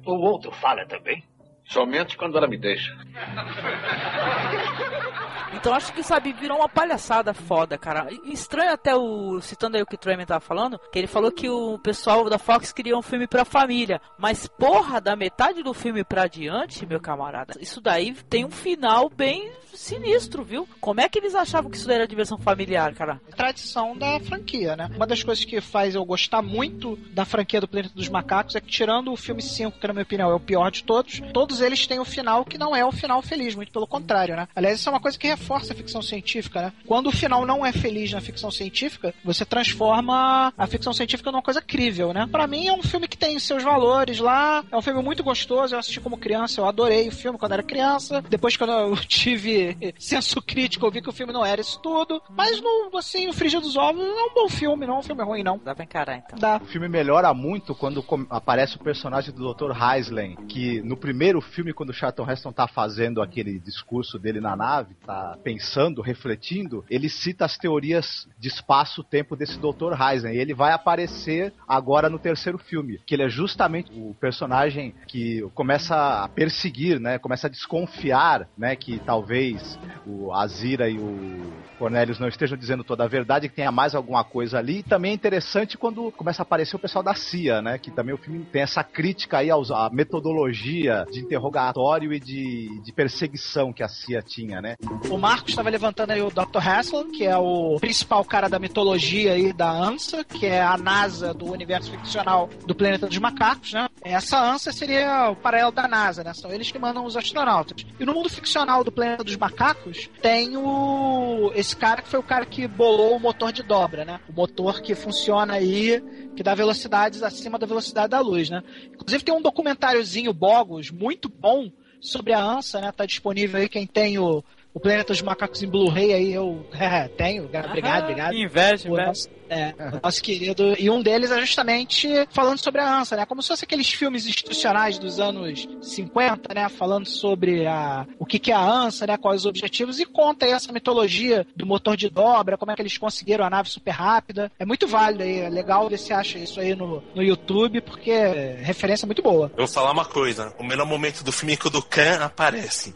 o 0.06 0.20
outro 0.20 0.52
fala 0.52 0.86
também? 0.86 1.24
Somente 1.64 2.16
quando 2.16 2.38
ela 2.38 2.46
me 2.46 2.56
deixa. 2.56 2.94
Então 5.52 5.74
acho 5.74 5.92
que, 5.92 6.02
sabe, 6.02 6.32
virou 6.32 6.58
uma 6.58 6.68
palhaçada 6.68 7.32
foda, 7.32 7.78
cara. 7.78 8.08
Estranho 8.24 8.72
até 8.72 8.94
o. 8.94 9.40
Citando 9.40 9.76
aí 9.76 9.82
o 9.82 9.86
que 9.86 9.94
o 9.94 9.98
Treyman 9.98 10.26
tava 10.26 10.40
falando, 10.40 10.78
que 10.92 10.98
ele 10.98 11.06
falou 11.06 11.30
que 11.30 11.48
o 11.48 11.78
pessoal 11.78 12.28
da 12.28 12.38
Fox 12.38 12.72
queria 12.72 12.96
um 12.96 13.02
filme 13.02 13.26
pra 13.26 13.44
família. 13.44 14.00
Mas, 14.18 14.46
porra, 14.46 15.00
da 15.00 15.16
metade 15.16 15.62
do 15.62 15.74
filme 15.74 16.04
pra 16.04 16.26
diante, 16.26 16.86
meu 16.86 17.00
camarada, 17.00 17.54
isso 17.60 17.80
daí 17.80 18.14
tem 18.28 18.44
um 18.44 18.50
final 18.50 19.08
bem 19.08 19.52
sinistro, 19.76 20.44
viu? 20.44 20.68
Como 20.80 21.00
é 21.00 21.08
que 21.08 21.18
eles 21.18 21.34
achavam 21.34 21.70
que 21.70 21.76
isso 21.76 21.86
daí 21.86 21.96
era 21.96 22.06
diversão 22.06 22.38
familiar, 22.38 22.94
cara? 22.94 23.20
Tradição 23.36 23.96
da 23.96 24.20
franquia, 24.20 24.76
né? 24.76 24.90
Uma 24.94 25.06
das 25.06 25.22
coisas 25.22 25.44
que 25.44 25.60
faz 25.60 25.94
eu 25.94 26.04
gostar 26.04 26.42
muito 26.42 26.96
da 27.12 27.24
franquia 27.24 27.60
do 27.60 27.68
Planeta 27.68 27.94
dos 27.94 28.08
Macacos 28.08 28.54
é 28.54 28.60
que, 28.60 28.68
tirando 28.68 29.12
o 29.12 29.16
filme 29.16 29.42
5, 29.42 29.78
que 29.78 29.86
na 29.86 29.92
minha 29.92 30.04
opinião 30.04 30.30
é 30.30 30.34
o 30.34 30.40
pior 30.40 30.70
de 30.70 30.84
todos, 30.84 31.20
todos 31.32 31.60
eles 31.60 31.86
têm 31.86 31.98
o 31.98 32.02
um 32.02 32.04
final 32.04 32.44
que 32.44 32.58
não 32.58 32.74
é 32.74 32.84
o 32.84 32.88
um 32.88 32.92
final 32.92 33.20
feliz, 33.22 33.54
muito 33.54 33.72
pelo 33.72 33.86
contrário, 33.86 34.36
né? 34.36 34.48
Aliás, 34.54 34.78
isso 34.78 34.88
é 34.88 34.92
uma 34.92 35.00
coisa 35.00 35.18
que 35.18 35.23
reforça 35.28 35.72
a 35.72 35.76
ficção 35.76 36.02
científica, 36.02 36.62
né? 36.62 36.72
Quando 36.86 37.08
o 37.08 37.12
final 37.12 37.46
não 37.46 37.64
é 37.64 37.72
feliz 37.72 38.12
na 38.12 38.20
ficção 38.20 38.50
científica, 38.50 39.14
você 39.24 39.44
transforma 39.44 40.52
a 40.56 40.66
ficção 40.66 40.92
científica 40.92 41.30
numa 41.30 41.42
coisa 41.42 41.60
crível, 41.60 42.12
né? 42.12 42.28
Para 42.30 42.46
mim 42.46 42.66
é 42.66 42.72
um 42.72 42.82
filme 42.82 43.08
que 43.08 43.16
tem 43.16 43.38
seus 43.38 43.62
valores 43.62 44.18
lá, 44.18 44.64
é 44.70 44.76
um 44.76 44.82
filme 44.82 45.02
muito 45.02 45.22
gostoso, 45.22 45.74
eu 45.74 45.78
assisti 45.78 46.00
como 46.00 46.18
criança, 46.18 46.60
eu 46.60 46.66
adorei 46.66 47.08
o 47.08 47.12
filme 47.12 47.38
quando 47.38 47.52
era 47.52 47.62
criança. 47.62 48.22
Depois 48.28 48.56
quando 48.56 48.72
eu 48.72 48.96
tive 49.06 49.94
senso 49.98 50.40
crítico, 50.42 50.86
eu 50.86 50.90
vi 50.90 51.02
que 51.02 51.08
o 51.08 51.12
filme 51.12 51.32
não 51.32 51.44
era 51.44 51.60
isso 51.60 51.80
tudo, 51.80 52.22
mas 52.30 52.60
no 52.60 52.90
assim, 52.96 53.28
o 53.28 53.32
Frigir 53.32 53.60
dos 53.60 53.76
Ovos 53.76 54.02
é 54.02 54.22
um 54.24 54.34
bom 54.34 54.48
filme, 54.48 54.86
não 54.86 54.96
é 54.96 54.98
um 54.98 55.02
filme 55.02 55.22
ruim 55.22 55.42
não. 55.42 55.58
Dá 55.58 55.74
pra 55.74 55.84
encarar 55.84 56.16
então. 56.16 56.38
Dá. 56.38 56.60
O 56.62 56.66
filme 56.66 56.88
melhora 56.88 57.32
muito 57.32 57.74
quando 57.74 58.04
aparece 58.30 58.76
o 58.76 58.78
personagem 58.78 59.32
do 59.34 59.54
Dr. 59.54 59.72
Heisling, 59.72 60.36
que 60.48 60.82
no 60.82 60.96
primeiro 60.96 61.40
filme 61.40 61.72
quando 61.72 61.90
o 61.90 61.94
Charlton 61.94 62.30
Heston 62.30 62.52
tá 62.52 62.66
fazendo 62.66 63.22
aquele 63.22 63.58
discurso 63.58 64.18
dele 64.18 64.40
na 64.40 64.56
nave, 64.56 64.94
tá 65.06 65.13
pensando, 65.42 66.02
refletindo, 66.02 66.84
ele 66.88 67.08
cita 67.08 67.44
as 67.44 67.56
teorias 67.56 68.28
de 68.38 68.48
espaço-tempo 68.48 69.36
desse 69.36 69.58
Dr. 69.58 69.94
Heisen. 69.98 70.34
E 70.34 70.38
ele 70.38 70.54
vai 70.54 70.72
aparecer 70.72 71.52
agora 71.66 72.08
no 72.08 72.18
terceiro 72.18 72.58
filme, 72.58 73.00
que 73.06 73.14
ele 73.14 73.24
é 73.24 73.28
justamente 73.28 73.90
o 73.92 74.14
personagem 74.14 74.94
que 75.06 75.42
começa 75.54 76.24
a 76.24 76.28
perseguir, 76.28 77.00
né? 77.00 77.18
Começa 77.18 77.46
a 77.46 77.50
desconfiar, 77.50 78.48
né? 78.56 78.76
Que 78.76 78.98
talvez 78.98 79.78
o 80.06 80.32
Azira 80.32 80.88
e 80.88 80.98
o 80.98 81.52
Cornelius 81.78 82.18
não 82.18 82.28
estejam 82.28 82.56
dizendo 82.56 82.84
toda 82.84 83.04
a 83.04 83.08
verdade, 83.08 83.48
que 83.48 83.54
tenha 83.54 83.72
mais 83.72 83.94
alguma 83.94 84.24
coisa 84.24 84.58
ali. 84.58 84.78
E 84.78 84.82
também 84.82 85.12
é 85.12 85.14
interessante 85.14 85.76
quando 85.76 86.10
começa 86.12 86.42
a 86.42 86.44
aparecer 86.44 86.76
o 86.76 86.78
pessoal 86.78 87.02
da 87.02 87.14
CIA, 87.14 87.62
né? 87.62 87.78
Que 87.78 87.90
também 87.90 88.14
o 88.14 88.18
filme 88.18 88.44
tem 88.44 88.62
essa 88.62 88.82
crítica 88.82 89.38
aí 89.38 89.50
à 89.50 89.90
metodologia 89.90 91.04
de 91.10 91.20
interrogatório 91.20 92.12
e 92.12 92.20
de, 92.20 92.80
de 92.82 92.92
perseguição 92.92 93.72
que 93.72 93.82
a 93.82 93.88
CIA 93.88 94.22
tinha, 94.22 94.60
né? 94.60 94.76
O 95.10 95.18
Marcos 95.18 95.50
estava 95.50 95.70
levantando 95.70 96.12
aí 96.12 96.22
o 96.22 96.30
Dr. 96.30 96.58
Hassel, 96.58 97.04
que 97.10 97.24
é 97.24 97.36
o 97.36 97.78
principal 97.78 98.24
cara 98.24 98.48
da 98.48 98.58
mitologia 98.58 99.32
aí 99.32 99.52
da 99.52 99.70
ANSA, 99.70 100.24
que 100.24 100.46
é 100.46 100.60
a 100.60 100.76
NASA 100.76 101.32
do 101.32 101.52
universo 101.52 101.90
ficcional 101.90 102.48
do 102.66 102.74
planeta 102.74 103.06
dos 103.06 103.18
macacos, 103.18 103.72
né? 103.72 103.88
Essa 104.02 104.40
ANSA 104.40 104.72
seria 104.72 105.30
o 105.30 105.36
paralelo 105.36 105.70
da 105.70 105.86
NASA, 105.86 106.24
né? 106.24 106.32
São 106.34 106.50
eles 106.50 106.70
que 106.70 106.78
mandam 106.78 107.04
os 107.04 107.16
astronautas. 107.16 107.86
E 108.00 108.04
no 108.04 108.14
mundo 108.14 108.28
ficcional 108.28 108.82
do 108.82 108.90
planeta 108.90 109.22
dos 109.22 109.36
macacos, 109.36 110.08
tem 110.20 110.56
o 110.56 111.52
esse 111.54 111.76
cara 111.76 112.02
que 112.02 112.08
foi 112.08 112.18
o 112.18 112.24
cara 112.24 112.46
que 112.46 112.66
bolou 112.66 113.16
o 113.16 113.20
motor 113.20 113.52
de 113.52 113.62
dobra, 113.62 114.04
né? 114.04 114.20
O 114.28 114.32
motor 114.32 114.80
que 114.80 114.94
funciona 114.94 115.54
aí, 115.54 116.02
que 116.34 116.42
dá 116.42 116.54
velocidades 116.54 117.22
acima 117.22 117.58
da 117.58 117.66
velocidade 117.66 118.08
da 118.08 118.20
luz, 118.20 118.50
né? 118.50 118.62
Inclusive 118.92 119.22
tem 119.22 119.34
um 119.34 119.42
documentáriozinho 119.42 120.32
Bogos 120.32 120.90
muito 120.90 121.28
bom 121.28 121.70
sobre 122.00 122.32
a 122.32 122.42
ANSA, 122.42 122.80
né? 122.80 122.92
Tá 122.92 123.06
disponível 123.06 123.60
aí 123.60 123.68
quem 123.68 123.86
tem 123.86 124.18
o 124.18 124.42
o 124.74 124.80
Planeta 124.80 125.12
dos 125.12 125.22
Macacos 125.22 125.62
em 125.62 125.68
Blu-ray 125.68 126.12
aí 126.12 126.32
eu 126.32 126.66
é, 126.74 127.06
tenho. 127.06 127.44
Obrigado, 127.44 128.02
obrigado. 128.02 128.34
Investe, 128.34 128.88
O 128.88 128.92
investe. 128.92 129.06
nosso, 129.06 129.30
é, 129.48 129.74
o 129.78 130.00
nosso 130.02 130.20
querido. 130.20 130.74
E 130.76 130.90
um 130.90 131.00
deles 131.00 131.30
é 131.30 131.40
justamente 131.40 132.08
falando 132.30 132.58
sobre 132.58 132.80
a 132.80 132.98
ANSA, 132.98 133.16
né? 133.16 133.24
Como 133.24 133.40
se 133.40 133.48
fosse 133.48 133.64
aqueles 133.64 133.88
filmes 133.88 134.26
institucionais 134.26 134.98
dos 134.98 135.20
anos 135.20 135.68
50, 135.80 136.52
né? 136.52 136.68
Falando 136.68 137.06
sobre 137.06 137.66
a, 137.66 138.04
o 138.18 138.26
que, 138.26 138.40
que 138.40 138.50
é 138.50 138.54
a 138.54 138.60
ANSA, 138.60 139.06
né? 139.06 139.16
Quais 139.16 139.42
os 139.42 139.46
objetivos. 139.46 140.00
E 140.00 140.04
conta 140.04 140.44
aí 140.44 140.50
essa 140.50 140.72
mitologia 140.72 141.46
do 141.54 141.64
motor 141.64 141.96
de 141.96 142.10
dobra, 142.10 142.58
como 142.58 142.72
é 142.72 142.74
que 142.74 142.82
eles 142.82 142.98
conseguiram 142.98 143.44
a 143.44 143.50
nave 143.50 143.70
super 143.70 143.92
rápida. 143.92 144.50
É 144.58 144.66
muito 144.66 144.88
válido 144.88 145.22
aí. 145.22 145.40
É 145.40 145.48
legal 145.48 145.88
ver 145.88 145.98
se 145.98 146.12
acha 146.12 146.36
isso 146.36 146.58
aí 146.58 146.74
no, 146.74 147.00
no 147.14 147.22
YouTube, 147.22 147.80
porque 147.80 148.10
é 148.10 148.58
referência 148.60 149.06
muito 149.06 149.22
boa. 149.22 149.52
Eu 149.56 149.66
vou 149.66 149.68
falar 149.68 149.92
uma 149.92 150.04
coisa. 150.04 150.52
O 150.58 150.64
melhor 150.64 150.86
momento 150.86 151.22
do 151.22 151.30
filme 151.30 151.52
é 151.52 151.56
que 151.56 151.68
o 151.68 151.70
Dukan 151.70 152.16
aparece. 152.24 152.92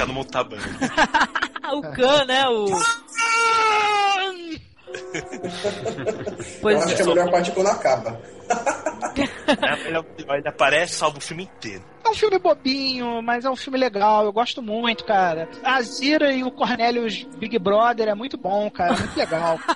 Ricardo 0.00 0.14
Montalbán. 0.14 0.58
o 1.74 1.82
Khan, 1.82 2.24
né? 2.24 2.48
O... 2.48 2.68
Eu 6.62 6.78
acho 6.78 6.96
que 6.96 7.02
a 7.02 7.04
melhor 7.04 7.30
parte 7.30 7.50
é 7.50 7.54
quando 7.54 7.68
É, 9.16 9.88
ele, 10.36 10.48
aparece, 10.48 10.94
salva 10.94 11.18
o 11.18 11.20
filme 11.20 11.44
inteiro. 11.44 11.84
É 12.04 12.08
um 12.08 12.14
filme 12.14 12.38
bobinho, 12.38 13.20
mas 13.22 13.44
é 13.44 13.50
um 13.50 13.56
filme 13.56 13.78
legal. 13.78 14.24
Eu 14.24 14.32
gosto 14.32 14.62
muito, 14.62 15.04
cara. 15.04 15.48
A 15.62 15.80
Zira 15.82 16.32
e 16.32 16.42
o 16.42 16.50
Cornelius 16.50 17.24
Big 17.38 17.58
Brother 17.58 18.08
é 18.08 18.14
muito 18.14 18.36
bom, 18.36 18.70
cara. 18.70 18.94
Muito 18.94 19.16
legal. 19.16 19.58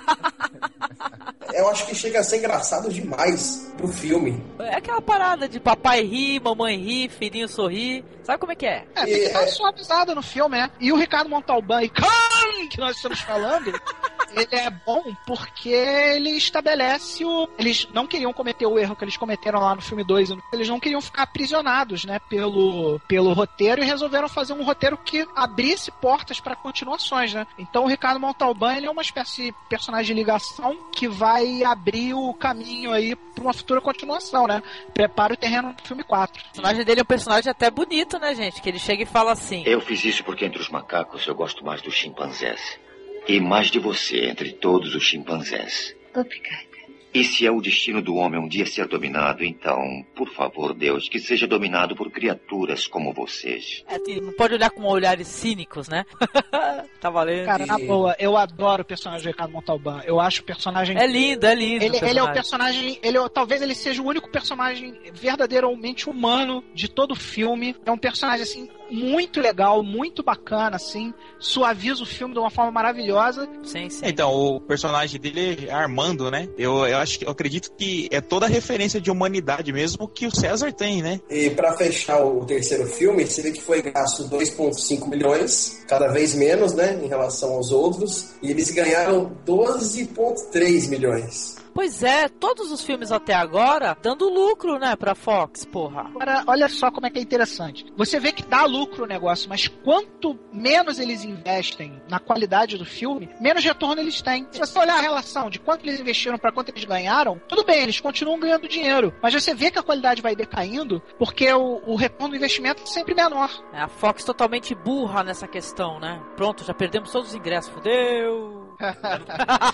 Eu 1.53 1.69
acho 1.69 1.85
que 1.85 1.95
chega 1.95 2.19
a 2.19 2.23
ser 2.23 2.39
engraçado 2.39 2.91
demais 2.91 3.71
pro 3.77 3.87
filme. 3.87 4.43
É 4.59 4.75
aquela 4.75 5.01
parada 5.01 5.47
de 5.47 5.57
papai 5.57 6.01
rir, 6.01 6.41
mamãe 6.41 6.77
rir, 6.77 7.09
filhinho 7.09 7.47
sorrir. 7.47 8.03
Sabe 8.23 8.39
como 8.39 8.51
é 8.51 8.55
que 8.55 8.65
é? 8.65 8.85
É, 8.93 9.05
tem 9.05 9.27
que 9.27 9.29
dar 9.29 9.39
uma 9.41 9.47
suavizada 9.47 10.13
no 10.13 10.21
filme, 10.21 10.57
né? 10.57 10.69
E 10.81 10.91
o 10.91 10.97
Ricardo 10.97 11.29
Montalbán 11.29 11.83
e 11.83 11.89
Khan, 11.89 12.67
que 12.69 12.77
nós 12.77 12.97
estamos 12.97 13.21
falando, 13.21 13.71
ele 14.35 14.55
é 14.55 14.69
bom 14.69 15.01
porque 15.25 15.69
ele 15.69 16.31
estabelece 16.31 17.23
o. 17.23 17.47
Eles 17.57 17.87
não 17.93 18.05
queriam 18.05 18.33
cometer 18.33 18.64
o 18.65 18.79
erro 18.79 18.95
que 18.95 19.03
eles 19.03 19.17
cometeram 19.17 19.59
lá 19.59 19.75
no 19.75 19.81
filme 19.81 20.03
2. 20.03 20.31
Eles 20.51 20.69
não 20.69 20.79
queriam 20.79 21.01
ficar 21.01 21.23
aprisionados, 21.23 22.05
né? 22.05 22.19
Pelo, 22.29 22.99
pelo 23.07 23.33
roteiro 23.33 23.81
e 23.81 23.85
resolveram 23.85 24.27
fazer 24.27 24.53
um 24.53 24.63
roteiro 24.63 24.97
que 24.97 25.27
abrisse 25.35 25.91
portas 25.91 26.39
para 26.39 26.55
continuações, 26.55 27.33
né? 27.33 27.45
Então 27.57 27.85
o 27.85 27.87
Ricardo 27.87 28.19
Montalbán 28.19 28.75
ele 28.75 28.87
é 28.87 28.91
uma 28.91 29.01
espécie 29.01 29.45
de 29.45 29.55
personagem 29.69 30.15
de 30.15 30.19
ligação 30.19 30.77
que 30.91 31.07
vai 31.07 31.63
abrir 31.63 32.13
o 32.13 32.33
caminho 32.33 32.91
aí 32.91 33.15
para 33.15 33.43
uma 33.43 33.53
futura 33.53 33.81
continuação, 33.81 34.47
né? 34.47 34.61
Prepara 34.93 35.33
o 35.33 35.37
terreno 35.37 35.73
pro 35.73 35.85
filme 35.85 36.03
4. 36.03 36.41
O 36.41 36.45
personagem 36.45 36.85
dele 36.85 36.99
é 37.01 37.03
um 37.03 37.05
personagem 37.05 37.51
até 37.51 37.69
bonito, 37.69 38.17
né, 38.19 38.33
gente? 38.33 38.61
Que 38.61 38.69
ele 38.69 38.79
chega 38.79 39.03
e 39.03 39.05
fala 39.05 39.31
assim. 39.31 39.63
Eu 39.65 39.81
fiz 39.81 40.03
isso 40.03 40.23
porque 40.23 40.45
entre 40.45 40.61
os 40.61 40.69
macacos 40.69 41.25
eu 41.27 41.35
gosto 41.35 41.63
mais 41.63 41.81
dos 41.81 41.93
chimpanzés. 41.93 42.79
E 43.27 43.39
mais 43.39 43.67
de 43.71 43.79
você 43.79 44.25
entre 44.27 44.53
todos 44.53 44.93
os 44.93 45.03
chimpanzés. 45.03 45.95
Obrigada. 46.15 46.74
E 47.15 47.23
se 47.23 47.47
é 47.47 47.51
o 47.51 47.61
destino 47.61 48.01
do 48.01 48.15
homem 48.15 48.37
um 48.37 48.45
dia 48.45 48.65
ser 48.65 48.89
dominado, 48.89 49.41
então, 49.41 50.05
por 50.13 50.29
favor, 50.33 50.73
Deus, 50.73 51.07
que 51.07 51.17
seja 51.17 51.47
dominado 51.47 51.95
por 51.95 52.11
criaturas 52.11 52.87
como 52.87 53.13
vocês. 53.13 53.85
É, 53.87 53.97
não 54.19 54.33
pode 54.33 54.55
olhar 54.55 54.69
com 54.69 54.83
olhares 54.83 55.25
cínicos, 55.29 55.87
né? 55.87 56.05
tá 56.99 57.09
valendo. 57.09 57.45
Cara, 57.45 57.65
na 57.65 57.79
boa, 57.79 58.17
eu 58.19 58.35
adoro 58.35 58.81
o 58.81 58.85
personagem 58.85 59.23
do 59.23 59.29
Ricardo 59.29 59.53
Montalbán. 59.53 60.01
Eu 60.03 60.19
acho 60.19 60.41
o 60.41 60.43
personagem. 60.43 60.97
É 60.97 61.07
lindo, 61.07 61.45
é 61.45 61.55
lindo. 61.55 61.85
Ele, 61.85 61.97
ele 62.03 62.19
é 62.19 62.23
o 62.23 62.33
personagem. 62.33 62.33
personagem. 62.33 62.99
Ele, 63.01 63.17
é- 63.17 63.29
talvez 63.29 63.61
ele 63.61 63.75
seja 63.75 64.01
o 64.01 64.05
único 64.05 64.29
personagem 64.29 64.99
verdadeiramente 65.13 66.09
humano 66.09 66.65
de 66.73 66.89
todo 66.89 67.11
o 67.11 67.15
filme. 67.15 67.77
É 67.85 67.91
um 67.93 67.97
personagem, 67.97 68.43
assim, 68.43 68.69
muito 68.89 69.39
legal, 69.39 69.83
muito 69.83 70.23
bacana, 70.23 70.75
assim. 70.75 71.13
Suaviza 71.39 72.03
o 72.03 72.05
filme 72.05 72.33
de 72.33 72.39
uma 72.39 72.49
forma 72.49 72.71
maravilhosa. 72.71 73.47
Sim, 73.63 73.89
sim. 73.89 74.05
Então, 74.05 74.31
o 74.31 74.61
personagem 74.61 75.19
dele 75.19 75.67
é 75.67 75.71
Armando, 75.71 76.29
né? 76.29 76.47
Eu, 76.57 76.85
eu 76.85 76.97
acho 76.97 77.19
que 77.19 77.25
eu 77.25 77.29
acredito 77.29 77.71
que 77.77 78.07
é 78.11 78.21
toda 78.21 78.45
a 78.45 78.49
referência 78.49 78.99
de 79.01 79.11
humanidade 79.11 79.71
mesmo 79.71 80.07
que 80.07 80.27
o 80.27 80.35
César 80.35 80.71
tem, 80.71 81.01
né? 81.01 81.19
E 81.29 81.49
pra 81.49 81.75
fechar 81.77 82.23
o 82.23 82.45
terceiro 82.45 82.85
filme, 82.87 83.25
você 83.25 83.41
vê 83.41 83.51
que 83.51 83.61
foi 83.61 83.81
gasto 83.81 84.27
2,5 84.29 85.07
milhões, 85.09 85.83
cada 85.87 86.07
vez 86.07 86.33
menos, 86.33 86.73
né, 86.73 86.99
em 87.03 87.07
relação 87.07 87.53
aos 87.53 87.71
outros, 87.71 88.33
e 88.41 88.51
eles 88.51 88.71
ganharam 88.71 89.31
12,3 89.45 90.89
milhões. 90.89 91.64
Pois 91.75 92.01
é, 92.03 92.29
todos 92.29 92.71
os 92.71 92.81
filmes 92.85 93.11
até 93.11 93.33
agora 93.33 93.97
dando 94.01 94.29
lucro, 94.29 94.79
né, 94.79 94.95
pra 94.95 95.13
Fox, 95.13 95.65
porra. 95.65 96.03
Agora, 96.03 96.41
olha 96.47 96.69
só 96.69 96.89
como 96.89 97.05
é 97.05 97.09
que 97.09 97.19
é 97.19 97.21
interessante. 97.21 97.85
Você 97.97 98.17
vê 98.17 98.31
que 98.31 98.43
dá 98.43 98.63
lucro 98.63 99.03
o 99.03 99.07
negócio, 99.07 99.49
mas 99.49 99.67
quanto 99.67 100.39
menos 100.53 100.99
eles 100.99 101.25
investem 101.25 102.01
na 102.07 102.17
qualidade 102.17 102.77
do 102.77 102.85
filme, 102.85 103.29
menos 103.41 103.61
retorno 103.61 104.01
eles 104.01 104.21
têm. 104.21 104.47
Se 104.51 104.59
você 104.59 104.79
olhar 104.79 104.95
a 104.95 105.01
relação 105.01 105.49
de 105.49 105.59
quanto 105.59 105.85
eles 105.85 105.99
investiram 105.99 106.37
para 106.37 106.53
quanto 106.53 106.69
eles 106.69 106.85
ganharam, 106.85 107.41
tudo 107.45 107.65
bem, 107.65 107.81
eles 107.81 107.99
continuam 107.99 108.39
ganhando 108.39 108.69
dinheiro, 108.69 109.13
mas 109.21 109.33
você 109.33 109.53
vê 109.53 109.69
que 109.69 109.77
a 109.77 109.83
qualidade 109.83 110.21
vai 110.21 110.33
decaindo 110.33 111.03
porque 111.19 111.51
o, 111.51 111.81
o 111.85 111.97
retorno 111.97 112.29
do 112.29 112.37
investimento 112.37 112.83
é 112.83 112.85
sempre 112.85 113.13
menor. 113.13 113.51
É, 113.73 113.81
a 113.81 113.89
Fox 113.89 114.23
totalmente 114.23 114.73
burra 114.73 115.25
nessa 115.25 115.45
questão, 115.45 115.99
né? 115.99 116.23
Pronto, 116.37 116.63
já 116.63 116.73
perdemos 116.73 117.11
todos 117.11 117.31
os 117.31 117.35
ingressos, 117.35 117.69
fudeu. 117.69 118.64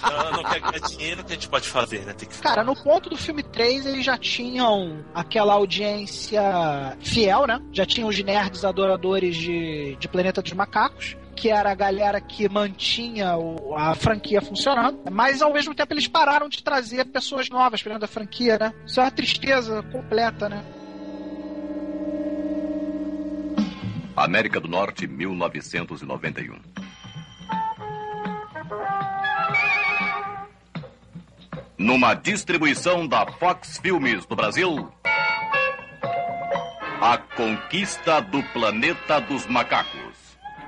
Ela 0.03 0.31
não 0.31 0.43
quer 0.43 0.59
ganhar 0.59 0.79
dinheiro, 0.79 1.21
o 1.21 1.23
que 1.25 1.31
a 1.31 1.35
gente 1.35 1.49
pode 1.49 1.67
fazer, 1.69 2.05
né? 2.05 2.13
Tem 2.13 2.27
que 2.27 2.37
Cara, 2.39 2.63
no 2.63 2.75
ponto 2.75 3.09
do 3.09 3.17
filme 3.17 3.43
3, 3.43 3.85
eles 3.85 4.05
já 4.05 4.17
tinham 4.17 5.03
aquela 5.13 5.53
audiência 5.53 6.41
fiel, 7.01 7.45
né? 7.47 7.59
Já 7.71 7.85
tinham 7.85 8.09
os 8.09 8.19
nerds 8.23 8.63
adoradores 8.65 9.35
de, 9.35 9.95
de 9.99 10.07
Planeta 10.07 10.41
dos 10.41 10.53
Macacos. 10.53 11.15
Que 11.33 11.49
era 11.49 11.71
a 11.71 11.75
galera 11.75 12.21
que 12.21 12.47
mantinha 12.47 13.35
o- 13.35 13.73
a 13.75 13.95
franquia 13.95 14.41
funcionando, 14.43 14.99
mas 15.09 15.41
ao 15.41 15.51
mesmo 15.51 15.73
tempo 15.73 15.91
eles 15.91 16.07
pararam 16.07 16.47
de 16.47 16.61
trazer 16.61 17.05
pessoas 17.05 17.49
novas 17.49 17.81
para 17.81 17.93
dentro 17.93 18.01
da 18.01 18.07
franquia, 18.07 18.59
né? 18.59 18.71
Isso 18.85 18.99
é 18.99 19.03
uma 19.03 19.09
tristeza 19.11 19.81
completa, 19.91 20.47
né? 20.47 20.63
América 24.15 24.59
do 24.59 24.67
Norte, 24.67 25.07
1991. 25.07 26.59
Numa 31.77 32.13
distribuição 32.13 33.07
da 33.07 33.25
Fox 33.33 33.77
Filmes 33.79 34.25
do 34.25 34.35
Brasil, 34.35 34.91
A 37.01 37.17
Conquista 37.17 38.21
do 38.21 38.43
Planeta 38.53 39.19
dos 39.21 39.47
Macacos. 39.47 40.10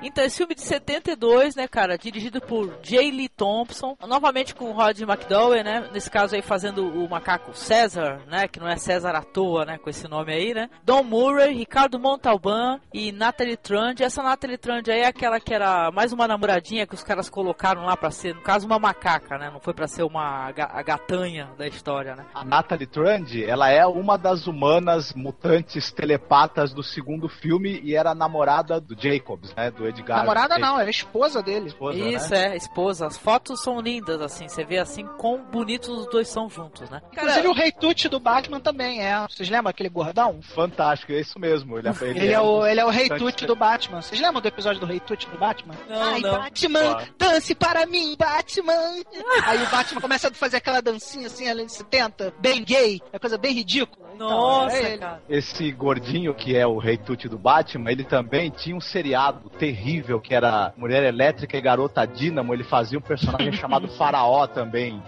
Então, 0.04 0.22
esse 0.22 0.36
filme 0.36 0.54
de 0.54 0.60
72, 0.60 1.56
né, 1.56 1.66
cara, 1.66 1.96
dirigido 1.96 2.38
por 2.38 2.78
J. 2.82 3.10
Lee 3.10 3.28
Thompson, 3.28 3.96
novamente 4.06 4.54
com 4.54 4.66
o 4.66 4.72
Rod 4.72 5.00
McDowell, 5.00 5.64
né, 5.64 5.88
nesse 5.92 6.10
caso 6.10 6.34
aí 6.34 6.42
fazendo 6.42 6.86
o 6.86 7.08
macaco 7.08 7.54
César, 7.54 8.20
né, 8.26 8.46
que 8.46 8.60
não 8.60 8.68
é 8.68 8.76
César 8.76 9.16
à 9.16 9.22
toa, 9.22 9.64
né, 9.64 9.78
com 9.78 9.88
esse 9.88 10.06
nome 10.06 10.32
aí, 10.32 10.52
né, 10.52 10.68
Don 10.84 11.02
Murray, 11.02 11.54
Ricardo 11.54 11.98
Montalban 11.98 12.78
e 12.92 13.12
Natalie 13.12 13.56
Trund. 13.56 14.02
Essa 14.02 14.22
Natalie 14.22 14.58
Trund 14.58 14.90
aí 14.90 15.00
é 15.00 15.06
aquela 15.06 15.40
que 15.40 15.54
era 15.54 15.90
mais 15.90 16.12
uma 16.12 16.28
namoradinha 16.28 16.86
que 16.86 16.94
os 16.94 17.02
caras 17.02 17.30
colocaram 17.30 17.86
lá 17.86 17.96
pra 17.96 18.10
ser, 18.10 18.34
no 18.34 18.42
caso, 18.42 18.66
uma 18.66 18.78
macaca, 18.78 19.38
né, 19.38 19.50
não 19.50 19.60
foi 19.60 19.72
pra 19.72 19.86
ser 19.86 20.02
uma 20.02 20.48
a 20.48 20.82
gatanha 20.82 21.50
da 21.56 21.66
história, 21.66 22.14
né. 22.14 22.26
A 22.34 22.44
Natalie 22.44 22.86
Trund, 22.86 23.42
ela 23.42 23.70
é 23.70 23.86
uma 23.86 24.18
das 24.18 24.46
humanas 24.46 25.14
mutantes 25.14 25.90
telepatas 25.90 26.74
do 26.74 26.82
segundo 26.82 27.26
filme 27.26 27.80
e 27.82 27.96
era 27.96 28.14
namorada 28.14 28.78
do 28.78 28.94
Jacobs, 28.94 29.54
né? 29.54 29.70
Do 29.70 29.93
Edgar. 29.94 30.18
Namorada 30.18 30.58
não, 30.58 30.78
era 30.78 30.90
esposa 30.90 31.42
dele. 31.42 31.68
Esposa, 31.68 31.98
Isso, 31.98 32.30
né? 32.30 32.52
é, 32.52 32.56
esposa. 32.56 33.06
As 33.06 33.16
fotos 33.16 33.62
são 33.62 33.80
lindas, 33.80 34.20
assim. 34.20 34.48
Você 34.48 34.64
vê 34.64 34.78
assim 34.78 35.06
quão 35.18 35.42
bonitos 35.44 35.88
os 35.88 36.06
dois 36.10 36.28
são 36.28 36.48
juntos, 36.48 36.88
né? 36.90 37.00
Inclusive 37.12 37.48
o 37.48 37.52
Rei 37.52 37.72
Tut 37.72 38.08
do 38.08 38.18
Batman 38.20 38.60
também 38.60 39.02
é. 39.04 39.18
Vocês 39.28 39.48
lembram 39.48 39.70
aquele 39.70 39.88
gordão? 39.88 40.40
Fantástico, 40.42 41.12
é 41.12 41.20
isso 41.20 41.38
mesmo. 41.38 41.78
Ele, 41.78 41.88
Ele, 42.02 42.32
é, 42.32 42.40
o, 42.40 42.66
ele 42.66 42.80
é 42.80 42.84
o 42.84 42.90
Rei 42.90 43.08
Tut 43.08 43.46
do 43.46 43.56
Batman. 43.56 44.02
Vocês 44.02 44.20
lembram 44.20 44.40
do 44.40 44.48
episódio 44.48 44.80
do 44.80 44.86
Rei 44.86 45.00
Tut 45.00 45.28
do 45.28 45.38
Batman? 45.38 45.74
Não, 45.88 46.02
Ai, 46.02 46.20
não. 46.20 46.38
Batman, 46.38 46.80
Claro. 46.80 47.14
dance 47.18 47.54
para 47.54 47.86
mim, 47.86 48.16
Batman. 48.18 48.72
Aí 49.46 49.62
o 49.62 49.70
Batman 49.70 50.00
começa 50.00 50.28
a 50.28 50.32
fazer 50.34 50.56
aquela 50.58 50.80
dancinha 50.82 51.26
assim, 51.26 51.48
além 51.48 51.66
de 51.66 51.72
70, 51.72 52.34
bem 52.40 52.62
gay, 52.64 53.00
é 53.12 53.18
coisa 53.18 53.38
bem 53.38 53.52
ridícula. 53.54 54.03
Nossa, 54.18 54.76
era 54.76 54.88
ele. 54.88 54.98
cara. 54.98 55.22
Esse 55.28 55.70
gordinho 55.72 56.34
que 56.34 56.56
é 56.56 56.66
o 56.66 56.78
Rei 56.78 56.96
Tuti 56.96 57.28
do 57.28 57.38
Batman, 57.38 57.90
ele 57.90 58.04
também 58.04 58.50
tinha 58.50 58.74
um 58.76 58.80
seriado 58.80 59.48
terrível 59.50 60.20
que 60.20 60.34
era 60.34 60.72
Mulher 60.76 61.02
Elétrica 61.04 61.56
e 61.56 61.60
Garota 61.60 62.06
Dínamo. 62.06 62.52
Ele 62.54 62.64
fazia 62.64 62.98
um 62.98 63.02
personagem 63.02 63.52
chamado 63.58 63.88
Faraó 63.88 64.46
também. 64.46 65.02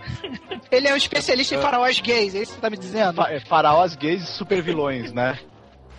Ele 0.70 0.88
é 0.88 0.92
um 0.92 0.96
especialista 0.96 1.54
em 1.54 1.60
faraós 1.60 2.00
gays, 2.00 2.34
é 2.34 2.38
isso 2.42 2.52
que 2.52 2.56
você 2.56 2.60
tá 2.60 2.70
me 2.70 2.76
dizendo? 2.76 3.14
Fa- 3.14 3.30
é, 3.30 3.40
Faraós 3.40 3.94
gays 3.94 4.22
e 4.22 4.26
supervilões, 4.32 5.12
né? 5.12 5.38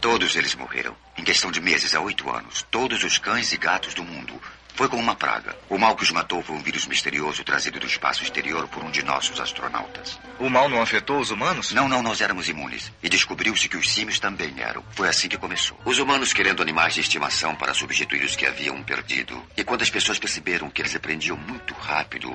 Todos 0.02 0.36
eles 0.36 0.54
morreram. 0.56 0.94
Em 1.18 1.24
questão 1.24 1.52
de 1.52 1.60
meses 1.60 1.96
a 1.96 2.02
oito 2.02 2.30
anos, 2.30 2.64
todos 2.70 3.04
os 3.04 3.18
cães 3.18 3.52
e 3.52 3.58
gatos 3.58 3.94
do 3.96 4.04
mundo. 4.04 4.34
Foi 4.78 4.88
como 4.88 5.02
uma 5.02 5.16
praga. 5.16 5.58
O 5.68 5.78
mal 5.80 5.96
que 5.96 6.04
os 6.04 6.12
matou 6.12 6.44
foi 6.44 6.56
um 6.56 6.62
vírus 6.62 6.86
misterioso 6.86 7.44
trazido 7.44 7.80
do 7.80 7.88
espaço 7.88 8.22
exterior 8.22 8.68
por 8.68 8.84
um 8.84 8.92
de 8.92 9.02
nossos 9.04 9.40
astronautas. 9.42 10.20
O 10.38 10.52
mal 10.52 10.70
não 10.70 10.80
afetou 10.80 11.20
os 11.20 11.32
humanos? 11.32 11.72
Não, 11.72 11.90
não, 11.90 12.04
nós 12.04 12.22
éramos 12.22 12.48
imunes. 12.48 12.92
E 13.02 13.10
descobriu-se 13.10 13.68
que 13.68 13.76
os 13.76 13.92
símios 13.92 14.20
também 14.20 14.54
eram. 14.60 14.84
Foi 14.92 15.10
assim 15.10 15.28
que 15.28 15.36
começou. 15.36 15.80
Os 15.84 15.98
humanos 15.98 16.32
querendo 16.32 16.62
animais 16.62 16.94
de 16.94 17.02
estimação 17.02 17.56
para 17.56 17.74
substituir 17.74 18.24
os 18.24 18.36
que 18.36 18.46
haviam 18.46 18.84
perdido. 18.84 19.44
E 19.58 19.64
quando 19.64 19.82
as 19.82 19.90
pessoas 19.90 20.20
perceberam 20.20 20.70
que 20.70 20.84
eles 20.84 20.96
aprendiam 20.96 21.36
muito 21.36 21.74
rápido, 21.74 22.32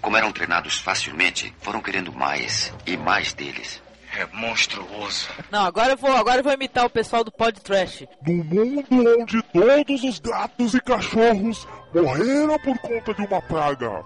como 0.00 0.16
eram 0.16 0.32
treinados 0.32 0.78
facilmente, 0.78 1.54
foram 1.60 1.82
querendo 1.82 2.14
mais 2.14 2.72
e 2.86 2.96
mais 2.96 3.34
deles. 3.34 3.83
É 4.16 4.26
monstruoso. 4.32 5.28
Não, 5.50 5.64
agora 5.64 5.92
eu 5.92 5.96
vou, 5.96 6.12
agora 6.12 6.38
eu 6.40 6.44
vou 6.44 6.52
imitar 6.52 6.84
o 6.86 6.90
pessoal 6.90 7.24
do 7.24 7.32
Pod 7.32 7.60
Trash. 7.60 8.04
No 8.26 8.44
mundo 8.44 8.86
onde 9.20 9.42
todos 9.44 10.04
os 10.04 10.18
gatos 10.20 10.74
e 10.74 10.80
cachorros 10.80 11.66
morreram 11.92 12.58
por 12.60 12.78
conta 12.78 13.12
de 13.14 13.22
uma 13.26 13.42
praga. 13.42 14.04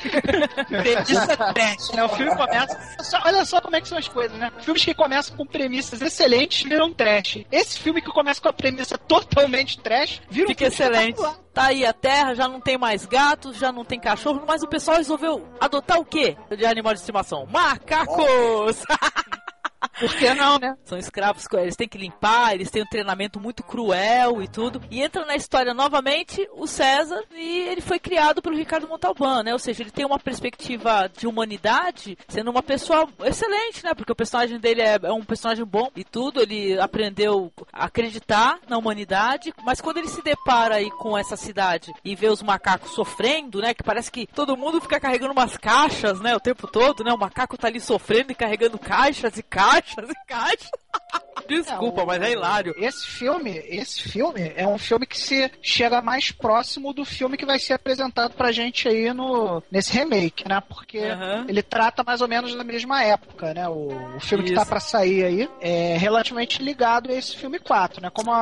Premissa 0.68 1.36
trash, 1.36 1.90
né? 1.92 2.04
O 2.04 2.08
filme 2.10 2.34
começa. 2.34 2.78
só- 3.02 3.20
olha 3.24 3.44
só 3.44 3.60
como 3.60 3.76
é 3.76 3.80
que 3.80 3.88
são 3.88 3.98
as 3.98 4.08
coisas, 4.08 4.38
né? 4.38 4.50
Filmes 4.60 4.84
que 4.84 4.94
começam 4.94 5.36
com 5.36 5.44
premissas 5.46 6.00
excelentes 6.00 6.62
viram 6.62 6.92
trash. 6.92 7.38
Esse 7.52 7.78
filme 7.78 8.00
que 8.00 8.10
começa 8.10 8.40
com 8.40 8.48
a 8.48 8.52
premissa 8.52 8.96
totalmente 8.96 9.78
trash 9.80 10.22
vira 10.30 10.46
um 10.46 10.48
Fica 10.50 10.70
filme 10.70 10.90
excelente. 10.96 11.20
Tá 11.52 11.64
aí 11.66 11.84
a 11.84 11.92
terra, 11.92 12.34
já 12.34 12.48
não 12.48 12.60
tem 12.60 12.78
mais 12.78 13.04
gatos, 13.04 13.56
já 13.58 13.70
não 13.72 13.84
tem 13.84 13.98
cachorro, 14.00 14.42
mas 14.46 14.62
o 14.62 14.68
pessoal 14.68 14.96
resolveu 14.96 15.46
adotar 15.60 15.98
o 15.98 16.04
quê 16.04 16.36
de 16.56 16.64
animal 16.64 16.94
de 16.94 17.00
estimação? 17.00 17.44
Macacos! 17.46 18.82
Por 19.98 20.14
que 20.14 20.32
não, 20.34 20.58
né? 20.58 20.76
São 20.84 20.98
escravos, 20.98 21.46
eles 21.54 21.76
têm 21.76 21.88
que 21.88 21.96
limpar, 21.96 22.54
eles 22.54 22.70
têm 22.70 22.82
um 22.82 22.86
treinamento 22.86 23.40
muito 23.40 23.62
cruel 23.62 24.42
e 24.42 24.48
tudo. 24.48 24.82
E 24.90 25.02
entra 25.02 25.24
na 25.24 25.34
história 25.34 25.72
novamente 25.72 26.46
o 26.52 26.66
César 26.66 27.22
e 27.34 27.60
ele 27.60 27.80
foi 27.80 27.98
criado 27.98 28.42
pelo 28.42 28.56
Ricardo 28.56 28.88
Montalbán, 28.88 29.42
né? 29.42 29.52
Ou 29.52 29.58
seja, 29.58 29.82
ele 29.82 29.90
tem 29.90 30.04
uma 30.04 30.18
perspectiva 30.18 31.10
de 31.16 31.26
humanidade, 31.26 32.18
sendo 32.28 32.50
uma 32.50 32.62
pessoa 32.62 33.08
excelente, 33.24 33.84
né? 33.84 33.94
Porque 33.94 34.12
o 34.12 34.16
personagem 34.16 34.58
dele 34.58 34.82
é, 34.82 34.98
é 35.02 35.12
um 35.12 35.24
personagem 35.24 35.64
bom 35.64 35.90
e 35.96 36.04
tudo, 36.04 36.42
ele 36.42 36.78
aprendeu 36.78 37.50
a 37.72 37.86
acreditar 37.86 38.58
na 38.68 38.76
humanidade, 38.76 39.52
mas 39.64 39.80
quando 39.80 39.98
ele 39.98 40.08
se 40.08 40.22
depara 40.22 40.76
aí 40.76 40.90
com 40.90 41.16
essa 41.16 41.36
cidade 41.36 41.92
e 42.04 42.14
vê 42.14 42.28
os 42.28 42.42
macacos 42.42 42.92
sofrendo, 42.92 43.60
né? 43.60 43.72
Que 43.72 43.82
parece 43.82 44.10
que 44.10 44.26
todo 44.26 44.56
mundo 44.56 44.80
fica 44.80 45.00
carregando 45.00 45.32
umas 45.32 45.56
caixas, 45.56 46.20
né? 46.20 46.36
O 46.36 46.40
tempo 46.40 46.66
todo, 46.66 47.02
né? 47.02 47.12
O 47.12 47.18
macaco 47.18 47.56
tá 47.56 47.68
ali 47.68 47.80
sofrendo 47.80 48.32
e 48.32 48.34
carregando 48.34 48.78
caixas 48.78 49.38
e 49.38 49.42
caixas 49.42 49.69
e 50.10 50.26
caixas. 50.26 50.70
Desculpa, 51.48 52.02
É, 52.02 52.04
o- 52.04 52.06
mas 52.06 52.22
é 52.22 52.30
hilário. 52.30 52.74
Esse 52.78 53.04
filme, 53.06 53.50
esse 53.66 54.02
filme 54.02 54.52
é 54.54 54.64
um 54.68 54.78
filme 54.78 55.04
que 55.04 55.18
se 55.18 55.50
chega 55.60 56.00
mais 56.00 56.30
próximo 56.30 56.92
do 56.92 57.04
filme 57.04 57.36
que 57.36 57.44
vai 57.44 57.58
ser 57.58 57.72
apresentado 57.72 58.34
pra 58.34 58.52
gente 58.52 58.86
aí 58.86 59.12
no 59.12 59.60
nesse 59.68 59.92
remake, 59.92 60.48
né? 60.48 60.62
Porque 60.68 60.98
Aham. 60.98 61.46
ele 61.48 61.60
trata 61.60 62.04
mais 62.04 62.20
ou 62.20 62.28
menos 62.28 62.54
da 62.54 62.62
mesma 62.62 63.02
época, 63.02 63.52
né? 63.52 63.68
O, 63.68 63.88
o 64.16 64.20
filme 64.20 64.44
que 64.44 64.52
tá 64.54 64.60
Isso. 64.60 64.70
pra 64.70 64.78
sair 64.78 65.24
aí 65.24 65.50
é 65.60 65.96
relativamente 65.98 66.62
ligado 66.62 67.10
a 67.10 67.14
esse 67.14 67.36
filme 67.36 67.58
4, 67.58 68.00
né? 68.00 68.10
Como 68.10 68.30
a, 68.30 68.36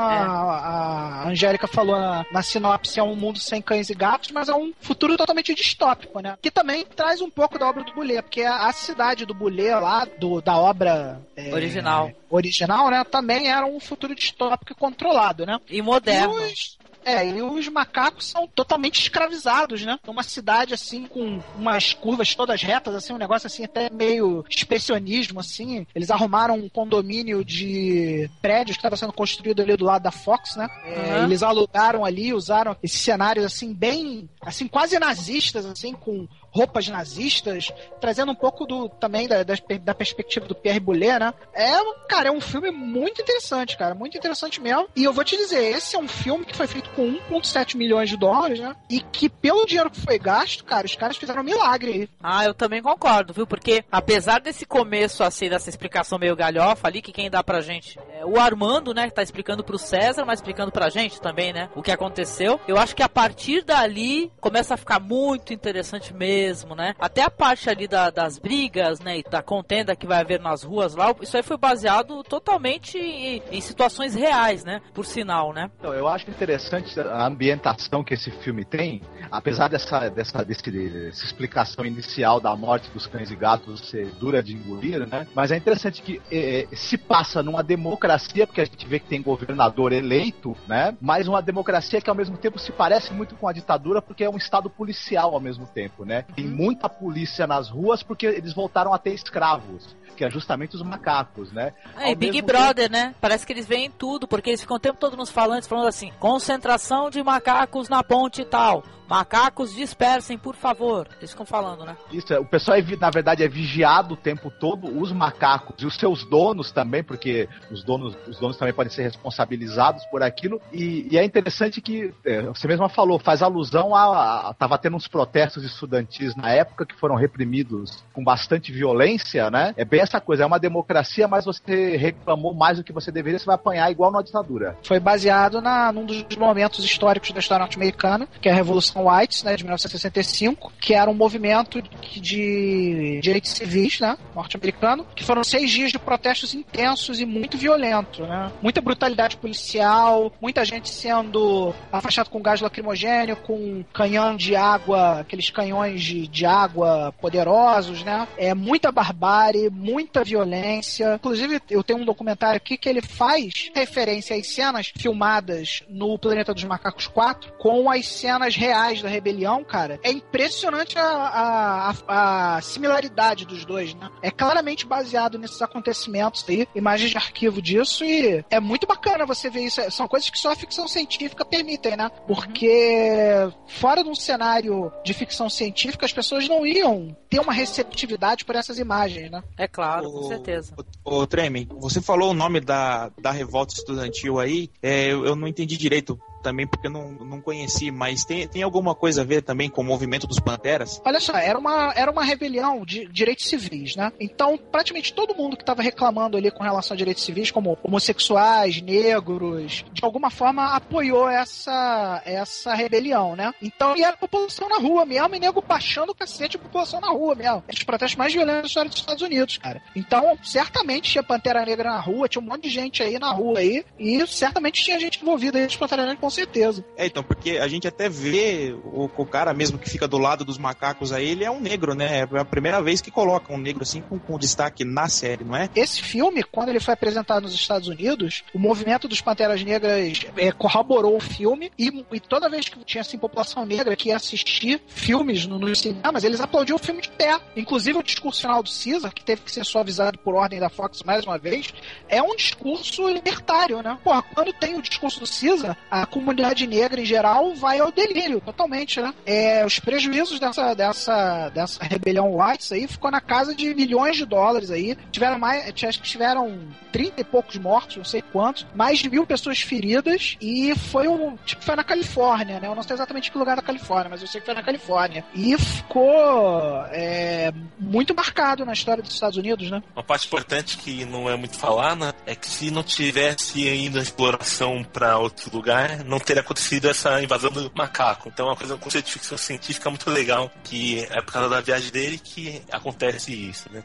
a 1.25 1.29
Angélica 1.29 1.67
falou 1.67 1.99
na, 1.99 2.27
na 2.31 2.43
sinopse, 2.43 3.01
é 3.01 3.03
um 3.03 3.17
mundo 3.17 3.39
sem 3.39 3.63
cães 3.63 3.89
e 3.89 3.95
gatos, 3.95 4.31
mas 4.33 4.51
é 4.51 4.55
um 4.55 4.73
futuro 4.83 5.17
totalmente 5.17 5.55
distópico, 5.55 6.21
né? 6.21 6.37
Que 6.43 6.51
também 6.51 6.85
traz 6.85 7.23
um 7.23 7.31
pouco 7.31 7.59
da 7.59 7.67
obra 7.69 7.85
do 7.85 7.95
Boulet, 7.95 8.21
porque 8.23 8.43
a, 8.43 8.67
a 8.67 8.73
cidade 8.73 9.25
do 9.25 9.33
Boulet 9.33 9.71
lá, 9.81 10.07
do, 10.19 10.43
da 10.43 10.59
obra 10.59 11.23
é, 11.35 11.55
Original. 11.55 12.11
Original, 12.39 12.91
né, 12.91 13.05
também 13.05 13.51
era 13.51 13.67
um 13.67 13.81
futuro 13.81 14.15
distópico 14.15 14.73
e 14.73 14.75
controlado, 14.75 15.45
né? 15.45 15.61
E 15.69 15.83
moderno. 15.83 16.41
E 16.41 16.53
os, 16.53 16.79
é, 17.05 17.27
e 17.27 17.41
os 17.41 17.69
macacos 17.69 18.27
são 18.27 18.47
totalmente 18.47 19.01
escravizados, 19.01 19.83
né? 19.83 19.99
Uma 20.07 20.23
cidade 20.23 20.75
assim 20.75 21.07
com 21.07 21.41
umas 21.57 21.95
curvas 21.95 22.35
todas 22.35 22.63
retas, 22.63 22.95
assim, 22.95 23.15
um 23.15 23.19
negócio 23.19 23.47
assim 23.47 23.65
até 23.65 23.89
meio 23.89 24.45
expressionismo, 24.49 25.41
assim. 25.41 25.87
Eles 25.95 26.11
arrumaram 26.11 26.57
um 26.57 26.69
condomínio 26.69 27.43
de 27.43 28.29
prédios 28.43 28.77
que 28.77 28.81
estava 28.81 28.97
sendo 28.97 29.13
construído 29.13 29.63
ali 29.63 29.75
do 29.75 29.87
lado 29.87 30.03
da 30.03 30.11
Fox, 30.11 30.57
né? 30.57 30.69
Uhum. 30.85 31.25
Eles 31.25 31.43
alugaram 31.43 32.05
ali, 32.05 32.35
usaram 32.35 32.77
esses 32.83 33.01
cenários 33.01 33.47
assim 33.47 33.73
bem, 33.73 34.29
assim 34.43 34.69
quase 34.69 34.99
nazistas, 34.99 35.65
assim 35.65 35.95
com 35.95 36.29
roupas 36.59 36.89
nazistas, 36.89 37.73
trazendo 38.01 38.33
um 38.33 38.35
pouco 38.35 38.67
do 38.67 38.89
também 38.89 39.29
da, 39.29 39.45
da, 39.45 39.55
da 39.81 39.95
perspectiva 39.95 40.45
do 40.45 40.57
Pierre 40.57 40.81
Boulet, 40.81 41.21
né? 41.21 41.33
É, 41.55 41.77
cara, 42.09 42.31
é 42.31 42.33
um 42.33 42.41
filme 42.41 42.73
muito 42.73 43.23
interessante, 43.23 43.79
cara, 43.79 43.95
muito 43.95 44.19
interessante 44.19 44.61
mesmo. 44.61 44.89
E 44.97 45.05
eu 45.05 45.13
vou 45.13 45.23
te 45.23 45.37
dizer, 45.37 45.63
esse 45.63 45.95
é 45.95 45.99
um 45.99 46.09
filme 46.09 46.45
que 46.45 46.57
foi 46.57 46.67
feito 46.67 46.91
com 46.91 47.03
1,7 47.31 47.77
milhões 47.77 48.11
de 48.11 48.17
dólares, 48.17 48.59
né? 48.59 48.75
E 48.91 49.01
que 49.01 49.29
pelo 49.29 49.65
dinheiro 49.67 49.89
que 49.91 50.01
foi 50.01 50.19
gasto, 50.19 50.65
cara, 50.65 50.85
os 50.85 50.97
caras 50.97 51.17
fizeram 51.17 51.43
um 51.43 51.45
milagre 51.45 51.93
aí. 51.93 52.09
Ah, 52.21 52.45
eu 52.45 52.55
também 52.55 52.83
concordo, 52.83 53.33
viu? 53.33 53.47
Porque 53.47 53.85
apesar 53.91 54.41
desse 54.41 54.67
começo, 54.67 55.23
assim, 55.23 55.49
dessa 55.49 55.71
explicação 55.71 56.19
meio 56.19 56.35
galhofa 56.35 56.89
ali, 56.89 57.01
que 57.01 57.13
quem 57.13 57.31
dá 57.31 57.45
pra 57.45 57.61
gente 57.61 58.01
é 58.11 58.27
o 58.27 58.41
Armando, 58.41 58.93
né? 58.93 59.07
Que 59.07 59.15
tá 59.15 59.23
explicando 59.23 59.63
pro 59.63 59.79
César, 59.79 60.25
mas 60.25 60.41
explicando 60.41 60.73
pra 60.73 60.91
gente 60.91 61.21
também, 61.21 61.53
né? 61.53 61.71
O 61.77 61.83
que 61.83 61.93
aconteceu. 61.93 62.61
Eu 62.67 62.79
acho 62.79 62.97
que 62.97 63.03
a 63.03 63.09
partir 63.09 63.63
dali 63.63 64.33
começa 64.41 64.75
a 64.75 64.77
ficar 64.77 64.99
muito 64.99 65.53
interessante 65.53 66.13
mesmo, 66.13 66.48
né? 66.75 66.95
Até 66.99 67.23
a 67.23 67.31
parte 67.31 67.69
ali 67.71 67.87
da- 67.87 68.11
das 68.11 68.39
brigas, 68.39 69.01
né? 69.01 69.19
E 69.19 69.23
da 69.23 69.43
contenda 69.43 69.95
que 69.97 70.07
vai 70.07 70.21
haver 70.21 70.41
nas 70.41 70.63
ruas 70.63 70.95
lá, 70.95 71.15
isso 71.21 71.37
aí 71.37 71.43
foi 71.43 71.57
baseado 71.57 72.23
totalmente 72.25 72.99
em, 72.99 73.43
em 73.51 73.61
situações 73.61 74.15
reais, 74.15 74.65
né? 74.65 74.81
Por 74.95 75.05
sinal, 75.05 75.53
né? 75.53 75.71
Então, 75.79 75.93
eu 75.93 76.09
acho 76.09 76.29
interessante 76.31 76.99
a 77.01 77.27
ambientação 77.27 78.03
que 78.03 78.15
esse 78.15 78.31
filme 78.31 78.65
tem, 78.65 79.03
apesar 79.31 79.69
dessa, 79.69 80.09
dessa, 80.09 80.45
desse, 80.45 80.63
dessa 80.71 81.25
explicação 81.25 81.85
inicial 81.85 82.41
da 82.41 82.55
morte 82.57 82.91
dos 82.91 83.07
cães 83.07 83.31
e 83.31 83.37
gatos 83.37 83.89
ser 83.89 84.07
dura 84.19 84.43
de 84.43 84.55
engolir, 84.55 85.07
né? 85.07 85.27
Mas 85.35 85.51
é 85.53 85.57
interessante 85.57 86.03
que 86.03 86.21
eh, 86.31 86.67
se 86.73 86.97
passa 86.97 87.43
numa 87.43 87.63
democracia, 87.63 88.47
porque 88.47 88.61
a 88.61 88.65
gente 88.65 88.87
vê 88.87 88.99
que 88.99 89.07
tem 89.07 89.23
governador 89.23 89.93
eleito, 89.93 90.57
né? 90.67 90.97
Mas 91.01 91.29
uma 91.29 91.41
democracia 91.43 92.01
que 92.01 92.11
ao 92.11 92.17
mesmo 92.17 92.37
tempo 92.37 92.59
se 92.59 92.73
parece 92.73 93.13
muito 93.13 93.35
com 93.37 93.49
a 93.49 93.53
ditadura, 93.53 94.01
porque 94.03 94.25
é 94.25 94.31
um 94.31 94.37
estado 94.37 94.69
policial 94.71 95.35
ao 95.35 95.41
mesmo 95.41 95.67
tempo, 95.67 96.05
né? 96.05 96.25
Tem 96.35 96.47
muita 96.47 96.89
polícia 96.89 97.47
nas 97.47 97.69
ruas 97.69 98.03
porque 98.03 98.27
eles 98.27 98.53
voltaram 98.53 98.93
a 98.93 98.99
ter 98.99 99.13
escravos. 99.13 99.97
Que 100.17 100.25
é 100.25 100.31
justamente 100.31 100.75
os 100.75 100.83
macacos, 100.83 101.53
né? 101.53 101.73
É, 101.97 102.13
e 102.13 102.15
Big 102.15 102.43
Brother, 102.43 102.91
né? 102.91 103.15
Parece 103.21 103.47
que 103.47 103.53
eles 103.53 103.67
veem 103.67 103.91
tudo, 103.91 104.27
porque 104.27 104.51
eles 104.51 104.61
ficam 104.61 104.77
o 104.77 104.81
tempo 104.81 104.99
todo 104.99 105.17
nos 105.17 105.31
falantes 105.31 105.69
falando 105.69 105.89
assim: 105.89 106.13
concentração 106.19 107.11
de 107.11 107.23
macacos 107.23 107.89
na 107.89 108.03
ponte 108.03 108.43
e 108.43 108.45
tal. 108.45 108.83
Macacos 109.09 109.75
dispersem, 109.75 110.37
por 110.37 110.55
favor. 110.55 111.09
Eles 111.19 111.31
ficam 111.31 111.47
falando, 111.47 111.85
né? 111.85 111.97
Isso, 112.13 112.33
é, 112.33 112.39
o 112.39 112.45
pessoal, 112.45 112.77
é, 112.77 112.83
na 113.01 113.11
verdade, 113.11 113.43
é 113.43 113.49
vigiado 113.49 114.13
o 114.13 114.17
tempo 114.17 114.51
todo, 114.51 115.01
os 115.01 115.11
macacos 115.11 115.83
e 115.83 115.87
os 115.87 115.97
seus 115.97 116.25
donos 116.25 116.71
também, 116.71 117.03
porque 117.03 117.49
os 117.71 117.83
donos, 117.83 118.15
os 118.29 118.39
donos 118.39 118.59
também 118.59 118.75
podem 118.75 118.93
ser 118.93 119.03
responsabilizados 119.03 120.05
por 120.07 120.23
aquilo. 120.23 120.61
E, 120.71 121.09
e 121.11 121.17
é 121.17 121.25
interessante 121.25 121.81
que, 121.81 122.13
é, 122.25 122.43
você 122.43 122.69
mesma 122.69 122.91
falou, 122.91 123.19
faz 123.19 123.43
alusão 123.43 123.95
a, 123.95 124.51
a. 124.51 124.55
Tava 124.55 124.77
tendo 124.77 124.97
uns 124.97 125.09
protestos 125.09 125.65
estudantis 125.65 126.37
na 126.37 126.51
época 126.51 126.85
que 126.85 126.95
foram 126.95 127.15
reprimidos 127.15 128.05
com 128.13 128.23
bastante 128.23 128.71
violência, 128.71 129.51
né? 129.51 129.73
É 129.79 129.87
bem 129.87 129.98
essa 129.99 130.21
coisa, 130.21 130.43
é 130.43 130.47
uma 130.47 130.59
democracia, 130.59 131.27
mas 131.29 131.45
você 131.45 131.97
reclamou 131.97 132.55
mais 132.55 132.79
do 132.79 132.85
que 132.85 132.93
você 132.93 133.11
deveria, 133.11 133.39
você 133.39 133.47
vai 133.47 133.55
apanhar 133.55 133.91
igual 133.91 134.11
na 134.11 134.23
ditadura. 134.23 134.77
Foi 134.83 134.99
baseado 135.01 135.61
na, 135.61 135.93
num 135.93 136.05
dos 136.05 136.37
momentos 136.37 136.85
históricos 136.85 137.31
da 137.33 137.41
história 137.41 137.63
norte-americana, 137.63 138.29
que 138.41 138.49
é 138.49 138.53
a 138.53 138.55
Revolução 138.55 139.07
Whites, 139.07 139.43
né, 139.43 139.57
de 139.57 139.65
1965, 139.65 140.73
que 140.81 140.95
era 140.95 141.11
um 141.11 141.15
movimento 141.15 141.81
de- 141.83 142.21
de 142.21 143.21
direitos 143.23 143.51
civis, 143.53 144.01
né, 144.01 144.17
norte-americano, 144.35 145.07
que 145.15 145.25
foram 145.25 145.43
seis 145.45 145.71
dias 145.71 145.91
de 145.91 145.99
protestos 145.99 146.55
intensos 146.55 147.21
e 147.21 147.27
muito 147.27 147.57
violentos, 147.57 148.27
né? 148.27 148.51
Muita 148.63 148.81
brutalidade 148.81 149.37
policial, 149.37 150.33
muita 150.41 150.65
gente 150.65 150.89
sendo 150.91 151.75
afastada 151.93 152.29
com 152.31 152.41
gás 152.41 152.61
lacrimogênio, 152.61 153.37
com 153.37 153.85
canhão 153.93 154.37
de 154.37 154.55
água, 154.57 155.21
aqueles 155.21 155.51
canhões 155.51 156.03
de, 156.03 156.27
de 156.29 156.47
água 156.47 157.13
poderosos, 157.21 158.03
né? 158.05 158.27
É 158.37 158.55
muita 158.55 158.91
barbárie, 158.93 159.71
muita 159.89 160.25
violência. 160.25 161.15
Inclusive, 161.15 161.61
eu 161.71 161.83
tenho 161.83 162.01
um 162.01 162.05
documentário 162.05 162.57
aqui 162.57 162.77
que 162.77 162.89
ele 162.89 163.03
faz 163.03 163.71
referência 163.75 164.37
às 164.37 164.47
cenas 164.47 164.93
filmadas 164.97 165.83
no 165.89 166.19
Planeta 166.19 166.53
dos 166.53 166.65
Macacos 166.65 167.07
4 167.07 167.53
com 167.59 167.91
as 167.91 168.07
cenas 168.07 168.57
reais 168.57 169.03
da 169.03 169.09
rebelião, 169.09 169.65
cara, 169.65 169.99
é 170.03 170.11
impressionante 170.11 170.99
a, 170.99 171.03
a, 171.03 171.95
a, 172.07 172.57
a 172.57 172.61
similaridade 172.61 173.45
dos 173.45 173.65
dois, 173.65 173.95
né? 173.95 174.09
É 174.23 174.31
claramente 174.31 174.87
baseado 174.87 175.39
nesses 175.39 175.61
acontecimentos 175.63 176.45
aí, 176.49 176.69
imagens 176.75 177.11
de 177.11 177.17
arquivo 177.17 177.61
disso, 177.63 178.05
e 178.05 178.45
é 178.51 178.61
muito 178.61 178.87
bacana 178.87 179.27
você 179.27 179.51
ver 179.51 179.63
isso. 179.63 179.81
São 179.91 180.09
coisas 180.09 180.31
que 180.31 180.39
só 180.39 180.53
a 180.53 180.57
ficção 180.57 180.87
científica 180.89 181.45
permitem, 181.45 181.97
né? 181.97 182.11
Porque 182.27 183.49
fora 183.67 184.03
de 184.03 184.09
um 184.09 184.15
cenário 184.15 184.93
de 185.05 185.15
ficção 185.15 185.49
científica, 185.49 186.07
as 186.07 186.13
pessoas 186.13 186.49
não 186.49 186.67
iam 186.67 187.17
ter 187.29 187.41
uma 187.41 187.53
receptividade 187.53 188.45
por 188.45 188.57
essas 188.57 188.79
imagens, 188.79 189.31
né? 189.31 189.43
É 189.57 189.69
claro, 189.79 190.11
com 190.11 190.25
certeza. 190.25 190.75
Ô, 191.05 191.25
Treme, 191.25 191.69
você 191.79 192.03
falou 192.03 192.33
o 192.33 192.35
nome 192.35 192.59
da, 192.59 193.13
da 193.21 193.31
revolta 193.31 193.75
estudantil 193.75 194.41
aí, 194.41 194.69
é, 194.83 195.13
eu, 195.13 195.25
eu 195.25 195.37
não 195.37 195.47
entendi 195.47 195.77
direito 195.77 196.19
também 196.43 196.67
porque 196.67 196.89
não, 196.89 197.13
não 197.13 197.41
conheci, 197.41 197.91
mas 197.91 198.25
tem, 198.25 198.47
tem 198.47 198.63
alguma 198.63 198.95
coisa 198.95 199.23
a 199.23 199.25
ver 199.25 199.43
também 199.43 199.69
com 199.69 199.81
o 199.81 199.85
movimento 199.85 200.27
dos 200.27 200.39
Panteras? 200.39 201.01
Olha 201.05 201.21
só, 201.21 201.37
era 201.37 201.59
uma, 201.59 201.93
era 201.95 202.11
uma 202.11 202.25
rebelião 202.25 202.85
de 202.85 203.07
direitos 203.07 203.47
civis, 203.47 203.97
né? 203.97 204.13
Então, 204.21 204.59
praticamente 204.59 205.13
todo 205.13 205.35
mundo 205.35 205.57
que 205.57 205.63
estava 205.63 205.83
reclamando 205.83 206.37
ali 206.37 206.51
com 206.51 206.63
relação 206.63 206.95
a 206.95 206.99
direitos 206.99 207.25
civis, 207.25 207.51
como 207.51 207.79
homossexuais, 207.83 208.81
negros, 208.83 209.85
de 209.93 210.05
alguma 210.05 210.31
forma 210.31 210.75
apoiou 210.75 211.29
essa, 211.29 212.23
essa 212.25 212.75
rebelião, 212.75 213.37
né? 213.37 213.53
Então, 213.63 213.97
e 213.97 214.03
era 214.03 214.15
a 214.15 214.19
população 214.19 214.69
na 214.69 214.79
rua 214.79 215.05
mesmo, 215.05 215.35
e 215.35 215.41
nego 215.41 215.63
baixando 215.63 216.13
o 216.13 216.15
cacete 216.15 216.57
a 216.57 216.61
população 216.61 217.01
na 217.01 217.11
rua 217.11 217.35
mesmo. 217.35 217.65
Os 217.73 217.83
protestos 217.83 218.17
mais 218.17 218.33
violentos 218.33 218.63
da 218.63 218.67
história 218.67 218.91
dos 218.91 218.99
Estados 218.99 219.23
Unidos, 219.23 219.59
cara. 219.59 219.83
Então, 219.95 220.39
certamente 220.43 221.11
tinha 221.11 221.23
Pantera 221.23 221.65
Negra 221.65 221.91
na 221.91 222.01
rua, 222.01 222.29
tinha 222.29 222.43
um 222.43 222.47
monte 222.47 222.65
de 222.65 222.71
gente 222.71 223.03
aí 223.03 223.19
na 223.19 223.31
rua 223.33 223.59
aí, 223.59 223.85
e 223.99 224.27
certamente 224.27 224.83
tinha 224.83 224.99
gente 224.99 225.21
envolvida 225.23 225.59
aí 225.59 225.65
nos 225.65 225.77
Pantera 225.77 226.03
Negra 226.03 226.28
com 226.29 226.31
certeza. 226.31 226.85
É, 226.95 227.07
então, 227.07 227.23
porque 227.23 227.53
a 227.53 227.67
gente 227.67 227.89
até 227.89 228.07
vê 228.07 228.77
o, 228.85 229.05
o, 229.17 229.27
cara 229.27 229.55
mesmo 229.55 229.79
que 229.79 229.89
fica 229.89 230.07
do 230.07 230.19
lado 230.19 230.45
dos 230.45 230.59
macacos 230.59 231.11
aí, 231.11 231.31
ele 231.31 231.43
é 231.43 231.51
um 231.51 231.59
negro, 231.59 231.95
né? 231.95 232.19
É 232.19 232.39
a 232.39 232.45
primeira 232.45 232.83
vez 232.83 233.01
que 233.01 233.11
coloca 233.11 233.51
um 233.51 233.57
negro 233.57 233.83
assim 233.83 234.03
com, 234.03 234.19
com 234.19 234.39
destaque 234.39 234.85
na 234.85 235.09
série, 235.09 235.43
não 235.43 235.57
é? 235.57 235.71
Esse 235.75 236.03
filme, 236.03 236.43
quando 236.43 236.69
ele 236.69 236.81
foi 236.81 236.93
apresentado 236.93 237.45
nos 237.45 237.55
Estados 237.55 237.89
Unidos, 237.89 238.45
o 238.53 238.59
movimento 238.59 239.09
dos 239.09 239.23
Panteras 239.23 239.65
Negras 239.65 240.27
é, 240.37 240.53
corroborou 240.53 241.17
o 241.17 241.21
filme 241.21 241.73
e, 241.79 242.05
e, 242.13 242.21
toda 242.21 242.51
vez 242.51 242.69
que 242.69 242.79
tinha 242.85 243.01
assim 243.01 243.17
população 243.17 243.65
negra 243.65 243.97
que 243.97 244.11
ia 244.11 244.17
assistir 244.17 244.83
filmes 244.87 245.47
no, 245.47 245.59
nos 245.59 245.81
cinemas, 245.81 246.25
eles 246.25 246.43
aplaudiam 246.43 246.77
o 246.77 246.79
filme 246.79 247.01
de 247.01 247.09
pé. 247.09 247.41
Inclusive 247.57 247.99
o 247.99 248.03
discurso 248.03 248.43
final 248.43 248.63
do 248.63 248.69
Caesar, 248.69 249.15
que 249.15 249.25
teve 249.25 249.41
que 249.43 249.51
ser 249.51 249.65
suavizado 249.65 250.19
por 250.19 250.35
ordem 250.35 250.61
da 250.61 250.69
Fox 250.69 251.03
mais 251.03 251.25
uma 251.25 251.39
vez, 251.39 251.73
é 252.07 252.23
um 252.23 252.37
discurso 252.37 253.09
libertário, 253.09 253.83
né? 253.83 253.99
Porra, 254.05 254.23
quando 254.23 254.53
tem 254.53 254.77
o 254.77 254.83
discurso 254.83 255.21
do 255.21 255.27
Caesar, 255.27 255.77
a 255.91 256.05
comunidade 256.19 256.67
negra 256.67 257.01
em 257.01 257.05
geral 257.05 257.55
vai 257.55 257.79
ao 257.79 257.93
delírio, 257.93 258.41
totalmente, 258.41 259.01
né? 259.01 259.15
É, 259.25 259.65
os 259.65 259.79
prejuízos 259.79 260.41
dessa, 260.41 260.75
dessa, 260.75 261.49
dessa 261.51 261.85
rebelião 261.85 262.37
Whites 262.37 262.73
aí 262.73 262.89
ficou 262.89 263.11
na 263.11 263.21
casa 263.21 263.55
de 263.55 263.73
milhões 263.75 264.17
de 264.17 264.25
dólares 264.25 264.71
aí. 264.71 264.97
Tiveram 265.13 265.39
mais, 265.39 265.73
acho 265.85 266.01
que 266.01 266.09
tiveram 266.09 266.59
30 266.93 267.21
e 267.21 267.25
poucos 267.25 267.57
mortos, 267.57 267.97
não 267.97 268.05
sei 268.05 268.23
quantos, 268.23 268.67
mais 268.75 268.99
de 268.99 269.09
mil 269.09 269.27
pessoas 269.27 269.61
feridas 269.61 270.37
e 270.41 270.75
foi 270.77 271.07
um, 271.07 271.37
tipo, 271.45 271.65
foi 271.65 271.77
na 271.77 271.85
Califórnia, 271.85 272.59
né? 272.61 272.67
Eu 272.67 272.75
não 272.75 272.83
sei 272.83 272.95
exatamente 272.95 273.31
que 273.31 273.39
lugar 273.39 273.57
da 273.57 273.63
Califórnia, 273.63 274.11
mas 274.11 274.21
eu 274.21 274.27
sei 274.27 274.41
que 274.41 274.47
foi 274.47 274.55
na 274.55 274.63
Califórnia. 274.63 275.25
E 275.35 275.57
ficou 275.57 276.85
é, 276.91 277.53
muito 277.79 278.15
marcado 278.15 278.65
na 278.65 278.73
história 278.73 279.03
dos 279.03 279.13
Estados 279.13 279.37
Unidos, 279.37 279.71
né? 279.71 279.83
Uma 279.95 280.03
parte 280.03 280.27
importante 280.27 280.77
que 280.79 281.05
não 281.05 281.29
é 281.29 281.37
muito 281.37 281.57
falada 281.57 282.15
é 282.27 282.35
que 282.35 282.49
se 282.49 282.71
não 282.71 282.83
tivesse 282.83 283.69
ainda 283.69 284.01
exploração 284.01 284.83
para 284.85 285.19
outro 285.19 285.55
lugar, 285.55 286.05
não 286.09 286.19
teria 286.19 286.41
acontecido 286.41 286.89
essa 286.89 287.23
invasão 287.23 287.51
do 287.51 287.71
macaco. 287.75 288.29
Então 288.29 288.47
é 288.47 288.51
uma 288.51 288.57
coisa, 288.57 288.75
um 288.75 288.79
conceito 288.79 289.07
de 289.07 289.13
ficção 289.13 289.37
científica 289.37 289.91
muito 289.91 290.11
legal, 290.11 290.51
que 290.65 291.07
é 291.11 291.21
por 291.21 291.33
causa 291.33 291.49
da 291.49 291.61
viagem 291.61 291.93
dele 291.93 292.19
que 292.19 292.63
acontece 292.73 293.33
isso, 293.33 293.71
né? 293.71 293.83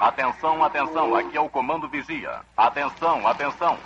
Atenção, 0.00 0.62
atenção, 0.62 1.16
aqui 1.16 1.36
é 1.36 1.40
o 1.40 1.48
comando 1.48 1.88
vigia. 1.88 2.40
Atenção, 2.56 3.26
atenção. 3.26 3.76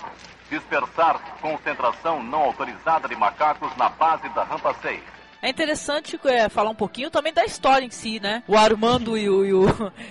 Dispersar 0.50 1.18
concentração 1.40 2.22
não 2.22 2.42
autorizada 2.42 3.08
de 3.08 3.16
macacos 3.16 3.74
na 3.78 3.88
base 3.88 4.28
da 4.28 4.44
rampa 4.44 4.74
6. 4.82 5.00
É 5.42 5.50
interessante 5.50 6.18
é, 6.24 6.48
falar 6.48 6.70
um 6.70 6.74
pouquinho 6.74 7.10
também 7.10 7.32
da 7.32 7.44
história 7.44 7.84
em 7.84 7.90
si, 7.90 8.20
né? 8.20 8.44
O 8.46 8.56
Armando 8.56 9.18
e 9.18 9.28
o, 9.28 9.44
e 9.44 9.52
o, 9.52 9.64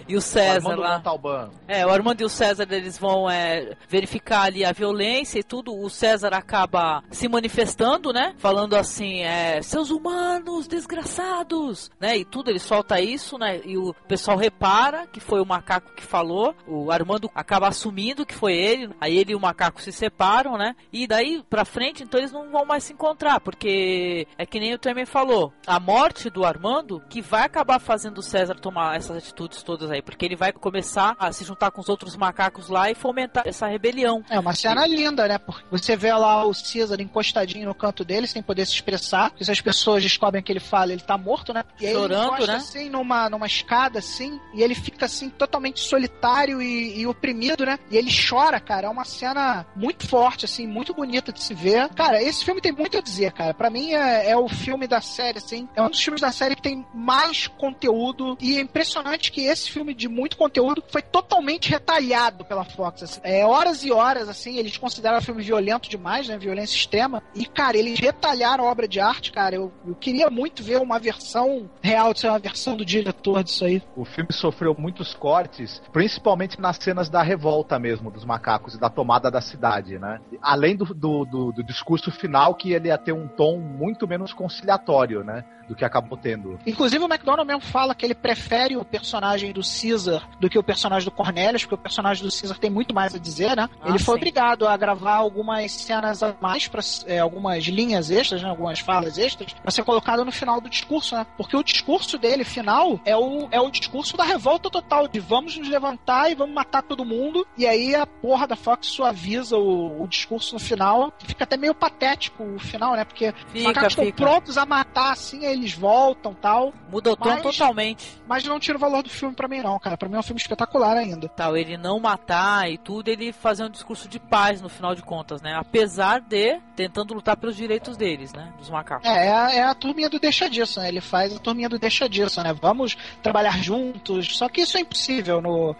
e 0.05 0.17
o 0.17 0.21
César 0.21 0.75
o 0.75 0.79
lá. 0.81 0.97
Montalbán. 0.97 1.49
É, 1.69 1.85
o 1.85 1.89
Armando 1.89 2.19
e 2.19 2.25
o 2.25 2.29
César 2.29 2.67
eles 2.69 2.97
vão 2.97 3.29
é, 3.29 3.77
verificar 3.87 4.41
ali 4.41 4.65
a 4.65 4.73
violência 4.73 5.39
e 5.39 5.43
tudo. 5.43 5.73
O 5.73 5.89
César 5.89 6.33
acaba 6.33 7.01
se 7.09 7.29
manifestando, 7.29 8.11
né? 8.11 8.35
Falando 8.39 8.75
assim, 8.75 9.21
é, 9.21 9.61
seus 9.61 9.89
humanos 9.89 10.67
desgraçados, 10.67 11.89
né? 11.97 12.17
E 12.17 12.25
tudo, 12.25 12.49
ele 12.49 12.59
solta 12.59 12.99
isso, 12.99 13.37
né? 13.37 13.61
E 13.63 13.77
o 13.77 13.93
pessoal 14.09 14.35
repara 14.35 15.07
que 15.07 15.21
foi 15.21 15.39
o 15.39 15.45
macaco 15.45 15.93
que 15.95 16.03
falou. 16.03 16.53
O 16.67 16.91
Armando 16.91 17.31
acaba 17.33 17.69
assumindo 17.69 18.25
que 18.25 18.35
foi 18.35 18.53
ele. 18.53 18.89
Aí 18.99 19.17
ele 19.17 19.31
e 19.31 19.35
o 19.35 19.39
macaco 19.39 19.81
se 19.81 19.93
separam, 19.93 20.57
né? 20.57 20.75
E 20.91 21.07
daí 21.07 21.41
pra 21.49 21.63
frente, 21.63 22.03
então 22.03 22.19
eles 22.19 22.33
não 22.33 22.51
vão 22.51 22.65
mais 22.65 22.83
se 22.83 22.91
encontrar, 22.91 23.39
porque 23.39 24.27
é 24.37 24.45
que 24.45 24.59
nem 24.59 24.73
o 24.73 24.77
Tremer 24.77 25.07
falou 25.07 25.20
falou, 25.21 25.53
a 25.67 25.79
morte 25.79 26.31
do 26.31 26.43
Armando 26.43 27.01
que 27.07 27.21
vai 27.21 27.43
acabar 27.43 27.79
fazendo 27.79 28.17
o 28.17 28.23
César 28.23 28.55
tomar 28.55 28.95
essas 28.95 29.17
atitudes 29.17 29.61
todas 29.61 29.91
aí, 29.91 30.01
porque 30.01 30.25
ele 30.25 30.35
vai 30.35 30.51
começar 30.51 31.15
a 31.19 31.31
se 31.31 31.45
juntar 31.45 31.69
com 31.69 31.79
os 31.79 31.89
outros 31.89 32.15
macacos 32.15 32.69
lá 32.69 32.89
e 32.89 32.95
fomentar 32.95 33.43
essa 33.47 33.67
rebelião. 33.67 34.23
É 34.29 34.39
uma 34.39 34.53
cena 34.53 34.85
linda, 34.87 35.27
né? 35.27 35.37
Porque 35.37 35.63
você 35.69 35.95
vê 35.95 36.11
lá 36.11 36.43
o 36.43 36.53
César 36.55 36.99
encostadinho 36.99 37.67
no 37.67 37.75
canto 37.75 38.03
dele, 38.03 38.25
sem 38.25 38.41
poder 38.41 38.65
se 38.65 38.73
expressar, 38.73 39.29
porque 39.29 39.45
se 39.45 39.51
as 39.51 39.61
pessoas 39.61 40.01
descobrem 40.01 40.41
que 40.41 40.51
ele 40.51 40.59
fala, 40.59 40.91
ele 40.91 41.01
tá 41.01 41.17
morto, 41.17 41.53
né? 41.53 41.63
E 41.79 41.85
aí 41.85 41.93
Chorando, 41.93 42.37
ele 42.37 42.47
né? 42.47 42.55
assim 42.55 42.89
numa, 42.89 43.29
numa 43.29 43.45
escada, 43.45 43.99
assim, 43.99 44.39
e 44.55 44.63
ele 44.63 44.73
fica 44.73 44.90
assim 45.05 45.29
totalmente 45.29 45.79
solitário 45.79 46.61
e, 46.61 46.99
e 46.99 47.07
oprimido, 47.07 47.65
né? 47.65 47.79
E 47.89 47.97
ele 47.97 48.11
chora, 48.11 48.59
cara. 48.59 48.87
É 48.87 48.89
uma 48.89 49.05
cena 49.05 49.65
muito 49.75 50.07
forte, 50.07 50.45
assim, 50.45 50.67
muito 50.67 50.93
bonita 50.93 51.31
de 51.31 51.41
se 51.41 51.53
ver. 51.53 51.89
Cara, 51.89 52.21
esse 52.21 52.43
filme 52.43 52.61
tem 52.61 52.71
muito 52.71 52.97
a 52.97 53.01
dizer, 53.01 53.31
cara. 53.33 53.53
Pra 53.53 53.69
mim 53.69 53.93
é, 53.93 54.29
é 54.29 54.37
o 54.37 54.47
filme 54.47 54.87
da 54.87 55.01
série, 55.01 55.37
assim. 55.37 55.67
É 55.75 55.81
um 55.81 55.89
dos 55.89 56.01
filmes 56.01 56.21
da 56.21 56.31
série 56.31 56.55
que 56.55 56.61
tem 56.61 56.85
mais 56.93 57.47
conteúdo. 57.47 58.37
E 58.39 58.57
é 58.57 58.61
impressionante 58.61 59.31
que 59.31 59.41
esse 59.41 59.69
filme 59.69 59.93
de 59.93 60.07
muito 60.07 60.37
conteúdo 60.37 60.83
foi 60.87 61.01
totalmente 61.01 61.69
retalhado 61.69 62.45
pela 62.45 62.63
Fox. 62.63 63.03
Assim. 63.03 63.21
É 63.23 63.45
horas 63.45 63.83
e 63.83 63.91
horas, 63.91 64.29
assim. 64.29 64.57
Eles 64.57 64.77
consideram 64.77 65.17
o 65.17 65.21
filme 65.21 65.43
violento 65.43 65.89
demais, 65.89 66.27
né? 66.27 66.37
Violência 66.37 66.75
extrema. 66.75 67.23
E, 67.35 67.45
cara, 67.45 67.77
eles 67.77 67.99
retalharam 67.99 68.65
a 68.65 68.71
obra 68.71 68.87
de 68.87 68.99
arte, 68.99 69.31
cara. 69.31 69.55
Eu, 69.55 69.71
eu 69.85 69.95
queria 69.95 70.29
muito 70.29 70.63
ver 70.63 70.79
uma 70.79 70.99
versão 70.99 71.69
real, 71.81 72.13
de 72.13 72.19
ser 72.19 72.27
uma 72.27 72.39
versão 72.39 72.75
do 72.75 72.85
diretor 72.85 73.43
disso 73.43 73.65
aí. 73.65 73.81
O 73.95 74.05
filme 74.05 74.31
sofreu 74.31 74.75
muitos 74.91 75.13
cortes, 75.13 75.81
principalmente 75.93 76.59
nas 76.59 76.75
cenas 76.75 77.09
da 77.09 77.23
revolta 77.23 77.79
mesmo, 77.79 78.11
dos 78.11 78.25
macacos 78.25 78.75
e 78.75 78.79
da 78.79 78.89
tomada 78.89 79.31
da 79.31 79.39
cidade, 79.39 79.97
né? 79.97 80.19
Além 80.41 80.75
do, 80.75 80.85
do, 80.85 81.23
do, 81.23 81.51
do 81.53 81.63
discurso 81.63 82.11
final, 82.11 82.53
que 82.55 82.73
ele 82.73 82.89
ia 82.89 82.97
ter 82.97 83.13
um 83.13 83.27
tom 83.27 83.57
muito 83.57 84.05
menos 84.05 84.33
conciliatório 84.33 85.21
né? 85.23 85.43
Do 85.71 85.75
que 85.75 85.85
acabou 85.85 86.17
tendo. 86.17 86.59
Inclusive 86.67 87.01
o 87.01 87.07
McDonald 87.07 87.47
mesmo 87.47 87.61
fala 87.61 87.95
que 87.95 88.05
ele 88.05 88.13
prefere 88.13 88.75
o 88.75 88.83
personagem 88.83 89.53
do 89.53 89.61
Caesar 89.61 90.27
do 90.37 90.49
que 90.49 90.59
o 90.59 90.63
personagem 90.63 91.05
do 91.05 91.11
Cornelius, 91.11 91.63
porque 91.63 91.75
o 91.75 91.77
personagem 91.77 92.25
do 92.25 92.29
Caesar 92.29 92.57
tem 92.59 92.69
muito 92.69 92.93
mais 92.93 93.15
a 93.15 93.17
dizer, 93.17 93.55
né? 93.55 93.69
Ah, 93.81 93.87
ele 93.87 93.97
foi 93.97 94.15
sim. 94.15 94.19
obrigado 94.19 94.67
a 94.67 94.75
gravar 94.75 95.15
algumas 95.15 95.71
cenas 95.71 96.21
a 96.21 96.35
mais, 96.41 96.67
pra, 96.67 96.81
é, 97.05 97.19
algumas 97.19 97.63
linhas 97.63 98.11
extras, 98.11 98.43
né? 98.43 98.49
algumas 98.49 98.79
falas 98.79 99.17
extras, 99.17 99.53
pra 99.53 99.71
ser 99.71 99.85
colocado 99.85 100.25
no 100.25 100.31
final 100.31 100.59
do 100.59 100.69
discurso, 100.69 101.15
né? 101.15 101.25
Porque 101.37 101.55
o 101.55 101.63
discurso 101.63 102.17
dele, 102.17 102.43
final, 102.43 102.99
é 103.05 103.15
o, 103.15 103.47
é 103.49 103.61
o 103.61 103.71
discurso 103.71 104.17
da 104.17 104.25
revolta 104.25 104.69
total, 104.69 105.07
de 105.07 105.21
vamos 105.21 105.55
nos 105.55 105.69
levantar 105.69 106.29
e 106.29 106.35
vamos 106.35 106.53
matar 106.53 106.83
todo 106.83 107.05
mundo, 107.05 107.47
e 107.57 107.65
aí 107.65 107.95
a 107.95 108.05
porra 108.05 108.45
da 108.45 108.57
Fox 108.57 108.87
suaviza 108.87 109.57
o, 109.57 110.03
o 110.03 110.07
discurso 110.07 110.53
no 110.53 110.59
final, 110.59 111.13
fica 111.19 111.45
até 111.45 111.55
meio 111.55 111.73
patético 111.73 112.43
o 112.43 112.59
final, 112.59 112.93
né? 112.97 113.05
Porque 113.05 113.29
os 113.29 113.51
Fica, 113.53 113.67
macacos 113.69 113.91
estão 113.93 114.05
fica. 114.05 114.17
prontos 114.17 114.57
a 114.57 114.65
matar, 114.65 115.13
assim, 115.13 115.45
aí 115.45 115.60
eles 115.61 115.73
voltam 115.73 116.33
tal. 116.33 116.73
Muda 116.89 117.11
o 117.11 117.15
tom 117.15 117.29
Mas- 117.29 117.41
totalmente. 117.41 118.21
Mas 118.27 118.43
não 118.43 118.59
tira 118.59 118.77
o 118.77 118.81
valor 118.81 119.03
do 119.03 119.09
filme 119.09 119.35
pra 119.35 119.47
mim, 119.47 119.61
não, 119.61 119.79
cara. 119.79 119.97
Pra 119.97 120.09
mim 120.09 120.15
é 120.15 120.19
um 120.19 120.23
filme 120.23 120.39
espetacular 120.41 120.97
ainda. 120.97 121.27
Tal, 121.29 121.55
ele 121.55 121.77
não 121.77 121.99
matar 121.99 122.69
e 122.69 122.77
tudo, 122.77 123.07
ele 123.09 123.31
fazer 123.31 123.63
um 123.63 123.69
discurso 123.69 124.07
de 124.09 124.19
paz 124.19 124.61
no 124.61 124.69
final 124.69 124.95
de 124.95 125.01
contas, 125.01 125.41
né? 125.41 125.55
Apesar 125.55 126.19
de 126.21 126.59
tentando 126.75 127.13
lutar 127.13 127.37
pelos 127.37 127.55
direitos 127.55 127.95
deles, 127.95 128.33
né? 128.33 128.51
Dos 128.57 128.69
macacos. 128.69 129.07
É, 129.07 129.27
é 129.27 129.31
a, 129.31 129.51
é 129.51 129.63
a 129.63 129.73
turminha 129.73 130.09
do 130.09 130.19
deixa 130.19 130.49
disso, 130.49 130.79
né? 130.79 130.87
Ele 130.87 131.01
faz 131.01 131.35
a 131.35 131.39
turminha 131.39 131.69
do 131.69 131.79
deixa 131.79 132.09
disso, 132.09 132.41
né? 132.43 132.53
Vamos 132.53 132.97
trabalhar 133.21 133.57
juntos. 133.61 134.37
Só 134.37 134.49
que 134.49 134.61
isso 134.61 134.77
é 134.77 134.81
impossível 134.81 135.41
no, 135.41 135.75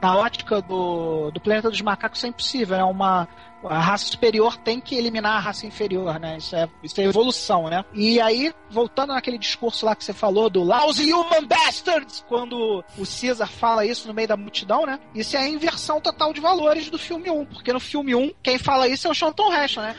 na 0.00 0.16
ótica 0.16 0.60
do, 0.60 1.30
do 1.30 1.40
planeta 1.40 1.70
dos 1.70 1.80
macacos, 1.80 2.18
isso 2.18 2.26
é 2.26 2.28
impossível. 2.28 2.76
É 2.76 2.84
uma 2.84 3.28
a 3.64 3.80
raça 3.80 4.04
superior 4.06 4.56
tem 4.56 4.80
que 4.80 4.94
eliminar 4.94 5.36
a 5.36 5.40
raça 5.40 5.66
inferior, 5.66 6.20
né? 6.20 6.36
Isso 6.36 6.54
é, 6.54 6.68
isso 6.82 7.00
é 7.00 7.04
evolução, 7.04 7.68
né? 7.68 7.84
E 7.92 8.20
aí, 8.20 8.54
voltando 8.70 9.12
naquele 9.12 9.38
discurso 9.38 9.84
lá 9.84 9.96
que 9.96 10.04
você 10.04 10.12
falou 10.12 10.48
do 10.48 10.62
Lousy 10.62 11.12
Human 11.12 11.46
Bastards, 11.46 12.24
quando 12.28 12.84
o 12.96 13.02
Caesar 13.04 13.48
fala 13.48 13.84
isso 13.84 14.06
no 14.06 14.14
meio 14.14 14.28
da 14.28 14.36
multidão, 14.36 14.86
né? 14.86 15.00
Isso 15.14 15.36
é 15.36 15.40
a 15.40 15.48
inversão 15.48 16.00
total 16.00 16.32
de 16.32 16.40
valores 16.40 16.88
do 16.90 16.98
filme 16.98 17.30
1, 17.30 17.46
porque 17.46 17.72
no 17.72 17.80
filme 17.80 18.14
1, 18.14 18.34
quem 18.42 18.58
fala 18.58 18.86
isso 18.86 19.08
é 19.08 19.10
o 19.10 19.14
Charlton 19.14 19.52
Heston, 19.52 19.80
né? 19.80 19.96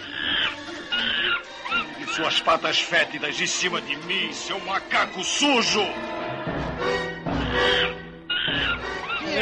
suas 2.17 2.39
patas 2.39 2.79
fétidas 2.79 3.35
de 3.35 3.47
cima 3.47 3.79
de 3.79 3.95
mim, 3.95 4.33
seu 4.33 4.59
macaco 4.61 5.23
sujo! 5.23 5.85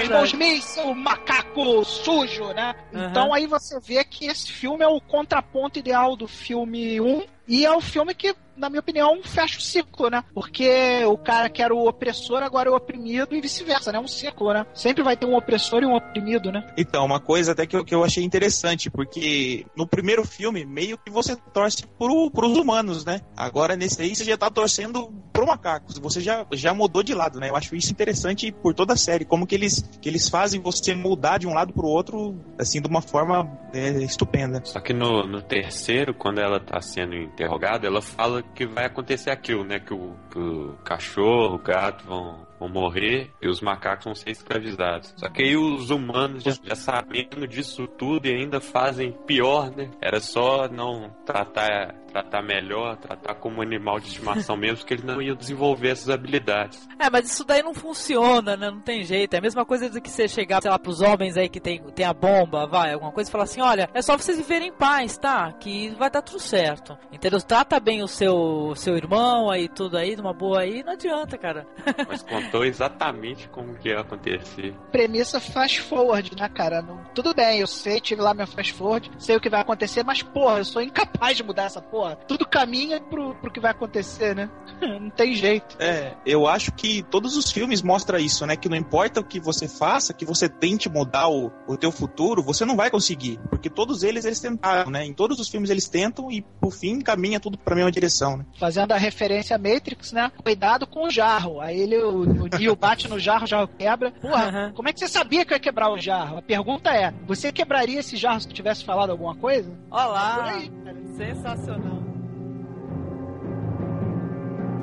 Irmãos 0.03 0.33
Min, 0.33 0.61
seu 0.61 0.93
macaco 0.93 1.83
sujo, 1.83 2.53
né? 2.53 2.75
Uhum. 2.93 3.05
Então 3.05 3.33
aí 3.33 3.47
você 3.47 3.79
vê 3.79 4.03
que 4.03 4.25
esse 4.25 4.51
filme 4.51 4.83
é 4.83 4.87
o 4.87 5.01
contraponto 5.01 5.79
ideal 5.79 6.15
do 6.15 6.27
filme 6.27 6.99
1 6.99 7.23
e 7.47 7.65
é 7.65 7.71
o 7.71 7.81
filme 7.81 8.13
que, 8.13 8.35
na 8.57 8.69
minha 8.69 8.79
opinião, 8.79 9.21
fecha 9.23 9.57
o 9.57 9.61
ciclo, 9.61 10.09
né? 10.09 10.23
Porque 10.33 11.03
o 11.05 11.17
cara 11.17 11.49
que 11.49 11.61
era 11.61 11.73
o 11.73 11.87
opressor 11.87 12.41
agora 12.41 12.69
é 12.69 12.71
o 12.71 12.75
oprimido 12.75 13.35
e 13.35 13.41
vice-versa, 13.41 13.91
né? 13.91 13.97
É 13.97 14.01
um 14.01 14.07
ciclo, 14.07 14.53
né? 14.53 14.65
Sempre 14.73 15.03
vai 15.03 15.17
ter 15.17 15.25
um 15.25 15.35
opressor 15.35 15.83
e 15.83 15.85
um 15.85 15.95
oprimido, 15.95 16.51
né? 16.51 16.65
Então, 16.77 17.05
uma 17.05 17.19
coisa 17.19 17.51
até 17.51 17.65
que 17.65 17.75
eu, 17.75 17.83
que 17.83 17.93
eu 17.93 18.03
achei 18.03 18.23
interessante, 18.23 18.89
porque 18.89 19.65
no 19.75 19.87
primeiro 19.87 20.25
filme, 20.25 20.65
meio 20.65 20.97
que 20.97 21.11
você 21.11 21.35
torce 21.53 21.85
pro, 21.97 22.31
pros 22.31 22.57
humanos, 22.57 23.05
né? 23.05 23.21
Agora, 23.35 23.75
nesse 23.75 24.01
aí, 24.01 24.15
você 24.15 24.23
já 24.23 24.37
tá 24.37 24.49
torcendo 24.49 25.11
pro 25.33 25.45
macacos. 25.45 25.97
Você 25.97 26.21
já, 26.21 26.45
já 26.53 26.73
mudou 26.73 27.03
de 27.03 27.13
lado, 27.13 27.39
né? 27.39 27.49
Eu 27.49 27.55
acho 27.55 27.75
isso 27.75 27.91
interessante 27.91 28.51
por 28.51 28.73
toda 28.73 28.93
a 28.93 28.97
série. 28.97 29.25
Como 29.25 29.45
que 29.45 29.55
eles, 29.55 29.81
que 30.01 30.07
eles 30.07 30.29
fazem 30.29 30.61
você 30.61 30.95
mudar 30.95 31.37
de 31.37 31.47
um 31.47 31.53
lado 31.53 31.73
pro 31.73 31.87
outro, 31.87 32.39
assim, 32.57 32.81
de 32.81 32.87
uma 32.87 33.01
forma 33.01 33.49
é, 33.73 33.89
estupenda. 34.03 34.61
Só 34.63 34.79
que 34.79 34.93
no, 34.93 35.27
no 35.27 35.41
terceiro, 35.41 36.13
quando 36.13 36.39
ela 36.39 36.59
tá 36.59 36.81
sendo 36.81 37.15
interrogada, 37.15 37.85
ela 37.85 38.01
fala 38.01 38.44
que 38.53 38.65
vai 38.65 38.85
acontecer 38.85 39.29
aquilo, 39.29 39.63
né? 39.63 39.79
Que 39.79 39.93
o, 39.93 40.15
que 40.31 40.39
o 40.39 40.73
cachorro, 40.83 41.55
o 41.55 41.59
gato 41.59 42.05
vão, 42.05 42.45
vão 42.59 42.69
morrer 42.69 43.31
e 43.41 43.47
os 43.47 43.61
macacos 43.61 44.05
vão 44.05 44.15
ser 44.15 44.31
escravizados. 44.31 45.13
Só 45.17 45.29
que 45.29 45.43
aí 45.43 45.55
os 45.55 45.89
humanos, 45.89 46.43
já, 46.43 46.53
já 46.63 46.75
sabendo 46.75 47.47
disso 47.47 47.87
tudo 47.87 48.27
e 48.27 48.33
ainda 48.33 48.59
fazem 48.59 49.11
pior, 49.25 49.71
né? 49.75 49.89
Era 50.01 50.19
só 50.19 50.67
não 50.67 51.09
tratar, 51.25 51.95
tratar 52.15 52.41
melhor, 52.41 52.95
tratar 52.95 53.35
como 53.35 53.61
animal 53.61 53.99
de 53.99 54.07
estimação 54.07 54.55
mesmo, 54.55 54.77
porque 54.77 54.93
eles 54.93 55.03
não 55.03 55.21
iam 55.21 55.35
desenvolver 55.35 55.89
essas 55.89 56.09
habilidades. 56.09 56.87
É, 56.97 57.09
mas 57.09 57.29
isso 57.29 57.43
daí 57.43 57.61
não 57.61 57.73
funciona, 57.73 58.55
né? 58.55 58.71
Não 58.71 58.79
tem 58.79 59.03
jeito. 59.03 59.33
É 59.33 59.37
a 59.39 59.41
mesma 59.41 59.65
coisa 59.65 59.89
do 59.89 59.99
que 59.99 60.09
você 60.09 60.25
chegar, 60.25 60.61
sei 60.61 60.71
lá, 60.71 60.79
pros 60.79 61.01
homens 61.01 61.35
aí 61.35 61.49
que 61.49 61.59
tem, 61.59 61.81
tem 61.93 62.05
a 62.05 62.13
bomba, 62.13 62.65
vai, 62.67 62.93
alguma 62.93 63.11
coisa, 63.11 63.29
e 63.29 63.31
falar 63.31 63.43
assim: 63.43 63.59
olha, 63.59 63.89
é 63.93 64.01
só 64.01 64.17
vocês 64.17 64.37
viverem 64.37 64.69
em 64.69 64.71
paz, 64.71 65.17
tá? 65.17 65.51
Que 65.59 65.89
vai 65.95 66.09
dar 66.09 66.21
tudo 66.21 66.39
certo. 66.39 66.97
Entendeu? 67.11 67.41
Trata 67.41 67.81
bem 67.81 68.01
o 68.01 68.07
seu, 68.07 68.73
seu 68.77 68.95
irmão 68.95 69.51
aí, 69.51 69.67
tudo 69.67 69.97
aí, 69.97 70.15
numa 70.15 70.33
boa 70.33 70.61
aí, 70.61 70.83
não 70.83 70.93
adianta, 70.93 71.37
cara. 71.37 71.67
Mas 72.07 72.23
contou 72.23 72.63
exatamente 72.63 73.49
como 73.49 73.75
que 73.75 73.89
ia 73.89 73.99
acontecer. 73.99 74.73
Premissa 74.89 75.41
fast 75.41 75.81
forward, 75.81 76.31
né, 76.39 76.47
cara? 76.47 76.81
Não- 76.81 77.03
tudo 77.13 77.33
bem, 77.33 77.59
eu 77.59 77.67
sei, 77.67 77.99
tive 77.99 78.21
lá 78.21 78.33
meu 78.33 78.47
fast 78.47 78.71
forward, 78.73 79.11
sei 79.19 79.35
o 79.35 79.41
que 79.41 79.49
vai 79.49 79.59
acontecer, 79.59 80.03
mas, 80.03 80.21
porra, 80.21 80.59
eu 80.59 80.65
sou 80.65 80.81
incapaz 80.81 81.35
de 81.35 81.43
mudar 81.43 81.63
essa 81.63 81.81
porra. 81.81 82.04
Tudo 82.27 82.45
caminha 82.45 83.01
pro, 83.01 83.33
pro 83.35 83.51
que 83.51 83.59
vai 83.59 83.71
acontecer, 83.71 84.35
né? 84.35 84.49
não 84.81 85.09
tem 85.09 85.33
jeito. 85.33 85.75
É, 85.79 86.13
eu 86.25 86.47
acho 86.47 86.71
que 86.73 87.03
todos 87.03 87.35
os 87.35 87.51
filmes 87.51 87.81
mostram 87.81 88.19
isso, 88.19 88.45
né? 88.45 88.55
Que 88.55 88.69
não 88.69 88.77
importa 88.77 89.19
o 89.19 89.23
que 89.23 89.39
você 89.39 89.67
faça, 89.67 90.13
que 90.13 90.25
você 90.25 90.47
tente 90.47 90.89
mudar 90.89 91.27
o, 91.29 91.51
o 91.67 91.77
teu 91.77 91.91
futuro, 91.91 92.43
você 92.43 92.65
não 92.65 92.75
vai 92.75 92.89
conseguir. 92.89 93.39
Porque 93.49 93.69
todos 93.69 94.03
eles, 94.03 94.25
eles 94.25 94.39
tentaram, 94.39 94.91
né? 94.91 95.05
Em 95.05 95.13
todos 95.13 95.39
os 95.39 95.49
filmes 95.49 95.69
eles 95.69 95.87
tentam 95.87 96.31
e, 96.31 96.41
por 96.59 96.71
fim, 96.71 96.99
caminha 97.01 97.39
tudo 97.39 97.57
pra 97.57 97.75
mesma 97.75 97.91
direção, 97.91 98.37
né? 98.37 98.45
Fazendo 98.59 98.91
a 98.91 98.97
referência 98.97 99.55
a 99.55 99.59
Matrix, 99.59 100.11
né? 100.11 100.31
Cuidado 100.43 100.85
com 100.85 101.05
o 101.05 101.09
jarro. 101.09 101.61
Aí 101.61 101.79
ele, 101.79 101.97
o, 101.97 102.21
o 102.21 102.47
Neo 102.59 102.75
bate 102.77 103.07
no 103.07 103.19
jarro, 103.19 103.45
o 103.45 103.47
jarro 103.47 103.67
quebra. 103.67 104.11
Porra, 104.11 104.71
como 104.75 104.89
é 104.89 104.93
que 104.93 104.99
você 104.99 105.07
sabia 105.07 105.45
que 105.45 105.53
eu 105.53 105.55
ia 105.55 105.61
quebrar 105.61 105.91
o 105.91 105.97
jarro? 105.97 106.37
A 106.37 106.41
pergunta 106.41 106.91
é: 106.91 107.13
você 107.25 107.51
quebraria 107.51 107.99
esse 107.99 108.17
jarro 108.17 108.41
se 108.41 108.47
eu 108.47 108.53
tivesse 108.53 108.83
falado 108.83 109.11
alguma 109.11 109.35
coisa? 109.35 109.71
Olá! 109.89 110.45
Aí, 110.45 110.71
Sensacional. 111.15 111.94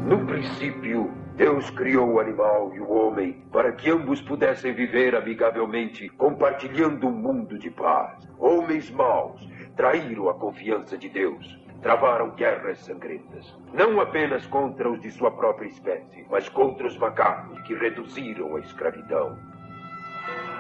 No 0.06 0.26
princípio, 0.26 1.10
Deus 1.36 1.70
criou 1.70 2.12
o 2.12 2.20
animal 2.20 2.72
e 2.74 2.80
o 2.80 2.90
homem 2.90 3.42
para 3.52 3.72
que 3.72 3.90
ambos 3.90 4.20
pudessem 4.20 4.74
viver 4.74 5.14
amigavelmente, 5.14 6.08
compartilhando 6.10 7.06
um 7.06 7.12
mundo 7.12 7.58
de 7.58 7.70
paz. 7.70 8.28
Homens 8.38 8.90
maus 8.90 9.40
traíram 9.76 10.28
a 10.28 10.34
confiança 10.34 10.98
de 10.98 11.08
Deus, 11.08 11.58
travaram 11.80 12.30
guerras 12.30 12.80
sangrentas, 12.80 13.56
não 13.72 14.00
apenas 14.00 14.46
contra 14.46 14.90
os 14.90 15.00
de 15.00 15.10
sua 15.10 15.30
própria 15.30 15.68
espécie, 15.68 16.26
mas 16.30 16.48
contra 16.48 16.86
os 16.86 16.98
macacos 16.98 17.60
que 17.62 17.74
reduziram 17.74 18.56
a 18.56 18.60
escravidão. 18.60 19.38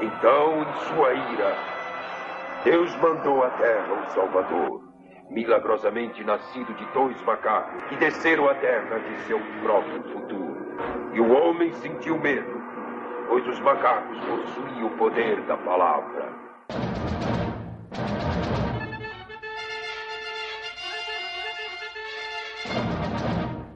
Então, 0.00 0.62
em 0.62 0.72
sua 0.88 1.12
ira, 1.12 1.56
Deus 2.64 2.94
mandou 2.96 3.42
à 3.42 3.50
terra 3.50 3.92
um 3.92 4.08
Salvador, 4.10 4.81
milagrosamente 5.32 6.22
nascido 6.24 6.72
de 6.74 6.84
dois 6.92 7.20
macacos 7.22 7.82
que 7.84 7.96
desceram 7.96 8.48
à 8.48 8.54
terra 8.54 8.98
de 8.98 9.18
seu 9.22 9.40
próprio 9.62 10.02
futuro. 10.12 10.56
E 11.14 11.20
o 11.20 11.32
homem 11.32 11.72
sentiu 11.74 12.18
medo, 12.18 12.62
pois 13.28 13.46
os 13.48 13.58
macacos 13.60 14.18
possuíam 14.20 14.86
o 14.86 14.96
poder 14.96 15.40
da 15.42 15.56
palavra. 15.56 16.32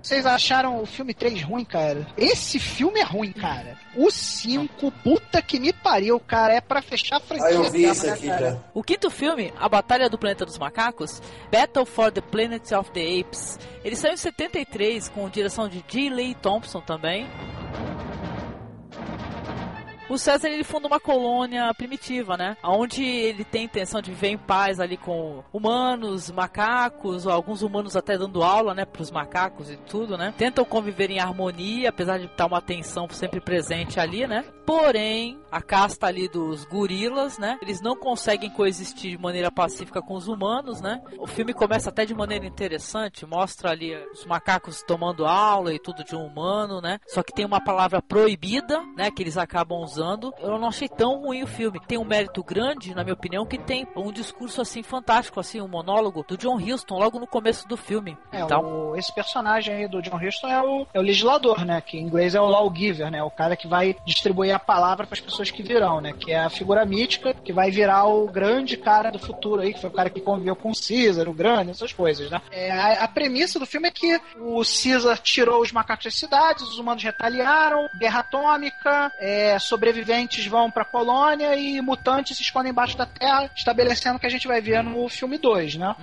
Vocês 0.07 0.25
acharam 0.25 0.81
o 0.81 0.87
filme 0.87 1.13
3 1.13 1.43
ruim, 1.43 1.65
cara? 1.65 2.07
Esse 2.17 2.61
filme 2.61 3.01
é 3.01 3.03
ruim, 3.03 3.33
cara. 3.33 3.77
O 3.97 4.09
5, 4.09 4.93
puta 5.03 5.43
que 5.43 5.59
me 5.59 5.73
pariu, 5.73 6.21
cara. 6.21 6.55
É 6.55 6.61
pra 6.61 6.81
fechar 6.81 7.17
a 7.17 7.21
franquia. 7.21 7.49
Ah, 7.49 7.53
eu 7.53 7.65
vi 7.73 7.87
né, 7.87 7.91
aqui, 7.91 8.29
cara? 8.29 8.39
cara. 8.39 8.65
O 8.73 8.85
quinto 8.85 9.11
filme, 9.11 9.53
A 9.59 9.69
Batalha 9.69 10.09
do 10.09 10.17
Planeta 10.17 10.47
dos 10.47 10.61
Macacos, 10.61 11.21
Battle 11.51 11.85
for 11.85 12.13
the 12.13 12.21
Planet 12.21 12.71
of 12.71 12.89
the 12.93 13.19
Apes, 13.19 13.59
ele 13.83 13.97
saiu 13.97 14.15
em 14.15 14.17
73 14.17 15.09
com 15.09 15.29
direção 15.29 15.69
de 15.69 15.85
G. 15.89 16.09
Lee 16.09 16.37
Thompson 16.37 16.81
também. 16.81 17.27
O 20.09 20.17
César 20.17 20.49
ele 20.49 20.63
funda 20.63 20.87
uma 20.87 21.01
colônia 21.01 21.75
primitiva, 21.75 22.37
né? 22.37 22.57
Onde 22.63 23.05
ele 23.05 23.45
tem 23.45 23.65
intenção 23.65 24.01
de 24.01 24.13
viver 24.13 24.29
em 24.29 24.39
paz 24.39 24.79
ali 24.79 24.97
com 24.97 25.43
humanos, 25.53 26.31
macacos, 26.31 27.27
alguns 27.27 27.61
humanos 27.63 27.97
até 27.97 28.17
dando 28.17 28.45
aula, 28.45 28.73
né, 28.73 28.85
pros 28.85 29.11
macacos 29.11 29.69
e 29.69 29.77
tudo, 29.77 30.17
né? 30.17 30.33
Tentam 30.39 30.65
conviver 30.65 31.11
em 31.11 31.19
harmonia, 31.19 31.89
apesar 31.89 32.19
de 32.19 32.27
estar 32.27 32.47
uma 32.47 32.63
tensão 32.63 33.09
sempre 33.11 33.41
presente 33.41 33.99
ali, 33.99 34.29
né? 34.29 34.45
Porém, 34.65 35.41
a 35.51 35.61
casta 35.61 36.07
ali 36.07 36.29
dos 36.29 36.65
gorilas, 36.65 37.37
né? 37.37 37.59
Eles 37.61 37.81
não 37.81 37.97
conseguem 37.97 38.51
coexistir 38.51 39.11
de 39.11 39.19
maneira 39.19 39.51
pacífica 39.51 40.01
com 40.01 40.15
os 40.15 40.29
humanos, 40.29 40.81
né? 40.81 41.03
O 41.19 41.27
filme 41.27 41.53
começa 41.53 41.91
até 41.91 42.05
de 42.05 42.15
maneira 42.15 42.47
interessante, 42.47 43.27
mostra 43.27 43.71
ali 43.71 43.95
os 44.13 44.25
macacos 44.25 44.83
tomando 44.83 45.27
aula 45.27 45.75
e 45.75 45.81
tudo 45.81 46.05
de 46.05 46.15
um 46.15 46.25
humano, 46.25 46.81
né? 46.81 47.01
Só 47.09 47.25
que 47.25 47.33
tem 47.33 47.45
uma 47.45 47.61
palavra 47.61 48.01
proibida, 48.01 48.81
né? 48.97 49.11
Que 49.11 49.23
eles 49.25 49.37
acabam 49.37 49.81
usando. 49.81 49.96
Eu 50.41 50.59
não 50.59 50.69
achei 50.69 50.89
tão 50.89 51.21
ruim 51.23 51.43
o 51.43 51.47
filme. 51.47 51.81
Tem 51.87 51.99
um 51.99 52.05
mérito 52.05 52.43
grande, 52.43 52.95
na 52.95 53.03
minha 53.03 53.15
opinião, 53.15 53.47
que 53.47 53.59
tem 53.59 53.87
um 53.97 54.13
discurso 54.13 54.61
assim 54.61 54.83
fantástico, 54.83 55.41
assim, 55.41 55.61
um 55.61 55.69
monólogo 55.69 56.25
do 56.27 56.37
John 56.37 56.57
Huston 56.57 56.99
logo 56.99 57.19
no 57.19 57.27
começo 57.27 57.67
do 57.69 57.77
filme. 57.77 58.17
É, 58.33 58.41
então, 58.41 58.91
o- 58.91 58.97
esse 58.97 59.15
personagem 59.15 59.75
aí 59.75 59.89
do 59.89 60.01
John 60.03 60.17
Huston 60.17 60.49
é 60.49 60.63
o, 60.63 60.87
é 60.95 60.99
o 60.99 61.03
legislador, 61.03 61.65
né? 61.65 61.81
Que 61.81 61.99
em 61.99 62.03
inglês 62.03 62.35
é 62.35 62.41
o 62.41 62.47
lawgiver, 62.47 63.11
né? 63.11 63.23
O 63.23 63.31
cara 63.31 63.57
que 63.57 63.67
vai 63.69 63.97
distribuir 64.07 64.55
a 64.55 64.59
palavra 64.59 65.07
para 65.07 65.15
as 65.15 65.21
pessoas 65.21 65.51
que 65.51 65.63
virão, 65.63 66.01
né? 66.01 66.13
Que 66.13 66.33
é 66.33 66.39
a 66.41 66.51
figura 66.51 66.85
mítica 66.85 67.35
que 67.35 67.53
vai 67.53 67.71
virar 67.71 68.07
o 68.07 68.27
grande 68.29 68.77
cara 68.77 69.11
do 69.11 69.19
futuro 69.19 69.63
aí, 69.63 69.73
que 69.75 69.81
foi 69.81 69.91
o 69.91 69.93
cara 69.93 70.11
que 70.11 70.21
conviveu 70.21 70.57
com 70.57 70.71
o 70.71 70.75
Caesar, 70.75 71.29
o 71.29 71.33
grande, 71.35 71.71
essas 71.71 71.93
coisas, 71.93 72.31
né? 72.31 72.41
É, 72.51 72.71
a, 72.71 73.05
a 73.05 73.09
premissa 73.09 73.59
do 73.59 73.67
filme 73.67 73.89
é 73.89 73.91
que 73.91 74.21
o 74.39 74.63
Caesar 74.63 75.19
tirou 75.19 75.61
os 75.63 75.73
macacos 75.73 76.05
das 76.05 76.15
cidades, 76.15 76.63
os 76.65 76.79
humanos 76.79 77.03
retaliaram, 77.03 77.89
guerra 77.99 78.21
atômica, 78.21 79.13
é, 79.19 79.59
sobreviventes 79.87 80.47
vão 80.47 80.71
pra 80.71 80.85
colônia 80.85 81.55
e 81.57 81.81
mutantes 81.81 82.37
se 82.37 82.43
escondem 82.43 82.71
embaixo 82.71 82.97
da 82.97 83.07
terra, 83.07 83.51
estabelecendo 83.55 84.17
o 84.17 84.21
que 84.21 84.27
a 84.27 84.31
gente 84.31 84.49
vai 84.49 84.61
ver 84.61 84.83
no 84.83 85.09
filme 85.09 85.39
2, 85.39 85.77
né? 85.77 85.95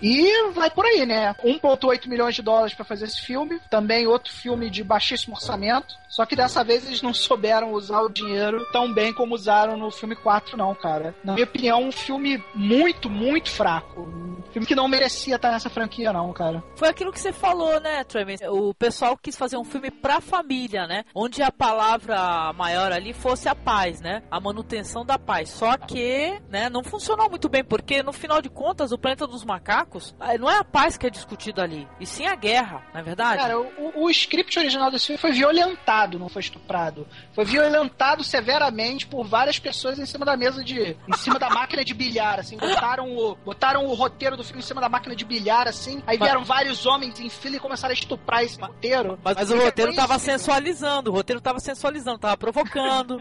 E 0.00 0.50
vai 0.52 0.70
por 0.70 0.84
aí, 0.84 1.04
né? 1.04 1.34
1,8 1.44 2.06
milhões 2.06 2.34
de 2.34 2.42
dólares 2.42 2.74
pra 2.74 2.84
fazer 2.84 3.06
esse 3.06 3.20
filme. 3.20 3.60
Também 3.70 4.06
outro 4.06 4.32
filme 4.32 4.70
de 4.70 4.82
baixíssimo 4.82 5.34
orçamento. 5.34 5.94
Só 6.08 6.24
que 6.24 6.36
dessa 6.36 6.64
vez 6.64 6.86
eles 6.86 7.02
não 7.02 7.12
souberam 7.12 7.72
usar 7.72 8.00
o 8.00 8.08
dinheiro 8.08 8.64
tão 8.72 8.92
bem 8.92 9.12
como 9.12 9.34
usaram 9.34 9.76
no 9.76 9.90
filme 9.90 10.16
4, 10.16 10.56
não, 10.56 10.74
cara. 10.74 11.14
Na 11.22 11.34
minha 11.34 11.44
opinião, 11.44 11.82
um 11.82 11.92
filme 11.92 12.42
muito, 12.54 13.10
muito 13.10 13.50
fraco. 13.50 14.02
Um 14.02 14.52
filme 14.52 14.66
que 14.66 14.74
não 14.74 14.88
merecia 14.88 15.36
estar 15.36 15.50
nessa 15.50 15.68
franquia, 15.68 16.12
não, 16.12 16.32
cara. 16.32 16.62
Foi 16.76 16.88
aquilo 16.88 17.12
que 17.12 17.20
você 17.20 17.32
falou, 17.32 17.80
né, 17.80 18.04
Tremens? 18.04 18.40
O 18.48 18.72
pessoal 18.72 19.16
quis 19.16 19.36
fazer 19.36 19.56
um 19.56 19.64
filme 19.64 19.90
pra 19.90 20.20
família, 20.20 20.86
né? 20.86 21.04
Onde 21.14 21.42
a 21.42 21.50
palavra 21.50 22.52
maior 22.54 22.92
ali 22.92 23.12
fosse 23.26 23.48
a 23.48 23.56
paz, 23.56 24.00
né? 24.00 24.22
A 24.30 24.38
manutenção 24.38 25.04
da 25.04 25.18
paz. 25.18 25.50
Só 25.50 25.76
que, 25.76 26.40
né, 26.48 26.68
não 26.68 26.84
funcionou 26.84 27.28
muito 27.28 27.48
bem, 27.48 27.64
porque 27.64 28.00
no 28.00 28.12
final 28.12 28.40
de 28.40 28.48
contas, 28.48 28.92
o 28.92 28.98
planeta 28.98 29.26
dos 29.26 29.44
macacos 29.44 30.14
eh, 30.20 30.38
não 30.38 30.48
é 30.48 30.58
a 30.58 30.64
paz 30.64 30.96
que 30.96 31.08
é 31.08 31.10
discutida 31.10 31.62
ali, 31.62 31.88
e 31.98 32.06
sim 32.06 32.24
a 32.24 32.36
guerra, 32.36 32.84
não 32.94 33.00
é 33.00 33.02
verdade? 33.02 33.40
Cara, 33.42 33.58
o, 33.58 34.04
o 34.04 34.10
script 34.10 34.56
original 34.56 34.92
desse 34.92 35.06
filme 35.06 35.18
foi 35.18 35.32
violentado, 35.32 36.20
não 36.20 36.28
foi 36.28 36.40
estuprado. 36.40 37.04
Foi 37.32 37.44
violentado 37.44 38.22
severamente 38.22 39.08
por 39.08 39.26
várias 39.26 39.58
pessoas 39.58 39.98
em 39.98 40.06
cima 40.06 40.24
da 40.24 40.36
mesa 40.36 40.62
de. 40.62 40.96
em 41.08 41.16
cima 41.16 41.38
da 41.38 41.50
máquina 41.50 41.84
de 41.84 41.94
bilhar, 41.94 42.38
assim. 42.38 42.56
Botaram 42.56 43.10
o, 43.10 43.34
botaram 43.44 43.86
o 43.86 43.94
roteiro 43.94 44.36
do 44.36 44.44
filme 44.44 44.60
em 44.60 44.64
cima 44.64 44.80
da 44.80 44.88
máquina 44.88 45.16
de 45.16 45.24
bilhar, 45.24 45.66
assim. 45.66 46.00
Aí 46.06 46.16
vieram 46.16 46.40
Mas- 46.40 46.48
vários 46.48 46.86
homens 46.86 47.18
em 47.18 47.28
fila 47.28 47.56
e 47.56 47.60
começaram 47.60 47.90
a 47.90 47.94
estuprar 47.94 48.44
esse 48.44 48.60
roteiro. 48.60 49.18
Mas, 49.24 49.50
o 49.50 49.56
roteiro 49.58 49.94
tava 49.96 50.16
sensualizando, 50.20 51.10
o 51.10 51.14
roteiro 51.14 51.40
tava 51.40 51.58
sensualizando, 51.58 52.18
tava 52.18 52.36
provocando. 52.36 53.15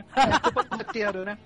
Roteiro, 0.72 1.24
né? 1.24 1.38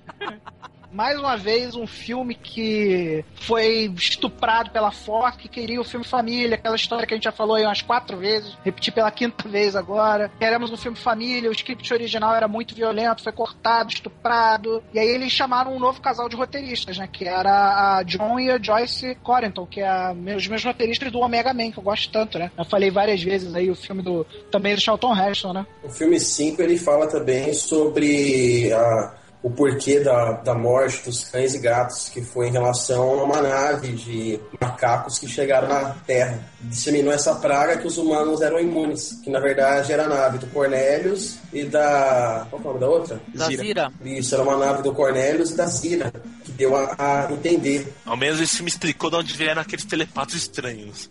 Mais 0.91 1.19
uma 1.19 1.37
vez, 1.37 1.75
um 1.75 1.85
filme 1.85 2.33
que 2.33 3.23
foi 3.35 3.93
estuprado 3.95 4.71
pela 4.71 4.91
Ford, 4.91 5.35
que 5.37 5.47
queria 5.47 5.79
o 5.79 5.83
filme 5.83 6.05
família, 6.05 6.55
aquela 6.55 6.75
história 6.75 7.05
que 7.05 7.13
a 7.13 7.17
gente 7.17 7.25
já 7.25 7.31
falou 7.31 7.55
aí 7.55 7.63
umas 7.63 7.81
quatro 7.81 8.17
vezes, 8.17 8.57
repetir 8.63 8.91
pela 8.91 9.11
quinta 9.11 9.47
vez 9.47 9.75
agora. 9.75 10.31
Queremos 10.39 10.71
um 10.71 10.77
filme 10.77 10.97
família, 10.97 11.49
o 11.49 11.53
script 11.53 11.93
original 11.93 12.35
era 12.35 12.47
muito 12.47 12.73
violento, 12.73 13.21
foi 13.21 13.31
cortado, 13.31 13.91
estuprado. 13.91 14.83
E 14.91 14.99
aí 14.99 15.07
eles 15.07 15.31
chamaram 15.31 15.75
um 15.75 15.79
novo 15.79 16.01
casal 16.01 16.27
de 16.27 16.35
roteiristas, 16.35 16.97
né? 16.97 17.07
Que 17.11 17.25
era 17.25 17.97
a 17.97 18.03
John 18.03 18.39
e 18.39 18.49
a 18.49 18.59
Joyce 18.59 19.15
Corrington, 19.21 19.67
que 19.67 19.81
é 19.81 20.11
os 20.35 20.47
meus 20.47 20.63
roteiristas 20.63 21.11
do 21.11 21.19
Omega 21.19 21.53
Man, 21.53 21.71
que 21.71 21.77
eu 21.77 21.83
gosto 21.83 22.11
tanto, 22.11 22.39
né? 22.39 22.51
Eu 22.57 22.65
falei 22.65 22.89
várias 22.89 23.21
vezes 23.21 23.53
aí 23.53 23.69
o 23.69 23.75
filme 23.75 24.01
do 24.01 24.25
também 24.49 24.73
do 24.73 24.81
Charlton 24.81 25.15
Heston, 25.15 25.53
né? 25.53 25.67
O 25.83 25.89
filme 25.89 26.19
5 26.19 26.61
ele 26.63 26.79
fala 26.79 27.05
também 27.07 27.53
sobre 27.53 28.38
a, 28.71 29.11
o 29.41 29.49
porquê 29.49 30.01
da, 30.01 30.33
da 30.33 30.53
morte 30.53 31.03
dos 31.05 31.23
cães 31.23 31.53
e 31.53 31.59
gatos, 31.59 32.09
que 32.09 32.21
foi 32.21 32.47
em 32.47 32.51
relação 32.51 33.19
a 33.19 33.23
uma 33.23 33.41
nave 33.41 33.93
de 33.93 34.39
macacos 34.59 35.17
que 35.17 35.27
chegaram 35.27 35.67
na 35.69 35.91
Terra. 36.05 36.39
Disseminou 36.61 37.13
essa 37.13 37.35
praga 37.35 37.77
que 37.77 37.87
os 37.87 37.97
humanos 37.97 38.41
eram 38.41 38.59
imunes, 38.59 39.19
que 39.23 39.29
na 39.29 39.39
verdade 39.39 39.93
era 39.93 40.05
a 40.05 40.09
nave 40.09 40.39
do 40.39 40.47
Cornelius 40.47 41.37
e 41.53 41.63
da. 41.63 42.45
Qual 42.49 42.61
é 42.61 42.65
o 42.65 42.67
nome 42.67 42.79
da 42.79 42.87
outra? 42.87 43.21
Da 43.33 43.45
Zira. 43.45 43.63
Zira. 43.63 43.93
Isso, 44.03 44.35
era 44.35 44.43
uma 44.43 44.57
nave 44.57 44.83
do 44.83 44.93
Cornelius 44.93 45.51
e 45.51 45.55
da 45.55 45.67
Zira, 45.67 46.11
que 46.43 46.51
deu 46.51 46.75
a, 46.75 46.95
a 46.97 47.31
entender. 47.31 47.93
Ao 48.05 48.17
menos 48.17 48.41
esse 48.41 48.61
me 48.61 48.69
explicou 48.69 49.09
de 49.09 49.15
onde 49.15 49.33
vieram 49.33 49.61
aqueles 49.61 49.85
telepatos 49.85 50.35
estranhos. 50.35 51.09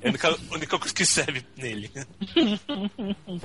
é 0.00 0.06
a 0.06 0.08
única, 0.08 0.36
única 0.50 0.78
coisa 0.78 0.94
que 0.94 1.06
serve 1.06 1.44
nele. 1.56 1.90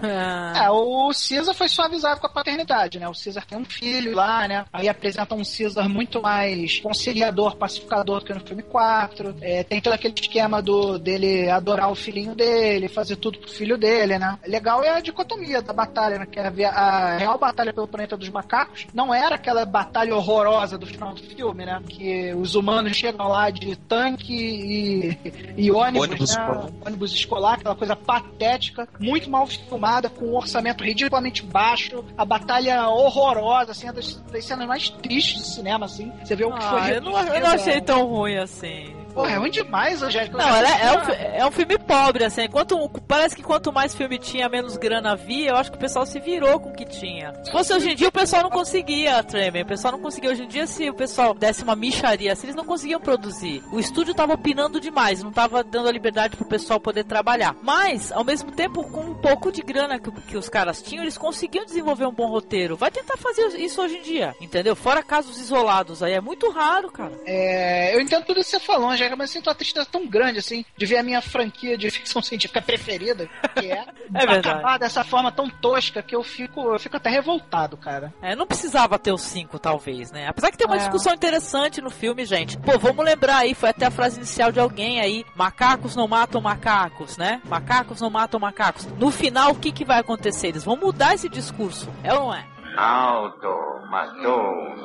É, 0.02 0.70
o 0.70 1.12
Caesar 1.12 1.54
foi 1.54 1.68
suavizado 1.68 2.20
com 2.20 2.28
a 2.28 2.30
paternidade, 2.30 3.00
né? 3.00 3.08
O 3.08 3.14
Caesar 3.14 3.46
tem 3.46 3.58
um 3.58 3.66
filho 3.66 4.15
lá, 4.16 4.48
né? 4.48 4.66
Aí 4.74 4.90
apresenta 4.90 5.36
um 5.36 5.44
Caesar 5.44 5.88
muito 5.88 6.22
mais 6.22 6.80
conciliador, 6.80 7.56
pacificador 7.56 8.20
do 8.20 8.26
que 8.26 8.34
no 8.34 8.40
filme 8.40 8.64
4. 8.64 9.36
É, 9.42 9.64
tem 9.64 9.82
todo 9.82 9.94
aquele 9.94 10.14
esquema 10.20 10.62
do, 10.62 10.98
dele 10.98 11.50
adorar 11.50 11.92
o 11.92 11.96
filhinho 11.96 12.34
dele, 12.34 12.88
fazer 12.88 13.18
tudo 13.18 13.40
pro 13.40 13.52
filho 13.52 13.78
dele, 13.78 14.18
né? 14.18 14.38
Legal 14.48 14.84
é 14.84 14.90
a 14.90 15.00
dicotomia 15.00 15.62
da 15.62 15.74
batalha, 15.74 16.20
né? 16.20 16.26
Que 16.26 16.40
é 16.40 16.66
a, 16.66 16.72
a 16.72 17.18
real 17.18 17.38
batalha 17.38 17.74
pelo 17.74 17.88
planeta 17.88 18.18
dos 18.18 18.30
macacos 18.30 18.88
não 18.94 19.14
era 19.14 19.36
aquela 19.36 19.66
batalha 19.66 20.16
horrorosa 20.16 20.78
do 20.78 20.86
final 20.86 21.14
do 21.14 21.22
filme, 21.22 21.66
né? 21.66 21.82
Que 21.88 22.34
os 22.34 22.56
humanos 22.56 22.96
chegam 22.96 23.28
lá 23.28 23.50
de 23.50 23.76
tanque 23.76 24.34
e, 24.34 25.18
e 25.58 25.72
ônibus, 25.72 26.08
Ônibus 26.08 26.36
né? 26.36 26.42
escolar. 26.42 26.70
ônibus 26.86 27.14
escolar, 27.14 27.54
aquela 27.56 27.76
coisa 27.76 27.96
patética, 27.96 28.88
muito 29.00 29.30
mal 29.30 29.46
filmada, 29.48 30.10
com 30.10 30.26
um 30.26 30.36
orçamento 30.36 30.84
ridiculamente 30.84 31.44
baixo, 31.44 32.04
a 32.18 32.26
batalha 32.26 32.88
horrorosa, 32.90 33.72
assim, 33.72 33.92
das, 33.92 34.05
das 34.32 34.46
cenas 34.46 34.68
mais 34.68 34.90
tristes 34.90 35.42
do 35.42 35.48
cinema, 35.48 35.86
assim. 35.86 36.12
Você 36.24 36.36
vê 36.36 36.46
o 36.46 36.52
que 36.52 36.64
foi 36.64 36.80
Ah, 36.80 36.92
eu, 36.92 37.02
não, 37.02 37.20
eu 37.20 37.42
não 37.42 37.50
achei 37.50 37.82
tão 37.82 38.06
ruim 38.06 38.38
assim. 38.38 38.95
Porra, 39.16 39.32
é 39.32 39.38
ruim 39.38 39.50
demais, 39.50 40.04
Angélica. 40.04 40.38
Não, 40.38 40.46
ela 40.46 40.70
é, 40.70 40.92
um, 40.92 41.38
é 41.38 41.48
um 41.48 41.52
filme 41.52 41.78
pobre, 41.80 42.26
assim. 42.26 42.50
Quanto, 42.50 42.90
parece 43.08 43.34
que 43.34 43.42
quanto 43.42 43.72
mais 43.72 43.96
filme 43.96 44.20
tinha, 44.20 44.50
menos 44.50 44.76
grana 44.76 45.14
havia. 45.14 45.52
Eu 45.52 45.56
acho 45.56 45.72
que 45.72 45.78
o 45.78 45.80
pessoal 45.80 46.06
se 46.06 46.20
virou 46.20 46.60
com 46.60 46.70
o 46.70 46.74
que 46.74 46.84
tinha. 46.84 47.34
Se 47.46 47.50
fosse 47.50 47.74
hoje 47.74 47.92
em 47.92 47.96
dia, 47.96 48.10
o 48.10 48.12
pessoal 48.12 48.44
não 48.44 48.50
conseguia, 48.50 49.24
Tremer. 49.24 49.64
O 49.64 49.68
pessoal 49.68 49.94
não 49.94 50.02
conseguia. 50.02 50.32
Hoje 50.32 50.44
em 50.44 50.48
dia, 50.48 50.68
se 50.68 50.90
o 50.90 50.94
pessoal 50.94 51.34
desse 51.34 51.64
uma 51.64 51.78
micharia 51.78 52.34
assim, 52.34 52.48
eles 52.48 52.56
não 52.58 52.66
conseguiam 52.66 53.00
produzir. 53.00 53.64
O 53.72 53.80
estúdio 53.80 54.14
tava 54.14 54.34
opinando 54.34 54.82
demais, 54.82 55.24
não 55.24 55.32
tava 55.32 55.64
dando 55.64 55.88
a 55.88 55.92
liberdade 55.94 56.36
pro 56.36 56.46
pessoal 56.46 56.78
poder 56.78 57.06
trabalhar. 57.06 57.56
Mas, 57.62 58.12
ao 58.12 58.26
mesmo 58.26 58.52
tempo, 58.52 58.84
com 58.84 59.00
um 59.00 59.16
pouco 59.16 59.50
de 59.50 59.62
grana 59.62 59.98
que, 59.98 60.12
que 60.12 60.38
os 60.38 60.50
caras 60.50 60.82
tinham, 60.82 61.04
eles 61.04 61.18
conseguiam 61.18 61.64
desenvolver 61.64 62.06
um 62.06 62.12
bom 62.12 62.28
roteiro. 62.28 62.76
Vai 62.76 62.92
tentar 62.92 63.16
fazer 63.16 63.48
isso 63.60 63.82
hoje 63.82 63.98
em 63.98 64.02
dia, 64.02 64.36
entendeu? 64.42 64.76
Fora 64.76 65.02
casos 65.02 65.40
isolados 65.40 66.04
aí, 66.04 66.12
é 66.12 66.22
muito 66.22 66.50
raro, 66.50 66.92
cara. 66.92 67.14
É, 67.26 67.96
eu 67.96 68.02
entendo 68.02 68.26
tudo 68.26 68.42
isso 68.42 68.52
que 68.52 68.58
você 68.58 68.66
falou, 68.66 68.90
Angélica, 68.90 69.05
mas 69.16 69.30
eu 69.30 69.34
sinto 69.34 69.48
uma 69.48 69.56
tristeza 69.56 69.86
tão 69.86 70.08
grande, 70.08 70.40
assim, 70.40 70.66
de 70.78 70.86
ver 70.86 70.98
a 70.98 71.04
minha 71.04 71.22
franquia 71.22 71.78
de 71.78 71.90
ficção 71.92 72.22
científica 72.22 72.62
preferida, 72.62 73.30
que 73.56 73.72
é, 73.72 73.86
É 74.16 74.24
acabar 74.38 74.80
dessa 74.80 75.04
forma 75.04 75.32
tão 75.32 75.50
tosca 75.50 76.02
que 76.02 76.16
eu 76.16 76.24
fico, 76.24 76.74
eu 76.74 76.80
fico 76.80 76.98
até 76.98 77.10
revoltado, 77.10 77.76
cara. 77.78 78.14
É, 78.22 78.36
não 78.36 78.48
precisava 78.48 78.98
ter 78.98 79.12
os 79.12 79.22
cinco, 79.22 79.60
talvez, 79.60 80.12
né? 80.12 80.28
Apesar 80.28 80.52
que 80.52 80.58
tem 80.58 80.66
uma 80.68 80.76
É. 80.76 80.80
discussão 80.80 81.14
interessante 81.14 81.82
no 81.82 81.90
filme, 81.90 82.26
gente. 82.26 82.58
Pô, 82.58 82.78
vamos 82.80 83.04
lembrar 83.04 83.38
aí, 83.38 83.54
foi 83.54 83.70
até 83.70 83.86
a 83.86 83.92
frase 83.92 84.18
inicial 84.18 84.52
de 84.52 84.60
alguém 84.60 85.00
aí: 85.02 85.26
macacos 85.36 85.96
não 85.96 86.08
matam 86.08 86.40
macacos, 86.42 87.18
né? 87.18 87.42
Macacos 87.46 88.00
não 88.02 88.10
matam 88.10 88.40
macacos. 88.40 88.86
No 88.98 89.12
final, 89.12 89.52
o 89.52 89.56
que, 89.56 89.72
que 89.72 89.84
vai 89.86 90.00
acontecer? 90.00 90.48
Eles 90.48 90.64
vão 90.64 90.76
mudar 90.78 91.14
esse 91.14 91.28
discurso, 91.28 91.90
é 92.04 92.14
ou 92.14 92.22
não 92.26 92.34
é? 92.34 92.46
Alto, 92.78 93.48
matou. 93.90 94.76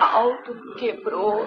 Alto 0.00 0.74
quebrou 0.78 1.46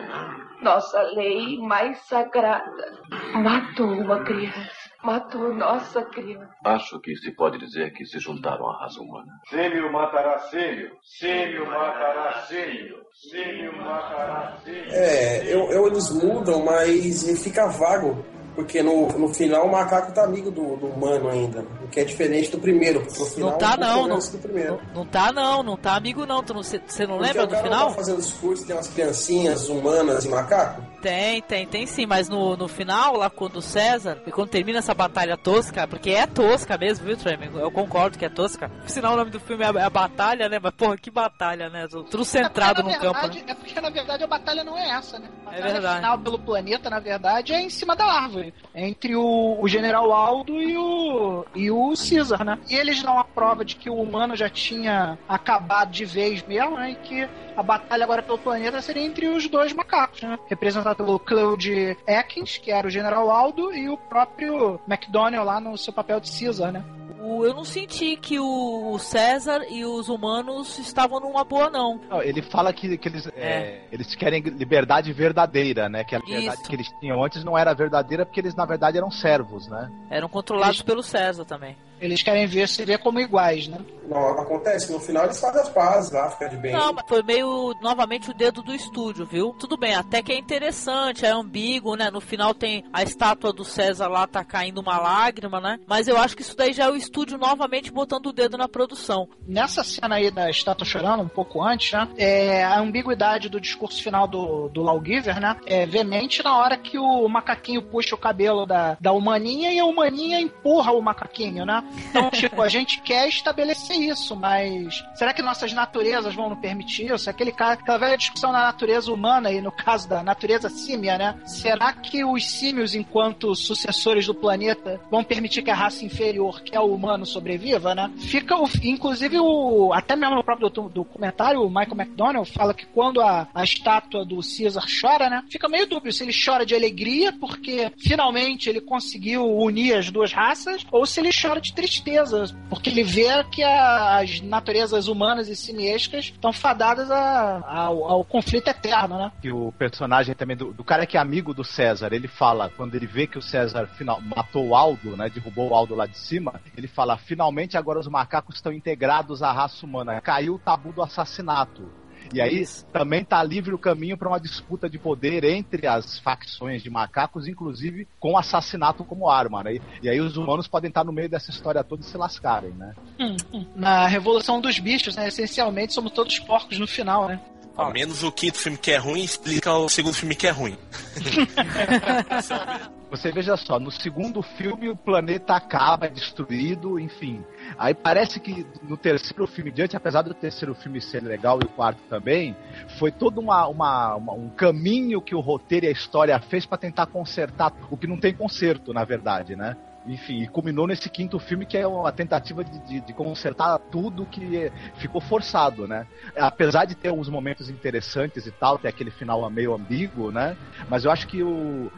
nossa 0.61 1.01
lei 1.13 1.57
mais 1.59 1.97
sagrada. 2.07 3.01
Matou 3.33 3.87
uma 3.87 4.23
criança. 4.23 4.69
Matou 5.03 5.53
nossa 5.55 6.03
criança. 6.05 6.49
Acho 6.65 6.99
que 6.99 7.15
se 7.15 7.31
pode 7.35 7.57
dizer 7.57 7.91
que 7.93 8.05
se 8.05 8.19
juntaram 8.19 8.69
à 8.69 8.81
raça 8.81 9.01
humana. 9.01 9.31
Sêmio 9.49 9.91
matará 9.91 10.37
sêmio, 10.39 10.91
sêmio 11.01 11.65
matará 11.65 12.33
sêmio, 12.47 12.97
sêmio 13.13 13.75
matará 13.77 14.57
sêmio. 14.63 14.91
É, 14.91 15.43
eu, 15.51 15.71
eu- 15.71 15.87
eles 15.87 16.11
mudam, 16.11 16.63
mas 16.63 17.43
fica 17.43 17.67
vago. 17.67 18.23
Porque 18.55 18.83
no, 18.83 19.07
no 19.17 19.33
final 19.33 19.65
o 19.65 19.71
macaco 19.71 20.11
tá 20.11 20.23
amigo 20.23 20.51
do, 20.51 20.75
do 20.75 20.87
humano 20.87 21.29
ainda. 21.29 21.65
O 21.83 21.87
que 21.87 22.01
é 22.01 22.03
diferente 22.03 22.51
do 22.51 22.59
primeiro. 22.59 23.01
Porque 23.01 23.19
no 23.19 23.25
final 23.25 23.51
Não 23.51 23.57
tá, 23.57 23.73
é 23.73 23.77
não. 23.77 24.07
Não, 24.07 24.19
primeiro. 24.41 24.79
não 24.93 25.05
tá, 25.05 25.31
não. 25.31 25.63
Não 25.63 25.77
tá 25.77 25.95
amigo, 25.95 26.25
não. 26.25 26.43
Tu 26.43 26.53
não 26.53 26.63
Você 26.63 26.77
não 26.79 27.17
Porque 27.17 27.27
lembra 27.27 27.43
o 27.43 27.47
do 27.47 27.55
final? 27.57 27.87
Tá 27.89 27.95
fazendo 27.95 28.17
discurso, 28.17 28.65
tem 28.65 28.75
umas 28.75 28.87
criancinhas 28.87 29.69
humanas 29.69 30.25
e 30.25 30.29
macaco. 30.29 30.81
Tem, 31.01 31.41
tem, 31.41 31.65
tem 31.67 31.85
sim, 31.87 32.05
mas 32.05 32.29
no, 32.29 32.55
no 32.55 32.67
final, 32.67 33.17
lá 33.17 33.29
quando 33.29 33.57
o 33.57 33.61
César, 33.61 34.21
e 34.25 34.31
quando 34.31 34.49
termina 34.49 34.79
essa 34.79 34.93
batalha 34.93 35.35
tosca, 35.35 35.87
porque 35.87 36.11
é 36.11 36.27
tosca 36.27 36.77
mesmo, 36.77 37.05
viu, 37.05 37.17
Tremem? 37.17 37.49
Eu 37.53 37.71
concordo 37.71 38.17
que 38.17 38.25
é 38.25 38.29
tosca. 38.29 38.69
Por 38.69 38.89
sinal, 38.89 39.13
o 39.13 39.17
nome 39.17 39.31
do 39.31 39.39
filme 39.39 39.63
é 39.63 39.67
a, 39.67 39.81
é 39.81 39.83
a 39.83 39.89
Batalha, 39.89 40.47
né? 40.47 40.59
Mas, 40.61 40.73
porra, 40.73 40.97
que 40.97 41.09
batalha, 41.09 41.69
né? 41.69 41.87
Tudo 41.87 42.23
centrado 42.23 42.81
É, 42.81 42.83
no 42.83 42.91
campo, 42.99 43.19
verdade, 43.19 43.39
né? 43.39 43.45
É 43.47 43.55
porque, 43.55 43.81
na 43.81 43.89
verdade, 43.89 44.23
a 44.23 44.27
batalha 44.27 44.63
não 44.63 44.77
é 44.77 44.89
essa, 44.89 45.19
né? 45.19 45.27
A 45.41 45.45
batalha 45.51 45.71
verdade. 45.71 45.95
final 45.97 46.19
pelo 46.19 46.39
planeta, 46.39 46.89
na 46.89 46.99
verdade, 46.99 47.53
é 47.53 47.61
em 47.61 47.69
cima 47.69 47.95
da 47.95 48.05
árvore. 48.05 48.53
É 48.73 48.87
entre 48.87 49.15
o, 49.15 49.57
o 49.59 49.67
General 49.67 50.11
Aldo 50.11 50.61
e 50.61 50.77
o, 50.77 51.45
e 51.55 51.71
o 51.71 51.93
Caesar, 51.95 52.43
né? 52.43 52.57
E 52.69 52.75
eles 52.75 53.01
dão 53.01 53.17
a 53.19 53.23
prova 53.23 53.65
de 53.65 53.75
que 53.75 53.89
o 53.89 53.95
humano 53.95 54.35
já 54.35 54.49
tinha 54.49 55.17
acabado 55.27 55.91
de 55.91 56.05
vez 56.05 56.43
mesmo, 56.43 56.77
né? 56.77 56.91
E 56.91 56.95
que 56.95 57.27
a 57.55 57.63
batalha 57.63 58.03
agora 58.03 58.21
pelo 58.21 58.37
planeta 58.37 58.81
seria 58.81 59.03
entre 59.03 59.27
os 59.27 59.47
dois 59.47 59.73
macacos, 59.73 60.21
né? 60.21 60.37
Representado 60.47 60.97
pelo 60.97 61.19
Claude 61.19 61.97
Atkins, 62.07 62.57
que 62.57 62.71
era 62.71 62.87
o 62.87 62.91
General 62.91 63.29
Aldo, 63.29 63.73
e 63.73 63.89
o 63.89 63.97
próprio 63.97 64.79
McDonnell 64.87 65.43
lá 65.43 65.59
no 65.59 65.77
seu 65.77 65.93
papel 65.93 66.19
de 66.19 66.31
Caesar, 66.31 66.71
né? 66.71 66.83
Eu 67.21 67.53
não 67.53 67.63
senti 67.63 68.17
que 68.17 68.39
o, 68.39 68.97
César 68.97 69.63
e 69.69 69.85
os 69.85 70.09
humanos 70.09 70.79
estavam 70.79 71.19
numa 71.19 71.43
boa, 71.43 71.69
não. 71.69 71.99
Não, 72.09 72.21
ele 72.21 72.41
fala 72.41 72.73
que, 72.73 72.97
que 72.97 73.07
eles, 73.07 73.27
é, 73.35 73.81
eles 73.91 74.15
querem 74.15 74.41
liberdade 74.41 75.13
verdadeira, 75.13 75.87
né? 75.87 76.03
Que 76.03 76.15
a 76.15 76.19
liberdade 76.19 76.61
Isso. 76.61 76.69
que 76.69 76.75
eles 76.75 76.89
tinham 76.99 77.23
antes 77.23 77.43
não 77.43 77.55
era 77.55 77.75
verdadeira 77.75 78.25
porque 78.25 78.39
eles, 78.39 78.55
na 78.55 78.65
verdade, 78.65 78.97
eram 78.97 79.11
servos, 79.11 79.67
né? 79.67 79.91
Eram 80.09 80.27
controlados 80.27 80.81
pelo 80.81 81.03
César 81.03 81.45
também. 81.45 81.77
Eles 82.01 82.23
querem 82.23 82.47
ver 82.47 82.67
se 82.67 82.83
vê 82.83 82.97
como 82.97 83.19
iguais, 83.19 83.67
né? 83.67 83.77
Não, 84.11 84.27
acontece. 84.41 84.91
No 84.91 84.99
final 84.99 85.23
eles 85.23 85.39
fazem 85.39 85.61
as 85.61 85.69
pazes 85.69 86.11
lá, 86.11 86.29
fica 86.31 86.49
de 86.49 86.57
bem. 86.57 86.73
Não, 86.73 86.91
mas 86.91 87.05
foi 87.07 87.23
meio 87.23 87.73
novamente 87.81 88.29
o 88.29 88.33
dedo 88.33 88.61
do 88.61 88.75
estúdio, 88.75 89.25
viu? 89.25 89.55
Tudo 89.57 89.77
bem, 89.77 89.95
até 89.95 90.21
que 90.21 90.33
é 90.33 90.37
interessante, 90.37 91.25
é 91.25 91.29
ambíguo, 91.29 91.95
né? 91.95 92.11
No 92.11 92.19
final 92.19 92.53
tem 92.53 92.83
a 92.91 93.03
estátua 93.03 93.53
do 93.53 93.63
César 93.63 94.07
lá, 94.07 94.27
tá 94.27 94.43
caindo 94.43 94.81
uma 94.81 94.99
lágrima, 94.99 95.61
né? 95.61 95.79
Mas 95.87 96.09
eu 96.09 96.17
acho 96.17 96.35
que 96.35 96.41
isso 96.41 96.57
daí 96.57 96.73
já 96.73 96.85
é 96.85 96.89
o 96.89 96.95
estúdio 96.95 97.37
novamente 97.37 97.91
botando 97.91 98.25
o 98.25 98.33
dedo 98.33 98.57
na 98.57 98.67
produção. 98.67 99.29
Nessa 99.47 99.83
cena 99.83 100.15
aí 100.15 100.29
da 100.29 100.49
estátua 100.49 100.85
chorando, 100.85 101.23
um 101.23 101.29
pouco 101.29 101.63
antes, 101.63 101.93
né? 101.93 102.07
É, 102.17 102.63
a 102.65 102.79
ambiguidade 102.79 103.47
do 103.47 103.61
discurso 103.61 104.03
final 104.03 104.27
do, 104.27 104.67
do 104.69 104.81
Lawgiver, 104.81 105.39
né? 105.39 105.55
É 105.65 105.85
veemente 105.85 106.43
na 106.43 106.57
hora 106.57 106.77
que 106.77 106.97
o 106.97 107.27
macaquinho 107.29 107.81
puxa 107.81 108.15
o 108.15 108.17
cabelo 108.17 108.65
da, 108.65 108.97
da 108.99 109.13
humaninha 109.13 109.71
e 109.71 109.79
a 109.79 109.85
humaninha 109.85 110.39
empurra 110.41 110.91
o 110.91 111.01
macaquinho, 111.01 111.65
né? 111.65 111.81
Então, 112.09 112.29
tipo, 112.29 112.61
a 112.61 112.69
gente 112.69 113.01
quer 113.01 113.27
estabelecer 113.27 113.97
isso, 113.97 114.35
mas 114.35 115.03
será 115.15 115.33
que 115.33 115.41
nossas 115.41 115.73
naturezas 115.73 116.33
vão 116.33 116.49
nos 116.49 116.59
permitir 116.59 117.11
isso? 117.13 117.29
Aquele 117.29 117.51
cara, 117.51 117.73
aquela 117.73 117.97
velha 117.97 118.17
discussão 118.17 118.51
na 118.51 118.63
natureza 118.63 119.11
humana 119.11 119.51
e 119.51 119.61
no 119.61 119.71
caso 119.71 120.07
da 120.07 120.23
natureza 120.23 120.69
símia, 120.69 121.17
né? 121.17 121.39
Será 121.45 121.93
que 121.93 122.23
os 122.23 122.49
símios, 122.49 122.95
enquanto 122.95 123.55
sucessores 123.55 124.25
do 124.25 124.35
planeta, 124.35 124.99
vão 125.09 125.23
permitir 125.23 125.61
que 125.61 125.71
a 125.71 125.75
raça 125.75 126.05
inferior, 126.05 126.61
que 126.61 126.75
é 126.75 126.79
o 126.79 126.93
humano, 126.93 127.25
sobreviva, 127.25 127.95
né? 127.95 128.11
Fica, 128.17 128.55
o, 128.57 128.67
inclusive, 128.83 129.39
o 129.39 129.93
até 129.93 130.15
mesmo 130.15 130.35
no 130.35 130.43
próprio 130.43 130.69
documentário, 130.69 131.61
o 131.61 131.69
Michael 131.69 132.01
McDonald 132.01 132.51
fala 132.51 132.73
que 132.73 132.85
quando 132.85 133.21
a, 133.21 133.47
a 133.53 133.63
estátua 133.63 134.25
do 134.25 134.39
Caesar 134.41 134.85
chora, 135.01 135.29
né? 135.29 135.43
Fica 135.49 135.67
meio 135.67 135.87
dúbio 135.87 136.11
se 136.11 136.23
ele 136.23 136.33
chora 136.33 136.65
de 136.65 136.75
alegria 136.75 137.33
porque 137.33 137.91
finalmente 137.97 138.69
ele 138.69 138.81
conseguiu 138.81 139.45
unir 139.45 139.95
as 139.95 140.09
duas 140.09 140.33
raças 140.33 140.85
ou 140.91 141.05
se 141.05 141.19
ele 141.19 141.29
chora 141.31 141.61
de 141.61 141.73
tristeza 141.81 142.45
porque 142.69 142.89
ele 142.91 143.03
vê 143.03 143.43
que 143.45 143.63
a, 143.63 144.19
as 144.19 144.39
naturezas 144.41 145.07
humanas 145.07 145.49
e 145.49 145.55
simiescas 145.55 146.25
estão 146.25 146.53
fadadas 146.53 147.09
a, 147.09 147.61
ao, 147.65 148.05
ao, 148.05 148.23
conflito 148.23 148.67
eterno, 148.67 149.17
né? 149.17 149.31
E 149.43 149.51
o 149.51 149.71
personagem 149.71 150.35
também 150.35 150.55
do, 150.55 150.71
do, 150.71 150.83
cara 150.83 151.07
que 151.07 151.17
é 151.17 151.19
amigo 151.19 151.53
do 151.53 151.63
César, 151.63 152.13
ele 152.13 152.27
fala, 152.27 152.69
quando 152.69 152.93
ele 152.93 153.07
vê 153.07 153.25
que 153.25 153.37
o 153.37 153.41
César 153.41 153.87
final, 153.87 154.21
matou 154.21 154.67
o 154.67 154.75
Aldo, 154.75 155.17
né? 155.17 155.29
Derrubou 155.29 155.69
o 155.69 155.75
Aldo 155.75 155.95
lá 155.95 156.05
de 156.05 156.17
cima, 156.17 156.61
ele 156.77 156.87
fala: 156.87 157.17
finalmente 157.17 157.77
agora 157.77 157.99
os 157.99 158.07
macacos 158.07 158.55
estão 158.55 158.71
integrados 158.71 159.41
à 159.41 159.51
raça 159.51 159.85
humana. 159.85 160.21
Caiu 160.21 160.55
o 160.55 160.59
tabu 160.59 160.93
do 160.93 161.01
assassinato. 161.01 162.00
E 162.33 162.41
aí 162.41 162.65
também 162.91 163.23
tá 163.23 163.43
livre 163.43 163.73
o 163.73 163.77
caminho 163.77 164.17
para 164.17 164.27
uma 164.27 164.39
disputa 164.39 164.89
de 164.89 164.97
poder 164.97 165.43
entre 165.43 165.87
as 165.87 166.19
facções 166.19 166.81
de 166.81 166.89
macacos, 166.89 167.47
inclusive 167.47 168.07
com 168.19 168.37
assassinato 168.37 169.03
como 169.03 169.29
arma, 169.29 169.63
né? 169.63 169.79
E 170.01 170.09
aí 170.09 170.19
os 170.19 170.37
humanos 170.37 170.67
podem 170.67 170.89
estar 170.89 171.03
no 171.03 171.11
meio 171.11 171.29
dessa 171.29 171.49
história 171.49 171.83
toda 171.83 172.01
e 172.01 172.05
se 172.05 172.17
lascarem, 172.17 172.71
né? 172.71 172.93
Hum, 173.19 173.35
hum. 173.53 173.65
Na 173.75 174.07
Revolução 174.07 174.61
dos 174.61 174.79
Bichos, 174.79 175.15
né? 175.15 175.27
Essencialmente 175.27 175.93
somos 175.93 176.11
todos 176.11 176.39
porcos 176.39 176.79
no 176.79 176.87
final, 176.87 177.27
né? 177.27 177.39
Ao 177.75 177.91
menos 177.91 178.23
o 178.23 178.31
quinto 178.31 178.57
filme 178.57 178.77
que 178.77 178.91
é 178.91 178.97
ruim 178.97 179.23
explica 179.23 179.73
o 179.73 179.89
segundo 179.89 180.13
filme 180.13 180.35
que 180.35 180.47
é 180.47 180.51
ruim. 180.51 180.77
Você 183.11 183.29
veja 183.29 183.57
só, 183.57 183.77
no 183.77 183.91
segundo 183.91 184.41
filme 184.41 184.87
o 184.87 184.95
planeta 184.95 185.53
acaba, 185.53 186.05
é 186.05 186.09
destruído, 186.09 186.97
enfim. 186.97 187.43
Aí 187.77 187.93
parece 187.93 188.39
que 188.39 188.65
no 188.83 188.95
terceiro 188.95 189.45
filme 189.45 189.69
diante, 189.69 189.97
apesar 189.97 190.21
do 190.21 190.33
terceiro 190.33 190.73
filme 190.73 191.01
ser 191.01 191.21
legal 191.21 191.59
e 191.61 191.65
o 191.65 191.69
quarto 191.69 191.99
também, 192.09 192.55
foi 192.97 193.11
todo 193.11 193.41
uma, 193.41 193.67
uma, 193.67 194.15
uma 194.15 194.33
um 194.33 194.49
caminho 194.49 195.21
que 195.21 195.35
o 195.35 195.41
roteiro 195.41 195.85
e 195.85 195.89
a 195.89 195.91
história 195.91 196.39
fez 196.39 196.65
para 196.65 196.77
tentar 196.77 197.07
consertar 197.07 197.73
o 197.89 197.97
que 197.97 198.07
não 198.07 198.17
tem 198.17 198.33
conserto, 198.33 198.93
na 198.93 199.03
verdade, 199.03 199.57
né? 199.57 199.75
Enfim, 200.05 200.45
culminou 200.47 200.87
nesse 200.87 201.09
quinto 201.09 201.39
filme 201.39 201.65
que 201.65 201.77
é 201.77 201.85
uma 201.85 202.11
tentativa 202.11 202.63
de, 202.63 202.79
de, 202.79 203.01
de, 203.01 203.13
consertar 203.13 203.77
tudo 203.91 204.25
que 204.25 204.71
ficou 204.95 205.21
forçado, 205.21 205.87
né? 205.87 206.07
Apesar 206.35 206.85
de 206.85 206.95
ter 206.95 207.09
alguns 207.09 207.29
momentos 207.29 207.69
interessantes 207.69 208.45
e 208.45 208.51
tal, 208.51 208.77
ter 208.77 208.87
aquele 208.87 209.11
final 209.11 209.47
meio 209.49 209.73
ambíguo, 209.73 210.31
né? 210.31 210.57
Mas 210.89 211.05
eu 211.05 211.11
acho 211.11 211.27
que 211.27 211.43
o, 211.43 211.91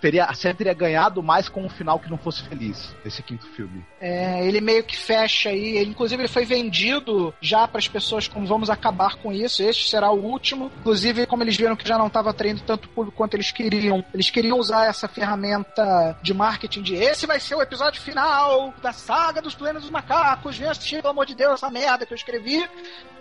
teria, 0.00 0.24
a 0.24 0.34
série 0.34 0.56
teria 0.56 0.74
ganhado 0.74 1.22
mais 1.22 1.48
com 1.48 1.64
um 1.64 1.68
final 1.68 1.98
que 1.98 2.10
não 2.10 2.18
fosse 2.18 2.42
feliz, 2.42 2.94
esse 3.04 3.22
quinto 3.22 3.46
filme. 3.48 3.84
É, 4.00 4.46
ele 4.46 4.60
meio 4.60 4.82
que 4.82 4.96
fecha 4.96 5.50
aí, 5.50 5.76
ele, 5.76 5.90
inclusive 5.90 6.20
ele 6.20 6.28
foi 6.28 6.44
vendido 6.44 7.32
já 7.40 7.68
para 7.68 7.78
as 7.78 7.88
pessoas 7.88 8.26
como 8.26 8.46
vamos 8.46 8.70
acabar 8.70 9.16
com 9.16 9.32
isso, 9.32 9.62
este 9.62 9.88
será 9.88 10.10
o 10.10 10.20
último. 10.20 10.72
Inclusive, 10.80 11.26
como 11.26 11.42
eles 11.42 11.56
viram 11.56 11.76
que 11.76 11.86
já 11.86 11.96
não 11.96 12.08
estava 12.08 12.30
atraindo 12.30 12.62
tanto 12.62 12.88
público 12.88 13.16
quanto 13.16 13.34
eles 13.34 13.52
queriam, 13.52 14.04
eles 14.12 14.30
queriam 14.30 14.58
usar 14.58 14.86
essa 14.86 15.06
ferramenta 15.06 16.16
de 16.22 16.34
marketing 16.34 16.82
de 16.82 16.94
esse 16.94 17.27
vai 17.28 17.38
ser 17.38 17.54
o 17.54 17.62
episódio 17.62 18.00
final 18.00 18.72
da 18.82 18.90
saga 18.90 19.42
dos 19.42 19.54
Planos 19.54 19.82
dos 19.82 19.90
Macacos. 19.90 20.56
Vem 20.56 20.68
assistir, 20.68 21.02
pelo 21.02 21.10
amor 21.10 21.26
de 21.26 21.34
Deus, 21.34 21.54
essa 21.54 21.70
merda 21.70 22.06
que 22.06 22.12
eu 22.12 22.16
escrevi. 22.16 22.68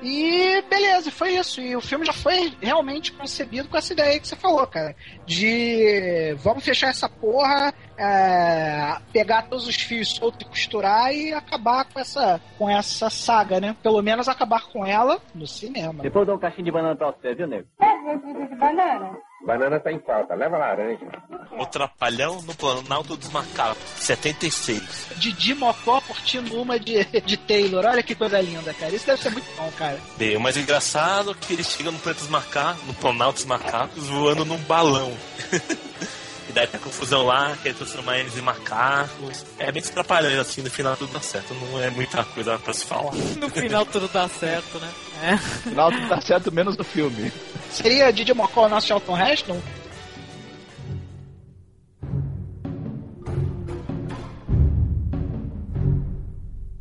E 0.02 0.64
beleza, 0.70 1.12
foi 1.12 1.36
isso. 1.36 1.60
E 1.60 1.76
o 1.76 1.82
filme 1.82 2.06
já 2.06 2.14
foi 2.14 2.56
realmente 2.62 3.12
concebido 3.12 3.68
com 3.68 3.78
essa 3.78 3.92
ideia 3.92 4.20
que 4.20 4.28
você 4.28 4.38
falou, 4.38 4.66
cara. 4.66 4.96
De 5.26 6.34
vamos 6.38 6.64
fechar 6.64 6.88
essa 6.88 7.10
porra, 7.10 7.74
é, 7.98 8.98
pegar 9.12 9.44
todos 9.44 9.68
os 9.68 9.76
fios 9.76 10.16
soltos 10.16 10.48
e 10.48 10.50
costurar 10.50 11.14
e 11.14 11.34
acabar 11.34 11.84
com 11.86 12.00
essa, 12.00 12.40
com 12.58 12.70
essa 12.70 13.10
saga, 13.10 13.60
né? 13.60 13.76
Pelo 13.84 14.02
menos 14.02 14.30
acabar 14.30 14.64
com 14.68 14.86
ela 14.86 15.20
no 15.36 15.46
cinema. 15.46 16.02
Depois 16.02 16.22
eu 16.22 16.28
dou 16.28 16.36
um 16.36 16.40
caixinho 16.40 16.64
de 16.64 16.72
banana 16.72 16.96
pra 16.96 17.12
você, 17.12 17.36
viu, 17.36 17.46
nego? 17.46 17.68
É, 17.82 18.16
de 18.48 18.56
banana. 18.56 19.18
Banana 19.46 19.80
tá 19.80 19.92
em 19.92 20.00
falta, 20.00 20.34
leva 20.34 20.58
laranja. 20.58 21.06
O 21.52 21.66
Trapalhão 21.66 22.42
no 22.42 22.56
Planalto 22.56 23.16
dos 23.16 23.30
Macacos, 23.30 23.82
76. 23.98 25.08
Didi 25.18 25.54
Mocó 25.54 26.02
curtindo 26.02 26.60
uma 26.60 26.80
de, 26.80 27.04
de 27.22 27.38
Taylor. 27.38 27.86
Olha 27.86 28.04
que 28.04 28.16
coisa 28.16 28.42
linda, 28.42 28.74
cara. 28.74 28.96
Isso 28.96 29.06
deve 29.06 29.22
ser 29.22 29.30
muito 29.30 29.48
bom, 29.56 29.72
cara. 29.78 30.00
Bem, 30.18 30.36
o 30.36 30.40
mais 30.40 30.58
engraçado 30.58 31.32
é 31.32 31.34
que 31.34 31.54
ele 31.54 31.64
chega 31.64 31.92
no 31.92 32.00
Planeta 32.00 32.22
dos 32.22 32.30
Macacos, 32.30 32.84
no 32.86 32.94
Planalto 32.96 33.36
dos 33.36 33.46
Macacos, 33.46 34.08
voando 34.08 34.44
num 34.44 34.58
balão. 34.60 35.12
E 36.50 36.52
daí 36.54 36.68
tem 36.68 36.80
a 36.80 36.84
confusão 36.84 37.24
lá, 37.26 37.58
quer 37.62 37.74
transformar 37.74 38.20
eles 38.20 38.38
em 38.38 38.42
macacos. 38.42 39.46
É 39.60 39.72
bem 39.72 39.84
atrapalhando 39.84 40.40
assim, 40.42 40.62
no 40.62 40.70
final 40.70 40.96
tudo 40.96 41.12
dá 41.14 41.20
certo. 41.20 41.54
Não 41.54 41.82
é 41.82 41.90
muita 41.90 42.24
coisa 42.24 42.58
pra 42.58 42.74
se 42.74 42.86
falar. 42.86 43.12
No 43.38 43.50
final 43.50 43.86
tudo 43.86 44.08
dá 44.08 44.28
certo, 44.28 44.80
né? 44.80 44.90
É. 45.24 45.32
No 45.32 45.40
final 45.40 45.92
tudo 45.92 46.08
dá 46.08 46.22
certo, 46.22 46.52
menos 46.52 46.78
no 46.78 46.84
filme. 46.84 47.32
Seria 47.72 48.12
Didi 48.12 48.34
Mocó 48.34 48.66
o 48.66 48.70
nosso 48.70 48.88
Charlton 48.88 49.18
Heston? 49.18 49.62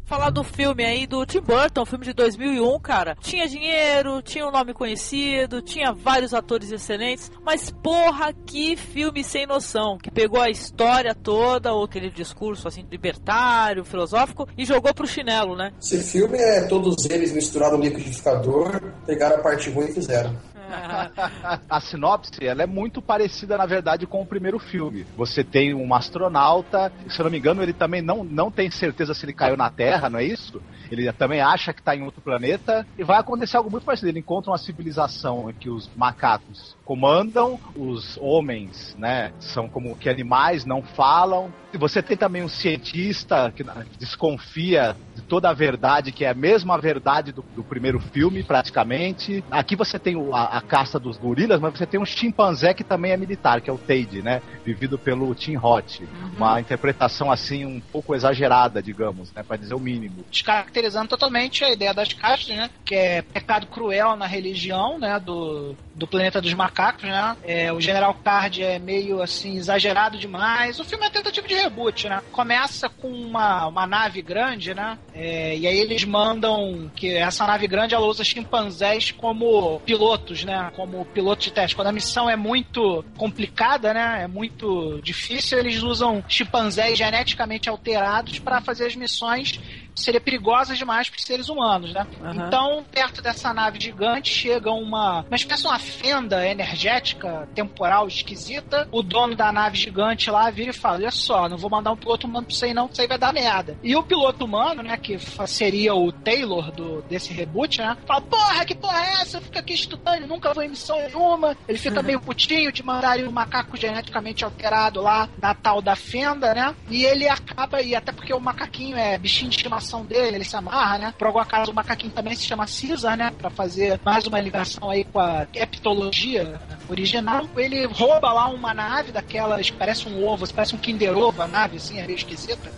Falar 0.07 0.31
do 0.31 0.45
filme 0.45 0.85
aí 0.85 1.07
do 1.07 1.27
Tim 1.27 1.41
Burton, 1.41 1.85
filme 1.85 2.05
de 2.07 2.13
2001, 2.13 2.81
cara. 2.81 3.17
Tinha 3.21 3.49
dinheiro, 3.49 4.23
tinha 4.23 4.47
um 4.47 4.53
nome 4.53 4.73
conhecido, 4.73 5.61
tinha 5.61 5.93
vários 5.93 6.33
atores 6.33 6.71
excelentes, 6.71 7.31
mas 7.45 7.71
porra, 7.71 8.33
que 8.33 8.77
filme 8.77 9.23
sem 9.23 9.47
noção, 9.47 9.99
que 9.99 10.11
pegou 10.11 10.41
a 10.41 10.49
história 10.49 11.15
toda, 11.15 11.73
ou 11.73 11.85
aquele 11.85 12.09
discurso 12.09 12.69
assim 12.69 12.87
libertário, 12.91 13.85
filosófico, 13.85 14.49
e 14.57 14.65
jogou 14.65 14.95
pro 14.95 15.07
chinelo, 15.07 15.57
né? 15.57 15.73
Esse 15.81 16.03
filme 16.03 16.39
é 16.39 16.63
todos 16.63 17.05
eles 17.11 17.33
misturaram 17.33 17.77
no 17.77 17.85
liquidificador, 17.85 18.81
pegaram 19.05 19.37
a 19.37 19.41
parte 19.41 19.69
ruim 19.71 19.87
e 19.87 19.93
fizeram. 19.93 20.35
a 21.69 21.81
sinopse 21.81 22.45
ela 22.45 22.63
é 22.63 22.67
muito 22.67 23.01
parecida, 23.01 23.57
na 23.57 23.67
verdade, 23.67 24.07
com 24.07 24.23
o 24.23 24.27
primeiro 24.27 24.59
filme. 24.59 25.07
Você 25.17 25.43
tem 25.43 25.75
um 25.75 25.95
astronauta, 25.95 26.93
se 27.09 27.21
eu 27.21 27.25
não 27.25 27.31
me 27.31 27.39
engano, 27.39 27.63
ele 27.63 27.73
também 27.73 28.03
não, 28.03 28.25
não 28.25 28.51
tem 28.51 28.71
certeza 28.71 29.15
se 29.15 29.25
ele 29.25 29.33
caiu 29.33 29.57
na 29.57 29.71
Terra, 29.71 30.11
não 30.11 30.19
é 30.19 30.25
isso? 30.25 30.61
Ele 30.91 31.11
também 31.13 31.41
acha 31.41 31.73
que 31.73 31.81
está 31.81 31.95
em 31.97 32.03
outro 32.03 32.21
planeta 32.21 32.87
e 32.99 33.05
vai 33.05 33.19
acontecer 33.19 33.57
algo 33.57 33.71
muito 33.71 33.85
parecido. 33.85 34.09
Ele 34.09 34.21
encontra 34.21 34.51
uma 34.51 34.59
civilização 34.59 35.51
em 35.51 35.55
que 35.55 35.69
os 35.69 35.91
macacos 35.97 36.76
comandam, 36.87 37.59
os 37.75 38.17
homens, 38.23 38.95
né, 38.97 39.33
são 39.41 39.69
como 39.69 39.97
que 39.97 40.09
animais, 40.09 40.65
não 40.65 40.81
falam. 40.81 41.53
E 41.75 41.77
você 41.77 42.01
tem 42.01 42.17
também 42.17 42.45
um 42.45 42.49
cientista 42.49 43.53
que 43.55 43.65
desconfia 43.99 44.97
de 45.15 45.21
toda 45.21 45.51
a 45.51 45.53
verdade, 45.53 46.13
que 46.13 46.25
é 46.25 46.31
a 46.31 46.35
mesma 46.35 46.79
verdade 46.79 47.33
do, 47.33 47.45
do 47.55 47.65
primeiro 47.65 47.99
filme, 47.99 48.45
praticamente. 48.45 49.45
Aqui 49.51 49.75
você 49.75 49.99
tem 49.99 50.17
a, 50.33 50.59
a 50.59 50.61
caça 50.61 50.99
dos 50.99 51.19
gorilas, 51.19 51.61
mas 51.61 51.77
você 51.77 51.85
tem 51.85 52.01
um 52.01 52.07
chimpanzé 52.07 52.73
que 52.73 52.85
também 52.85 53.11
é 53.11 53.17
militar, 53.17 53.61
que 53.61 53.69
é 53.69 53.73
o 53.73 53.79
Teide, 53.79 54.23
né, 54.23 54.41
vivido 54.65 54.97
pelo 54.97 55.35
Tim 55.35 55.57
Roth. 55.57 56.01
Uhum. 56.01 56.31
Uma 56.37 56.61
interpretação 56.61 57.33
assim 57.33 57.67
um 57.67 57.81
pouco 57.81 58.15
exagerada, 58.15 58.81
digamos, 58.81 59.33
né, 59.35 59.43
para 59.43 59.57
dizer 59.57 59.75
o 59.75 59.81
mínimo. 59.81 60.25
Descaracterizando 60.31 61.09
totalmente 61.09 61.65
a 61.65 61.73
ideia 61.73 61.93
das 61.93 62.13
castas, 62.13 62.57
né, 62.57 62.71
que 62.85 62.95
é 62.95 63.23
pecado 63.23 63.67
cruel 63.67 64.15
na 64.15 64.27
religião, 64.27 65.01
né, 65.01 65.19
do, 65.19 65.75
do 65.97 66.07
planeta 66.07 66.41
dos 66.41 66.53
macacos 66.53 67.05
né? 67.05 67.37
É, 67.43 67.73
o 67.73 67.81
General 67.81 68.15
Card 68.15 68.63
é 68.63 68.79
meio 68.79 69.23
assim, 69.23 69.57
exagerado 69.57 70.19
demais. 70.19 70.79
O 70.79 70.85
filme 70.85 71.07
é 71.07 71.11
tentativa 71.11 71.49
de 71.49 71.55
reboot, 71.55 72.09
né? 72.09 72.23
Começa 72.31 72.89
com 72.89 73.09
uma, 73.09 73.67
uma 73.67 73.87
nave 73.87 74.21
grande, 74.21 74.75
né? 74.75 74.99
É, 75.15 75.57
e 75.57 75.67
aí 75.67 75.79
eles 75.79 76.05
mandam 76.05 76.91
que 76.95 77.15
essa 77.15 77.47
nave 77.47 77.67
grande 77.67 77.95
ela 77.95 78.07
usa 78.07 78.23
chimpanzés 78.23 79.11
como 79.11 79.81
pilotos, 79.81 80.45
né? 80.45 80.71
Como 80.77 81.05
piloto 81.07 81.45
de 81.45 81.53
teste. 81.53 81.75
Quando 81.75 81.89
a 81.89 81.93
missão 81.93 82.29
é 82.29 82.37
muito 82.37 83.05
complicada, 83.17 83.95
né? 83.95 84.23
É 84.25 84.27
muito 84.27 85.01
difícil, 85.03 85.59
eles 85.59 85.83
usam 85.83 86.23
chimpanzés 86.29 86.99
geneticamente 86.99 87.69
alterados 87.69 88.39
para 88.39 88.61
fazer 88.61 88.87
as 88.87 88.97
missões 88.97 89.59
seria 89.97 90.21
perigosa 90.21 90.75
demais 90.75 91.09
para 91.09 91.19
os 91.19 91.25
seres 91.25 91.49
humanos, 91.49 91.93
né? 91.93 92.07
Aham. 92.23 92.47
Então, 92.47 92.85
perto 92.91 93.23
dessa 93.23 93.53
nave 93.53 93.81
gigante 93.81 94.33
chega 94.33 94.71
uma, 94.71 95.23
uma 95.23 95.37
espécie 95.37 95.63
de 95.63 95.69
uma 95.69 95.79
fenda 95.79 96.47
energética, 96.47 97.49
temporal, 97.55 98.07
esquisita. 98.07 98.87
O 98.93 99.03
dono 99.03 99.35
da 99.35 99.51
nave 99.51 99.77
gigante 99.77 100.31
lá 100.31 100.51
vira 100.51 100.71
e 100.71 100.75
fala: 100.75 100.97
Olha 100.99 101.11
só, 101.11 101.49
não 101.49 101.57
vou 101.57 101.71
mandar 101.71 101.93
um 101.93 101.97
piloto 101.97 102.27
humano 102.27 102.47
isso 102.49 102.65
aí, 102.65 102.75
não, 102.75 102.87
isso 102.87 103.01
aí 103.01 103.09
vai 103.09 103.19
dar 103.19 103.33
merda. 103.33 103.77
E 103.83 103.97
o 103.97 104.03
piloto 104.03 104.45
humano, 104.45 104.83
né, 104.83 104.97
que 104.97 105.19
seria 105.47 105.95
o 105.95 106.13
Taylor 106.13 106.71
do, 106.71 107.03
desse 107.03 107.33
reboot, 107.33 107.79
né? 107.79 107.97
Fala: 108.07 108.21
Porra, 108.21 108.65
que 108.65 108.75
porra 108.75 108.99
é 108.99 109.23
essa? 109.23 109.39
Eu 109.39 109.43
fico 109.43 109.59
aqui 109.59 109.73
estudando, 109.73 110.27
nunca 110.27 110.53
vou 110.53 110.63
em 110.63 110.69
missão 110.69 110.99
nenhuma. 110.99 111.57
Ele 111.67 111.79
fica 111.79 112.03
meio 112.03 112.21
putinho 112.21 112.71
de 112.71 112.83
mandarem 112.83 113.27
um 113.27 113.33
macaco 113.33 113.77
geneticamente 113.77 114.45
alterado 114.45 115.01
lá 115.01 115.29
na 115.41 115.55
tal 115.55 115.81
da 115.81 115.97
fenda, 115.97 116.55
né? 116.55 116.75
E 116.91 117.05
ele 117.05 117.29
acaba, 117.29 117.81
e 117.81 117.95
até 117.95 118.13
porque 118.13 118.33
o 118.33 118.41
macaquinho 118.41 118.97
é 118.97 119.17
bichinho 119.17 119.51
de 119.51 119.57
estimação 119.57 119.86
dele, 120.05 120.37
ele 120.37 120.45
se 120.45 120.57
amarra, 120.57 120.99
né? 120.99 121.15
Por 121.17 121.27
algum 121.27 121.39
acaso 121.39 121.71
o 121.71 121.75
macaquinho 121.75 122.13
também 122.13 122.35
se 122.35 122.45
chama 122.45 122.67
Caesar, 122.67 123.17
né? 123.17 123.33
Pra 123.37 123.51
fazer 123.51 124.01
mais 124.05 124.27
uma 124.27 124.41
ligação 124.41 124.91
aí 124.91 125.05
com 125.05 125.21
a 125.21 125.47
heptologia 125.55 126.61
original. 126.89 127.47
Ele 127.57 127.87
rouba 127.87 128.33
lá 128.33 128.49
uma 128.49 128.75
nave 128.75 129.13
daquelas 129.13 129.71
que 129.71 129.77
parece 129.77 130.09
um 130.09 130.27
ovo, 130.27 130.47
parece 130.53 130.75
um 130.75 130.79
Kinder 130.79 131.17
Ovo, 131.17 131.43
a 131.43 131.47
nave 131.47 131.77
assim, 131.77 131.99
é 131.99 132.07
meio 132.07 132.17
esquisita. 132.17 132.71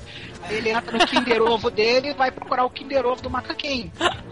Ele 0.51 0.71
entra 0.71 0.99
no 0.99 1.07
Kinder 1.07 1.43
Ovo 1.43 1.71
dele 1.71 2.11
e 2.11 2.15
vai 2.15 2.31
procurar 2.31 2.65
o 2.65 2.71
Kinder 2.71 3.07
Ovo 3.07 3.23
do 3.23 3.31
macaquinho. 3.31 3.91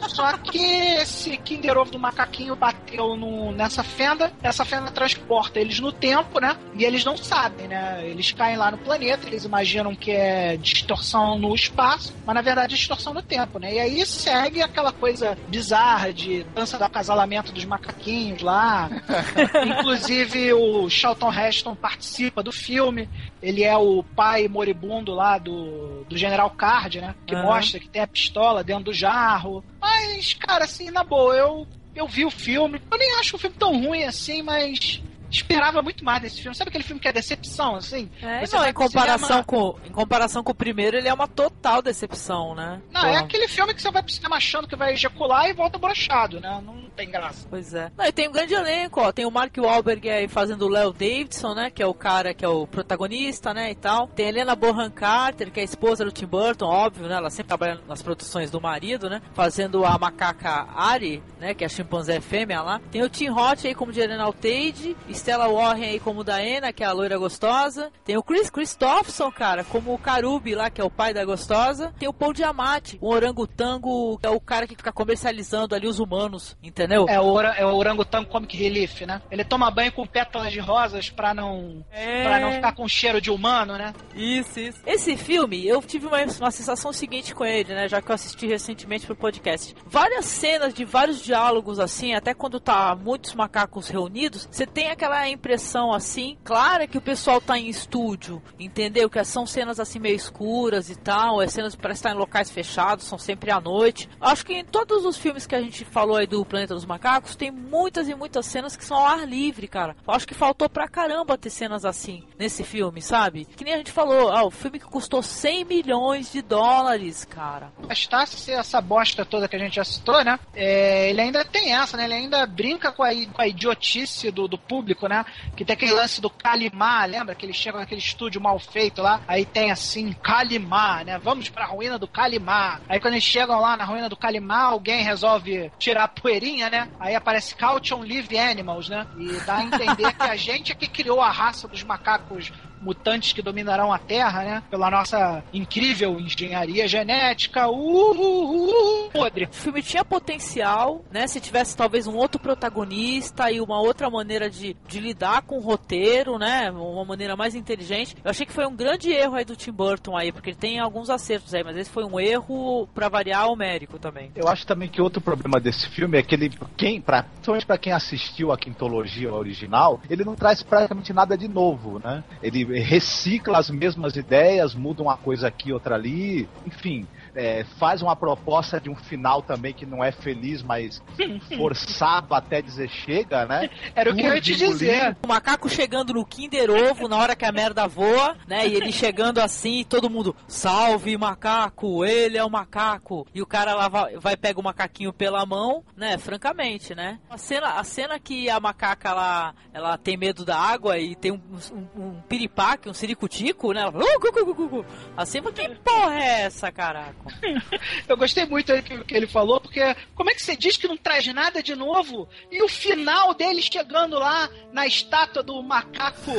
Só 0.08 0.36
que 0.38 0.58
esse 0.58 1.36
Kinder 1.38 1.76
Ovo 1.76 1.90
do 1.90 1.98
macaquinho 1.98 2.56
bateu 2.56 3.16
no, 3.16 3.52
nessa 3.52 3.82
fenda, 3.82 4.32
essa 4.42 4.64
fenda 4.64 4.90
transporta 4.90 5.60
eles 5.60 5.80
no 5.80 5.92
tempo, 5.92 6.40
né? 6.40 6.56
E 6.74 6.84
eles 6.84 7.04
não 7.04 7.16
sabem, 7.16 7.68
né? 7.68 8.00
Eles 8.04 8.32
caem 8.32 8.56
lá 8.56 8.70
no 8.70 8.78
planeta, 8.78 9.26
eles 9.26 9.44
imaginam 9.44 9.94
que 9.94 10.10
é 10.10 10.56
distorção 10.56 11.38
no 11.38 11.54
espaço, 11.54 12.14
mas 12.24 12.34
na 12.34 12.42
verdade 12.42 12.74
é 12.74 12.76
distorção 12.76 13.12
no 13.12 13.22
tempo, 13.22 13.58
né? 13.58 13.74
E 13.74 13.78
aí 13.78 14.06
segue 14.06 14.62
aquela 14.62 14.92
coisa 14.92 15.36
bizarra 15.48 16.12
de 16.12 16.44
dança 16.54 16.78
do 16.78 16.84
acasalamento 16.84 17.52
dos 17.52 17.64
macaquinhos 17.64 18.42
lá. 18.42 18.88
Inclusive 19.78 20.52
o 20.54 20.88
Charlton 20.88 21.32
Heston 21.32 21.74
participa 21.74 22.42
do 22.42 22.52
filme. 22.52 23.08
Ele 23.42 23.62
é 23.62 23.76
o 23.76 24.02
pai 24.02 24.48
moribundo 24.48 25.14
lá 25.14 25.38
do, 25.38 26.04
do 26.08 26.16
General 26.16 26.50
Card, 26.50 27.00
né? 27.00 27.14
Que 27.26 27.34
Aham. 27.34 27.44
mostra 27.44 27.80
que 27.80 27.88
tem 27.88 28.02
a 28.02 28.06
pistola 28.06 28.62
dentro 28.64 28.84
do 28.84 28.92
jarro. 28.92 29.64
Mas, 29.80 30.34
cara, 30.34 30.64
assim, 30.64 30.90
na 30.90 31.02
boa, 31.04 31.34
eu, 31.34 31.66
eu 31.94 32.06
vi 32.06 32.24
o 32.24 32.30
filme. 32.30 32.80
Eu 32.90 32.98
nem 32.98 33.20
acho 33.20 33.36
o 33.36 33.38
filme 33.38 33.56
tão 33.58 33.80
ruim 33.80 34.04
assim, 34.04 34.42
mas 34.42 35.02
esperava 35.30 35.82
muito 35.82 36.04
mais 36.04 36.22
desse 36.22 36.40
filme. 36.40 36.54
Sabe 36.54 36.68
aquele 36.68 36.84
filme 36.84 37.00
que 37.00 37.08
é 37.08 37.12
decepção, 37.12 37.76
assim? 37.76 38.10
É, 38.22 38.44
não, 38.52 38.66
em 38.66 38.72
comparação, 38.72 39.42
com, 39.42 39.76
em 39.84 39.90
comparação 39.90 40.42
com 40.42 40.52
o 40.52 40.54
primeiro, 40.54 40.96
ele 40.96 41.08
é 41.08 41.14
uma 41.14 41.28
total 41.28 41.82
decepção, 41.82 42.54
né? 42.54 42.80
Não, 42.92 43.02
Pô. 43.02 43.06
é 43.06 43.16
aquele 43.18 43.48
filme 43.48 43.74
que 43.74 43.82
você 43.82 43.90
vai 43.90 44.02
pro 44.02 44.12
cinema 44.12 44.36
achando 44.36 44.68
que 44.68 44.76
vai 44.76 44.92
ejacular 44.92 45.48
e 45.48 45.52
volta 45.52 45.78
brochado, 45.78 46.40
né? 46.40 46.60
Não 46.64 46.86
tem 46.96 47.10
graça. 47.10 47.46
Pois 47.48 47.74
é. 47.74 47.90
Não, 47.96 48.06
e 48.06 48.12
tem 48.12 48.28
um 48.28 48.32
grande 48.32 48.54
elenco, 48.54 49.00
ó. 49.00 49.12
Tem 49.12 49.26
o 49.26 49.30
Mark 49.30 49.56
Wahlberg 49.56 50.08
aí 50.08 50.28
fazendo 50.28 50.62
o 50.62 50.68
Léo 50.68 50.92
Davidson, 50.92 51.54
né? 51.54 51.70
Que 51.70 51.82
é 51.82 51.86
o 51.86 51.94
cara 51.94 52.32
que 52.32 52.44
é 52.44 52.48
o 52.48 52.66
protagonista, 52.66 53.52
né? 53.52 53.70
E 53.70 53.74
tal. 53.74 54.08
Tem 54.08 54.26
a 54.26 54.28
Helena 54.28 54.56
Bonham 54.56 54.90
Carter, 54.90 55.50
que 55.50 55.60
é 55.60 55.62
a 55.62 55.64
esposa 55.64 56.04
do 56.04 56.10
Tim 56.10 56.26
Burton, 56.26 56.66
óbvio, 56.66 57.06
né? 57.06 57.16
Ela 57.16 57.30
sempre 57.30 57.48
trabalha 57.48 57.80
nas 57.86 58.02
produções 58.02 58.50
do 58.50 58.60
marido, 58.60 59.10
né? 59.10 59.20
Fazendo 59.34 59.84
a 59.84 59.98
macaca 59.98 60.66
Ari, 60.74 61.22
né? 61.38 61.54
Que 61.54 61.64
é 61.64 61.66
a 61.66 61.70
chimpanzé 61.70 62.20
fêmea 62.20 62.62
lá. 62.62 62.80
Tem 62.90 63.02
o 63.02 63.08
Tim 63.08 63.28
Roth 63.28 63.64
aí 63.64 63.74
como 63.74 63.92
General 63.92 64.26
Altage. 64.26 64.96
Stella 65.16 65.48
Warren 65.48 65.84
aí 65.88 66.00
como 66.00 66.22
Diana, 66.22 66.72
que 66.72 66.82
é 66.84 66.86
a 66.86 66.92
loira 66.92 67.16
gostosa. 67.18 67.90
Tem 68.04 68.16
o 68.16 68.22
Chris 68.22 68.50
Christopherson, 68.50 69.30
cara, 69.32 69.64
como 69.64 69.94
o 69.94 69.98
Karubi 69.98 70.54
lá, 70.54 70.68
que 70.70 70.80
é 70.80 70.84
o 70.84 70.90
pai 70.90 71.14
da 71.14 71.24
gostosa. 71.24 71.92
Tem 71.98 72.08
o 72.08 72.12
Paul 72.12 72.32
Diamante, 72.32 72.98
o 73.00 73.08
orangotango, 73.56 74.18
que 74.18 74.26
é 74.26 74.30
o 74.30 74.40
cara 74.40 74.66
que 74.66 74.76
fica 74.76 74.92
comercializando 74.92 75.74
ali 75.74 75.86
os 75.86 75.98
humanos, 75.98 76.56
entendeu? 76.62 77.06
É 77.08 77.20
o, 77.20 77.40
é 77.40 77.64
o 77.64 77.74
Orangotango 77.74 78.28
Comic 78.28 78.56
Relief, 78.56 79.02
né? 79.06 79.22
Ele 79.30 79.44
toma 79.44 79.70
banho 79.70 79.92
com 79.92 80.06
pétalas 80.06 80.52
de 80.52 80.60
rosas 80.60 81.08
pra 81.10 81.32
não, 81.32 81.84
É. 81.90 82.24
pra 82.24 82.40
não 82.40 82.52
ficar 82.52 82.72
com 82.74 82.86
cheiro 82.88 83.20
de 83.20 83.30
humano, 83.30 83.76
né? 83.76 83.94
Isso, 84.14 84.60
isso. 84.60 84.80
Esse 84.86 85.16
filme, 85.16 85.66
eu 85.66 85.80
tive 85.82 86.06
uma, 86.06 86.18
uma 86.22 86.50
sensação 86.50 86.92
seguinte 86.92 87.34
com 87.34 87.44
ele, 87.44 87.74
né? 87.74 87.88
Já 87.88 88.02
que 88.02 88.10
eu 88.10 88.14
assisti 88.14 88.46
recentemente 88.46 89.06
pro 89.06 89.16
podcast. 89.16 89.74
Várias 89.86 90.24
cenas 90.26 90.74
de 90.74 90.84
vários 90.84 91.22
diálogos, 91.22 91.78
assim, 91.78 92.14
até 92.14 92.34
quando 92.34 92.60
tá 92.60 92.94
muitos 92.94 93.34
macacos 93.34 93.88
reunidos, 93.88 94.48
você 94.50 94.66
tem 94.66 94.88
aquela 94.90 95.05
impressão, 95.28 95.92
assim, 95.92 96.36
clara 96.44 96.86
que 96.86 96.98
o 96.98 97.02
pessoal 97.02 97.40
tá 97.40 97.58
em 97.58 97.68
estúdio, 97.68 98.42
entendeu? 98.58 99.08
Que 99.08 99.22
são 99.24 99.46
cenas, 99.46 99.80
assim, 99.80 99.98
meio 99.98 100.16
escuras 100.16 100.90
e 100.90 100.96
tal, 100.96 101.42
é 101.42 101.48
cenas 101.48 101.74
que 101.74 101.82
parecem 101.82 101.98
estar 101.98 102.10
em 102.10 102.18
locais 102.18 102.50
fechados, 102.50 103.06
são 103.06 103.18
sempre 103.18 103.50
à 103.50 103.60
noite. 103.60 104.08
Acho 104.20 104.44
que 104.44 104.54
em 104.54 104.64
todos 104.64 105.04
os 105.04 105.16
filmes 105.16 105.46
que 105.46 105.54
a 105.54 105.60
gente 105.60 105.84
falou 105.84 106.16
aí 106.16 106.26
do 106.26 106.44
Planeta 106.44 106.74
dos 106.74 106.84
Macacos, 106.84 107.36
tem 107.36 107.50
muitas 107.50 108.08
e 108.08 108.14
muitas 108.14 108.46
cenas 108.46 108.76
que 108.76 108.84
são 108.84 108.96
ao 108.96 109.06
ar 109.06 109.28
livre, 109.28 109.68
cara. 109.68 109.96
Acho 110.06 110.26
que 110.26 110.34
faltou 110.34 110.68
pra 110.68 110.88
caramba 110.88 111.36
ter 111.36 111.50
cenas 111.50 111.84
assim 111.84 112.24
nesse 112.38 112.64
filme, 112.64 113.02
sabe? 113.02 113.44
Que 113.56 113.64
nem 113.64 113.74
a 113.74 113.78
gente 113.78 113.92
falou, 113.92 114.30
ah, 114.30 114.44
o 114.44 114.50
filme 114.50 114.78
que 114.78 114.86
custou 114.86 115.22
100 115.22 115.64
milhões 115.64 116.32
de 116.32 116.42
dólares, 116.42 117.24
cara. 117.24 117.72
Bastasse 117.86 118.50
essa 118.50 118.80
bosta 118.80 119.24
toda 119.24 119.48
que 119.48 119.56
a 119.56 119.58
gente 119.58 119.76
já 119.76 119.84
citou, 119.84 120.24
né? 120.24 120.38
É, 120.54 121.10
ele 121.10 121.20
ainda 121.20 121.44
tem 121.44 121.74
essa, 121.74 121.96
né? 121.96 122.04
Ele 122.04 122.14
ainda 122.14 122.46
brinca 122.46 122.92
com 122.92 123.02
a, 123.02 123.10
com 123.10 123.42
a 123.42 123.48
idiotice 123.48 124.30
do, 124.30 124.48
do 124.48 124.58
público, 124.58 124.95
né? 125.02 125.24
Que 125.54 125.64
tem 125.64 125.74
aquele 125.74 125.92
lance 125.92 126.20
do 126.20 126.30
Kalimar, 126.30 127.08
lembra? 127.08 127.34
Que 127.34 127.44
eles 127.44 127.56
chegam 127.56 127.80
naquele 127.80 128.00
estúdio 128.00 128.40
mal 128.40 128.58
feito 128.58 129.02
lá, 129.02 129.20
aí 129.28 129.44
tem 129.44 129.70
assim, 129.70 130.14
Kalimar, 130.22 131.04
né? 131.04 131.18
Vamos 131.18 131.48
pra 131.48 131.66
ruína 131.66 131.98
do 131.98 132.08
Kalimar. 132.08 132.80
Aí 132.88 132.98
quando 132.98 133.14
eles 133.14 133.24
chegam 133.24 133.60
lá 133.60 133.76
na 133.76 133.84
ruína 133.84 134.08
do 134.08 134.16
Kalimar, 134.16 134.66
alguém 134.66 135.02
resolve 135.02 135.70
tirar 135.78 136.04
a 136.04 136.08
poeirinha, 136.08 136.70
né? 136.70 136.88
Aí 136.98 137.14
aparece 137.14 137.54
Caution 137.54 138.00
Live 138.00 138.38
Animals, 138.38 138.88
né? 138.88 139.06
E 139.18 139.32
dá 139.44 139.56
a 139.56 139.64
entender 139.64 140.12
que 140.14 140.22
a 140.22 140.36
gente 140.36 140.72
é 140.72 140.74
que 140.74 140.86
criou 140.86 141.20
a 141.20 141.30
raça 141.30 141.68
dos 141.68 141.82
macacos 141.82 142.52
mutantes 142.80 143.32
que 143.32 143.42
dominarão 143.42 143.92
a 143.92 143.98
Terra, 143.98 144.42
né? 144.42 144.62
Pela 144.70 144.90
nossa 144.90 145.42
incrível 145.52 146.18
engenharia 146.20 146.86
genética. 146.88 147.68
Uh, 147.68 148.12
uh, 148.12 149.06
uh, 149.06 149.10
podre. 149.10 149.46
O 149.46 149.52
filme 149.52 149.82
tinha 149.82 150.04
potencial, 150.04 151.04
né? 151.10 151.26
Se 151.26 151.40
tivesse 151.40 151.76
talvez 151.76 152.06
um 152.06 152.16
outro 152.16 152.40
protagonista 152.40 153.50
e 153.50 153.60
uma 153.60 153.80
outra 153.80 154.10
maneira 154.10 154.48
de, 154.48 154.76
de 154.86 155.00
lidar 155.00 155.42
com 155.42 155.58
o 155.58 155.60
roteiro, 155.60 156.38
né? 156.38 156.70
Uma 156.70 157.04
maneira 157.04 157.36
mais 157.36 157.54
inteligente. 157.54 158.16
Eu 158.24 158.30
achei 158.30 158.46
que 158.46 158.52
foi 158.52 158.66
um 158.66 158.74
grande 158.74 159.10
erro 159.10 159.34
aí 159.34 159.44
do 159.44 159.56
Tim 159.56 159.72
Burton 159.72 160.16
aí, 160.16 160.32
porque 160.32 160.50
ele 160.50 160.56
tem 160.56 160.78
alguns 160.78 161.10
acertos 161.10 161.54
aí, 161.54 161.62
mas 161.64 161.76
esse 161.76 161.90
foi 161.90 162.04
um 162.04 162.18
erro 162.18 162.88
pra 162.94 163.08
variar 163.08 163.48
homérico 163.48 163.98
também. 163.98 164.30
Eu 164.34 164.48
acho 164.48 164.66
também 164.66 164.88
que 164.88 165.00
outro 165.00 165.20
problema 165.20 165.60
desse 165.60 165.88
filme 165.88 166.18
é 166.18 166.22
que 166.22 166.34
ele, 166.34 166.50
quem, 166.76 167.00
pra, 167.00 167.22
principalmente 167.22 167.66
pra 167.66 167.78
quem 167.78 167.92
assistiu 167.92 168.52
a 168.52 168.58
quintologia 168.58 169.32
original, 169.32 170.00
ele 170.08 170.24
não 170.24 170.34
traz 170.34 170.62
praticamente 170.62 171.12
nada 171.12 171.36
de 171.36 171.48
novo, 171.48 171.98
né? 171.98 172.22
Ele 172.42 172.75
recicla 172.80 173.58
as 173.58 173.70
mesmas 173.70 174.16
ideias, 174.16 174.74
muda 174.74 175.02
uma 175.02 175.16
coisa 175.16 175.48
aqui, 175.48 175.72
outra 175.72 175.94
ali, 175.94 176.48
enfim. 176.64 177.06
É, 177.36 177.64
faz 177.78 178.00
uma 178.00 178.16
proposta 178.16 178.80
de 178.80 178.88
um 178.88 178.96
final 178.96 179.42
também 179.42 179.74
que 179.74 179.84
não 179.84 180.02
é 180.02 180.10
feliz, 180.10 180.62
mas 180.62 181.02
forçado 181.56 182.34
até 182.34 182.62
dizer 182.62 182.88
chega, 182.88 183.44
né? 183.46 183.68
Era 183.94 184.10
o 184.10 184.16
que 184.16 184.22
eu 184.22 184.34
ia 184.34 184.40
te 184.40 184.56
dizer. 184.56 185.16
O 185.22 185.28
macaco 185.28 185.68
chegando 185.68 186.14
no 186.14 186.24
Kinder 186.24 186.70
Ovo 186.70 187.08
na 187.08 187.16
hora 187.16 187.36
que 187.36 187.44
a 187.44 187.52
merda 187.52 187.86
voa, 187.86 188.36
né? 188.48 188.66
E 188.66 188.74
ele 188.74 188.90
chegando 188.90 189.38
assim, 189.38 189.84
todo 189.84 190.08
mundo, 190.08 190.34
salve 190.48 191.16
macaco, 191.16 192.04
ele 192.04 192.38
é 192.38 192.44
o 192.44 192.50
macaco. 192.50 193.26
E 193.34 193.42
o 193.42 193.46
cara 193.46 193.74
lá 193.74 193.88
vai, 193.88 194.16
vai 194.16 194.36
pega 194.36 194.58
o 194.58 194.64
macaquinho 194.64 195.12
pela 195.12 195.44
mão, 195.44 195.84
né? 195.96 196.16
Francamente, 196.16 196.94
né? 196.94 197.18
A 197.28 197.36
cena, 197.36 197.74
a 197.74 197.84
cena 197.84 198.18
que 198.18 198.48
a 198.48 198.58
macaca 198.58 199.12
lá, 199.12 199.54
ela 199.74 199.98
tem 199.98 200.16
medo 200.16 200.44
da 200.44 200.56
água 200.56 200.98
e 200.98 201.14
tem 201.14 201.32
um, 201.32 201.40
um, 201.72 202.02
um 202.02 202.20
piripaque, 202.22 202.88
um 202.88 202.94
siricutico, 202.94 203.72
né? 203.72 203.82
Ela, 203.82 203.90
"Uh, 203.90 204.20
cu, 204.20 204.32
cu, 204.32 204.54
cu, 204.54 204.68
cu." 204.68 204.84
Assim, 205.16 205.40
mas 205.42 205.52
que 205.52 205.68
porra 205.76 206.14
é 206.18 206.40
essa, 206.42 206.72
caraca? 206.72 207.25
Eu 208.08 208.16
gostei 208.16 208.44
muito 208.46 208.74
do 208.74 208.82
que, 208.82 209.04
que 209.04 209.14
ele 209.16 209.26
falou, 209.26 209.60
porque 209.60 209.80
como 210.14 210.30
é 210.30 210.34
que 210.34 210.42
você 210.42 210.56
diz 210.56 210.76
que 210.76 210.88
não 210.88 210.96
traz 210.96 211.26
nada 211.32 211.62
de 211.62 211.74
novo? 211.74 212.28
E 212.50 212.62
o 212.62 212.68
final 212.68 213.34
dele 213.34 213.60
chegando 213.62 214.18
lá 214.18 214.48
na 214.72 214.86
estátua 214.86 215.42
do 215.42 215.62
macaco, 215.62 216.32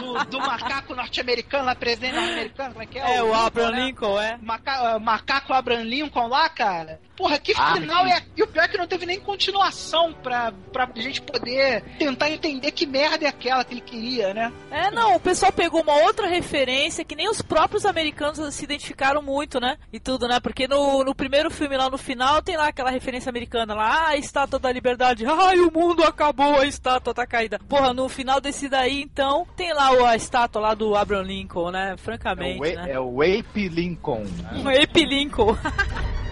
do, 0.00 0.24
do 0.26 0.38
macaco 0.38 0.94
norte-americano, 0.94 1.64
lá, 1.64 1.74
presidente 1.74 2.14
norte-americano, 2.14 2.70
como 2.72 2.82
é 2.82 2.86
que 2.86 2.98
é? 2.98 3.16
É, 3.16 3.22
o 3.22 3.34
Abraham 3.34 3.70
né? 3.70 3.84
Lincoln, 3.86 4.20
é. 4.20 4.38
Maca- 4.42 4.96
uh, 4.96 5.00
macaco 5.00 5.52
Abraham 5.52 5.82
Lincoln 5.84 6.26
lá, 6.28 6.48
cara. 6.48 7.00
Porra, 7.16 7.38
que 7.38 7.52
Ah, 7.56 7.74
final 7.74 8.04
sim. 8.06 8.12
é. 8.12 8.22
E 8.36 8.42
o 8.42 8.46
pior 8.46 8.62
é 8.64 8.68
que 8.68 8.78
não 8.78 8.86
teve 8.86 9.04
nem 9.04 9.18
continuação 9.18 10.12
pra, 10.12 10.52
pra 10.72 10.88
gente 10.96 11.20
poder 11.20 11.82
tentar 11.98 12.30
entender 12.30 12.70
que 12.70 12.86
merda 12.86 13.24
é 13.24 13.28
aquela 13.28 13.64
que 13.64 13.74
ele 13.74 13.80
queria, 13.80 14.32
né? 14.32 14.52
É, 14.70 14.88
não, 14.92 15.16
o 15.16 15.20
pessoal 15.20 15.50
pegou 15.50 15.82
uma 15.82 15.94
outra 16.02 16.28
referência 16.28 17.04
que 17.04 17.16
nem 17.16 17.28
os 17.28 17.42
próprios 17.42 17.84
americanos 17.84 18.54
se 18.54 18.62
identificaram 18.64 19.20
muito, 19.20 19.58
né? 19.58 19.76
E 19.92 19.98
tudo, 20.08 20.26
né? 20.26 20.40
Porque 20.40 20.66
no, 20.66 21.04
no 21.04 21.14
primeiro 21.14 21.50
filme 21.50 21.76
lá 21.76 21.90
no 21.90 21.98
final 21.98 22.40
tem 22.40 22.56
lá 22.56 22.68
aquela 22.68 22.88
referência 22.88 23.28
americana 23.28 23.74
lá, 23.74 23.84
ah, 23.84 24.08
a 24.08 24.16
estátua 24.16 24.58
da 24.58 24.72
liberdade, 24.72 25.26
ai, 25.28 25.60
o 25.60 25.70
mundo 25.70 26.02
acabou, 26.02 26.58
a 26.58 26.64
estátua 26.64 27.12
tá 27.12 27.26
caída. 27.26 27.60
Porra, 27.68 27.92
no 27.92 28.08
final 28.08 28.40
desse 28.40 28.70
daí, 28.70 29.02
então, 29.02 29.46
tem 29.54 29.70
lá 29.74 29.90
a 30.08 30.16
estátua 30.16 30.62
lá 30.62 30.74
do 30.74 30.96
Abraham 30.96 31.24
Lincoln, 31.24 31.70
né? 31.70 31.94
Francamente, 31.98 32.64
é 32.64 32.72
o, 32.72 32.76
né? 32.76 32.92
É 32.92 33.00
o 33.00 33.20
Ape 33.20 33.68
Lincoln. 33.68 34.24
Né? 34.24 34.62
O 34.64 34.82
Ape 34.82 35.04
Lincoln. 35.04 35.56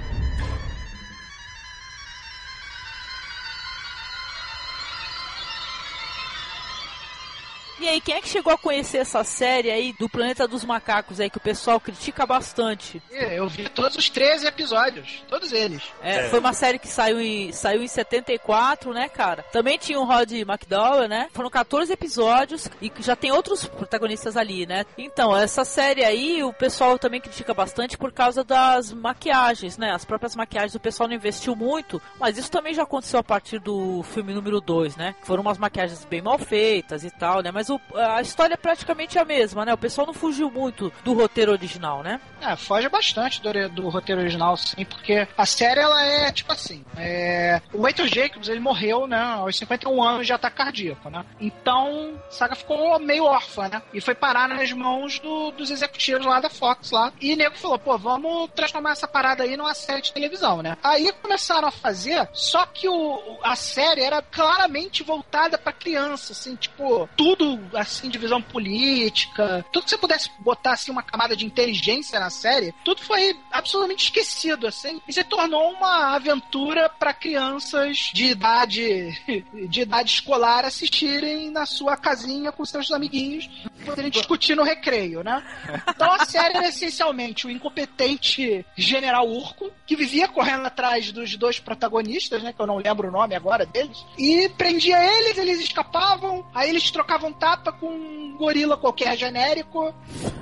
E 7.78 7.86
aí, 7.86 8.00
quem 8.00 8.14
é 8.14 8.20
que 8.20 8.28
chegou 8.28 8.52
a 8.52 8.58
conhecer 8.58 8.98
essa 8.98 9.22
série 9.22 9.70
aí 9.70 9.92
do 9.98 10.08
Planeta 10.08 10.48
dos 10.48 10.64
Macacos 10.64 11.20
aí 11.20 11.28
que 11.28 11.36
o 11.36 11.40
pessoal 11.40 11.78
critica 11.78 12.24
bastante? 12.24 13.02
Eu 13.10 13.48
vi 13.48 13.68
todos 13.68 13.96
os 13.96 14.08
13 14.08 14.46
episódios, 14.46 15.22
todos 15.28 15.52
eles. 15.52 15.82
É, 16.02 16.26
é. 16.26 16.28
foi 16.28 16.38
uma 16.38 16.54
série 16.54 16.78
que 16.78 16.88
saiu 16.88 17.20
em, 17.20 17.52
saiu 17.52 17.82
em 17.82 17.88
74, 17.88 18.94
né, 18.94 19.08
cara? 19.08 19.42
Também 19.52 19.76
tinha 19.76 20.00
o 20.00 20.04
Rod 20.04 20.32
McDowell, 20.32 21.06
né? 21.06 21.28
Foram 21.32 21.50
14 21.50 21.92
episódios 21.92 22.68
e 22.80 22.90
já 23.00 23.14
tem 23.14 23.30
outros 23.30 23.66
protagonistas 23.66 24.36
ali, 24.36 24.66
né? 24.66 24.86
Então, 24.96 25.36
essa 25.36 25.64
série 25.64 26.02
aí 26.02 26.42
o 26.42 26.52
pessoal 26.52 26.98
também 26.98 27.20
critica 27.20 27.52
bastante 27.52 27.98
por 27.98 28.10
causa 28.10 28.42
das 28.42 28.90
maquiagens, 28.92 29.76
né? 29.76 29.90
As 29.92 30.04
próprias 30.04 30.34
maquiagens 30.34 30.74
o 30.74 30.80
pessoal 30.80 31.08
não 31.08 31.16
investiu 31.16 31.54
muito, 31.54 32.00
mas 32.18 32.38
isso 32.38 32.50
também 32.50 32.72
já 32.72 32.84
aconteceu 32.84 33.20
a 33.20 33.24
partir 33.24 33.58
do 33.58 34.02
filme 34.02 34.32
número 34.32 34.62
2, 34.62 34.96
né? 34.96 35.14
Foram 35.22 35.42
umas 35.42 35.58
maquiagens 35.58 36.04
bem 36.06 36.22
mal 36.22 36.38
feitas 36.38 37.04
e 37.04 37.10
tal, 37.10 37.42
né? 37.42 37.50
Mas 37.50 37.65
o, 37.70 37.80
a 37.94 38.20
história 38.20 38.54
é 38.54 38.56
praticamente 38.56 39.18
a 39.18 39.24
mesma, 39.24 39.64
né? 39.64 39.74
O 39.74 39.78
pessoal 39.78 40.06
não 40.06 40.14
fugiu 40.14 40.50
muito 40.50 40.92
do 41.04 41.12
roteiro 41.14 41.52
original, 41.52 42.02
né? 42.02 42.20
É, 42.40 42.54
foge 42.56 42.88
bastante 42.88 43.40
do, 43.40 43.68
do 43.70 43.88
roteiro 43.88 44.20
original, 44.20 44.56
sim, 44.56 44.84
porque 44.84 45.26
a 45.36 45.46
série 45.46 45.80
ela 45.80 46.04
é 46.04 46.30
tipo 46.32 46.52
assim: 46.52 46.84
é, 46.96 47.60
o 47.72 47.82
Waiter 47.82 48.06
Jacobs 48.06 48.48
ele 48.48 48.60
morreu, 48.60 49.06
né? 49.06 49.20
Aos 49.20 49.56
51 49.56 50.02
anos 50.02 50.26
de 50.26 50.32
ataque 50.32 50.56
cardíaco, 50.56 51.10
né? 51.10 51.24
Então, 51.40 52.20
saga 52.30 52.54
ficou 52.54 52.98
meio 52.98 53.24
órfã, 53.24 53.68
né? 53.68 53.82
E 53.92 54.00
foi 54.00 54.14
parar 54.14 54.48
nas 54.48 54.72
mãos 54.72 55.18
do, 55.18 55.50
dos 55.52 55.70
executivos 55.70 56.26
lá 56.26 56.40
da 56.40 56.50
Fox 56.50 56.90
lá. 56.90 57.12
E 57.20 57.32
o 57.32 57.36
nego 57.36 57.56
falou: 57.56 57.78
pô, 57.78 57.96
vamos 57.98 58.50
transformar 58.54 58.92
essa 58.92 59.08
parada 59.08 59.44
aí 59.44 59.56
numa 59.56 59.74
série 59.74 60.02
de 60.02 60.12
televisão, 60.12 60.62
né? 60.62 60.76
Aí 60.82 61.12
começaram 61.22 61.68
a 61.68 61.72
fazer, 61.72 62.28
só 62.32 62.66
que 62.66 62.88
o, 62.88 63.38
a 63.42 63.56
série 63.56 64.02
era 64.02 64.22
claramente 64.22 65.02
voltada 65.02 65.58
para 65.58 65.72
criança, 65.72 66.32
assim, 66.32 66.56
tipo, 66.56 67.08
tudo 67.16 67.55
assim, 67.74 68.08
de 68.08 68.18
visão 68.18 68.40
política, 68.40 69.64
tudo 69.72 69.84
que 69.84 69.90
você 69.90 69.98
pudesse 69.98 70.30
botar 70.38 70.72
assim 70.72 70.90
uma 70.90 71.02
camada 71.02 71.36
de 71.36 71.44
inteligência 71.46 72.18
na 72.18 72.30
série, 72.30 72.74
tudo 72.84 73.02
foi 73.02 73.36
absolutamente 73.50 74.04
esquecido, 74.04 74.66
assim, 74.66 75.00
e 75.06 75.12
se 75.12 75.24
tornou 75.24 75.72
uma 75.72 76.14
aventura 76.14 76.88
para 76.88 77.12
crianças 77.12 78.10
de 78.12 78.26
idade 78.26 78.86
de 79.68 79.80
idade 79.80 80.10
escolar 80.10 80.64
assistirem 80.64 81.50
na 81.50 81.66
sua 81.66 81.96
casinha 81.96 82.52
com 82.52 82.64
seus 82.64 82.90
amiguinhos, 82.90 83.48
poderem 83.84 84.10
discutir 84.10 84.54
no 84.54 84.62
recreio, 84.62 85.22
né? 85.22 85.42
Então 85.88 86.12
a 86.12 86.24
série 86.24 86.56
era 86.56 86.68
essencialmente 86.68 87.46
o 87.46 87.50
incompetente 87.50 88.64
General 88.76 89.26
Urco, 89.28 89.70
que 89.86 89.96
vivia 89.96 90.28
correndo 90.28 90.66
atrás 90.66 91.12
dos 91.12 91.36
dois 91.36 91.58
protagonistas, 91.58 92.42
né, 92.42 92.52
que 92.52 92.60
eu 92.60 92.66
não 92.66 92.76
lembro 92.76 93.08
o 93.08 93.12
nome 93.12 93.34
agora 93.34 93.64
deles, 93.64 94.04
e 94.18 94.48
prendia 94.50 94.98
eles, 95.02 95.38
eles 95.38 95.60
escapavam, 95.60 96.46
aí 96.54 96.68
eles 96.68 96.90
trocavam 96.90 97.32
tapa 97.46 97.70
com 97.70 97.86
um 97.86 98.36
gorila 98.36 98.76
qualquer 98.76 99.16
genérico, 99.16 99.94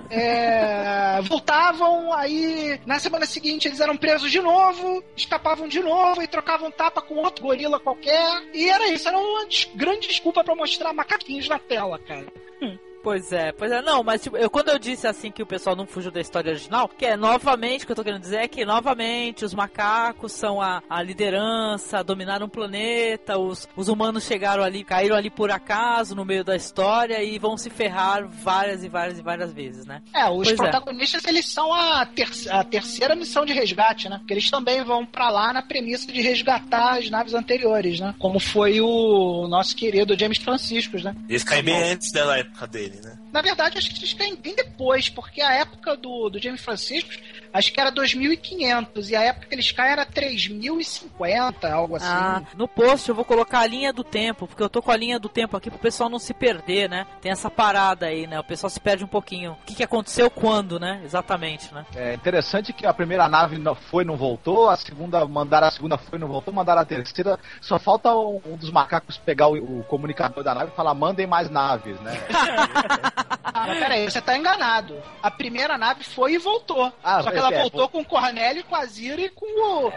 é, 0.08 1.20
voltavam, 1.28 2.10
aí 2.14 2.80
na 2.86 2.98
semana 2.98 3.26
seguinte 3.26 3.68
eles 3.68 3.78
eram 3.78 3.94
presos 3.94 4.32
de 4.32 4.40
novo, 4.40 5.04
escapavam 5.14 5.68
de 5.68 5.80
novo 5.80 6.22
e 6.22 6.26
trocavam 6.26 6.70
tapa 6.70 7.02
com 7.02 7.16
outro 7.16 7.44
gorila 7.44 7.78
qualquer. 7.78 8.42
E 8.54 8.70
era 8.70 8.88
isso, 8.88 9.06
era 9.06 9.18
uma 9.18 9.46
grande 9.74 10.08
desculpa 10.08 10.42
para 10.42 10.54
mostrar 10.54 10.94
macaquinhos 10.94 11.46
na 11.46 11.58
tela, 11.58 11.98
cara. 11.98 12.26
Hum. 12.62 12.78
Pois 13.04 13.30
é, 13.32 13.52
pois 13.52 13.70
é. 13.70 13.82
Não, 13.82 14.02
mas 14.02 14.22
tipo, 14.22 14.34
eu, 14.38 14.48
quando 14.48 14.70
eu 14.70 14.78
disse 14.78 15.06
assim 15.06 15.30
que 15.30 15.42
o 15.42 15.46
pessoal 15.46 15.76
não 15.76 15.86
fugiu 15.86 16.10
da 16.10 16.22
história 16.22 16.50
original, 16.50 16.88
que 16.88 17.04
é 17.04 17.18
novamente, 17.18 17.84
o 17.84 17.86
que 17.86 17.92
eu 17.92 17.96
tô 17.96 18.02
querendo 18.02 18.22
dizer 18.22 18.38
é 18.38 18.48
que 18.48 18.64
novamente 18.64 19.44
os 19.44 19.52
macacos 19.52 20.32
são 20.32 20.58
a, 20.58 20.82
a 20.88 21.02
liderança, 21.02 22.02
dominaram 22.02 22.46
o 22.46 22.48
planeta, 22.48 23.38
os, 23.38 23.68
os 23.76 23.88
humanos 23.88 24.24
chegaram 24.24 24.64
ali, 24.64 24.82
caíram 24.82 25.14
ali 25.14 25.28
por 25.28 25.50
acaso 25.50 26.14
no 26.14 26.24
meio 26.24 26.42
da 26.42 26.56
história 26.56 27.22
e 27.22 27.38
vão 27.38 27.58
se 27.58 27.68
ferrar 27.68 28.26
várias 28.26 28.82
e 28.82 28.88
várias 28.88 29.18
e 29.18 29.22
várias 29.22 29.52
vezes, 29.52 29.84
né? 29.84 30.00
É, 30.14 30.24
os 30.30 30.48
pois 30.48 30.52
é. 30.52 30.56
protagonistas 30.56 31.26
é. 31.26 31.28
eles 31.28 31.46
são 31.46 31.74
a, 31.74 32.06
ter 32.06 32.30
a 32.48 32.64
terceira 32.64 33.14
missão 33.14 33.44
de 33.44 33.52
resgate, 33.52 34.08
né? 34.08 34.16
Porque 34.16 34.32
eles 34.32 34.50
também 34.50 34.82
vão 34.82 35.04
para 35.04 35.28
lá 35.28 35.52
na 35.52 35.60
premissa 35.60 36.10
de 36.10 36.22
resgatar 36.22 36.96
as 36.96 37.10
naves 37.10 37.34
anteriores, 37.34 38.00
né? 38.00 38.14
Como 38.18 38.40
foi 38.40 38.80
o 38.80 39.46
nosso 39.46 39.76
querido 39.76 40.18
James 40.18 40.38
Franciscos, 40.38 41.04
né? 41.04 41.14
Eles 41.28 41.44
caem 41.44 41.62
bem 41.62 41.92
antes 41.92 42.10
da 42.10 42.38
época 42.38 42.66
dele 42.66 42.93
dele, 42.93 42.93
né? 43.00 43.18
Na 43.32 43.42
verdade, 43.42 43.78
acho 43.78 43.90
que 43.90 43.98
eles 43.98 44.12
caem 44.12 44.36
bem 44.36 44.54
depois, 44.54 45.08
porque 45.08 45.40
a 45.40 45.54
época 45.54 45.96
do, 45.96 46.28
do 46.28 46.38
James 46.40 46.60
Francisco, 46.60 47.12
acho 47.54 47.72
que 47.72 47.80
era 47.80 47.92
2.500, 47.92 49.08
e 49.08 49.16
a 49.16 49.22
época 49.22 49.46
que 49.46 49.54
eles 49.54 49.70
caem 49.70 49.92
era 49.92 50.04
3.050, 50.04 51.70
algo 51.70 51.96
assim. 51.96 52.06
Ah, 52.06 52.42
no 52.56 52.66
post 52.66 53.08
eu 53.08 53.14
vou 53.14 53.24
colocar 53.24 53.60
a 53.60 53.66
linha 53.66 53.92
do 53.92 54.02
tempo, 54.02 54.46
porque 54.46 54.62
eu 54.62 54.68
tô 54.68 54.82
com 54.82 54.90
a 54.90 54.96
linha 54.96 55.18
do 55.18 55.28
tempo 55.28 55.56
aqui 55.56 55.70
pro 55.70 55.78
pessoal 55.78 56.10
não 56.10 56.18
se 56.18 56.34
perder, 56.34 56.90
né? 56.90 57.06
Tem 57.22 57.30
essa 57.30 57.48
parada 57.48 58.06
aí, 58.06 58.26
né? 58.26 58.38
O 58.40 58.44
pessoal 58.44 58.68
se 58.68 58.80
perde 58.80 59.04
um 59.04 59.08
pouquinho. 59.08 59.52
O 59.52 59.64
que, 59.64 59.76
que 59.76 59.84
aconteceu 59.84 60.28
quando, 60.28 60.80
né? 60.80 61.00
Exatamente, 61.04 61.72
né? 61.72 61.86
É 61.94 62.14
interessante 62.14 62.72
que 62.72 62.84
a 62.84 62.92
primeira 62.92 63.28
nave 63.28 63.56
não 63.56 63.74
foi 63.74 64.04
não 64.04 64.16
voltou, 64.16 64.68
a 64.68 64.76
segunda 64.76 65.24
mandaram 65.24 65.68
a 65.68 65.70
segunda 65.70 65.96
foi 65.96 66.18
não 66.18 66.28
voltou, 66.28 66.52
mandaram 66.52 66.82
a 66.82 66.84
terceira. 66.84 67.38
Só 67.60 67.78
falta 67.78 68.14
um, 68.14 68.40
um 68.46 68.56
dos 68.56 68.70
macacos 68.70 69.16
pegar 69.16 69.46
o, 69.46 69.80
o 69.80 69.84
comunicador 69.84 70.42
da 70.42 70.54
nave 70.54 70.72
e 70.72 70.76
falar: 70.76 70.94
mandem 70.94 71.26
mais 71.26 71.48
naves, 71.48 72.00
né? 72.00 72.12
Mas 73.54 73.78
peraí, 73.78 74.10
você 74.10 74.20
tá 74.20 74.36
enganado. 74.36 74.96
A 75.22 75.30
primeira 75.30 75.78
nave 75.78 76.02
foi 76.02 76.34
e 76.34 76.38
voltou. 76.38 76.92
Ah, 77.02 77.22
Só 77.22 77.30
que 77.30 77.38
ela 77.44 77.60
voltou 77.60 77.88
com 77.88 78.00
o 78.00 78.04
Cornélio, 78.04 78.64
com 78.64 78.74
a 78.74 78.86
Zira 78.86 79.20
e 79.20 79.28
com 79.28 79.46
o 79.46 79.92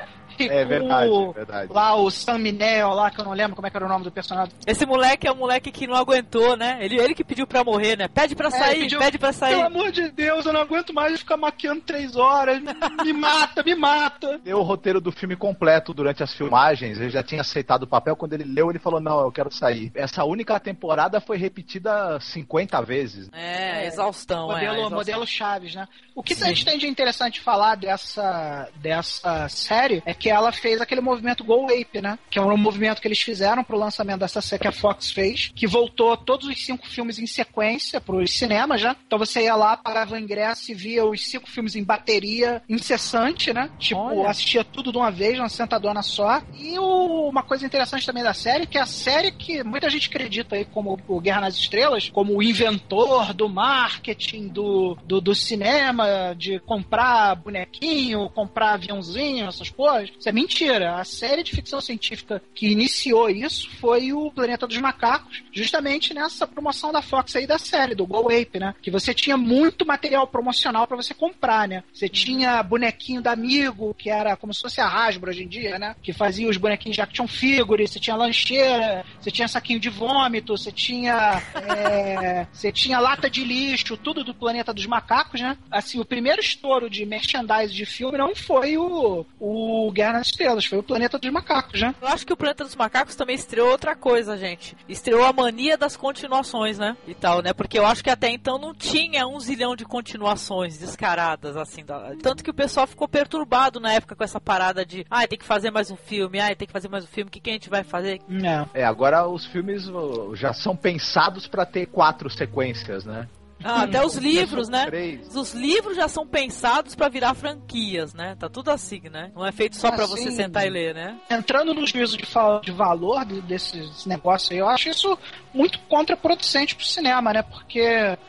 é 0.45 0.65
verdade, 0.65 1.09
o, 1.09 1.31
verdade. 1.31 1.73
Lá 1.73 1.95
o 1.95 2.09
Sam 2.09 2.37
Minel, 2.39 2.89
lá, 2.89 3.09
que 3.11 3.19
eu 3.19 3.25
não 3.25 3.33
lembro 3.33 3.55
como 3.55 3.67
é 3.67 3.69
que 3.69 3.77
era 3.77 3.85
o 3.85 3.89
nome 3.89 4.03
do 4.03 4.11
personagem. 4.11 4.53
Esse 4.65 4.85
moleque 4.85 5.27
é 5.27 5.31
o 5.31 5.35
moleque 5.35 5.71
que 5.71 5.87
não 5.87 5.95
aguentou, 5.95 6.55
né? 6.55 6.77
Ele, 6.81 6.99
ele 6.99 7.15
que 7.15 7.23
pediu 7.23 7.47
pra 7.47 7.63
morrer, 7.63 7.97
né? 7.97 8.07
Pede 8.07 8.35
pra 8.35 8.47
é, 8.47 8.51
sair, 8.51 8.79
pediu, 8.81 8.99
pede 8.99 9.17
pra 9.17 9.33
sair. 9.33 9.55
Pelo 9.55 9.67
amor 9.67 9.91
de 9.91 10.09
Deus, 10.09 10.45
eu 10.45 10.53
não 10.53 10.61
aguento 10.61 10.93
mais 10.93 11.19
ficar 11.19 11.37
maquiando 11.37 11.81
três 11.81 12.15
horas. 12.15 12.61
me 13.03 13.13
mata, 13.13 13.63
me 13.63 13.75
mata. 13.75 14.39
Deu 14.43 14.59
o 14.59 14.63
roteiro 14.63 15.01
do 15.01 15.11
filme 15.11 15.35
completo 15.35 15.93
durante 15.93 16.23
as 16.23 16.33
filmagens. 16.33 16.99
Ele 16.99 17.09
já 17.09 17.23
tinha 17.23 17.41
aceitado 17.41 17.83
o 17.83 17.87
papel. 17.87 18.15
Quando 18.15 18.33
ele 18.33 18.43
leu, 18.43 18.69
ele 18.69 18.79
falou: 18.79 18.99
Não, 18.99 19.19
eu 19.21 19.31
quero 19.31 19.51
sair. 19.51 19.91
Essa 19.93 20.23
única 20.23 20.59
temporada 20.59 21.19
foi 21.19 21.37
repetida 21.37 22.19
50 22.19 22.81
vezes. 22.81 23.29
É, 23.33 23.85
exaustão. 23.87 24.47
Modelo, 24.47 24.61
é, 24.61 24.65
exaustão. 24.65 24.97
modelo 24.97 25.27
Chaves, 25.27 25.75
né? 25.75 25.87
O 26.15 26.23
que 26.23 26.35
Sim. 26.35 26.43
a 26.43 26.47
gente 26.47 26.65
tem 26.65 26.77
de 26.77 26.87
interessante 26.87 27.41
falar 27.41 27.75
dessa, 27.75 28.69
dessa 28.75 29.47
série 29.49 30.01
é 30.05 30.13
que 30.13 30.26
ela 30.29 30.51
fez 30.51 30.81
aquele 30.81 31.01
movimento 31.01 31.43
Go 31.43 31.65
Ape, 31.65 32.01
né? 32.01 32.17
Que 32.29 32.39
é 32.39 32.41
um 32.41 32.57
movimento 32.57 33.01
que 33.01 33.07
eles 33.07 33.19
fizeram 33.19 33.63
pro 33.63 33.77
lançamento 33.77 34.19
dessa 34.19 34.41
série 34.41 34.61
que 34.61 34.67
a 34.67 34.71
Fox 34.71 35.11
fez, 35.11 35.51
que 35.55 35.67
voltou 35.67 36.15
todos 36.17 36.47
os 36.47 36.65
cinco 36.65 36.87
filmes 36.87 37.19
em 37.19 37.27
sequência 37.27 38.01
pros 38.01 38.31
cinemas, 38.31 38.81
já. 38.81 38.95
Então 39.05 39.19
você 39.19 39.43
ia 39.43 39.55
lá, 39.55 39.77
pagava 39.77 40.15
o 40.15 40.17
ingresso 40.17 40.71
e 40.71 40.75
via 40.75 41.05
os 41.05 41.27
cinco 41.27 41.49
filmes 41.49 41.75
em 41.75 41.83
bateria 41.83 42.61
incessante, 42.69 43.53
né? 43.53 43.69
Tipo, 43.77 43.99
Olha. 43.99 44.29
assistia 44.29 44.63
tudo 44.63 44.91
de 44.91 44.97
uma 44.97 45.11
vez, 45.11 45.37
numa 45.37 45.49
sentadona 45.49 46.01
só. 46.01 46.41
E 46.57 46.77
o, 46.79 47.29
uma 47.29 47.43
coisa 47.43 47.65
interessante 47.65 48.05
também 48.05 48.23
da 48.23 48.33
série, 48.33 48.67
que 48.67 48.77
é 48.77 48.81
a 48.81 48.85
série 48.85 49.31
que 49.31 49.63
muita 49.63 49.89
gente 49.89 50.09
acredita 50.09 50.55
aí 50.55 50.65
como 50.65 50.99
o 51.07 51.19
Guerra 51.19 51.41
nas 51.41 51.55
Estrelas, 51.55 52.09
como 52.09 52.35
o 52.35 52.43
inventor 52.43 53.33
do 53.33 53.49
marketing, 53.49 54.47
do, 54.47 54.97
do, 55.05 55.21
do 55.21 55.35
cinema, 55.35 56.33
de 56.35 56.59
comprar 56.59 57.35
bonequinho, 57.35 58.29
comprar 58.29 58.73
aviãozinho, 58.73 59.47
essas 59.47 59.69
coisas. 59.69 60.11
Isso 60.19 60.29
é 60.29 60.31
mentira. 60.31 60.95
A 60.95 61.03
série 61.03 61.43
de 61.43 61.51
ficção 61.51 61.79
científica 61.79 62.41
que 62.53 62.67
iniciou 62.67 63.29
isso 63.29 63.69
foi 63.79 64.11
o 64.13 64.31
Planeta 64.31 64.67
dos 64.67 64.77
Macacos, 64.77 65.43
justamente 65.51 66.13
nessa 66.13 66.47
promoção 66.47 66.91
da 66.91 67.01
Fox 67.01 67.35
aí 67.35 67.45
da 67.45 67.57
série, 67.57 67.95
do 67.95 68.05
Go 68.05 68.29
Ape, 68.29 68.59
né? 68.59 68.75
Que 68.81 68.91
você 68.91 69.13
tinha 69.13 69.37
muito 69.37 69.85
material 69.85 70.27
promocional 70.27 70.87
para 70.87 70.97
você 70.97 71.13
comprar, 71.13 71.67
né? 71.67 71.83
Você 71.93 72.09
tinha 72.09 72.61
bonequinho 72.63 73.21
da 73.21 73.31
Amigo, 73.31 73.93
que 73.93 74.09
era 74.09 74.35
como 74.35 74.53
se 74.53 74.61
fosse 74.61 74.81
a 74.81 74.87
Hasbro 74.87 75.29
hoje 75.29 75.43
em 75.43 75.47
dia, 75.47 75.77
né? 75.77 75.95
Que 76.01 76.11
fazia 76.11 76.49
os 76.49 76.57
bonequinhos 76.57 76.95
de 76.95 77.01
action 77.01 77.27
figure, 77.27 77.87
você 77.87 77.99
tinha 77.99 78.15
lancheira, 78.15 79.05
você 79.19 79.29
tinha 79.29 79.47
saquinho 79.47 79.79
de 79.79 79.89
vômito, 79.89 80.57
você 80.57 80.71
tinha 80.71 81.41
é, 81.55 82.47
você 82.51 82.71
tinha 82.71 82.99
lata 82.99 83.29
de 83.29 83.43
lixo, 83.43 83.95
tudo 83.97 84.23
do 84.23 84.33
Planeta 84.33 84.73
dos 84.73 84.85
Macacos, 84.85 85.41
né? 85.41 85.57
Assim, 85.69 85.99
o 85.99 86.05
primeiro 86.05 86.41
estouro 86.41 86.89
de 86.89 87.05
merchandise 87.05 87.73
de 87.73 87.85
filme 87.85 88.17
não 88.17 88.35
foi 88.35 88.77
o, 88.77 89.25
o 89.39 89.91
Guerra 89.91 90.06
Guerra 90.07 90.19
nas 90.19 90.27
Estrelas, 90.27 90.65
foi 90.65 90.77
o 90.77 90.83
Planeta 90.83 91.17
dos 91.19 91.31
Macacos, 91.31 91.81
né? 91.81 91.93
Eu 92.01 92.07
acho 92.07 92.25
que 92.25 92.33
o 92.33 92.37
Planeta 92.37 92.63
dos 92.63 92.75
Macacos 92.75 93.15
também 93.15 93.35
estreou 93.35 93.69
outra 93.69 93.95
coisa, 93.95 94.37
gente. 94.37 94.75
Estreou 94.87 95.25
a 95.25 95.33
mania 95.33 95.77
das 95.77 95.97
continuações, 95.97 96.77
né? 96.77 96.95
E 97.05 97.13
tal, 97.13 97.41
né? 97.41 97.53
Porque 97.53 97.77
eu 97.77 97.85
acho 97.85 98.03
que 98.03 98.09
até 98.09 98.29
então 98.29 98.57
não 98.57 98.73
tinha 98.73 99.27
um 99.27 99.39
zilhão 99.39 99.75
de 99.75 99.83
continuações 99.83 100.77
descaradas, 100.77 101.57
assim. 101.57 101.83
Da... 101.83 102.13
Tanto 102.21 102.43
que 102.43 102.49
o 102.49 102.53
pessoal 102.53 102.87
ficou 102.87 103.07
perturbado 103.07 103.79
na 103.79 103.93
época 103.93 104.15
com 104.15 104.23
essa 104.23 104.39
parada 104.39 104.85
de, 104.85 105.05
ah, 105.09 105.27
tem 105.27 105.37
que 105.37 105.45
fazer 105.45 105.71
mais 105.71 105.91
um 105.91 105.97
filme, 105.97 106.39
ah, 106.39 106.55
tem 106.55 106.67
que 106.67 106.73
fazer 106.73 106.87
mais 106.87 107.03
um 107.03 107.07
filme, 107.07 107.27
o 107.27 107.31
que, 107.31 107.39
que 107.39 107.49
a 107.49 107.53
gente 107.53 107.69
vai 107.69 107.83
fazer? 107.83 108.21
Não. 108.27 108.69
É, 108.73 108.83
agora 108.85 109.27
os 109.27 109.45
filmes 109.45 109.89
já 110.33 110.53
são 110.53 110.75
pensados 110.75 111.47
para 111.47 111.65
ter 111.65 111.87
quatro 111.87 112.29
sequências, 112.29 113.05
né? 113.05 113.27
Ah, 113.67 113.81
até 113.83 114.05
os 114.05 114.15
livros, 114.15 114.69
né? 114.69 114.87
Os 115.35 115.53
livros 115.53 115.97
já 115.97 116.07
são 116.07 116.25
pensados 116.25 116.95
para 116.95 117.09
virar 117.09 117.33
franquias, 117.33 118.13
né? 118.13 118.33
Tá 118.39 118.47
tudo 118.47 118.71
assim, 118.71 119.01
né? 119.11 119.29
Não 119.35 119.45
é 119.45 119.51
feito 119.51 119.75
só 119.75 119.91
para 119.91 120.05
você 120.05 120.31
sentar 120.31 120.65
e 120.65 120.69
ler, 120.69 120.95
né? 120.95 121.17
Entrando 121.29 121.73
no 121.73 121.85
juízo 121.85 122.15
de, 122.17 122.25
de 122.63 122.71
valor 122.71 123.25
de, 123.25 123.41
desse, 123.41 123.77
desse 123.77 124.07
negócio 124.07 124.53
aí, 124.53 124.59
eu 124.59 124.69
acho 124.69 124.87
isso 124.87 125.19
muito 125.53 125.79
contraproducente 125.89 126.75
pro 126.75 126.85
cinema, 126.85 127.33
né? 127.33 127.43
Porque 127.43 127.81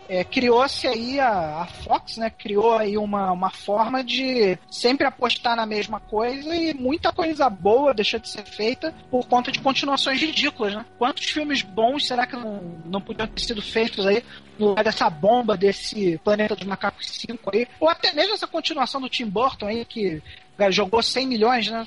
é, 0.09 0.25
criou-se 0.25 0.89
aí 0.89 1.21
a, 1.21 1.63
a, 1.63 1.67
Fox, 1.67 2.17
né? 2.17 2.31
Criou 2.31 2.77
aí 2.77 2.99
uma, 2.99 3.31
uma 3.31 3.51
forma 3.51 4.03
de 4.03 4.59
sempre 4.69 5.07
apostar 5.07 5.55
na 5.55 5.67
mesma 5.67 6.01
coisa 6.01 6.53
e 6.53 6.75
muita 6.75 7.13
coisa 7.13 7.49
boa 7.49 7.95
deixa 7.95 8.19
de 8.19 8.29
ser 8.29 8.45
feita 8.45 8.93
por 9.09 9.29
conta 9.29 9.53
de 9.53 9.61
continuações 9.61 10.21
ridículas, 10.21 10.75
né? 10.75 10.85
Quantos 10.99 11.27
filmes 11.27 11.63
bons 11.63 12.09
será 12.09 12.27
que 12.27 12.35
não, 12.35 12.61
não 12.85 13.01
podiam 13.01 13.29
ter 13.29 13.41
sido 13.41 13.63
feitos 13.63 14.05
aí 14.05 14.25
no 14.59 14.69
lugar 14.69 14.83
dessa 14.83 15.09
bomba 15.09 15.28
desse 15.59 16.19
Planeta 16.25 16.57
dos 16.57 16.67
Macacos 16.67 17.07
5 17.07 17.51
aí? 17.55 17.67
Ou 17.81 17.89
até 17.89 18.13
mesmo 18.13 18.35
essa 18.35 18.47
continuação 18.47 19.01
do 19.01 19.09
Tim 19.09 19.27
Burton 19.27 19.67
aí 19.67 19.85
que 19.85 20.23
jogou 20.71 21.03
100 21.03 21.27
milhões, 21.27 21.69
né? 21.71 21.87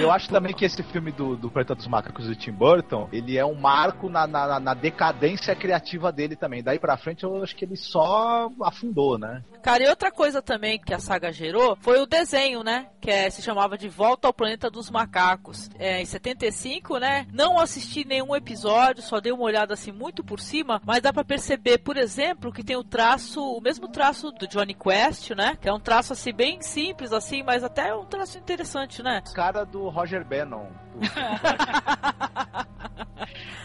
Eu 0.00 0.10
acho 0.10 0.28
também 0.28 0.52
que 0.52 0.64
esse 0.64 0.82
filme 0.82 1.12
do, 1.12 1.36
do 1.36 1.50
Planeta 1.50 1.74
dos 1.74 1.86
Macacos 1.86 2.26
do 2.26 2.34
Tim 2.34 2.52
Burton, 2.52 3.08
ele 3.12 3.36
é 3.36 3.44
um 3.44 3.54
marco 3.54 4.08
na, 4.08 4.26
na, 4.26 4.60
na, 4.60 4.74
decadência 4.74 5.54
criativa 5.54 6.12
dele 6.12 6.36
também. 6.36 6.62
Daí 6.62 6.78
pra 6.78 6.96
frente 6.96 7.24
eu 7.24 7.42
acho 7.42 7.54
que 7.54 7.64
ele 7.64 7.76
só 7.76 8.50
afundou, 8.62 9.18
né? 9.18 9.42
Cara, 9.62 9.84
e 9.84 9.88
outra 9.88 10.10
coisa 10.10 10.42
também 10.42 10.78
que 10.78 10.92
a 10.92 10.98
saga 10.98 11.32
gerou 11.32 11.76
foi 11.80 12.00
o 12.00 12.06
desenho, 12.06 12.62
né? 12.62 12.88
Que 13.00 13.10
é, 13.10 13.30
se 13.30 13.42
chamava 13.42 13.78
de 13.78 13.88
Volta 13.88 14.28
ao 14.28 14.34
Planeta 14.34 14.70
dos 14.70 14.90
Macacos. 14.90 15.70
É, 15.78 16.00
em 16.00 16.04
75, 16.04 16.98
né? 16.98 17.26
Não 17.32 17.58
assisti 17.58 18.04
nenhum 18.04 18.34
episódio, 18.34 19.02
só 19.02 19.20
dei 19.20 19.32
uma 19.32 19.44
olhada 19.44 19.74
assim 19.74 19.92
muito 19.92 20.24
por 20.24 20.40
cima, 20.40 20.80
mas 20.84 21.00
dá 21.00 21.12
para 21.12 21.24
perceber, 21.24 21.78
por 21.78 21.96
exemplo, 21.96 22.52
que 22.52 22.64
tem 22.64 22.76
o 22.76 22.84
traço, 22.84 23.40
o 23.40 23.60
mesmo 23.60 23.88
traço 23.88 24.30
do 24.32 24.46
Johnny 24.46 24.74
Quest, 24.74 25.30
né? 25.30 25.56
Que 25.60 25.68
é 25.68 25.72
um 25.72 25.80
traço 25.80 26.12
assim 26.12 26.32
bem 26.32 26.60
simples 26.60 27.12
assim, 27.12 27.42
mas 27.42 27.64
até 27.64 27.94
um 27.94 28.04
traço 28.04 28.38
interessante, 28.38 29.02
né? 29.02 29.11
Cara 29.34 29.64
do 29.64 29.88
Roger 29.88 30.24
Bannon. 30.24 30.66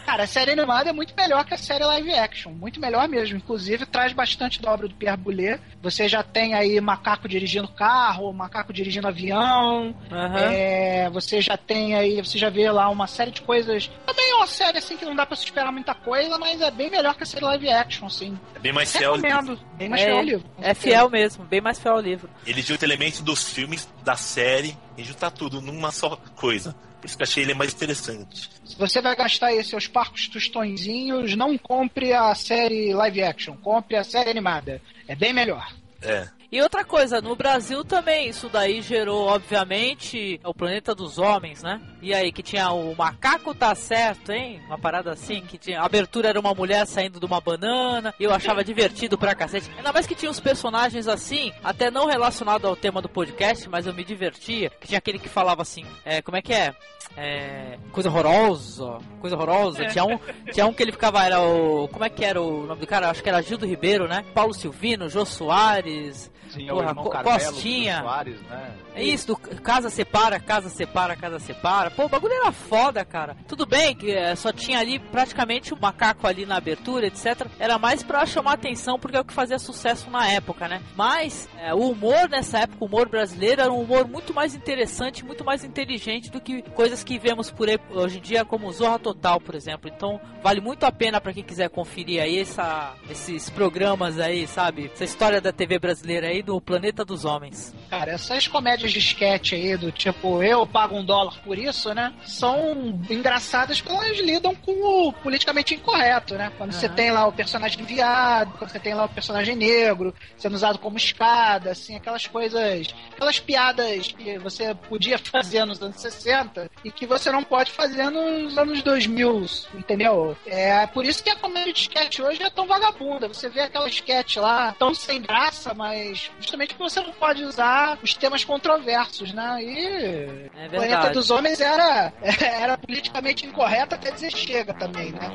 Cara, 0.06 0.24
a 0.24 0.26
série 0.26 0.52
animada 0.52 0.88
é 0.88 0.92
muito 0.92 1.14
melhor 1.14 1.44
que 1.44 1.52
a 1.52 1.58
série 1.58 1.84
live 1.84 2.12
action. 2.14 2.52
Muito 2.52 2.80
melhor 2.80 3.06
mesmo. 3.08 3.36
Inclusive, 3.36 3.84
traz 3.84 4.12
bastante 4.12 4.60
da 4.60 4.72
obra 4.72 4.88
do 4.88 4.94
Pierre 4.94 5.16
Boulet. 5.18 5.60
Você 5.82 6.08
já 6.08 6.22
tem 6.22 6.54
aí 6.54 6.80
macaco 6.80 7.28
dirigindo 7.28 7.68
carro, 7.68 8.32
macaco 8.32 8.72
dirigindo 8.72 9.06
avião. 9.06 9.94
Uhum. 10.10 10.38
É, 10.38 11.10
você 11.10 11.42
já 11.42 11.56
tem 11.56 11.94
aí, 11.94 12.22
você 12.22 12.38
já 12.38 12.48
vê 12.48 12.70
lá 12.70 12.88
uma 12.88 13.06
série 13.06 13.30
de 13.30 13.42
coisas. 13.42 13.90
Também 14.06 14.30
é 14.30 14.34
uma 14.36 14.46
série 14.46 14.78
assim 14.78 14.96
que 14.96 15.04
não 15.04 15.14
dá 15.14 15.26
pra 15.26 15.36
se 15.36 15.44
esperar 15.44 15.70
muita 15.70 15.94
coisa, 15.94 16.38
mas 16.38 16.60
é 16.60 16.70
bem 16.70 16.90
melhor 16.90 17.14
que 17.14 17.22
a 17.22 17.26
série 17.26 17.44
live 17.44 17.68
action, 17.68 18.06
assim. 18.06 18.38
É 18.54 18.58
bem 18.58 18.72
mais 18.72 18.90
fiel 18.90 19.10
ao 19.10 19.16
livro. 19.16 19.60
Bem 19.74 19.88
mais 19.90 20.02
é, 20.02 20.04
fiel 20.06 20.16
ao 20.16 20.24
livro. 20.24 20.50
É 20.60 20.74
fiel 20.74 21.10
mesmo, 21.10 21.44
bem 21.44 21.60
mais 21.60 21.78
fiel 21.78 21.94
ao 21.94 22.00
livro. 22.00 22.30
Ele 22.46 22.62
junta 22.62 22.84
elementos 22.84 23.20
dos 23.20 23.52
filmes, 23.52 23.86
da 24.02 24.16
série, 24.16 24.74
e 24.96 25.04
junta 25.04 25.30
tudo 25.30 25.60
numa 25.60 25.92
só 25.92 26.16
coisa. 26.34 26.74
Por 27.00 27.06
isso 27.06 27.16
que 27.16 27.22
achei 27.22 27.44
ele 27.44 27.54
mais 27.54 27.72
interessante. 27.72 28.50
Se 28.64 28.76
você 28.76 29.00
vai 29.00 29.14
gastar 29.14 29.48
aí 29.48 29.62
seus 29.62 29.86
parcos 29.86 30.28
tostõezinhos, 30.28 31.36
não 31.36 31.56
compre 31.56 32.12
a 32.12 32.34
série 32.34 32.92
live 32.92 33.22
action, 33.22 33.56
compre 33.56 33.96
a 33.96 34.04
série 34.04 34.30
animada. 34.30 34.82
É 35.06 35.14
bem 35.14 35.32
melhor. 35.32 35.72
É. 36.02 36.28
E 36.50 36.62
outra 36.62 36.82
coisa, 36.82 37.20
no 37.20 37.36
Brasil 37.36 37.84
também, 37.84 38.28
isso 38.30 38.48
daí 38.48 38.80
gerou, 38.80 39.26
obviamente, 39.26 40.40
o 40.42 40.54
planeta 40.54 40.94
dos 40.94 41.18
homens, 41.18 41.62
né? 41.62 41.78
E 42.00 42.14
aí, 42.14 42.32
que 42.32 42.42
tinha 42.42 42.70
o 42.72 42.96
macaco 42.96 43.54
tá 43.54 43.74
certo, 43.74 44.32
hein? 44.32 44.62
Uma 44.66 44.78
parada 44.78 45.12
assim, 45.12 45.42
que 45.42 45.58
tinha. 45.58 45.82
A 45.82 45.84
abertura 45.84 46.30
era 46.30 46.40
uma 46.40 46.54
mulher 46.54 46.86
saindo 46.86 47.20
de 47.20 47.26
uma 47.26 47.38
banana, 47.38 48.14
eu 48.18 48.32
achava 48.32 48.64
divertido 48.64 49.18
pra 49.18 49.34
cacete. 49.34 49.70
Ainda 49.76 49.92
mais 49.92 50.06
que 50.06 50.14
tinha 50.14 50.30
uns 50.30 50.40
personagens 50.40 51.06
assim, 51.06 51.52
até 51.62 51.90
não 51.90 52.06
relacionado 52.06 52.66
ao 52.66 52.74
tema 52.74 53.02
do 53.02 53.10
podcast, 53.10 53.68
mas 53.68 53.86
eu 53.86 53.92
me 53.92 54.02
divertia. 54.02 54.70
Que 54.70 54.88
tinha 54.88 54.98
aquele 54.98 55.18
que 55.18 55.28
falava 55.28 55.60
assim, 55.60 55.84
é, 56.02 56.22
como 56.22 56.38
é 56.38 56.40
que 56.40 56.54
é? 56.54 56.74
É, 57.14 57.78
coisa 57.92 58.08
horrorosa, 58.08 58.98
coisa 59.20 59.36
horrorosa. 59.36 59.84
Tinha 59.86 60.04
um, 60.04 60.18
tinha 60.50 60.66
um 60.66 60.72
que 60.72 60.82
ele 60.82 60.92
ficava, 60.92 61.22
era 61.24 61.42
o. 61.42 61.88
Como 61.88 62.04
é 62.04 62.08
que 62.08 62.24
era 62.24 62.40
o 62.40 62.64
nome 62.64 62.80
do 62.80 62.86
cara? 62.86 63.10
Acho 63.10 63.22
que 63.22 63.28
era 63.28 63.42
Gildo 63.42 63.66
Ribeiro, 63.66 64.08
né? 64.08 64.24
Paulo 64.32 64.54
Silvino, 64.54 65.10
Jô 65.10 65.26
Soares. 65.26 66.30
Sim, 66.48 66.66
Porra, 66.66 66.92
o 66.92 67.10
Carmelo 67.10 67.38
Costinha. 67.38 68.00
Soares, 68.00 68.40
né? 68.42 68.74
É 68.94 69.02
isso, 69.02 69.28
do 69.28 69.36
casa 69.36 69.90
separa, 69.90 70.40
casa 70.40 70.68
separa, 70.68 71.14
casa 71.14 71.38
separa. 71.38 71.90
Pô, 71.90 72.06
o 72.06 72.08
bagulho 72.08 72.32
era 72.34 72.50
foda, 72.50 73.04
cara. 73.04 73.36
Tudo 73.46 73.64
bem 73.64 73.94
que 73.94 74.10
é, 74.10 74.34
só 74.34 74.52
tinha 74.52 74.78
ali 74.78 74.98
praticamente 74.98 75.72
o 75.72 75.80
macaco 75.80 76.26
ali 76.26 76.44
na 76.44 76.56
abertura, 76.56 77.06
etc. 77.06 77.46
Era 77.58 77.78
mais 77.78 78.02
pra 78.02 78.26
chamar 78.26 78.54
atenção, 78.54 78.98
porque 78.98 79.16
é 79.16 79.20
o 79.20 79.24
que 79.24 79.32
fazia 79.32 79.58
sucesso 79.58 80.10
na 80.10 80.26
época, 80.28 80.66
né? 80.66 80.82
Mas 80.96 81.48
é, 81.58 81.72
o 81.74 81.90
humor 81.90 82.28
nessa 82.28 82.58
época, 82.58 82.84
o 82.84 82.86
humor 82.86 83.08
brasileiro, 83.08 83.62
era 83.62 83.72
um 83.72 83.80
humor 83.80 84.06
muito 84.08 84.34
mais 84.34 84.54
interessante, 84.54 85.24
muito 85.24 85.44
mais 85.44 85.62
inteligente 85.64 86.30
do 86.30 86.40
que 86.40 86.62
coisas 86.62 87.04
que 87.04 87.18
vemos 87.18 87.50
por 87.50 87.68
aí 87.68 87.78
hoje 87.90 88.18
em 88.18 88.22
dia, 88.22 88.44
como 88.44 88.72
Zorra 88.72 88.98
Total, 88.98 89.40
por 89.40 89.54
exemplo. 89.54 89.90
Então, 89.94 90.20
vale 90.42 90.60
muito 90.60 90.84
a 90.84 90.92
pena 90.92 91.20
pra 91.20 91.32
quem 91.32 91.44
quiser 91.44 91.68
conferir 91.70 92.22
aí 92.22 92.40
essa, 92.40 92.94
esses 93.10 93.48
programas 93.50 94.18
aí, 94.18 94.46
sabe? 94.46 94.90
Essa 94.92 95.04
história 95.04 95.40
da 95.40 95.52
TV 95.52 95.78
brasileira 95.78 96.28
aí 96.28 96.37
do 96.42 96.60
Planeta 96.60 97.04
dos 97.04 97.24
Homens. 97.24 97.74
Cara, 97.90 98.12
essas 98.12 98.46
comédias 98.46 98.92
de 98.92 98.98
sketch 98.98 99.52
aí, 99.52 99.76
do 99.76 99.90
tipo, 99.90 100.42
eu 100.42 100.66
pago 100.66 100.96
um 100.96 101.04
dólar 101.04 101.40
por 101.44 101.58
isso, 101.58 101.94
né? 101.94 102.12
São 102.24 102.98
engraçadas 103.08 103.80
porque 103.80 103.96
elas 103.96 104.18
lidam 104.18 104.54
com 104.54 104.72
o 104.72 105.12
politicamente 105.12 105.74
incorreto, 105.74 106.34
né? 106.34 106.52
Quando 106.58 106.72
você 106.72 106.86
Aham. 106.86 106.94
tem 106.94 107.10
lá 107.10 107.26
o 107.26 107.32
personagem 107.32 107.84
viado, 107.84 108.52
quando 108.58 108.70
você 108.70 108.78
tem 108.78 108.94
lá 108.94 109.04
o 109.04 109.08
personagem 109.08 109.56
negro, 109.56 110.14
sendo 110.36 110.54
usado 110.54 110.78
como 110.78 110.96
escada, 110.96 111.70
assim, 111.70 111.96
aquelas 111.96 112.26
coisas, 112.26 112.94
aquelas 113.12 113.38
piadas 113.40 114.08
que 114.08 114.38
você 114.38 114.74
podia 114.74 115.18
fazer 115.18 115.64
nos 115.64 115.80
anos 115.82 116.00
60 116.00 116.70
e 116.84 116.90
que 116.90 117.06
você 117.06 117.30
não 117.30 117.42
pode 117.42 117.72
fazer 117.72 118.10
nos 118.10 118.56
anos 118.56 118.82
2000, 118.82 119.46
entendeu? 119.74 120.36
É 120.46 120.86
por 120.86 121.04
isso 121.04 121.22
que 121.22 121.30
a 121.30 121.36
comédia 121.36 121.72
de 121.72 121.80
sketch 121.80 122.20
hoje 122.20 122.42
é 122.42 122.50
tão 122.50 122.66
vagabunda. 122.66 123.28
Você 123.28 123.48
vê 123.48 123.60
aquela 123.60 123.88
sketch 123.88 124.36
lá 124.36 124.74
tão 124.78 124.94
sem 124.94 125.20
graça, 125.20 125.74
mas 125.74 126.27
justamente 126.38 126.74
porque 126.74 126.90
você 126.90 127.00
não 127.00 127.12
pode 127.12 127.44
usar 127.44 127.98
os 128.02 128.14
temas 128.14 128.44
controversos, 128.44 129.32
né? 129.32 129.62
E 129.62 130.50
É 130.56 130.66
o 130.66 130.70
Planeta 130.70 131.10
dos 131.10 131.30
Homens 131.30 131.60
era, 131.60 132.12
era 132.40 132.76
politicamente 132.78 133.46
incorreto 133.46 133.94
até 133.94 134.10
dizer 134.10 134.30
chega 134.32 134.74
também, 134.74 135.12
né? 135.12 135.34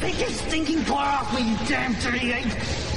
Take 0.00 0.20
your 0.20 0.30
stinking 0.30 0.84
claw 0.84 1.20
off 1.20 1.34
me, 1.34 1.40
you 1.50 1.56
damn 1.68 1.94
dirty 1.94 2.32
ape! 2.32 2.94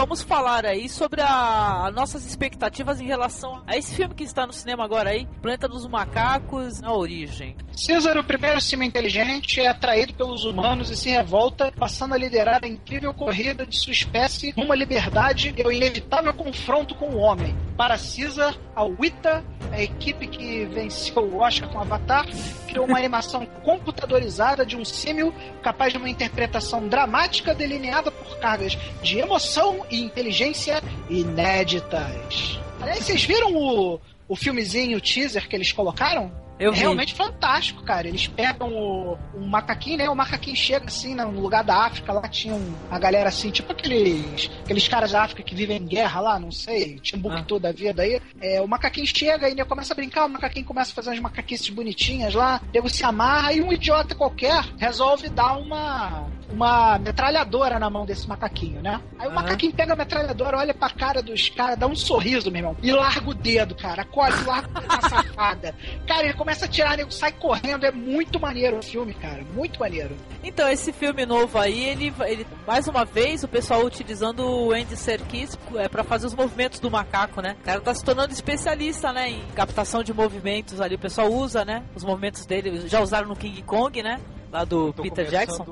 Vamos 0.00 0.22
falar 0.22 0.64
aí 0.64 0.88
sobre 0.88 1.20
as 1.20 1.94
nossas 1.94 2.24
expectativas 2.24 3.02
em 3.02 3.06
relação 3.06 3.62
a 3.66 3.76
esse 3.76 3.94
filme 3.94 4.14
que 4.14 4.24
está 4.24 4.46
no 4.46 4.52
cinema 4.52 4.82
agora 4.82 5.10
aí, 5.10 5.28
Planeta 5.42 5.68
dos 5.68 5.86
Macacos, 5.86 6.82
a 6.82 6.90
origem. 6.90 7.54
César, 7.76 8.16
o 8.16 8.24
primeiro 8.24 8.62
cima 8.62 8.82
inteligente, 8.82 9.60
é 9.60 9.68
atraído 9.68 10.14
pelos 10.14 10.46
humanos 10.46 10.88
e 10.88 10.96
se 10.96 11.10
revolta, 11.10 11.70
passando 11.78 12.14
a 12.14 12.16
liderar 12.16 12.64
a 12.64 12.66
incrível 12.66 13.12
corrida 13.12 13.66
de 13.66 13.76
sua 13.76 13.92
espécie 13.92 14.54
à 14.56 14.74
liberdade 14.74 15.54
e 15.54 15.62
ao 15.62 15.70
inevitável 15.70 16.32
confronto 16.32 16.94
com 16.94 17.10
o 17.10 17.18
homem. 17.18 17.54
Para 17.80 17.96
Caesar, 17.96 18.54
a 18.76 18.84
Wita, 18.84 19.42
a 19.72 19.82
equipe 19.82 20.26
que 20.26 20.66
venceu 20.66 21.22
o 21.22 21.38
Oscar 21.38 21.66
com 21.70 21.80
Avatar, 21.80 22.26
criou 22.68 22.84
uma 22.84 22.98
animação 22.98 23.46
computadorizada 23.64 24.66
de 24.66 24.76
um 24.76 24.84
símil 24.84 25.32
capaz 25.62 25.90
de 25.90 25.98
uma 25.98 26.10
interpretação 26.10 26.86
dramática 26.88 27.54
delineada 27.54 28.10
por 28.10 28.38
cargas 28.38 28.76
de 29.02 29.18
emoção 29.18 29.86
e 29.90 29.98
inteligência 29.98 30.82
inéditas. 31.08 32.60
Aliás, 32.82 33.02
vocês 33.02 33.24
viram 33.24 33.56
o, 33.56 33.98
o 34.28 34.36
filmezinho, 34.36 34.98
o 34.98 35.00
teaser 35.00 35.48
que 35.48 35.56
eles 35.56 35.72
colocaram? 35.72 36.30
Eu 36.60 36.72
é 36.72 36.74
vi. 36.74 36.80
realmente 36.80 37.14
fantástico, 37.14 37.82
cara. 37.82 38.06
Eles 38.06 38.28
pegam 38.28 38.70
o, 38.70 39.18
um 39.34 39.46
macaquinho, 39.46 39.96
né? 39.96 40.10
O 40.10 40.14
macaquinho 40.14 40.54
chega 40.54 40.86
assim, 40.86 41.14
né, 41.14 41.24
no 41.24 41.40
lugar 41.40 41.64
da 41.64 41.86
África, 41.86 42.12
lá 42.12 42.28
tinha 42.28 42.54
um, 42.54 42.74
a 42.90 42.98
galera 42.98 43.30
assim, 43.30 43.50
tipo 43.50 43.72
aqueles, 43.72 44.50
aqueles 44.62 44.86
caras 44.86 45.12
da 45.12 45.22
África 45.22 45.42
que 45.42 45.54
vivem 45.54 45.78
em 45.78 45.86
guerra 45.86 46.20
lá, 46.20 46.38
não 46.38 46.52
sei, 46.52 47.00
Timbuktu 47.00 47.58
da 47.58 47.72
vida 47.72 48.02
aí. 48.02 48.20
É, 48.40 48.60
o 48.60 48.68
macaquinho 48.68 49.06
chega 49.06 49.48
e 49.48 49.54
né, 49.54 49.64
começa 49.64 49.94
a 49.94 49.96
brincar, 49.96 50.26
o 50.26 50.28
macaquinho 50.28 50.66
começa 50.66 50.92
a 50.92 50.94
fazer 50.94 51.10
umas 51.10 51.20
macaquices 51.20 51.70
bonitinhas 51.70 52.34
lá, 52.34 52.60
o 52.62 52.72
nego 52.72 52.90
se 52.90 53.02
amarra 53.04 53.54
e 53.54 53.62
um 53.62 53.72
idiota 53.72 54.14
qualquer 54.14 54.62
resolve 54.76 55.30
dar 55.30 55.56
uma 55.56 56.28
uma 56.52 56.98
metralhadora 56.98 57.78
na 57.78 57.88
mão 57.88 58.04
desse 58.04 58.28
macaquinho, 58.28 58.80
né? 58.82 59.00
Aí 59.18 59.28
o 59.28 59.34
macaquinho 59.34 59.72
pega 59.72 59.92
a 59.92 59.96
metralhadora, 59.96 60.58
olha 60.58 60.74
pra 60.74 60.90
cara 60.90 61.22
dos 61.22 61.48
caras, 61.48 61.78
dá 61.78 61.86
um 61.86 61.96
sorriso, 61.96 62.50
meu 62.50 62.60
irmão, 62.60 62.76
e 62.82 62.92
larga 62.92 63.30
o 63.30 63.34
dedo, 63.34 63.74
cara. 63.74 64.02
Acolhe, 64.02 64.44
larga 64.44 64.68
o 64.68 64.80
dedo 64.80 64.88
na 64.88 65.08
safada. 65.08 65.74
Cara, 66.06 66.24
ele 66.24 66.34
começa 66.34 66.64
a 66.64 66.68
tirar, 66.68 66.96
nego 66.96 67.10
sai 67.10 67.32
correndo. 67.32 67.84
É 67.84 67.92
muito 67.92 68.40
maneiro 68.40 68.78
o 68.78 68.82
filme, 68.82 69.14
cara. 69.14 69.44
Muito 69.54 69.78
maneiro. 69.78 70.16
Então, 70.42 70.68
esse 70.68 70.92
filme 70.92 71.24
novo 71.24 71.58
aí, 71.58 71.84
ele, 71.84 72.12
ele 72.26 72.46
mais 72.66 72.88
uma 72.88 73.04
vez, 73.04 73.44
o 73.44 73.48
pessoal 73.48 73.84
utilizando 73.84 74.40
o 74.40 74.72
Andy 74.72 74.96
Serkis 74.96 75.58
é, 75.76 75.88
pra 75.88 76.02
fazer 76.02 76.26
os 76.26 76.34
movimentos 76.34 76.80
do 76.80 76.90
macaco, 76.90 77.40
né? 77.40 77.56
O 77.60 77.64
cara 77.64 77.80
tá 77.80 77.94
se 77.94 78.04
tornando 78.04 78.32
especialista, 78.32 79.12
né? 79.12 79.30
Em 79.30 79.42
captação 79.54 80.02
de 80.02 80.12
movimentos 80.12 80.80
ali. 80.80 80.96
O 80.96 80.98
pessoal 80.98 81.32
usa, 81.32 81.64
né? 81.64 81.82
Os 81.94 82.04
movimentos 82.04 82.44
dele. 82.46 82.88
Já 82.88 83.00
usaram 83.00 83.28
no 83.28 83.36
King 83.36 83.62
Kong, 83.62 84.02
né? 84.02 84.20
Lá 84.52 84.64
do 84.64 84.92
Peter 84.94 85.28
Jackson. 85.28 85.64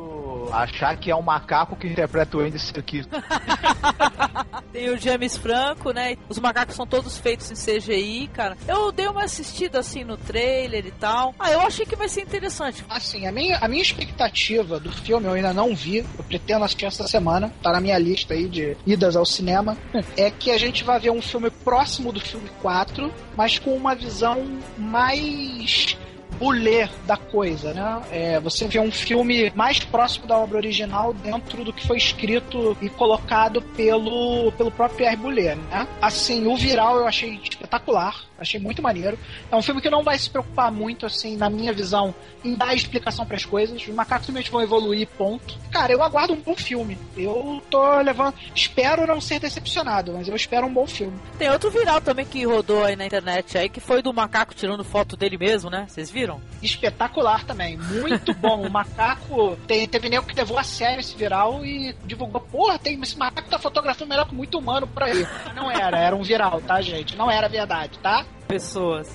Achar 0.53 0.97
que 0.97 1.11
é 1.11 1.17
um 1.17 1.23
macaco 1.23 1.77
que 1.77 1.87
interpreta 1.87 2.37
o 2.37 2.41
Andy 2.41 2.59
Serkis. 2.59 3.07
Tem 4.73 4.91
o 4.91 4.99
James 4.99 5.37
Franco, 5.37 5.91
né? 5.91 6.17
Os 6.29 6.39
macacos 6.39 6.75
são 6.75 6.87
todos 6.87 7.19
feitos 7.19 7.51
em 7.51 7.55
CGI, 7.55 8.29
cara. 8.29 8.57
Eu 8.67 8.93
dei 8.93 9.09
uma 9.09 9.25
assistida 9.25 9.79
assim 9.81 10.05
no 10.05 10.17
trailer 10.17 10.87
e 10.87 10.91
tal. 10.91 11.35
Ah, 11.39 11.51
eu 11.51 11.61
achei 11.61 11.85
que 11.85 11.97
vai 11.97 12.09
ser 12.09 12.23
interessante. 12.23 12.85
Assim, 12.89 13.27
a 13.27 13.33
minha, 13.33 13.59
a 13.59 13.69
minha 13.69 13.83
expectativa 13.83 14.79
do 14.79 14.93
filme 14.93 15.27
eu 15.27 15.33
ainda 15.33 15.53
não 15.53 15.75
vi. 15.75 15.99
Eu 15.99 16.25
pretendo 16.25 16.65
assistir 16.65 16.87
essa 16.87 17.07
semana. 17.07 17.53
Tá 17.63 17.73
na 17.73 17.81
minha 17.81 17.99
lista 17.99 18.35
aí 18.35 18.49
de 18.49 18.77
idas 18.87 19.17
ao 19.17 19.27
cinema. 19.27 19.77
É 20.17 20.31
que 20.31 20.51
a 20.51 20.59
gente 20.59 20.83
vai 20.83 20.99
ver 20.99 21.11
um 21.11 21.23
filme 21.23 21.49
próximo 21.51 22.13
do 22.13 22.21
filme 22.21 22.49
4, 22.61 23.13
mas 23.37 23.59
com 23.59 23.75
uma 23.77 23.95
visão 23.95 24.59
mais 24.77 25.97
bulê 26.39 26.89
da 27.07 27.17
coisa, 27.17 27.73
né? 27.73 28.03
É, 28.11 28.41
você 28.41 28.67
vê 28.67 28.79
um 28.79 28.93
filme 28.93 29.53
mais 29.55 29.81
próximo 29.81 30.27
da 30.27 30.39
obra 30.39 30.59
original 30.59 31.13
dentro 31.13 31.65
do 31.65 31.73
que 31.73 31.87
foi 31.87 31.97
escrito 31.97 32.77
e 32.81 32.89
colocado 32.89 33.61
pelo, 33.61 34.53
pelo 34.53 34.71
próprio 34.71 34.99
Pierre 34.99 35.17
Boulet, 35.17 35.57
né? 35.71 35.87
Assim, 36.01 36.47
o 36.47 36.57
Viral 36.57 36.97
eu 36.99 37.07
achei 37.07 37.41
espetacular, 37.43 38.28
achei 38.39 38.61
muito 38.61 38.83
maneiro. 38.83 39.19
É 39.51 39.57
um 39.57 39.63
filme 39.63 39.81
que 39.81 39.91
não 39.91 40.03
vai 40.03 40.19
se 40.19 40.31
preocupar 40.31 40.71
muito, 40.71 41.07
assim, 41.07 41.37
na 41.37 41.51
minha 41.51 41.73
visão, 41.73 42.15
em 42.45 42.55
dar 42.55 42.75
explicação 42.75 43.27
para 43.27 43.37
as 43.37 43.45
coisas. 43.45 43.81
Os 43.81 43.95
macacos 43.95 44.27
simplesmente 44.27 44.51
vão 44.51 44.63
evoluir, 44.63 45.09
ponto. 45.17 45.57
Cara, 45.71 45.93
eu 45.93 46.03
aguardo 46.03 46.33
um 46.33 46.41
bom 46.41 46.55
filme. 46.55 46.99
Eu 47.17 47.63
tô 47.71 48.01
levando... 48.01 48.35
Espero 48.55 49.07
não 49.07 49.21
ser 49.21 49.41
decepcionado, 49.41 50.13
mas 50.13 50.29
eu 50.29 50.37
espero 50.37 50.67
um 50.67 50.73
bom 50.73 50.87
filme. 50.87 51.19
Tem 51.39 51.51
outro 51.51 51.71
viral 51.71 52.01
também 52.01 52.25
que 52.25 52.45
rodou 52.45 52.85
aí 52.85 52.97
na 52.97 53.07
internet 53.07 53.57
aí, 53.57 53.69
que 53.69 53.81
foi 53.81 54.03
do 54.03 54.13
macaco 54.13 54.55
tirando 54.55 54.85
foto 54.85 55.17
dele 55.17 55.37
mesmo, 55.37 55.71
né? 55.71 55.87
Vocês 55.89 56.11
viram? 56.11 56.41
Espetacular 56.63 57.45
também, 57.45 57.77
muito 57.77 58.35
bom. 58.35 58.67
O 58.67 58.71
macaco 58.71 59.57
tem, 59.67 59.87
teve 59.87 60.09
nego 60.09 60.27
que 60.27 60.35
levou 60.35 60.59
a 60.59 60.65
sério 60.65 61.01
esse 61.01 61.17
viral 61.17 61.65
e 61.65 61.95
divulgou. 62.05 62.41
Porra, 62.41 62.79
tem, 62.79 63.01
esse 63.03 63.17
macaco 63.17 63.49
tá 63.49 63.59
fotografando 63.59 64.11
melhor 64.11 64.27
que 64.27 64.35
muito 64.35 64.59
humano 64.59 64.87
por 64.87 65.03
aí. 65.03 65.27
Não 65.55 65.71
era, 65.71 65.99
era 65.99 66.17
um 66.17 66.23
viral, 66.23 66.61
tá, 66.61 66.81
gente? 66.81 67.17
Não 67.17 67.31
era 67.31 67.49
verdade, 67.49 67.99
tá? 67.99 68.25
Pessoas. 68.47 69.09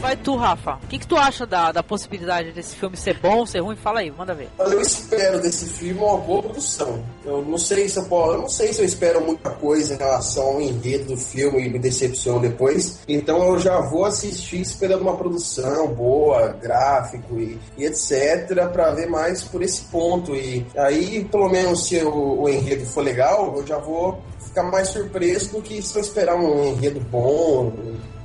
Vai 0.00 0.16
tu, 0.16 0.36
Rafa. 0.36 0.78
O 0.82 0.86
que, 0.86 0.98
que 0.98 1.06
tu 1.06 1.16
acha 1.16 1.46
da, 1.46 1.72
da 1.72 1.82
possibilidade 1.82 2.52
desse 2.52 2.76
filme 2.76 2.96
ser 2.96 3.18
bom, 3.18 3.44
ser 3.46 3.60
ruim? 3.60 3.76
Fala 3.76 4.00
aí, 4.00 4.10
manda 4.10 4.34
ver. 4.34 4.48
Eu 4.58 4.80
espero 4.80 5.40
desse 5.40 5.66
filme 5.66 6.00
uma 6.00 6.18
boa 6.18 6.42
produção. 6.42 7.02
Eu 7.24 7.42
não 7.42 7.58
sei 7.58 7.88
se 7.88 7.98
eu 7.98 8.04
posso, 8.04 8.32
eu 8.34 8.40
não 8.42 8.48
sei 8.48 8.72
se 8.72 8.80
eu 8.80 8.84
espero 8.84 9.20
muita 9.24 9.50
coisa 9.50 9.94
em 9.94 9.96
relação 9.96 10.44
ao 10.44 10.60
enredo 10.60 11.06
do 11.06 11.16
filme 11.16 11.66
e 11.66 11.70
me 11.70 11.78
decepciono 11.78 12.40
depois. 12.40 13.00
Então 13.08 13.42
eu 13.48 13.58
já 13.58 13.80
vou 13.80 14.04
assistir 14.04 14.60
esperando 14.60 15.02
uma 15.02 15.16
produção 15.16 15.88
boa, 15.88 16.48
gráfico 16.48 17.38
e, 17.38 17.58
e 17.76 17.84
etc, 17.84 18.68
para 18.72 18.92
ver 18.92 19.08
mais 19.08 19.42
por 19.44 19.62
esse 19.62 19.82
ponto. 19.84 20.34
E 20.34 20.66
aí, 20.76 21.24
pelo 21.24 21.48
menos 21.48 21.86
se 21.86 22.02
o, 22.02 22.42
o 22.42 22.48
enredo 22.48 22.84
for 22.86 23.02
legal, 23.02 23.54
eu 23.56 23.66
já 23.66 23.78
vou 23.78 24.22
ficar 24.40 24.64
mais 24.64 24.88
surpreso 24.88 25.52
do 25.52 25.62
que 25.62 25.80
se 25.82 25.96
eu 25.96 26.02
esperar 26.02 26.36
um 26.36 26.64
enredo 26.64 27.00
bom, 27.00 27.72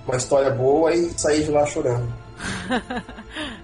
uma 0.05 0.17
história 0.17 0.49
boa 0.51 0.93
e 0.93 1.09
sair 1.17 1.43
de 1.43 1.51
lá 1.51 1.65
chorando. 1.65 2.11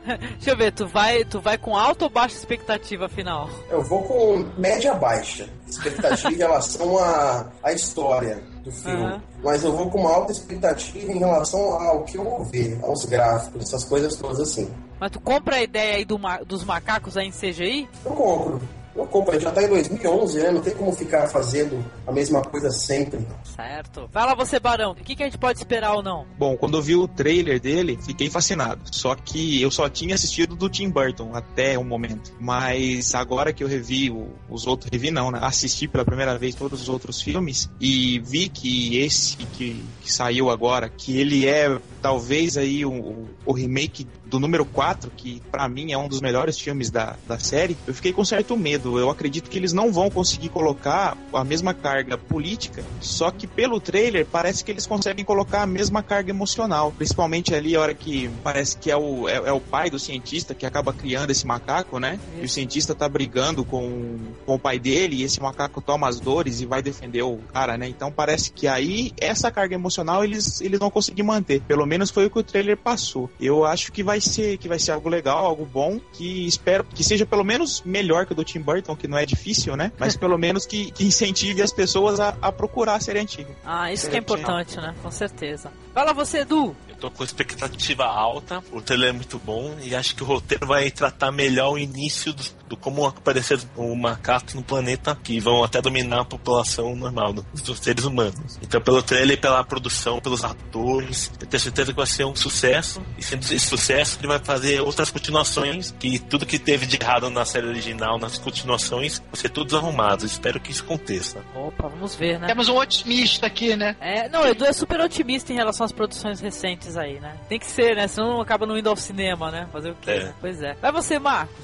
Deixa 0.06 0.52
eu 0.52 0.58
ver, 0.58 0.72
tu 0.72 0.88
vai, 0.88 1.26
tu 1.26 1.42
vai 1.42 1.58
com 1.58 1.76
alta 1.76 2.06
ou 2.06 2.10
baixa 2.12 2.36
expectativa 2.38 3.10
final? 3.10 3.50
Eu 3.70 3.82
vou 3.84 4.04
com 4.04 4.46
média 4.58 4.94
baixa 4.94 5.50
expectativa 5.68 6.32
em 6.32 6.38
relação 6.38 6.98
à, 7.00 7.48
à 7.64 7.74
história 7.74 8.42
do 8.64 8.72
filme. 8.72 9.04
Aham. 9.06 9.22
Mas 9.44 9.64
eu 9.64 9.76
vou 9.76 9.90
com 9.90 10.00
uma 10.00 10.12
alta 10.14 10.32
expectativa 10.32 11.12
em 11.12 11.20
relação 11.20 11.60
ao 11.60 12.04
que 12.04 12.18
eu 12.18 12.24
vou 12.24 12.46
ver, 12.46 12.80
aos 12.84 13.04
gráficos, 13.06 13.64
essas 13.64 13.84
coisas 13.84 14.16
todas 14.16 14.40
assim. 14.40 14.72
Mas 15.00 15.12
tu 15.12 15.20
compra 15.20 15.58
a 15.58 15.64
ideia 15.64 15.98
aí 15.98 16.06
do 16.06 16.18
ma- 16.18 16.38
dos 16.40 16.64
macacos 16.64 17.18
aí 17.18 17.28
em 17.28 17.32
CGI? 17.32 17.88
Eu 18.06 18.12
compro. 18.12 18.62
Eu 18.98 19.06
compro, 19.07 19.32
a 19.32 19.34
gente 19.36 19.44
já 19.44 19.52
tá 19.52 19.64
em 19.64 19.68
2011, 19.68 20.40
né? 20.40 20.52
Não 20.52 20.61
tem 20.61 20.74
como 20.74 20.91
ficar 20.91 21.28
fazendo 21.28 21.84
a 22.06 22.11
mesma 22.11 22.41
coisa 22.41 22.69
sempre. 22.72 23.19
Certo. 23.56 24.10
Fala 24.11 24.34
você, 24.36 24.60
Barão, 24.60 24.91
o 24.91 24.95
que, 24.95 25.15
que 25.15 25.24
a 25.24 25.26
gente 25.26 25.38
pode 25.38 25.60
esperar 25.60 25.94
ou 25.94 26.02
não? 26.03 26.26
Bom, 26.38 26.57
quando 26.57 26.78
eu 26.78 26.82
vi 26.82 26.95
o 26.95 27.07
trailer 27.07 27.60
dele, 27.60 27.98
fiquei 28.02 28.30
fascinado. 28.30 28.82
Só 28.91 29.15
que 29.15 29.61
eu 29.61 29.69
só 29.72 29.88
tinha 29.90 30.15
assistido 30.15 30.56
do 30.56 30.69
Tim 30.69 30.90
Burton 30.90 31.32
até 31.36 31.78
o 31.78 31.84
momento. 31.84 32.32
Mas 32.40 33.14
agora 33.14 33.53
que 33.53 33.64
eu 33.64 33.68
revi 33.68 34.10
o- 34.10 34.30
os 34.49 34.65
outros, 34.65 34.90
revi 34.91 35.11
não, 35.11 35.30
né? 35.32 35.40
Assisti 35.41 35.88
pela 35.88 36.03
primeira 36.06 36.38
vez 36.38 36.56
todos 36.56 36.82
os 36.82 36.90
outros 36.90 37.22
filmes 37.22 37.69
e 37.80 38.19
vi 38.19 38.49
que 38.49 38.98
esse 38.99 39.38
que, 39.38 39.84
que 40.02 40.11
saiu 40.11 40.49
agora, 40.49 40.90
que 40.90 41.18
ele 41.19 41.48
é 41.48 41.78
talvez 42.02 42.57
aí 42.57 42.86
o, 42.86 43.26
o- 43.45 43.52
remake 43.53 44.07
do 44.26 44.40
número 44.40 44.65
4, 44.65 45.10
que 45.15 45.41
pra 45.52 45.68
mim 45.69 45.91
é 45.91 45.98
um 45.98 46.07
dos 46.07 46.22
melhores 46.22 46.60
filmes 46.60 46.91
da, 46.91 47.15
da 47.28 47.40
série, 47.40 47.76
eu 47.88 47.94
fiquei 47.94 48.11
com 48.14 48.24
certo 48.24 48.56
medo. 48.57 48.87
Eu 48.96 49.10
acredito 49.10 49.50
que 49.50 49.58
eles 49.58 49.74
não 49.74 49.92
vão 49.92 50.10
conseguir 50.10 50.50
colocar 50.50 51.18
a 51.34 51.44
mesma 51.44 51.74
carga 51.74 52.18
política, 52.18 52.84
só 53.02 53.32
que 53.32 53.48
pelo 53.48 53.80
trailer 53.80 54.26
parece 54.26 54.64
que 54.64 54.72
eles 54.72 54.86
conseguem 54.86 55.26
colocar 55.26 55.64
a 55.64 55.68
mesma 55.68 56.04
carga 56.04 56.30
emocional. 56.30 56.92
Principalmente 56.92 57.54
ali 57.56 57.76
a 57.76 57.82
hora 57.82 57.94
que 57.94 58.30
parece 58.44 58.78
que 58.78 58.92
é 58.92 58.98
o, 58.98 59.28
é, 59.28 59.36
é 59.36 59.52
o 59.52 59.60
pai 59.60 59.90
do 59.90 59.98
cientista 59.98 60.54
que 60.54 60.66
acaba 60.66 60.94
criando 60.94 61.32
esse 61.32 61.46
macaco, 61.46 62.00
né? 62.00 62.20
E 62.40 62.46
o 62.46 62.50
cientista 62.50 62.94
tá 62.94 63.10
brigando 63.10 63.66
com, 63.66 64.18
com 64.46 64.56
o 64.56 64.60
pai 64.60 64.78
dele 64.78 65.18
e 65.18 65.24
esse 65.24 65.42
macaco 65.42 65.82
toma 65.82 66.08
as 66.08 66.20
dores 66.20 66.62
e 66.62 66.66
vai 66.66 66.82
defender 66.82 67.24
o 67.24 67.38
cara, 67.52 67.78
né? 67.78 67.88
Então 67.88 68.12
parece 68.12 68.52
que 68.52 68.68
aí 68.68 69.12
essa 69.20 69.50
carga 69.52 69.76
emocional 69.76 70.24
eles, 70.24 70.62
eles 70.62 70.80
vão 70.80 70.90
conseguir 70.90 71.24
manter. 71.24 71.62
Pelo 71.62 71.86
menos 71.86 72.12
foi 72.12 72.26
o 72.26 72.30
que 72.30 72.40
o 72.40 72.44
trailer 72.44 72.78
passou. 72.78 73.30
Eu 73.40 73.66
acho 73.66 73.92
que 73.92 74.04
vai 74.04 74.22
ser 74.22 74.58
que 74.58 74.68
vai 74.68 74.80
ser 74.80 74.92
algo 74.92 75.10
legal, 75.10 75.46
algo 75.46 75.66
bom, 75.66 76.00
que 76.14 76.46
espero 76.46 76.84
que 76.84 77.04
seja 77.04 77.26
pelo 77.26 77.44
menos 77.44 77.82
melhor 77.86 78.26
que 78.26 78.34
o 78.34 78.36
do 78.36 78.44
Tim 78.44 78.60
Burton, 78.60 78.77
que 78.95 79.08
não 79.08 79.18
é 79.18 79.26
difícil, 79.26 79.76
né? 79.76 79.91
Mas 79.98 80.16
pelo 80.16 80.38
menos 80.38 80.66
que, 80.66 80.91
que 80.91 81.06
incentive 81.06 81.62
as 81.62 81.72
pessoas 81.72 82.20
a, 82.20 82.36
a 82.41 82.52
procurar 82.52 82.95
a 82.95 82.99
série 82.99 83.20
antiga. 83.20 83.49
Ah, 83.66 83.91
isso 83.91 84.10
que 84.10 84.16
é 84.16 84.20
importante, 84.20 84.78
né? 84.78 84.94
Com 85.02 85.12
certeza. 85.12 85.72
Fala 85.94 86.14
você, 86.14 86.40
Edu. 86.40 86.76
Eu 86.88 86.95
tô 86.95 87.12
com 87.12 87.24
expectativa 87.24 88.06
alta, 88.06 88.64
o 88.72 88.82
trailer 88.82 89.10
é 89.10 89.12
muito 89.12 89.40
bom 89.40 89.76
e 89.82 89.95
acho 89.95 90.16
que 90.16 90.24
o 90.24 90.26
roteiro 90.26 90.66
vai 90.66 90.91
tratar 90.91 91.32
melhor 91.32 91.74
o 91.74 91.78
início 91.78 92.34
do, 92.34 92.44
do 92.68 92.76
como 92.77 93.06
aparecer 93.06 93.60
o 93.76 93.95
macaco 93.95 94.56
no 94.56 94.64
planeta 94.64 95.18
que 95.23 95.39
vão 95.39 95.64
até 95.64 95.81
dominar 95.81 96.22
a 96.22 96.26
população 96.26 96.95
normal 96.95 97.34
do- 97.34 97.45
dos 97.64 97.80
seres 97.80 98.03
humanos. 98.06 98.57
Então, 98.61 98.81
pelo 98.81 99.02
trailer, 99.02 99.39
pela 99.39 99.64
produção, 99.64 100.19
pelos 100.19 100.44
atores, 100.44 101.31
eu 101.41 101.48
tenho 101.48 101.61
certeza 101.61 101.91
que 101.91 101.98
vai 101.98 102.06
ser 102.06 102.26
um 102.26 102.35
sucesso 102.35 103.02
e 103.18 103.23
sendo 103.23 103.44
esse 103.44 103.60
sucesso, 103.60 104.18
ele 104.19 104.27
vai 104.27 104.39
fazer 104.39 104.81
outras 104.81 105.10
continuações 105.10 105.91
que 105.99 106.19
tudo 106.19 106.45
que 106.45 106.60
teve 106.60 106.85
de 106.85 106.98
errado 107.02 107.30
na 107.30 107.45
série 107.45 107.68
original, 107.68 108.18
nas 108.19 108.38
continuações, 108.38 109.19
vai 109.31 109.39
ser 109.41 109.49
tudo 109.49 109.76
arrumado. 109.77 110.26
Espero 110.26 110.60
que 110.60 110.72
isso 110.72 110.84
aconteça. 110.84 111.44
Opa, 111.56 111.88
vamos 111.88 112.15
ver, 112.15 112.39
né? 112.39 112.48
Temos 112.48 112.69
um 112.69 112.77
otimista 112.77 113.48
aqui, 113.48 113.76
né? 113.76 113.95
É, 113.99 114.27
não, 114.30 114.41
o 114.41 114.48
Edu 114.48 114.65
é 114.65 114.73
super 114.73 114.99
otimista 114.99 115.52
em 115.53 115.56
relação 115.56 115.85
às 115.85 115.91
produções 115.91 116.39
recentes 116.39 116.98
aí, 116.98 117.19
né? 117.19 117.35
Tem 117.48 117.60
que 117.60 117.65
ser, 117.68 117.95
né? 117.95 118.07
Senão 118.07 118.41
acaba 118.41 118.65
não 118.65 118.77
indo 118.77 118.89
ao 118.89 118.95
cinema, 118.95 119.49
né? 119.52 119.68
Fazer 119.72 119.91
o 119.91 119.95
quê? 119.95 120.11
É. 120.11 120.34
Pois 120.39 120.61
é. 120.61 120.73
Vai 120.81 120.91
você, 120.91 121.18
Marcos. 121.19 121.56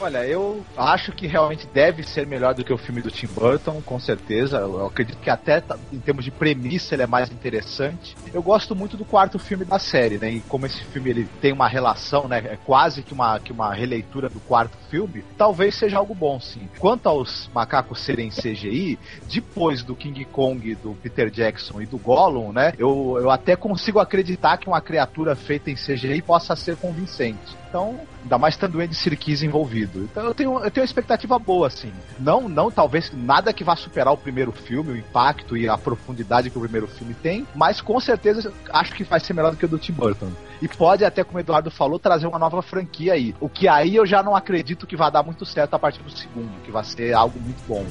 Olha, 0.00 0.26
eu 0.26 0.64
acho 0.78 1.12
que 1.12 1.26
realmente 1.26 1.66
deve 1.66 2.02
ser 2.02 2.26
melhor 2.26 2.54
do 2.54 2.64
que 2.64 2.72
o 2.72 2.78
filme 2.78 3.02
do 3.02 3.10
Tim 3.10 3.26
Burton, 3.26 3.82
com 3.84 4.00
certeza. 4.00 4.56
Eu 4.56 4.86
acredito 4.86 5.18
que 5.18 5.28
até 5.28 5.60
tá, 5.60 5.78
em 5.92 5.98
termos 5.98 6.24
de 6.24 6.30
premissa 6.30 6.94
ele 6.94 7.02
é 7.02 7.06
mais 7.06 7.30
interessante. 7.30 8.16
Eu 8.32 8.42
gosto 8.42 8.74
muito 8.74 8.96
do 8.96 9.04
quarto 9.04 9.38
filme 9.38 9.62
da 9.62 9.78
série, 9.78 10.16
né? 10.16 10.30
E 10.30 10.40
como 10.40 10.64
esse 10.64 10.82
filme 10.84 11.10
ele 11.10 11.28
tem 11.42 11.52
uma 11.52 11.68
relação, 11.68 12.26
né? 12.26 12.38
É 12.38 12.56
quase 12.56 13.02
que 13.02 13.12
uma, 13.12 13.38
que 13.40 13.52
uma 13.52 13.74
releitura 13.74 14.30
do 14.30 14.40
quarto 14.40 14.78
filme, 14.88 15.22
talvez 15.36 15.74
seja 15.74 15.98
algo 15.98 16.14
bom, 16.14 16.40
sim. 16.40 16.66
Quanto 16.78 17.06
aos 17.06 17.50
macacos 17.54 18.00
serem 18.00 18.30
CGI, 18.30 18.98
depois 19.30 19.82
do 19.82 19.94
King 19.94 20.24
Kong, 20.24 20.76
do 20.76 20.94
Peter 20.94 21.28
Jackson 21.28 21.82
e 21.82 21.86
do 21.86 21.98
Gollum, 21.98 22.52
né? 22.52 22.72
Eu, 22.78 23.18
eu 23.20 23.30
até 23.30 23.54
consigo 23.54 23.98
acreditar 23.98 24.56
que 24.56 24.66
uma 24.66 24.80
criatura 24.80 25.36
feita 25.36 25.70
em 25.70 25.74
CGI 25.74 26.22
possa 26.22 26.56
ser 26.56 26.76
convincente. 26.76 27.59
Então, 27.70 28.00
ainda 28.24 28.36
mais 28.36 28.56
tendo 28.56 28.78
o 28.78 28.80
Andy 28.80 28.96
Serkis 28.96 29.44
envolvido. 29.44 30.00
Então 30.02 30.24
eu 30.24 30.34
tenho, 30.34 30.58
eu 30.58 30.70
tenho 30.72 30.82
uma 30.82 30.88
expectativa 30.88 31.38
boa, 31.38 31.68
assim. 31.68 31.92
Não, 32.18 32.48
não 32.48 32.68
talvez 32.68 33.12
nada 33.12 33.52
que 33.52 33.62
vá 33.62 33.76
superar 33.76 34.12
o 34.12 34.16
primeiro 34.16 34.50
filme, 34.50 34.90
o 34.90 34.96
impacto 34.96 35.56
e 35.56 35.68
a 35.68 35.78
profundidade 35.78 36.50
que 36.50 36.58
o 36.58 36.60
primeiro 36.60 36.88
filme 36.88 37.14
tem, 37.14 37.46
mas 37.54 37.80
com 37.80 38.00
certeza 38.00 38.52
acho 38.72 38.92
que 38.92 39.04
vai 39.04 39.20
ser 39.20 39.34
melhor 39.34 39.52
do 39.52 39.56
que 39.56 39.64
o 39.64 39.68
do 39.68 39.78
Tim 39.78 39.92
Burton. 39.92 40.32
E 40.60 40.66
pode 40.66 41.04
até, 41.04 41.22
como 41.22 41.38
o 41.38 41.40
Eduardo 41.40 41.70
falou, 41.70 41.98
trazer 41.98 42.26
uma 42.26 42.40
nova 42.40 42.60
franquia 42.60 43.12
aí. 43.12 43.34
O 43.40 43.48
que 43.48 43.68
aí 43.68 43.94
eu 43.94 44.04
já 44.04 44.20
não 44.20 44.34
acredito 44.34 44.86
que 44.86 44.96
vai 44.96 45.10
dar 45.10 45.22
muito 45.22 45.46
certo 45.46 45.74
a 45.74 45.78
partir 45.78 46.02
do 46.02 46.10
segundo, 46.10 46.50
que 46.64 46.72
vai 46.72 46.82
ser 46.82 47.14
algo 47.14 47.38
muito 47.38 47.62
bom. 47.68 47.86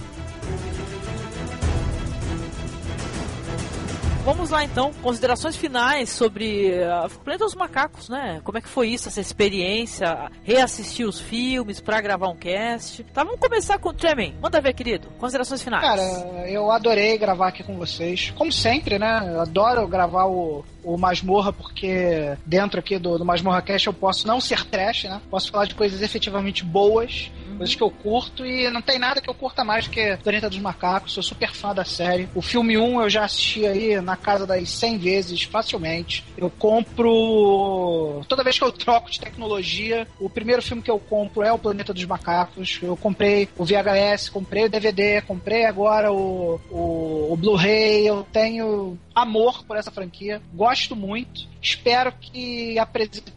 Vamos 4.30 4.52
lá 4.52 4.64
então, 4.64 4.94
considerações 5.02 5.56
finais 5.56 6.12
sobre 6.12 6.70
uh, 6.70 7.10
Planeta 7.22 7.46
dos 7.46 7.56
Macacos, 7.56 8.10
né? 8.10 8.40
Como 8.44 8.60
é 8.60 8.62
que 8.62 8.68
foi 8.68 8.90
isso, 8.90 9.10
essa 9.10 9.20
experiência? 9.20 10.30
Reassistir 10.44 11.08
os 11.08 11.20
filmes 11.20 11.82
para 11.82 12.00
gravar 12.00 12.30
um 12.30 12.36
cast. 12.36 13.04
Tá, 13.06 13.24
vamos 13.24 13.40
começar 13.40 13.80
com 13.80 13.90
o 13.90 13.94
Tremen. 13.94 14.36
Manda 14.40 14.62
ver, 14.62 14.74
querido. 14.74 15.08
Considerações 15.18 15.64
finais. 15.64 15.82
Cara, 15.82 16.04
eu 16.48 16.70
adorei 16.70 17.18
gravar 17.18 17.48
aqui 17.48 17.64
com 17.64 17.76
vocês. 17.76 18.32
Como 18.38 18.52
sempre, 18.52 19.00
né? 19.00 19.32
Eu 19.34 19.42
adoro 19.42 19.88
gravar 19.88 20.26
o, 20.28 20.64
o 20.84 20.98
Masmorra, 20.98 21.52
porque 21.52 22.38
dentro 22.46 22.80
aqui 22.80 22.98
do, 22.98 23.18
do 23.18 23.26
Masmorra 23.26 23.62
Cast 23.62 23.88
eu 23.88 23.94
posso 23.94 24.28
não 24.28 24.40
ser 24.40 24.66
trash, 24.66 25.06
né? 25.06 25.22
Posso 25.30 25.52
falar 25.52 25.66
de 25.66 25.76
coisas 25.76 26.02
efetivamente 26.02 26.64
boas, 26.64 27.32
uhum. 27.48 27.58
coisas 27.58 27.76
que 27.76 27.84
eu 27.84 27.92
curto, 27.92 28.46
e 28.46 28.70
não 28.70 28.82
tem 28.82 29.00
nada 29.00 29.22
que 29.22 29.30
eu 29.30 29.34
curta 29.34 29.64
mais 29.64 29.86
do 29.86 29.92
que 29.92 30.18
Planeta 30.18 30.50
dos 30.50 30.60
Macacos. 30.60 31.14
Sou 31.14 31.24
super 31.24 31.54
fã 31.54 31.74
da 31.74 31.86
série. 31.86 32.30
O 32.34 32.42
filme 32.42 32.78
1 32.78 33.02
eu 33.02 33.10
já 33.10 33.26
assisti 33.26 33.66
aí 33.66 34.00
na 34.02 34.16
casa 34.16 34.46
das 34.46 34.70
100 34.70 34.98
vezes, 34.98 35.44
facilmente. 35.44 36.24
Eu 36.38 36.50
compro. 36.50 38.22
Toda 38.28 38.44
vez 38.44 38.58
que 38.58 38.64
eu 38.64 38.72
troco 38.72 39.12
de 39.12 39.20
tecnologia, 39.20 40.08
o 40.20 40.30
primeiro 40.30 40.62
filme 40.62 40.82
que 40.82 40.92
eu 40.92 41.00
compro 41.00 41.44
é 41.44 41.52
o 41.52 41.60
Planeta 41.60 41.94
dos 41.94 42.06
Macacos. 42.06 42.80
Eu 42.82 42.96
comprei 42.96 43.50
o 43.58 43.66
VHS, 43.66 44.30
comprei 44.30 44.66
o 44.66 44.70
DVD, 44.70 45.22
comprei 45.22 45.66
agora 45.66 46.12
o, 46.12 46.60
o, 46.70 47.34
o 47.34 47.38
Blu-ray. 47.38 48.08
Eu 48.08 48.26
tenho 48.32 48.98
amor 49.14 49.64
por 49.64 49.78
essa 49.78 49.92
franquia. 49.92 50.42
Gosto 50.54 50.69
muito. 50.96 51.48
Espero 51.62 52.12
que, 52.12 52.76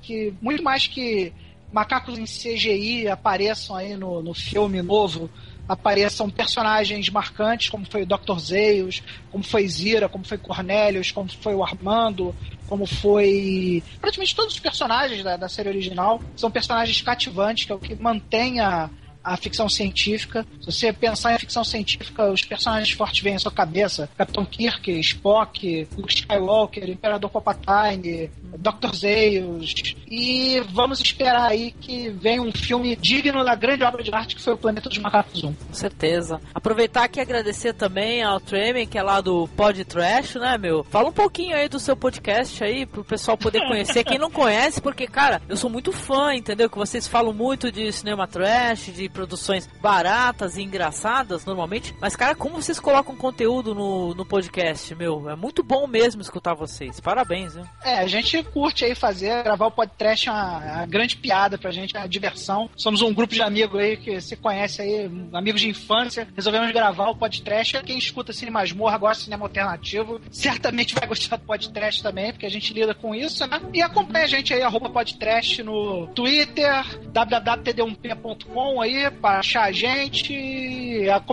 que 0.01 0.35
muito 0.41 0.63
mais 0.63 0.87
que 0.87 1.33
macacos 1.73 2.19
em 2.19 2.25
CGI 2.25 3.09
apareçam 3.09 3.75
aí 3.77 3.97
no, 3.97 4.23
no 4.23 4.35
filme 4.35 4.83
novo 4.83 5.31
apareçam 5.69 6.29
personagens 6.29 7.09
marcantes, 7.09 7.71
como 7.71 7.87
foi 7.87 8.03
o 8.03 8.07
Dr. 8.07 8.39
Zeus, 8.39 9.03
como 9.31 9.45
foi 9.45 9.67
Zira, 9.69 10.09
como 10.09 10.25
foi 10.25 10.37
Cornelius, 10.37 11.11
como 11.11 11.31
foi 11.31 11.55
o 11.55 11.63
Armando, 11.63 12.35
como 12.69 12.87
foi. 12.87 13.83
Praticamente 14.01 14.35
todos 14.35 14.55
os 14.55 14.61
personagens 14.61 15.23
da, 15.23 15.37
da 15.37 15.49
série 15.49 15.69
original 15.69 16.21
são 16.37 16.51
personagens 16.51 17.01
cativantes, 17.01 17.65
que 17.65 17.73
é 17.73 17.75
o 17.75 17.79
que 17.79 17.95
mantém 17.95 18.61
a, 18.61 18.91
a 19.23 19.37
ficção 19.37 19.69
científica. 19.69 20.47
Se 20.61 20.67
você 20.67 20.93
pensar 20.93 21.35
em 21.35 21.39
ficção 21.39 21.65
científica, 21.65 22.31
os 22.31 22.45
personagens 22.45 22.91
fortes 22.91 23.23
vêm 23.23 23.35
à 23.35 23.39
sua 23.39 23.53
cabeça: 23.53 24.09
Capitão 24.17 24.45
Kirk, 24.45 24.91
Spock, 25.01 25.89
Luke 25.97 26.15
Skywalker, 26.15 26.91
Imperador 26.91 27.31
Palpatine, 27.31 28.31
Dr. 28.59 28.95
Zeus. 28.95 29.97
E 30.09 30.61
vamos 30.71 31.01
esperar 31.01 31.51
aí 31.51 31.73
que 31.73 32.11
venha 32.11 32.43
um 32.43 32.53
filme 32.53 32.95
digno 32.97 33.45
da 33.45 33.55
grande 33.55 33.83
obra 33.83 34.03
de 34.03 34.15
arte 34.15 34.37
que 34.37 34.43
foi 34.43 34.55
o 34.55 34.59
Planeta 34.59 34.89
dos 34.89 34.99
Macacos 34.99 35.43
1. 35.43 35.53
Com 35.53 35.75
certeza. 35.75 36.41
Aproveitar 36.55 37.05
aqui 37.05 37.19
e 37.19 37.23
agradecer 37.23 37.73
também 37.73 38.23
ao 38.23 38.41
Tremen, 38.41 38.87
que 38.87 38.99
é 38.99 39.03
lá 39.03 39.21
do 39.21 39.49
Pod 39.49 39.85
Trash, 39.85 40.37
né, 40.37 40.59
meu? 40.59 40.85
Fala 40.85 41.09
um 41.09 41.13
pouquinho 41.13 41.57
aí 41.57 41.69
do 41.69 41.79
seu 41.79 41.97
podcast 41.97 42.63
aí, 42.63 42.85
pro 42.87 43.05
pessoal 43.05 43.37
poder 43.37 43.67
conhecer. 43.67 44.05
Quem 44.05 44.19
não 44.19 44.31
conhece, 44.33 44.81
porque, 44.81 45.07
cara, 45.07 45.41
eu 45.49 45.57
sou 45.57 45.71
muito 45.71 45.93
fã, 45.93 46.35
entendeu? 46.35 46.69
Que 46.69 46.79
vocês 46.79 47.09
falam 47.09 47.33
muito 47.33 47.71
de 47.73 47.91
cinema 47.93 48.27
trash, 48.27 48.93
de 48.95 49.09
produções 49.09 49.69
baratas 49.81 50.57
e 50.57 50.63
engraçadas, 50.63 51.45
normalmente. 51.45 51.95
Mas, 52.01 52.17
cara, 52.17 52.35
como 52.35 52.61
vocês 52.61 52.79
colocam 52.79 53.17
conteúdo 53.17 53.75
no, 53.75 54.15
no 54.15 54.25
podcast, 54.25 54.95
meu? 54.95 55.29
É 55.29 55.37
muito 55.37 55.63
bom 55.63 55.87
mesmo 55.87 56.21
escutar 56.21 56.55
vocês. 56.55 57.01
Parabéns, 57.01 57.55
viu? 57.55 57.65
É, 57.83 57.99
a 57.99 58.07
gente 58.07 58.42
curte 58.43 58.85
aí 58.85 58.95
fazer, 58.95 59.43
gravar 59.43 59.67
o 59.67 59.71
podcast 59.71 60.29
é 60.29 60.33
uma, 60.33 60.59
uma 60.59 60.87
grande 60.87 61.17
piada 61.17 61.59
pra 61.59 61.71
gente, 61.71 61.97
é 61.97 62.01
uma 62.01 62.09
diversão. 62.09 62.69
Somos 62.77 63.03
um 63.03 63.13
grupo 63.13 63.35
de 63.35 63.43
amigos 63.43 63.81
aí 63.81 63.97
que 63.97 64.21
você 64.21 64.37
conhece 64.37 64.83
aí, 64.83 65.11
amigos 65.33 65.61
de 65.61 65.69
infância. 65.69 66.29
Resolvemos 66.35 66.73
gravar 66.73 67.09
o 67.09 67.17
podcast. 67.17 67.83
Quem 67.83 67.99
escuta 67.99 68.33
Cine 68.33 68.51
Masmorra, 68.51 68.99
gosta 68.99 69.19
de 69.19 69.25
cinema 69.25 69.47
alternativo, 69.47 70.21
certamente 70.31 70.95
vai 70.95 71.07
gostar 71.07 71.37
do 71.37 71.45
podcast 71.45 72.03
também, 72.03 72.33
porque 72.33 72.47
a 72.47 72.51
gente 72.51 72.73
lida 72.73 72.95
com 72.95 73.15
isso, 73.15 73.47
né? 73.47 73.61
E 73.73 73.83
acompanha 73.83 74.25
a 74.25 74.29
gente 74.29 74.53
aí, 74.53 74.63
arroba 74.63 74.91
podcast 74.91 75.63
no 75.63 76.07
Twitter, 76.09 76.85
www.td1p.com 77.09 78.81
aí, 78.81 79.11
para 79.11 79.39
achar 79.39 79.65
a 79.65 79.73
gente. 79.73 80.33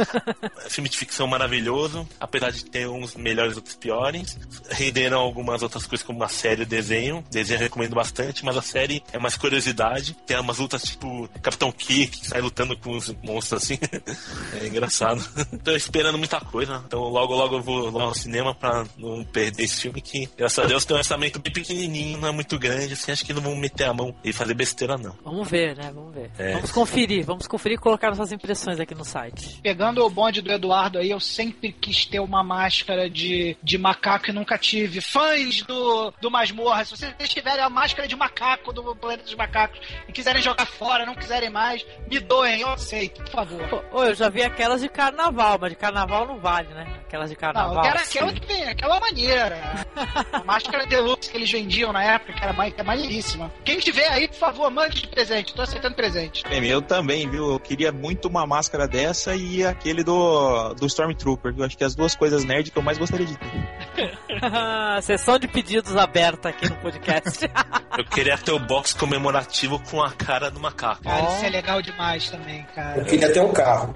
filme 0.68 0.88
de 0.88 0.98
ficção 0.98 1.26
maravilhoso, 1.26 2.06
apesar 2.20 2.50
de 2.50 2.64
ter 2.64 2.88
uns 2.88 3.14
melhores 3.14 3.54
e 3.54 3.56
outros 3.56 3.76
piores. 3.76 4.38
Renderam 4.70 5.20
algumas 5.20 5.62
outras 5.62 5.86
coisas 5.86 6.06
como 6.06 6.22
a 6.22 6.28
série 6.28 6.62
e 6.62 6.66
desenho. 6.66 7.24
Desenho 7.30 7.58
eu 7.58 7.62
recomendo 7.62 7.94
bastante, 7.94 8.44
mas 8.44 8.56
a 8.56 8.62
série 8.62 9.02
é 9.12 9.18
mais 9.18 9.36
curiosidade. 9.36 10.16
Tem 10.26 10.38
umas 10.38 10.58
lutas 10.58 10.82
tipo 10.82 11.28
Capitão 11.42 11.72
Kick, 11.72 12.20
que 12.20 12.26
sai 12.26 12.40
lutando 12.40 12.76
com 12.76 12.96
os 12.96 13.14
monstros 13.22 13.62
assim. 13.62 13.78
é 14.60 14.66
engraçado. 14.66 15.24
Tô 15.64 15.72
esperando 15.72 16.18
muita 16.18 16.40
coisa. 16.40 16.82
Então 16.86 17.00
logo 17.00 17.34
logo 17.34 17.56
eu 17.56 17.62
vou 17.62 17.90
lá 17.90 18.04
ao 18.04 18.14
cinema 18.14 18.54
pra 18.54 18.84
não 18.98 19.24
perder 19.24 19.64
esse 19.64 19.80
filme 19.82 20.00
que, 20.00 20.28
graças 20.36 20.64
a 20.64 20.66
Deus, 20.66 20.84
tem 20.84 20.96
um 20.96 20.98
orçamento 20.98 21.38
bem 21.38 21.52
pequenininho, 21.52 22.18
não 22.18 22.28
é 22.28 22.32
muito 22.32 22.58
grande. 22.58 22.92
Assim, 22.92 23.12
acho 23.12 23.24
que 23.24 23.32
não 23.32 23.42
vão 23.42 23.56
meter 23.56 23.85
a 23.86 23.94
mão 23.94 24.14
e 24.24 24.32
fazer 24.32 24.54
besteira, 24.54 24.96
não. 24.96 25.16
Vamos 25.24 25.48
ver, 25.48 25.76
né? 25.76 25.90
Vamos 25.94 26.14
ver. 26.14 26.30
É. 26.38 26.52
Vamos 26.52 26.72
conferir, 26.72 27.24
vamos 27.24 27.46
conferir 27.46 27.78
e 27.78 27.80
colocar 27.80 28.10
nossas 28.10 28.32
impressões 28.32 28.80
aqui 28.80 28.94
no 28.94 29.04
site. 29.04 29.60
Pegando 29.62 30.04
o 30.04 30.10
bonde 30.10 30.40
do 30.40 30.52
Eduardo 30.52 30.98
aí, 30.98 31.10
eu 31.10 31.20
sempre 31.20 31.72
quis 31.72 32.06
ter 32.06 32.20
uma 32.20 32.42
máscara 32.42 33.08
de, 33.08 33.56
de 33.62 33.78
macaco 33.78 34.30
e 34.30 34.32
nunca 34.32 34.58
tive. 34.58 35.00
Fãs 35.00 35.62
do, 35.62 36.12
do 36.20 36.30
Masmorra, 36.30 36.84
se 36.84 36.96
vocês 36.96 37.28
tiverem 37.28 37.64
a 37.64 37.70
máscara 37.70 38.08
de 38.08 38.16
macaco 38.16 38.72
do 38.72 38.94
Planeta 38.94 39.24
dos 39.24 39.34
Macacos 39.34 39.80
e 40.08 40.12
quiserem 40.12 40.42
jogar 40.42 40.66
fora, 40.66 41.06
não 41.06 41.14
quiserem 41.14 41.50
mais, 41.50 41.84
me 42.10 42.18
doem, 42.18 42.60
eu 42.60 42.68
aceito, 42.68 43.22
por 43.24 43.30
favor. 43.30 43.84
Ô, 43.92 44.04
eu 44.04 44.14
já 44.14 44.28
vi 44.28 44.42
aquelas 44.42 44.80
de 44.80 44.88
carnaval, 44.88 45.58
mas 45.60 45.70
de 45.70 45.76
carnaval 45.76 46.26
não 46.26 46.38
vale, 46.38 46.68
né? 46.68 46.86
Aquelas 47.06 47.30
de 47.30 47.36
carnaval. 47.36 47.74
Não, 47.74 47.84
eu 47.84 47.92
quero 47.92 48.04
aquela 48.04 48.32
que 48.32 48.40
tem, 48.46 48.64
aquela 48.68 49.00
maneira. 49.00 49.86
A 50.32 50.44
máscara 50.44 50.86
deluxe 50.86 51.30
que 51.30 51.36
eles 51.36 51.50
vendiam 51.50 51.92
na 51.92 52.02
época, 52.02 52.32
que 52.32 52.42
era 52.42 52.52
mais, 52.52 52.74
que 52.74 52.80
é 52.80 52.84
maneiríssima. 52.84 53.52
Quem 53.64 53.75
tiver 53.80 54.08
aí, 54.08 54.28
por 54.28 54.36
favor, 54.36 54.70
mande 54.70 55.02
de 55.02 55.08
presente. 55.08 55.54
Tô 55.54 55.62
aceitando 55.62 55.94
presente. 55.94 56.42
Bem, 56.48 56.64
eu 56.66 56.82
também, 56.82 57.28
viu? 57.28 57.50
Eu 57.50 57.60
queria 57.60 57.92
muito 57.92 58.28
uma 58.28 58.46
máscara 58.46 58.86
dessa 58.86 59.34
e 59.34 59.64
aquele 59.64 60.02
do, 60.02 60.74
do 60.74 60.86
Stormtrooper, 60.86 61.54
viu? 61.54 61.64
Acho 61.64 61.76
que 61.76 61.84
as 61.84 61.94
duas 61.94 62.14
coisas 62.14 62.44
nerd 62.44 62.70
que 62.70 62.78
eu 62.78 62.82
mais 62.82 62.98
gostaria 62.98 63.26
de 63.26 63.36
ter. 63.36 64.18
Sessão 65.02 65.38
de 65.38 65.48
pedidos 65.48 65.96
aberta 65.96 66.48
aqui 66.48 66.68
no 66.68 66.76
podcast. 66.76 67.48
Eu 67.96 68.04
queria 68.04 68.36
ter 68.36 68.52
o 68.52 68.58
box 68.58 68.92
comemorativo 68.92 69.80
com 69.90 70.02
a 70.02 70.12
cara 70.12 70.50
do 70.50 70.60
macaco. 70.60 71.02
Cara, 71.02 71.32
isso 71.32 71.46
é 71.46 71.48
legal 71.48 71.80
demais 71.80 72.28
também, 72.28 72.62
cara. 72.74 72.98
Eu 72.98 73.06
queria 73.06 73.32
ter 73.32 73.40
um 73.40 73.52
carro. 73.54 73.94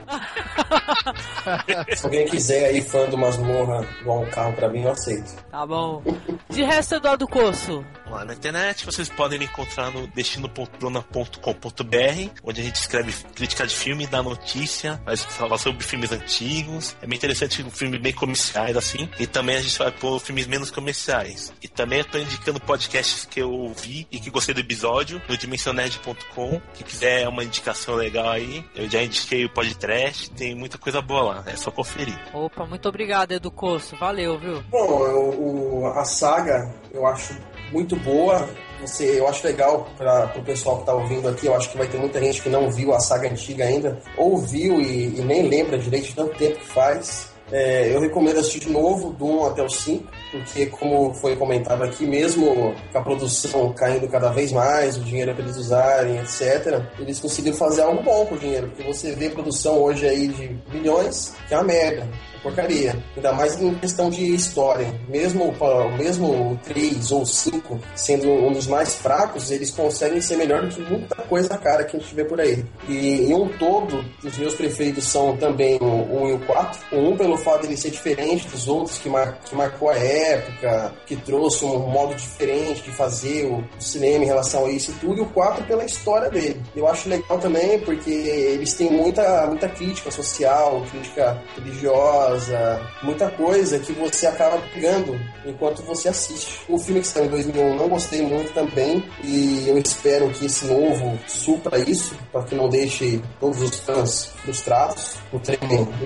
Se 1.94 2.07
alguém 2.07 2.27
quiser 2.27 2.66
aí, 2.66 2.81
fã 2.81 3.05
do 3.11 3.19
Masmorra, 3.19 3.86
doar 4.02 4.20
um 4.20 4.31
carro 4.31 4.55
pra 4.55 4.70
mim, 4.70 4.85
eu 4.85 4.93
aceito. 4.93 5.31
Tá 5.51 5.66
bom. 5.66 6.02
De 6.48 6.62
resto, 6.62 6.94
Eduardo 6.94 7.28
Coço. 7.28 7.85
Lá 8.07 8.24
na 8.24 8.32
internet 8.32 8.86
vocês 8.86 9.09
podem 9.11 9.39
me 9.39 9.44
encontrar 9.44 9.60
no 9.93 10.07
destino.bruna.com.br, 10.09 12.31
onde 12.45 12.61
a 12.61 12.65
gente 12.65 12.77
escreve 12.77 13.12
crítica 13.35 13.66
de 13.66 13.74
filme, 13.74 14.07
dá 14.07 14.23
notícia, 14.23 15.01
faz 15.05 15.24
falar 15.24 15.59
sobre 15.59 15.85
filmes 15.85 16.12
antigos. 16.12 16.97
É 17.03 17.07
bem 17.07 17.16
interessante, 17.16 17.62
um 17.62 17.70
filme 17.70 17.99
bem 17.99 18.12
comerciais 18.12 18.77
assim. 18.77 19.09
E 19.19 19.27
também 19.27 19.57
a 19.57 19.62
gente 19.62 19.78
vai 19.78 19.91
pôr 19.91 20.19
filmes 20.20 20.47
menos 20.47 20.70
comerciais. 20.70 21.53
E 21.62 21.69
também 21.69 21.99
eu 22.01 22.05
tô 22.05 22.19
indicando 22.19 22.61
podcasts 22.61 23.24
que 23.24 23.41
eu 23.41 23.51
ouvi 23.51 24.07
e 24.11 24.19
que 24.19 24.31
gostei 24.31 24.55
do 24.55 24.61
episódio 24.61 25.20
no 25.28 25.37
dimensionerd.com. 25.37 26.61
Quem 26.74 26.87
quiser 26.87 27.28
uma 27.28 27.45
indicação 27.45 27.95
legal 27.95 28.31
aí, 28.31 28.65
eu 28.74 28.89
já 28.89 29.03
indiquei 29.03 29.45
o 29.45 29.51
podcast, 29.51 30.31
tem 30.31 30.55
muita 30.55 30.78
coisa 30.78 31.01
boa 31.03 31.23
lá, 31.23 31.45
é 31.47 31.57
só 31.57 31.70
conferir. 31.70 32.19
Opa, 32.32 32.65
muito 32.66 32.89
obrigado, 32.89 33.32
Edu 33.32 33.51
Coço. 33.51 33.97
Valeu, 33.97 34.39
viu? 34.39 34.62
Bom, 34.70 34.87
o, 34.87 35.81
o- 35.82 35.87
a 35.87 36.05
saga 36.05 36.73
eu 36.93 37.07
acho 37.07 37.35
muito 37.73 37.97
boa. 37.97 38.49
Você, 38.81 39.19
eu 39.19 39.28
acho 39.28 39.47
legal 39.47 39.89
para 39.97 40.32
o 40.36 40.43
pessoal 40.43 40.77
que 40.77 40.82
está 40.82 40.94
ouvindo 40.94 41.28
aqui. 41.28 41.47
Eu 41.47 41.55
acho 41.55 41.70
que 41.70 41.78
vai 41.78 41.86
ter 41.86 41.98
muita 41.98 42.20
gente 42.20 42.43
que 42.43 42.48
não 42.48 42.70
viu 42.70 42.94
a 42.94 43.01
saga 43.01 43.28
antiga 43.28 43.65
ainda, 43.65 43.98
ou 44.16 44.39
viu 44.39 44.81
e, 44.81 45.19
e 45.19 45.23
nem 45.23 45.48
lembra 45.48 45.78
direito 45.78 46.09
de 46.09 46.15
tanto 46.15 46.36
tempo 46.39 46.59
que 46.59 46.66
faz. 46.66 47.31
É, 47.52 47.94
eu 47.94 48.01
recomendo 48.01 48.39
assistir 48.39 48.61
de 48.61 48.70
novo, 48.70 49.11
do 49.12 49.27
1 49.27 49.47
até 49.47 49.62
o 49.62 49.69
5, 49.69 50.05
porque, 50.31 50.66
como 50.66 51.12
foi 51.15 51.36
comentado 51.36 51.82
aqui, 51.82 52.07
mesmo 52.07 52.74
com 52.93 52.98
a 52.98 53.02
produção 53.02 53.73
caindo 53.73 54.09
cada 54.09 54.31
vez 54.31 54.52
mais, 54.52 54.97
o 54.97 55.01
dinheiro 55.01 55.35
para 55.35 55.43
eles 55.44 55.57
usarem, 55.57 56.19
etc., 56.19 56.82
eles 56.98 57.19
conseguiram 57.20 57.57
fazer 57.57 57.82
algo 57.82 58.02
bom 58.02 58.27
com 58.27 58.35
o 58.35 58.39
dinheiro, 58.39 58.69
porque 58.69 58.82
você 58.82 59.12
vê 59.12 59.31
produção 59.31 59.78
hoje 59.82 60.07
aí 60.07 60.28
de 60.28 60.57
milhões, 60.73 61.35
que 61.48 61.55
é 61.55 61.57
uma 61.57 61.65
merda. 61.65 62.07
Porcaria. 62.43 62.97
Ainda 63.15 63.35
mais 63.35 63.61
em 63.61 63.74
questão 63.74 64.09
de 64.09 64.35
história. 64.35 64.86
Mesmo 65.11 65.55
mesmo 65.98 66.52
o 66.52 66.59
3 66.65 67.12
ou 67.12 67.27
5 67.27 67.78
sendo 67.94 68.31
um 68.31 68.51
dos 68.51 68.66
mais 68.66 68.94
fracos, 68.94 69.51
eles 69.51 69.70
conseguem 69.70 70.23
ser 70.23 70.36
melhor 70.36 70.62
do 70.62 70.69
que 70.74 70.81
muita 70.81 71.16
coisa 71.16 71.59
cara 71.59 71.85
que 71.85 71.98
a 71.98 72.01
gente 72.01 72.15
vê 72.15 72.24
por 72.24 72.40
aí. 72.40 72.65
E 72.89 73.27
em 73.27 73.35
um 73.35 73.47
todo, 73.59 74.02
os 74.24 74.39
meus 74.39 74.55
preferidos 74.55 75.05
são 75.05 75.36
também 75.36 75.77
o 75.82 75.85
1 76.24 76.28
e 76.31 76.32
o 76.32 76.39
4. 76.47 76.81
O 76.97 77.11
1 77.11 77.16
pelo 77.19 77.36
fato 77.36 77.61
de 77.61 77.66
ele 77.66 77.77
ser 77.77 77.90
diferente 77.90 78.48
dos 78.48 78.66
outros, 78.66 78.97
que, 78.97 79.11
mar- 79.11 79.39
que 79.44 79.55
marcou 79.55 79.90
a 79.90 79.94
época, 80.21 80.93
que 81.07 81.17
trouxe 81.17 81.65
um 81.65 81.79
modo 81.79 82.15
diferente 82.15 82.83
de 82.83 82.91
fazer 82.91 83.47
o 83.47 83.65
cinema 83.79 84.25
em 84.25 84.27
relação 84.27 84.67
a 84.67 84.71
isso 84.71 84.91
e 84.91 84.95
tudo. 84.95 85.19
E 85.19 85.21
o 85.21 85.27
4 85.27 85.65
pela 85.65 85.85
história 85.85 86.31
dele. 86.31 86.61
Eu 86.75 86.87
acho 86.87 87.09
legal 87.09 87.39
também 87.39 87.79
porque 87.81 88.11
eles 88.11 88.75
têm 88.75 88.91
muita, 88.91 89.47
muita 89.47 89.69
crítica 89.69 90.11
social, 90.11 90.83
crítica 90.91 91.43
religiosa, 91.57 92.81
muita 93.03 93.31
coisa 93.31 93.79
que 93.79 93.93
você 93.93 94.27
acaba 94.27 94.59
pegando 94.73 95.19
enquanto 95.45 95.83
você 95.83 96.09
assiste. 96.09 96.61
O 96.69 96.79
filme 96.79 97.01
que 97.01 97.07
saiu 97.07 97.27
em 97.27 97.29
2001 97.29 97.77
não 97.77 97.89
gostei 97.89 98.23
muito 98.23 98.53
também 98.53 99.03
e 99.23 99.69
eu 99.69 99.79
espero 99.79 100.31
que 100.31 100.47
esse 100.47 100.67
novo 100.67 101.19
supra 101.27 101.79
isso 101.79 102.15
para 102.33 102.43
que 102.45 102.55
não 102.55 102.69
deixe 102.69 103.21
todos 103.39 103.61
os 103.63 103.79
fãs 103.81 104.27
frustrados, 104.43 105.17
o 105.33 105.39
trem 105.39 105.59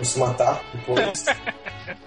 se 0.03 0.19
matar 0.19 0.63
depois. 0.73 1.25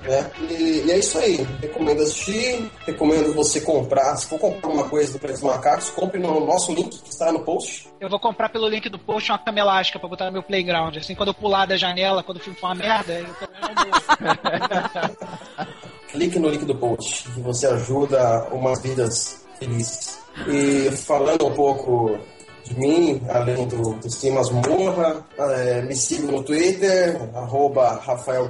Né? 0.08 0.32
E, 0.50 0.84
e 0.86 0.92
é 0.92 1.00
isso 1.00 1.18
aí. 1.18 1.46
Recomendo 1.62 2.02
assistir, 2.02 2.72
recomendo 2.86 3.34
você 3.34 3.60
comprar. 3.60 4.16
Se 4.16 4.28
for 4.28 4.40
comprar 4.40 4.70
uma 4.70 4.88
coisa 4.88 5.14
do 5.14 5.20
Preço 5.20 5.46
Macacos, 5.46 5.90
compre 5.90 6.20
no 6.20 6.46
nosso 6.46 6.74
link 6.74 6.98
que 7.02 7.10
está 7.10 7.32
no 7.32 7.42
post. 7.42 7.90
Eu 8.00 8.10
vou 8.10 8.20
comprar 8.20 8.50
pelo 8.50 8.70
link 8.70 8.88
do 8.90 8.98
post 8.98 9.32
uma 9.32 9.40
cama 9.40 9.60
elástica 9.60 10.00
pra 10.00 10.08
botar 10.08 10.26
no 10.26 10.32
meu 10.32 10.44
playground. 10.44 10.96
Assim, 10.96 11.14
quando 11.14 11.30
eu 11.30 11.34
pular 11.34 11.66
da 11.66 11.76
janela, 11.76 12.24
quando 12.24 12.38
o 12.38 12.40
filme 12.40 12.58
for 12.58 12.68
uma 12.68 12.76
merda, 12.76 13.14
eu 13.14 13.34
pelo 13.34 13.52
menos. 13.52 14.04
Clique 16.12 16.40
no 16.40 16.50
link 16.50 16.64
do 16.64 16.76
post 16.76 17.30
que 17.30 17.42
você 17.42 17.68
ajuda 17.68 18.48
umas 18.52 18.82
vidas 18.82 19.46
felizes. 19.60 20.20
E 20.48 20.90
falando 20.92 21.48
um 21.48 21.54
pouco 21.54 22.18
de 22.64 22.80
mim, 22.80 23.22
além 23.30 23.68
do, 23.68 23.94
do 23.94 24.10
Simas 24.10 24.50
Morra, 24.50 25.26
é, 25.38 25.82
me 25.82 25.96
sigam 25.96 26.32
no 26.32 26.44
Twitter, 26.44 27.18
arroba 27.34 27.94
Rafael. 28.04 28.50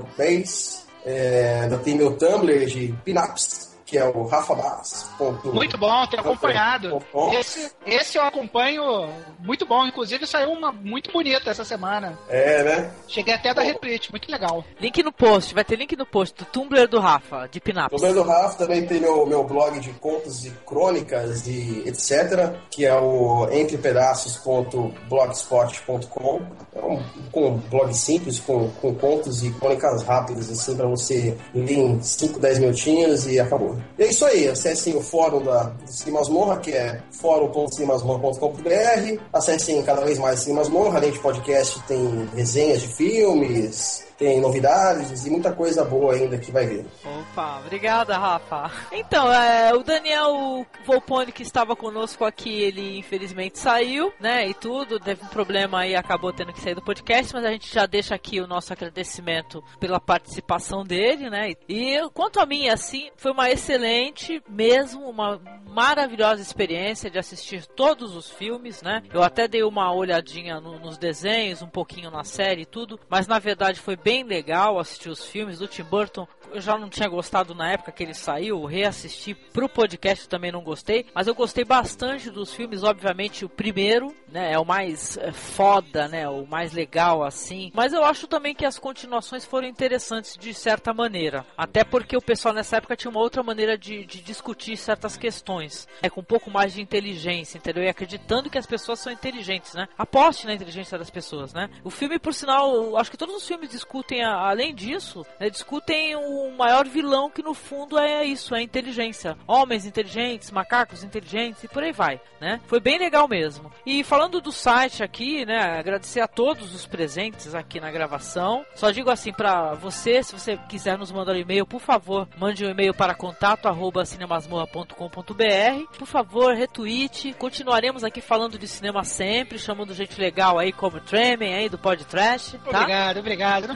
É, 1.09 1.61
ainda 1.61 1.77
tem 1.77 1.95
meu 1.95 2.17
Tumblr 2.17 2.65
de 2.65 2.93
Pinaps, 3.05 3.66
que 3.87 3.97
é 3.97 4.05
o 4.05 4.27
rafabas.com. 4.27 5.51
Muito 5.53 5.77
bom, 5.77 6.05
tenho 6.07 6.21
acompanhado. 6.21 7.01
Esse, 7.31 7.71
esse 7.85 8.17
eu 8.17 8.23
acompanho 8.23 9.07
muito 9.39 9.65
bom. 9.65 9.87
Inclusive 9.87 10.27
saiu 10.27 10.51
uma 10.51 10.73
muito 10.73 11.09
bonita 11.11 11.49
essa 11.49 11.63
semana. 11.63 12.19
É, 12.27 12.63
né? 12.63 12.91
Cheguei 13.07 13.33
até 13.33 13.51
a 13.51 13.53
dar 13.53 13.61
retweet, 13.61 14.11
muito 14.11 14.29
legal. 14.29 14.65
Link 14.79 15.01
no 15.01 15.13
post, 15.13 15.53
vai 15.53 15.63
ter 15.63 15.77
link 15.77 15.95
no 15.95 16.05
post 16.05 16.35
do 16.37 16.43
Tumblr 16.43 16.89
do 16.89 16.99
Rafa, 16.99 17.47
de 17.47 17.61
Pinaps. 17.61 17.97
Tumblr 17.97 18.13
do 18.13 18.23
Rafa 18.23 18.57
também 18.57 18.85
tem 18.85 18.99
meu, 18.99 19.25
meu 19.25 19.45
blog 19.45 19.79
de 19.79 19.93
contos 19.93 20.45
e 20.45 20.51
crônicas 20.65 21.47
e 21.47 21.83
etc, 21.87 22.57
que 22.69 22.85
é 22.85 22.93
o 22.93 23.47
entrepedaços.blogspot.com. 23.51 26.41
É 26.75 26.81
um, 26.81 27.01
um 27.33 27.57
blog 27.57 27.93
simples, 27.93 28.37
com, 28.39 28.69
com 28.81 28.93
contos 28.95 29.43
e 29.43 29.51
crônicas 29.51 30.03
rápidas, 30.03 30.51
assim, 30.51 30.75
pra 30.75 30.87
você 30.87 31.37
ler 31.55 31.77
em 31.77 32.01
5, 32.01 32.37
10 32.37 32.59
minutinhos 32.59 33.25
e 33.27 33.39
acabou. 33.39 33.76
E 33.97 34.03
é 34.03 34.07
isso 34.07 34.25
aí, 34.25 34.47
acessem 34.47 34.95
o 34.95 35.01
fórum 35.01 35.43
da, 35.43 35.63
do 35.63 35.91
Cine 35.91 36.11
Masmorra, 36.11 36.57
que 36.57 36.71
é 36.71 37.01
fórum.cinemasmorra.com.br. 37.11 39.21
Acessem 39.33 39.81
cada 39.83 40.01
vez 40.01 40.17
mais 40.17 40.39
Cine 40.39 40.55
Masmorra, 40.55 40.97
além 40.97 41.11
de 41.11 41.19
podcast, 41.19 41.81
tem 41.83 42.29
resenhas 42.35 42.81
de 42.81 42.87
filmes, 42.87 44.06
tem 44.17 44.41
novidades 44.41 45.25
e 45.25 45.29
muita 45.29 45.51
coisa 45.51 45.85
boa 45.85 46.13
ainda 46.13 46.37
que 46.37 46.51
vai 46.51 46.65
vir. 46.65 46.85
Opa, 47.05 47.59
obrigada, 47.59 48.17
Rafa. 48.17 48.71
Então, 48.91 49.31
é, 49.31 49.73
o 49.73 49.83
Daniel 49.83 50.65
Volpone 50.85 51.31
que 51.31 51.43
estava 51.43 51.75
conosco 51.75 52.25
aqui, 52.25 52.61
ele 52.61 52.97
infelizmente 52.97 53.59
saiu, 53.59 54.11
né, 54.19 54.47
e 54.47 54.53
tudo, 54.53 54.99
teve 54.99 55.23
um 55.23 55.27
problema 55.27 55.81
aí, 55.81 55.95
acabou 55.95 56.33
tendo 56.33 56.53
que 56.53 56.61
sair 56.61 56.73
do 56.73 56.81
podcast, 56.81 57.33
mas 57.33 57.45
a 57.45 57.51
gente 57.51 57.73
já 57.73 57.85
deixa 57.85 58.15
aqui 58.15 58.39
o 58.39 58.47
nosso 58.47 58.73
agradecimento 58.73 59.63
pela 59.79 59.99
participação 59.99 60.83
dele, 60.83 61.29
né, 61.29 61.53
e 61.67 61.97
quanto 62.13 62.39
a 62.39 62.45
mim, 62.45 62.69
assim, 62.69 63.09
foi 63.17 63.31
uma 63.31 63.51
excelente, 63.51 64.41
mesmo, 64.49 65.07
uma 65.09 65.39
maravilhosa 65.67 66.41
experiência 66.41 67.09
de 67.09 67.19
assistir 67.19 67.65
todos 67.67 68.15
os 68.15 68.29
filmes, 68.31 68.81
né, 68.81 69.03
eu 69.13 69.21
até 69.21 69.47
dei 69.47 69.63
uma 69.63 69.93
olhadinha 69.93 70.59
no, 70.59 70.79
nos 70.79 70.97
desenhos, 70.97 71.61
um 71.61 71.67
pouquinho 71.67 72.09
na 72.09 72.23
série 72.23 72.61
e 72.61 72.65
tudo, 72.65 72.99
mas 73.09 73.27
na 73.27 73.37
verdade 73.37 73.79
foi 73.79 73.95
bem 74.07 74.23
legal 74.23 74.79
assistir 74.79 75.09
os 75.09 75.27
filmes 75.27 75.59
do 75.59 75.67
Tim 75.67 75.83
Burton. 75.83 76.25
Eu 76.53 76.61
já 76.61 76.77
não 76.77 76.87
tinha 76.87 77.09
gostado 77.09 77.53
na 77.53 77.73
época 77.73 77.91
que 77.91 78.01
ele 78.01 78.13
saiu, 78.13 78.63
reassisti 78.63 79.35
pro 79.35 79.67
podcast 79.67 80.29
também 80.29 80.49
não 80.49 80.61
gostei, 80.61 81.05
mas 81.13 81.27
eu 81.27 81.35
gostei 81.35 81.65
bastante 81.65 82.31
dos 82.31 82.53
filmes, 82.53 82.83
obviamente 82.83 83.43
o 83.43 83.49
primeiro, 83.49 84.15
né, 84.29 84.53
é 84.53 84.57
o 84.57 84.63
mais 84.63 85.17
é, 85.17 85.33
foda, 85.33 86.07
né, 86.07 86.25
o 86.29 86.47
mais 86.47 86.71
legal 86.71 87.21
assim. 87.21 87.69
Mas 87.75 87.91
eu 87.91 88.01
acho 88.05 88.27
também 88.27 88.55
que 88.55 88.65
as 88.65 88.79
continuações 88.79 89.43
foram 89.43 89.67
interessantes 89.67 90.37
de 90.37 90.53
certa 90.53 90.93
maneira, 90.93 91.45
até 91.57 91.83
porque 91.83 92.15
o 92.15 92.21
pessoal 92.21 92.53
nessa 92.53 92.77
época 92.77 92.95
tinha 92.95 93.11
uma 93.11 93.19
outra 93.19 93.43
maneira 93.43 93.77
de, 93.77 94.05
de 94.05 94.21
discutir 94.21 94.77
certas 94.77 95.17
questões, 95.17 95.85
é 96.01 96.09
com 96.09 96.21
um 96.21 96.23
pouco 96.23 96.49
mais 96.49 96.73
de 96.73 96.81
inteligência, 96.81 97.57
entendeu? 97.57 97.83
E 97.83 97.89
acreditando 97.89 98.49
que 98.49 98.57
as 98.57 98.65
pessoas 98.65 98.99
são 98.99 99.11
inteligentes, 99.11 99.73
né? 99.73 99.89
Aposte 99.97 100.47
na 100.47 100.53
inteligência 100.53 100.97
das 100.97 101.09
pessoas, 101.09 101.53
né? 101.53 101.69
O 101.83 101.89
filme, 101.89 102.17
por 102.17 102.33
sinal, 102.33 102.95
acho 102.95 103.11
que 103.11 103.17
todos 103.17 103.35
os 103.35 103.45
filmes 103.45 103.69
discutem 103.69 103.96
discutem, 103.97 104.23
além 104.23 104.75
disso, 104.75 105.25
né, 105.39 105.49
discutem 105.49 106.15
o 106.15 106.55
maior 106.55 106.87
vilão 106.87 107.29
que 107.29 107.41
no 107.41 107.53
fundo 107.53 107.97
é 107.97 108.23
isso, 108.23 108.53
é 108.53 108.59
a 108.59 108.61
inteligência. 108.61 109.37
Homens 109.47 109.85
inteligentes, 109.85 110.51
macacos 110.51 111.03
inteligentes 111.03 111.63
e 111.63 111.67
por 111.67 111.83
aí 111.83 111.91
vai, 111.91 112.21
né? 112.39 112.61
Foi 112.67 112.79
bem 112.79 112.99
legal 112.99 113.27
mesmo. 113.27 113.71
E 113.85 114.03
falando 114.03 114.39
do 114.39 114.51
site 114.51 115.03
aqui, 115.03 115.45
né, 115.45 115.79
agradecer 115.79 116.21
a 116.21 116.27
todos 116.27 116.75
os 116.75 116.85
presentes 116.85 117.55
aqui 117.55 117.79
na 117.79 117.89
gravação. 117.91 118.63
Só 118.75 118.91
digo 118.91 119.09
assim 119.09 119.33
para 119.33 119.73
você, 119.73 120.21
se 120.21 120.33
você 120.33 120.57
quiser 120.69 120.97
nos 120.97 121.11
mandar 121.11 121.33
um 121.33 121.39
e-mail, 121.39 121.65
por 121.65 121.81
favor, 121.81 122.27
mande 122.37 122.65
um 122.65 122.69
e-mail 122.69 122.93
para 122.93 123.15
contato@cinemasmorra.com.br. 123.15 125.97
Por 125.97 126.07
favor, 126.07 126.53
retweet. 126.53 127.33
Continuaremos 127.33 128.03
aqui 128.03 128.21
falando 128.21 128.59
de 128.59 128.67
cinema 128.67 129.03
sempre, 129.03 129.57
chamando 129.57 129.93
gente 129.93 130.19
legal 130.19 130.59
aí 130.59 130.71
como 130.71 130.99
Tremen 130.99 131.55
aí 131.55 131.69
do 131.69 131.77
podcast, 131.77 132.57
tá? 132.59 132.81
Obrigado, 132.81 133.19
obrigado. 133.19 133.67
Não 133.67 133.75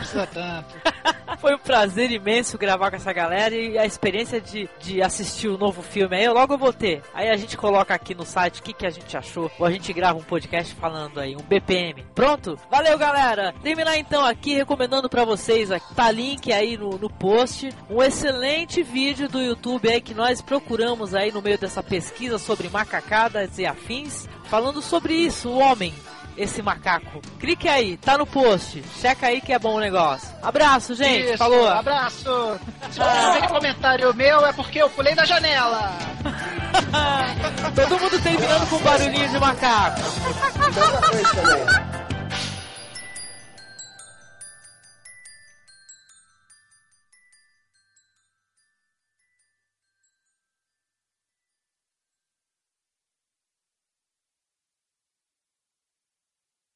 Foi 1.39 1.55
um 1.55 1.59
prazer 1.59 2.11
imenso 2.11 2.57
gravar 2.57 2.89
com 2.89 2.97
essa 2.97 3.11
galera 3.11 3.55
e 3.55 3.77
a 3.77 3.85
experiência 3.85 4.39
de, 4.39 4.69
de 4.79 5.01
assistir 5.01 5.47
o 5.47 5.57
novo 5.57 5.81
filme 5.81 6.15
aí, 6.15 6.25
eu 6.25 6.33
logo 6.33 6.57
vou 6.57 6.71
ter. 6.71 7.01
Aí 7.13 7.29
a 7.29 7.35
gente 7.35 7.57
coloca 7.57 7.93
aqui 7.93 8.13
no 8.13 8.25
site 8.25 8.59
o 8.59 8.63
que, 8.63 8.73
que 8.73 8.85
a 8.85 8.89
gente 8.89 9.17
achou, 9.17 9.49
ou 9.57 9.65
a 9.65 9.71
gente 9.71 9.91
grava 9.91 10.19
um 10.19 10.23
podcast 10.23 10.75
falando 10.75 11.19
aí, 11.19 11.35
um 11.35 11.41
BPM. 11.41 12.05
Pronto? 12.13 12.59
Valeu, 12.69 12.97
galera! 12.97 13.53
Terminar 13.63 13.97
então 13.97 14.25
aqui 14.25 14.53
recomendando 14.53 15.09
para 15.09 15.25
vocês, 15.25 15.69
tá 15.95 16.11
link 16.11 16.51
aí 16.51 16.77
no, 16.77 16.97
no 16.97 17.09
post, 17.09 17.69
um 17.89 18.03
excelente 18.03 18.83
vídeo 18.83 19.27
do 19.27 19.41
YouTube 19.41 19.89
aí 19.89 20.01
que 20.01 20.13
nós 20.13 20.41
procuramos 20.41 21.15
aí 21.15 21.31
no 21.31 21.41
meio 21.41 21.57
dessa 21.57 21.81
pesquisa 21.81 22.37
sobre 22.37 22.69
macacadas 22.69 23.57
e 23.57 23.65
afins, 23.65 24.27
falando 24.43 24.81
sobre 24.81 25.13
isso, 25.13 25.49
o 25.49 25.59
homem 25.59 25.93
esse 26.37 26.61
macaco. 26.61 27.21
Clique 27.39 27.67
aí, 27.67 27.97
tá 27.97 28.17
no 28.17 28.25
post. 28.25 28.83
Checa 28.99 29.27
aí 29.27 29.41
que 29.41 29.53
é 29.53 29.59
bom 29.59 29.75
o 29.75 29.79
negócio. 29.79 30.29
Abraço, 30.41 30.95
gente. 30.95 31.29
Isso, 31.29 31.37
Falou. 31.37 31.67
Abraço. 31.67 32.59
Se 32.91 32.99
você 32.99 33.47
comentário 33.47 34.13
meu 34.15 34.45
é 34.45 34.53
porque 34.53 34.81
eu 34.81 34.89
pulei 34.89 35.15
da 35.15 35.25
janela. 35.25 35.93
Todo 37.75 37.99
mundo 37.99 38.21
terminando 38.21 38.69
com 38.69 38.77
barulhinho 38.79 39.29
de 39.29 39.39
macaco. 39.39 40.01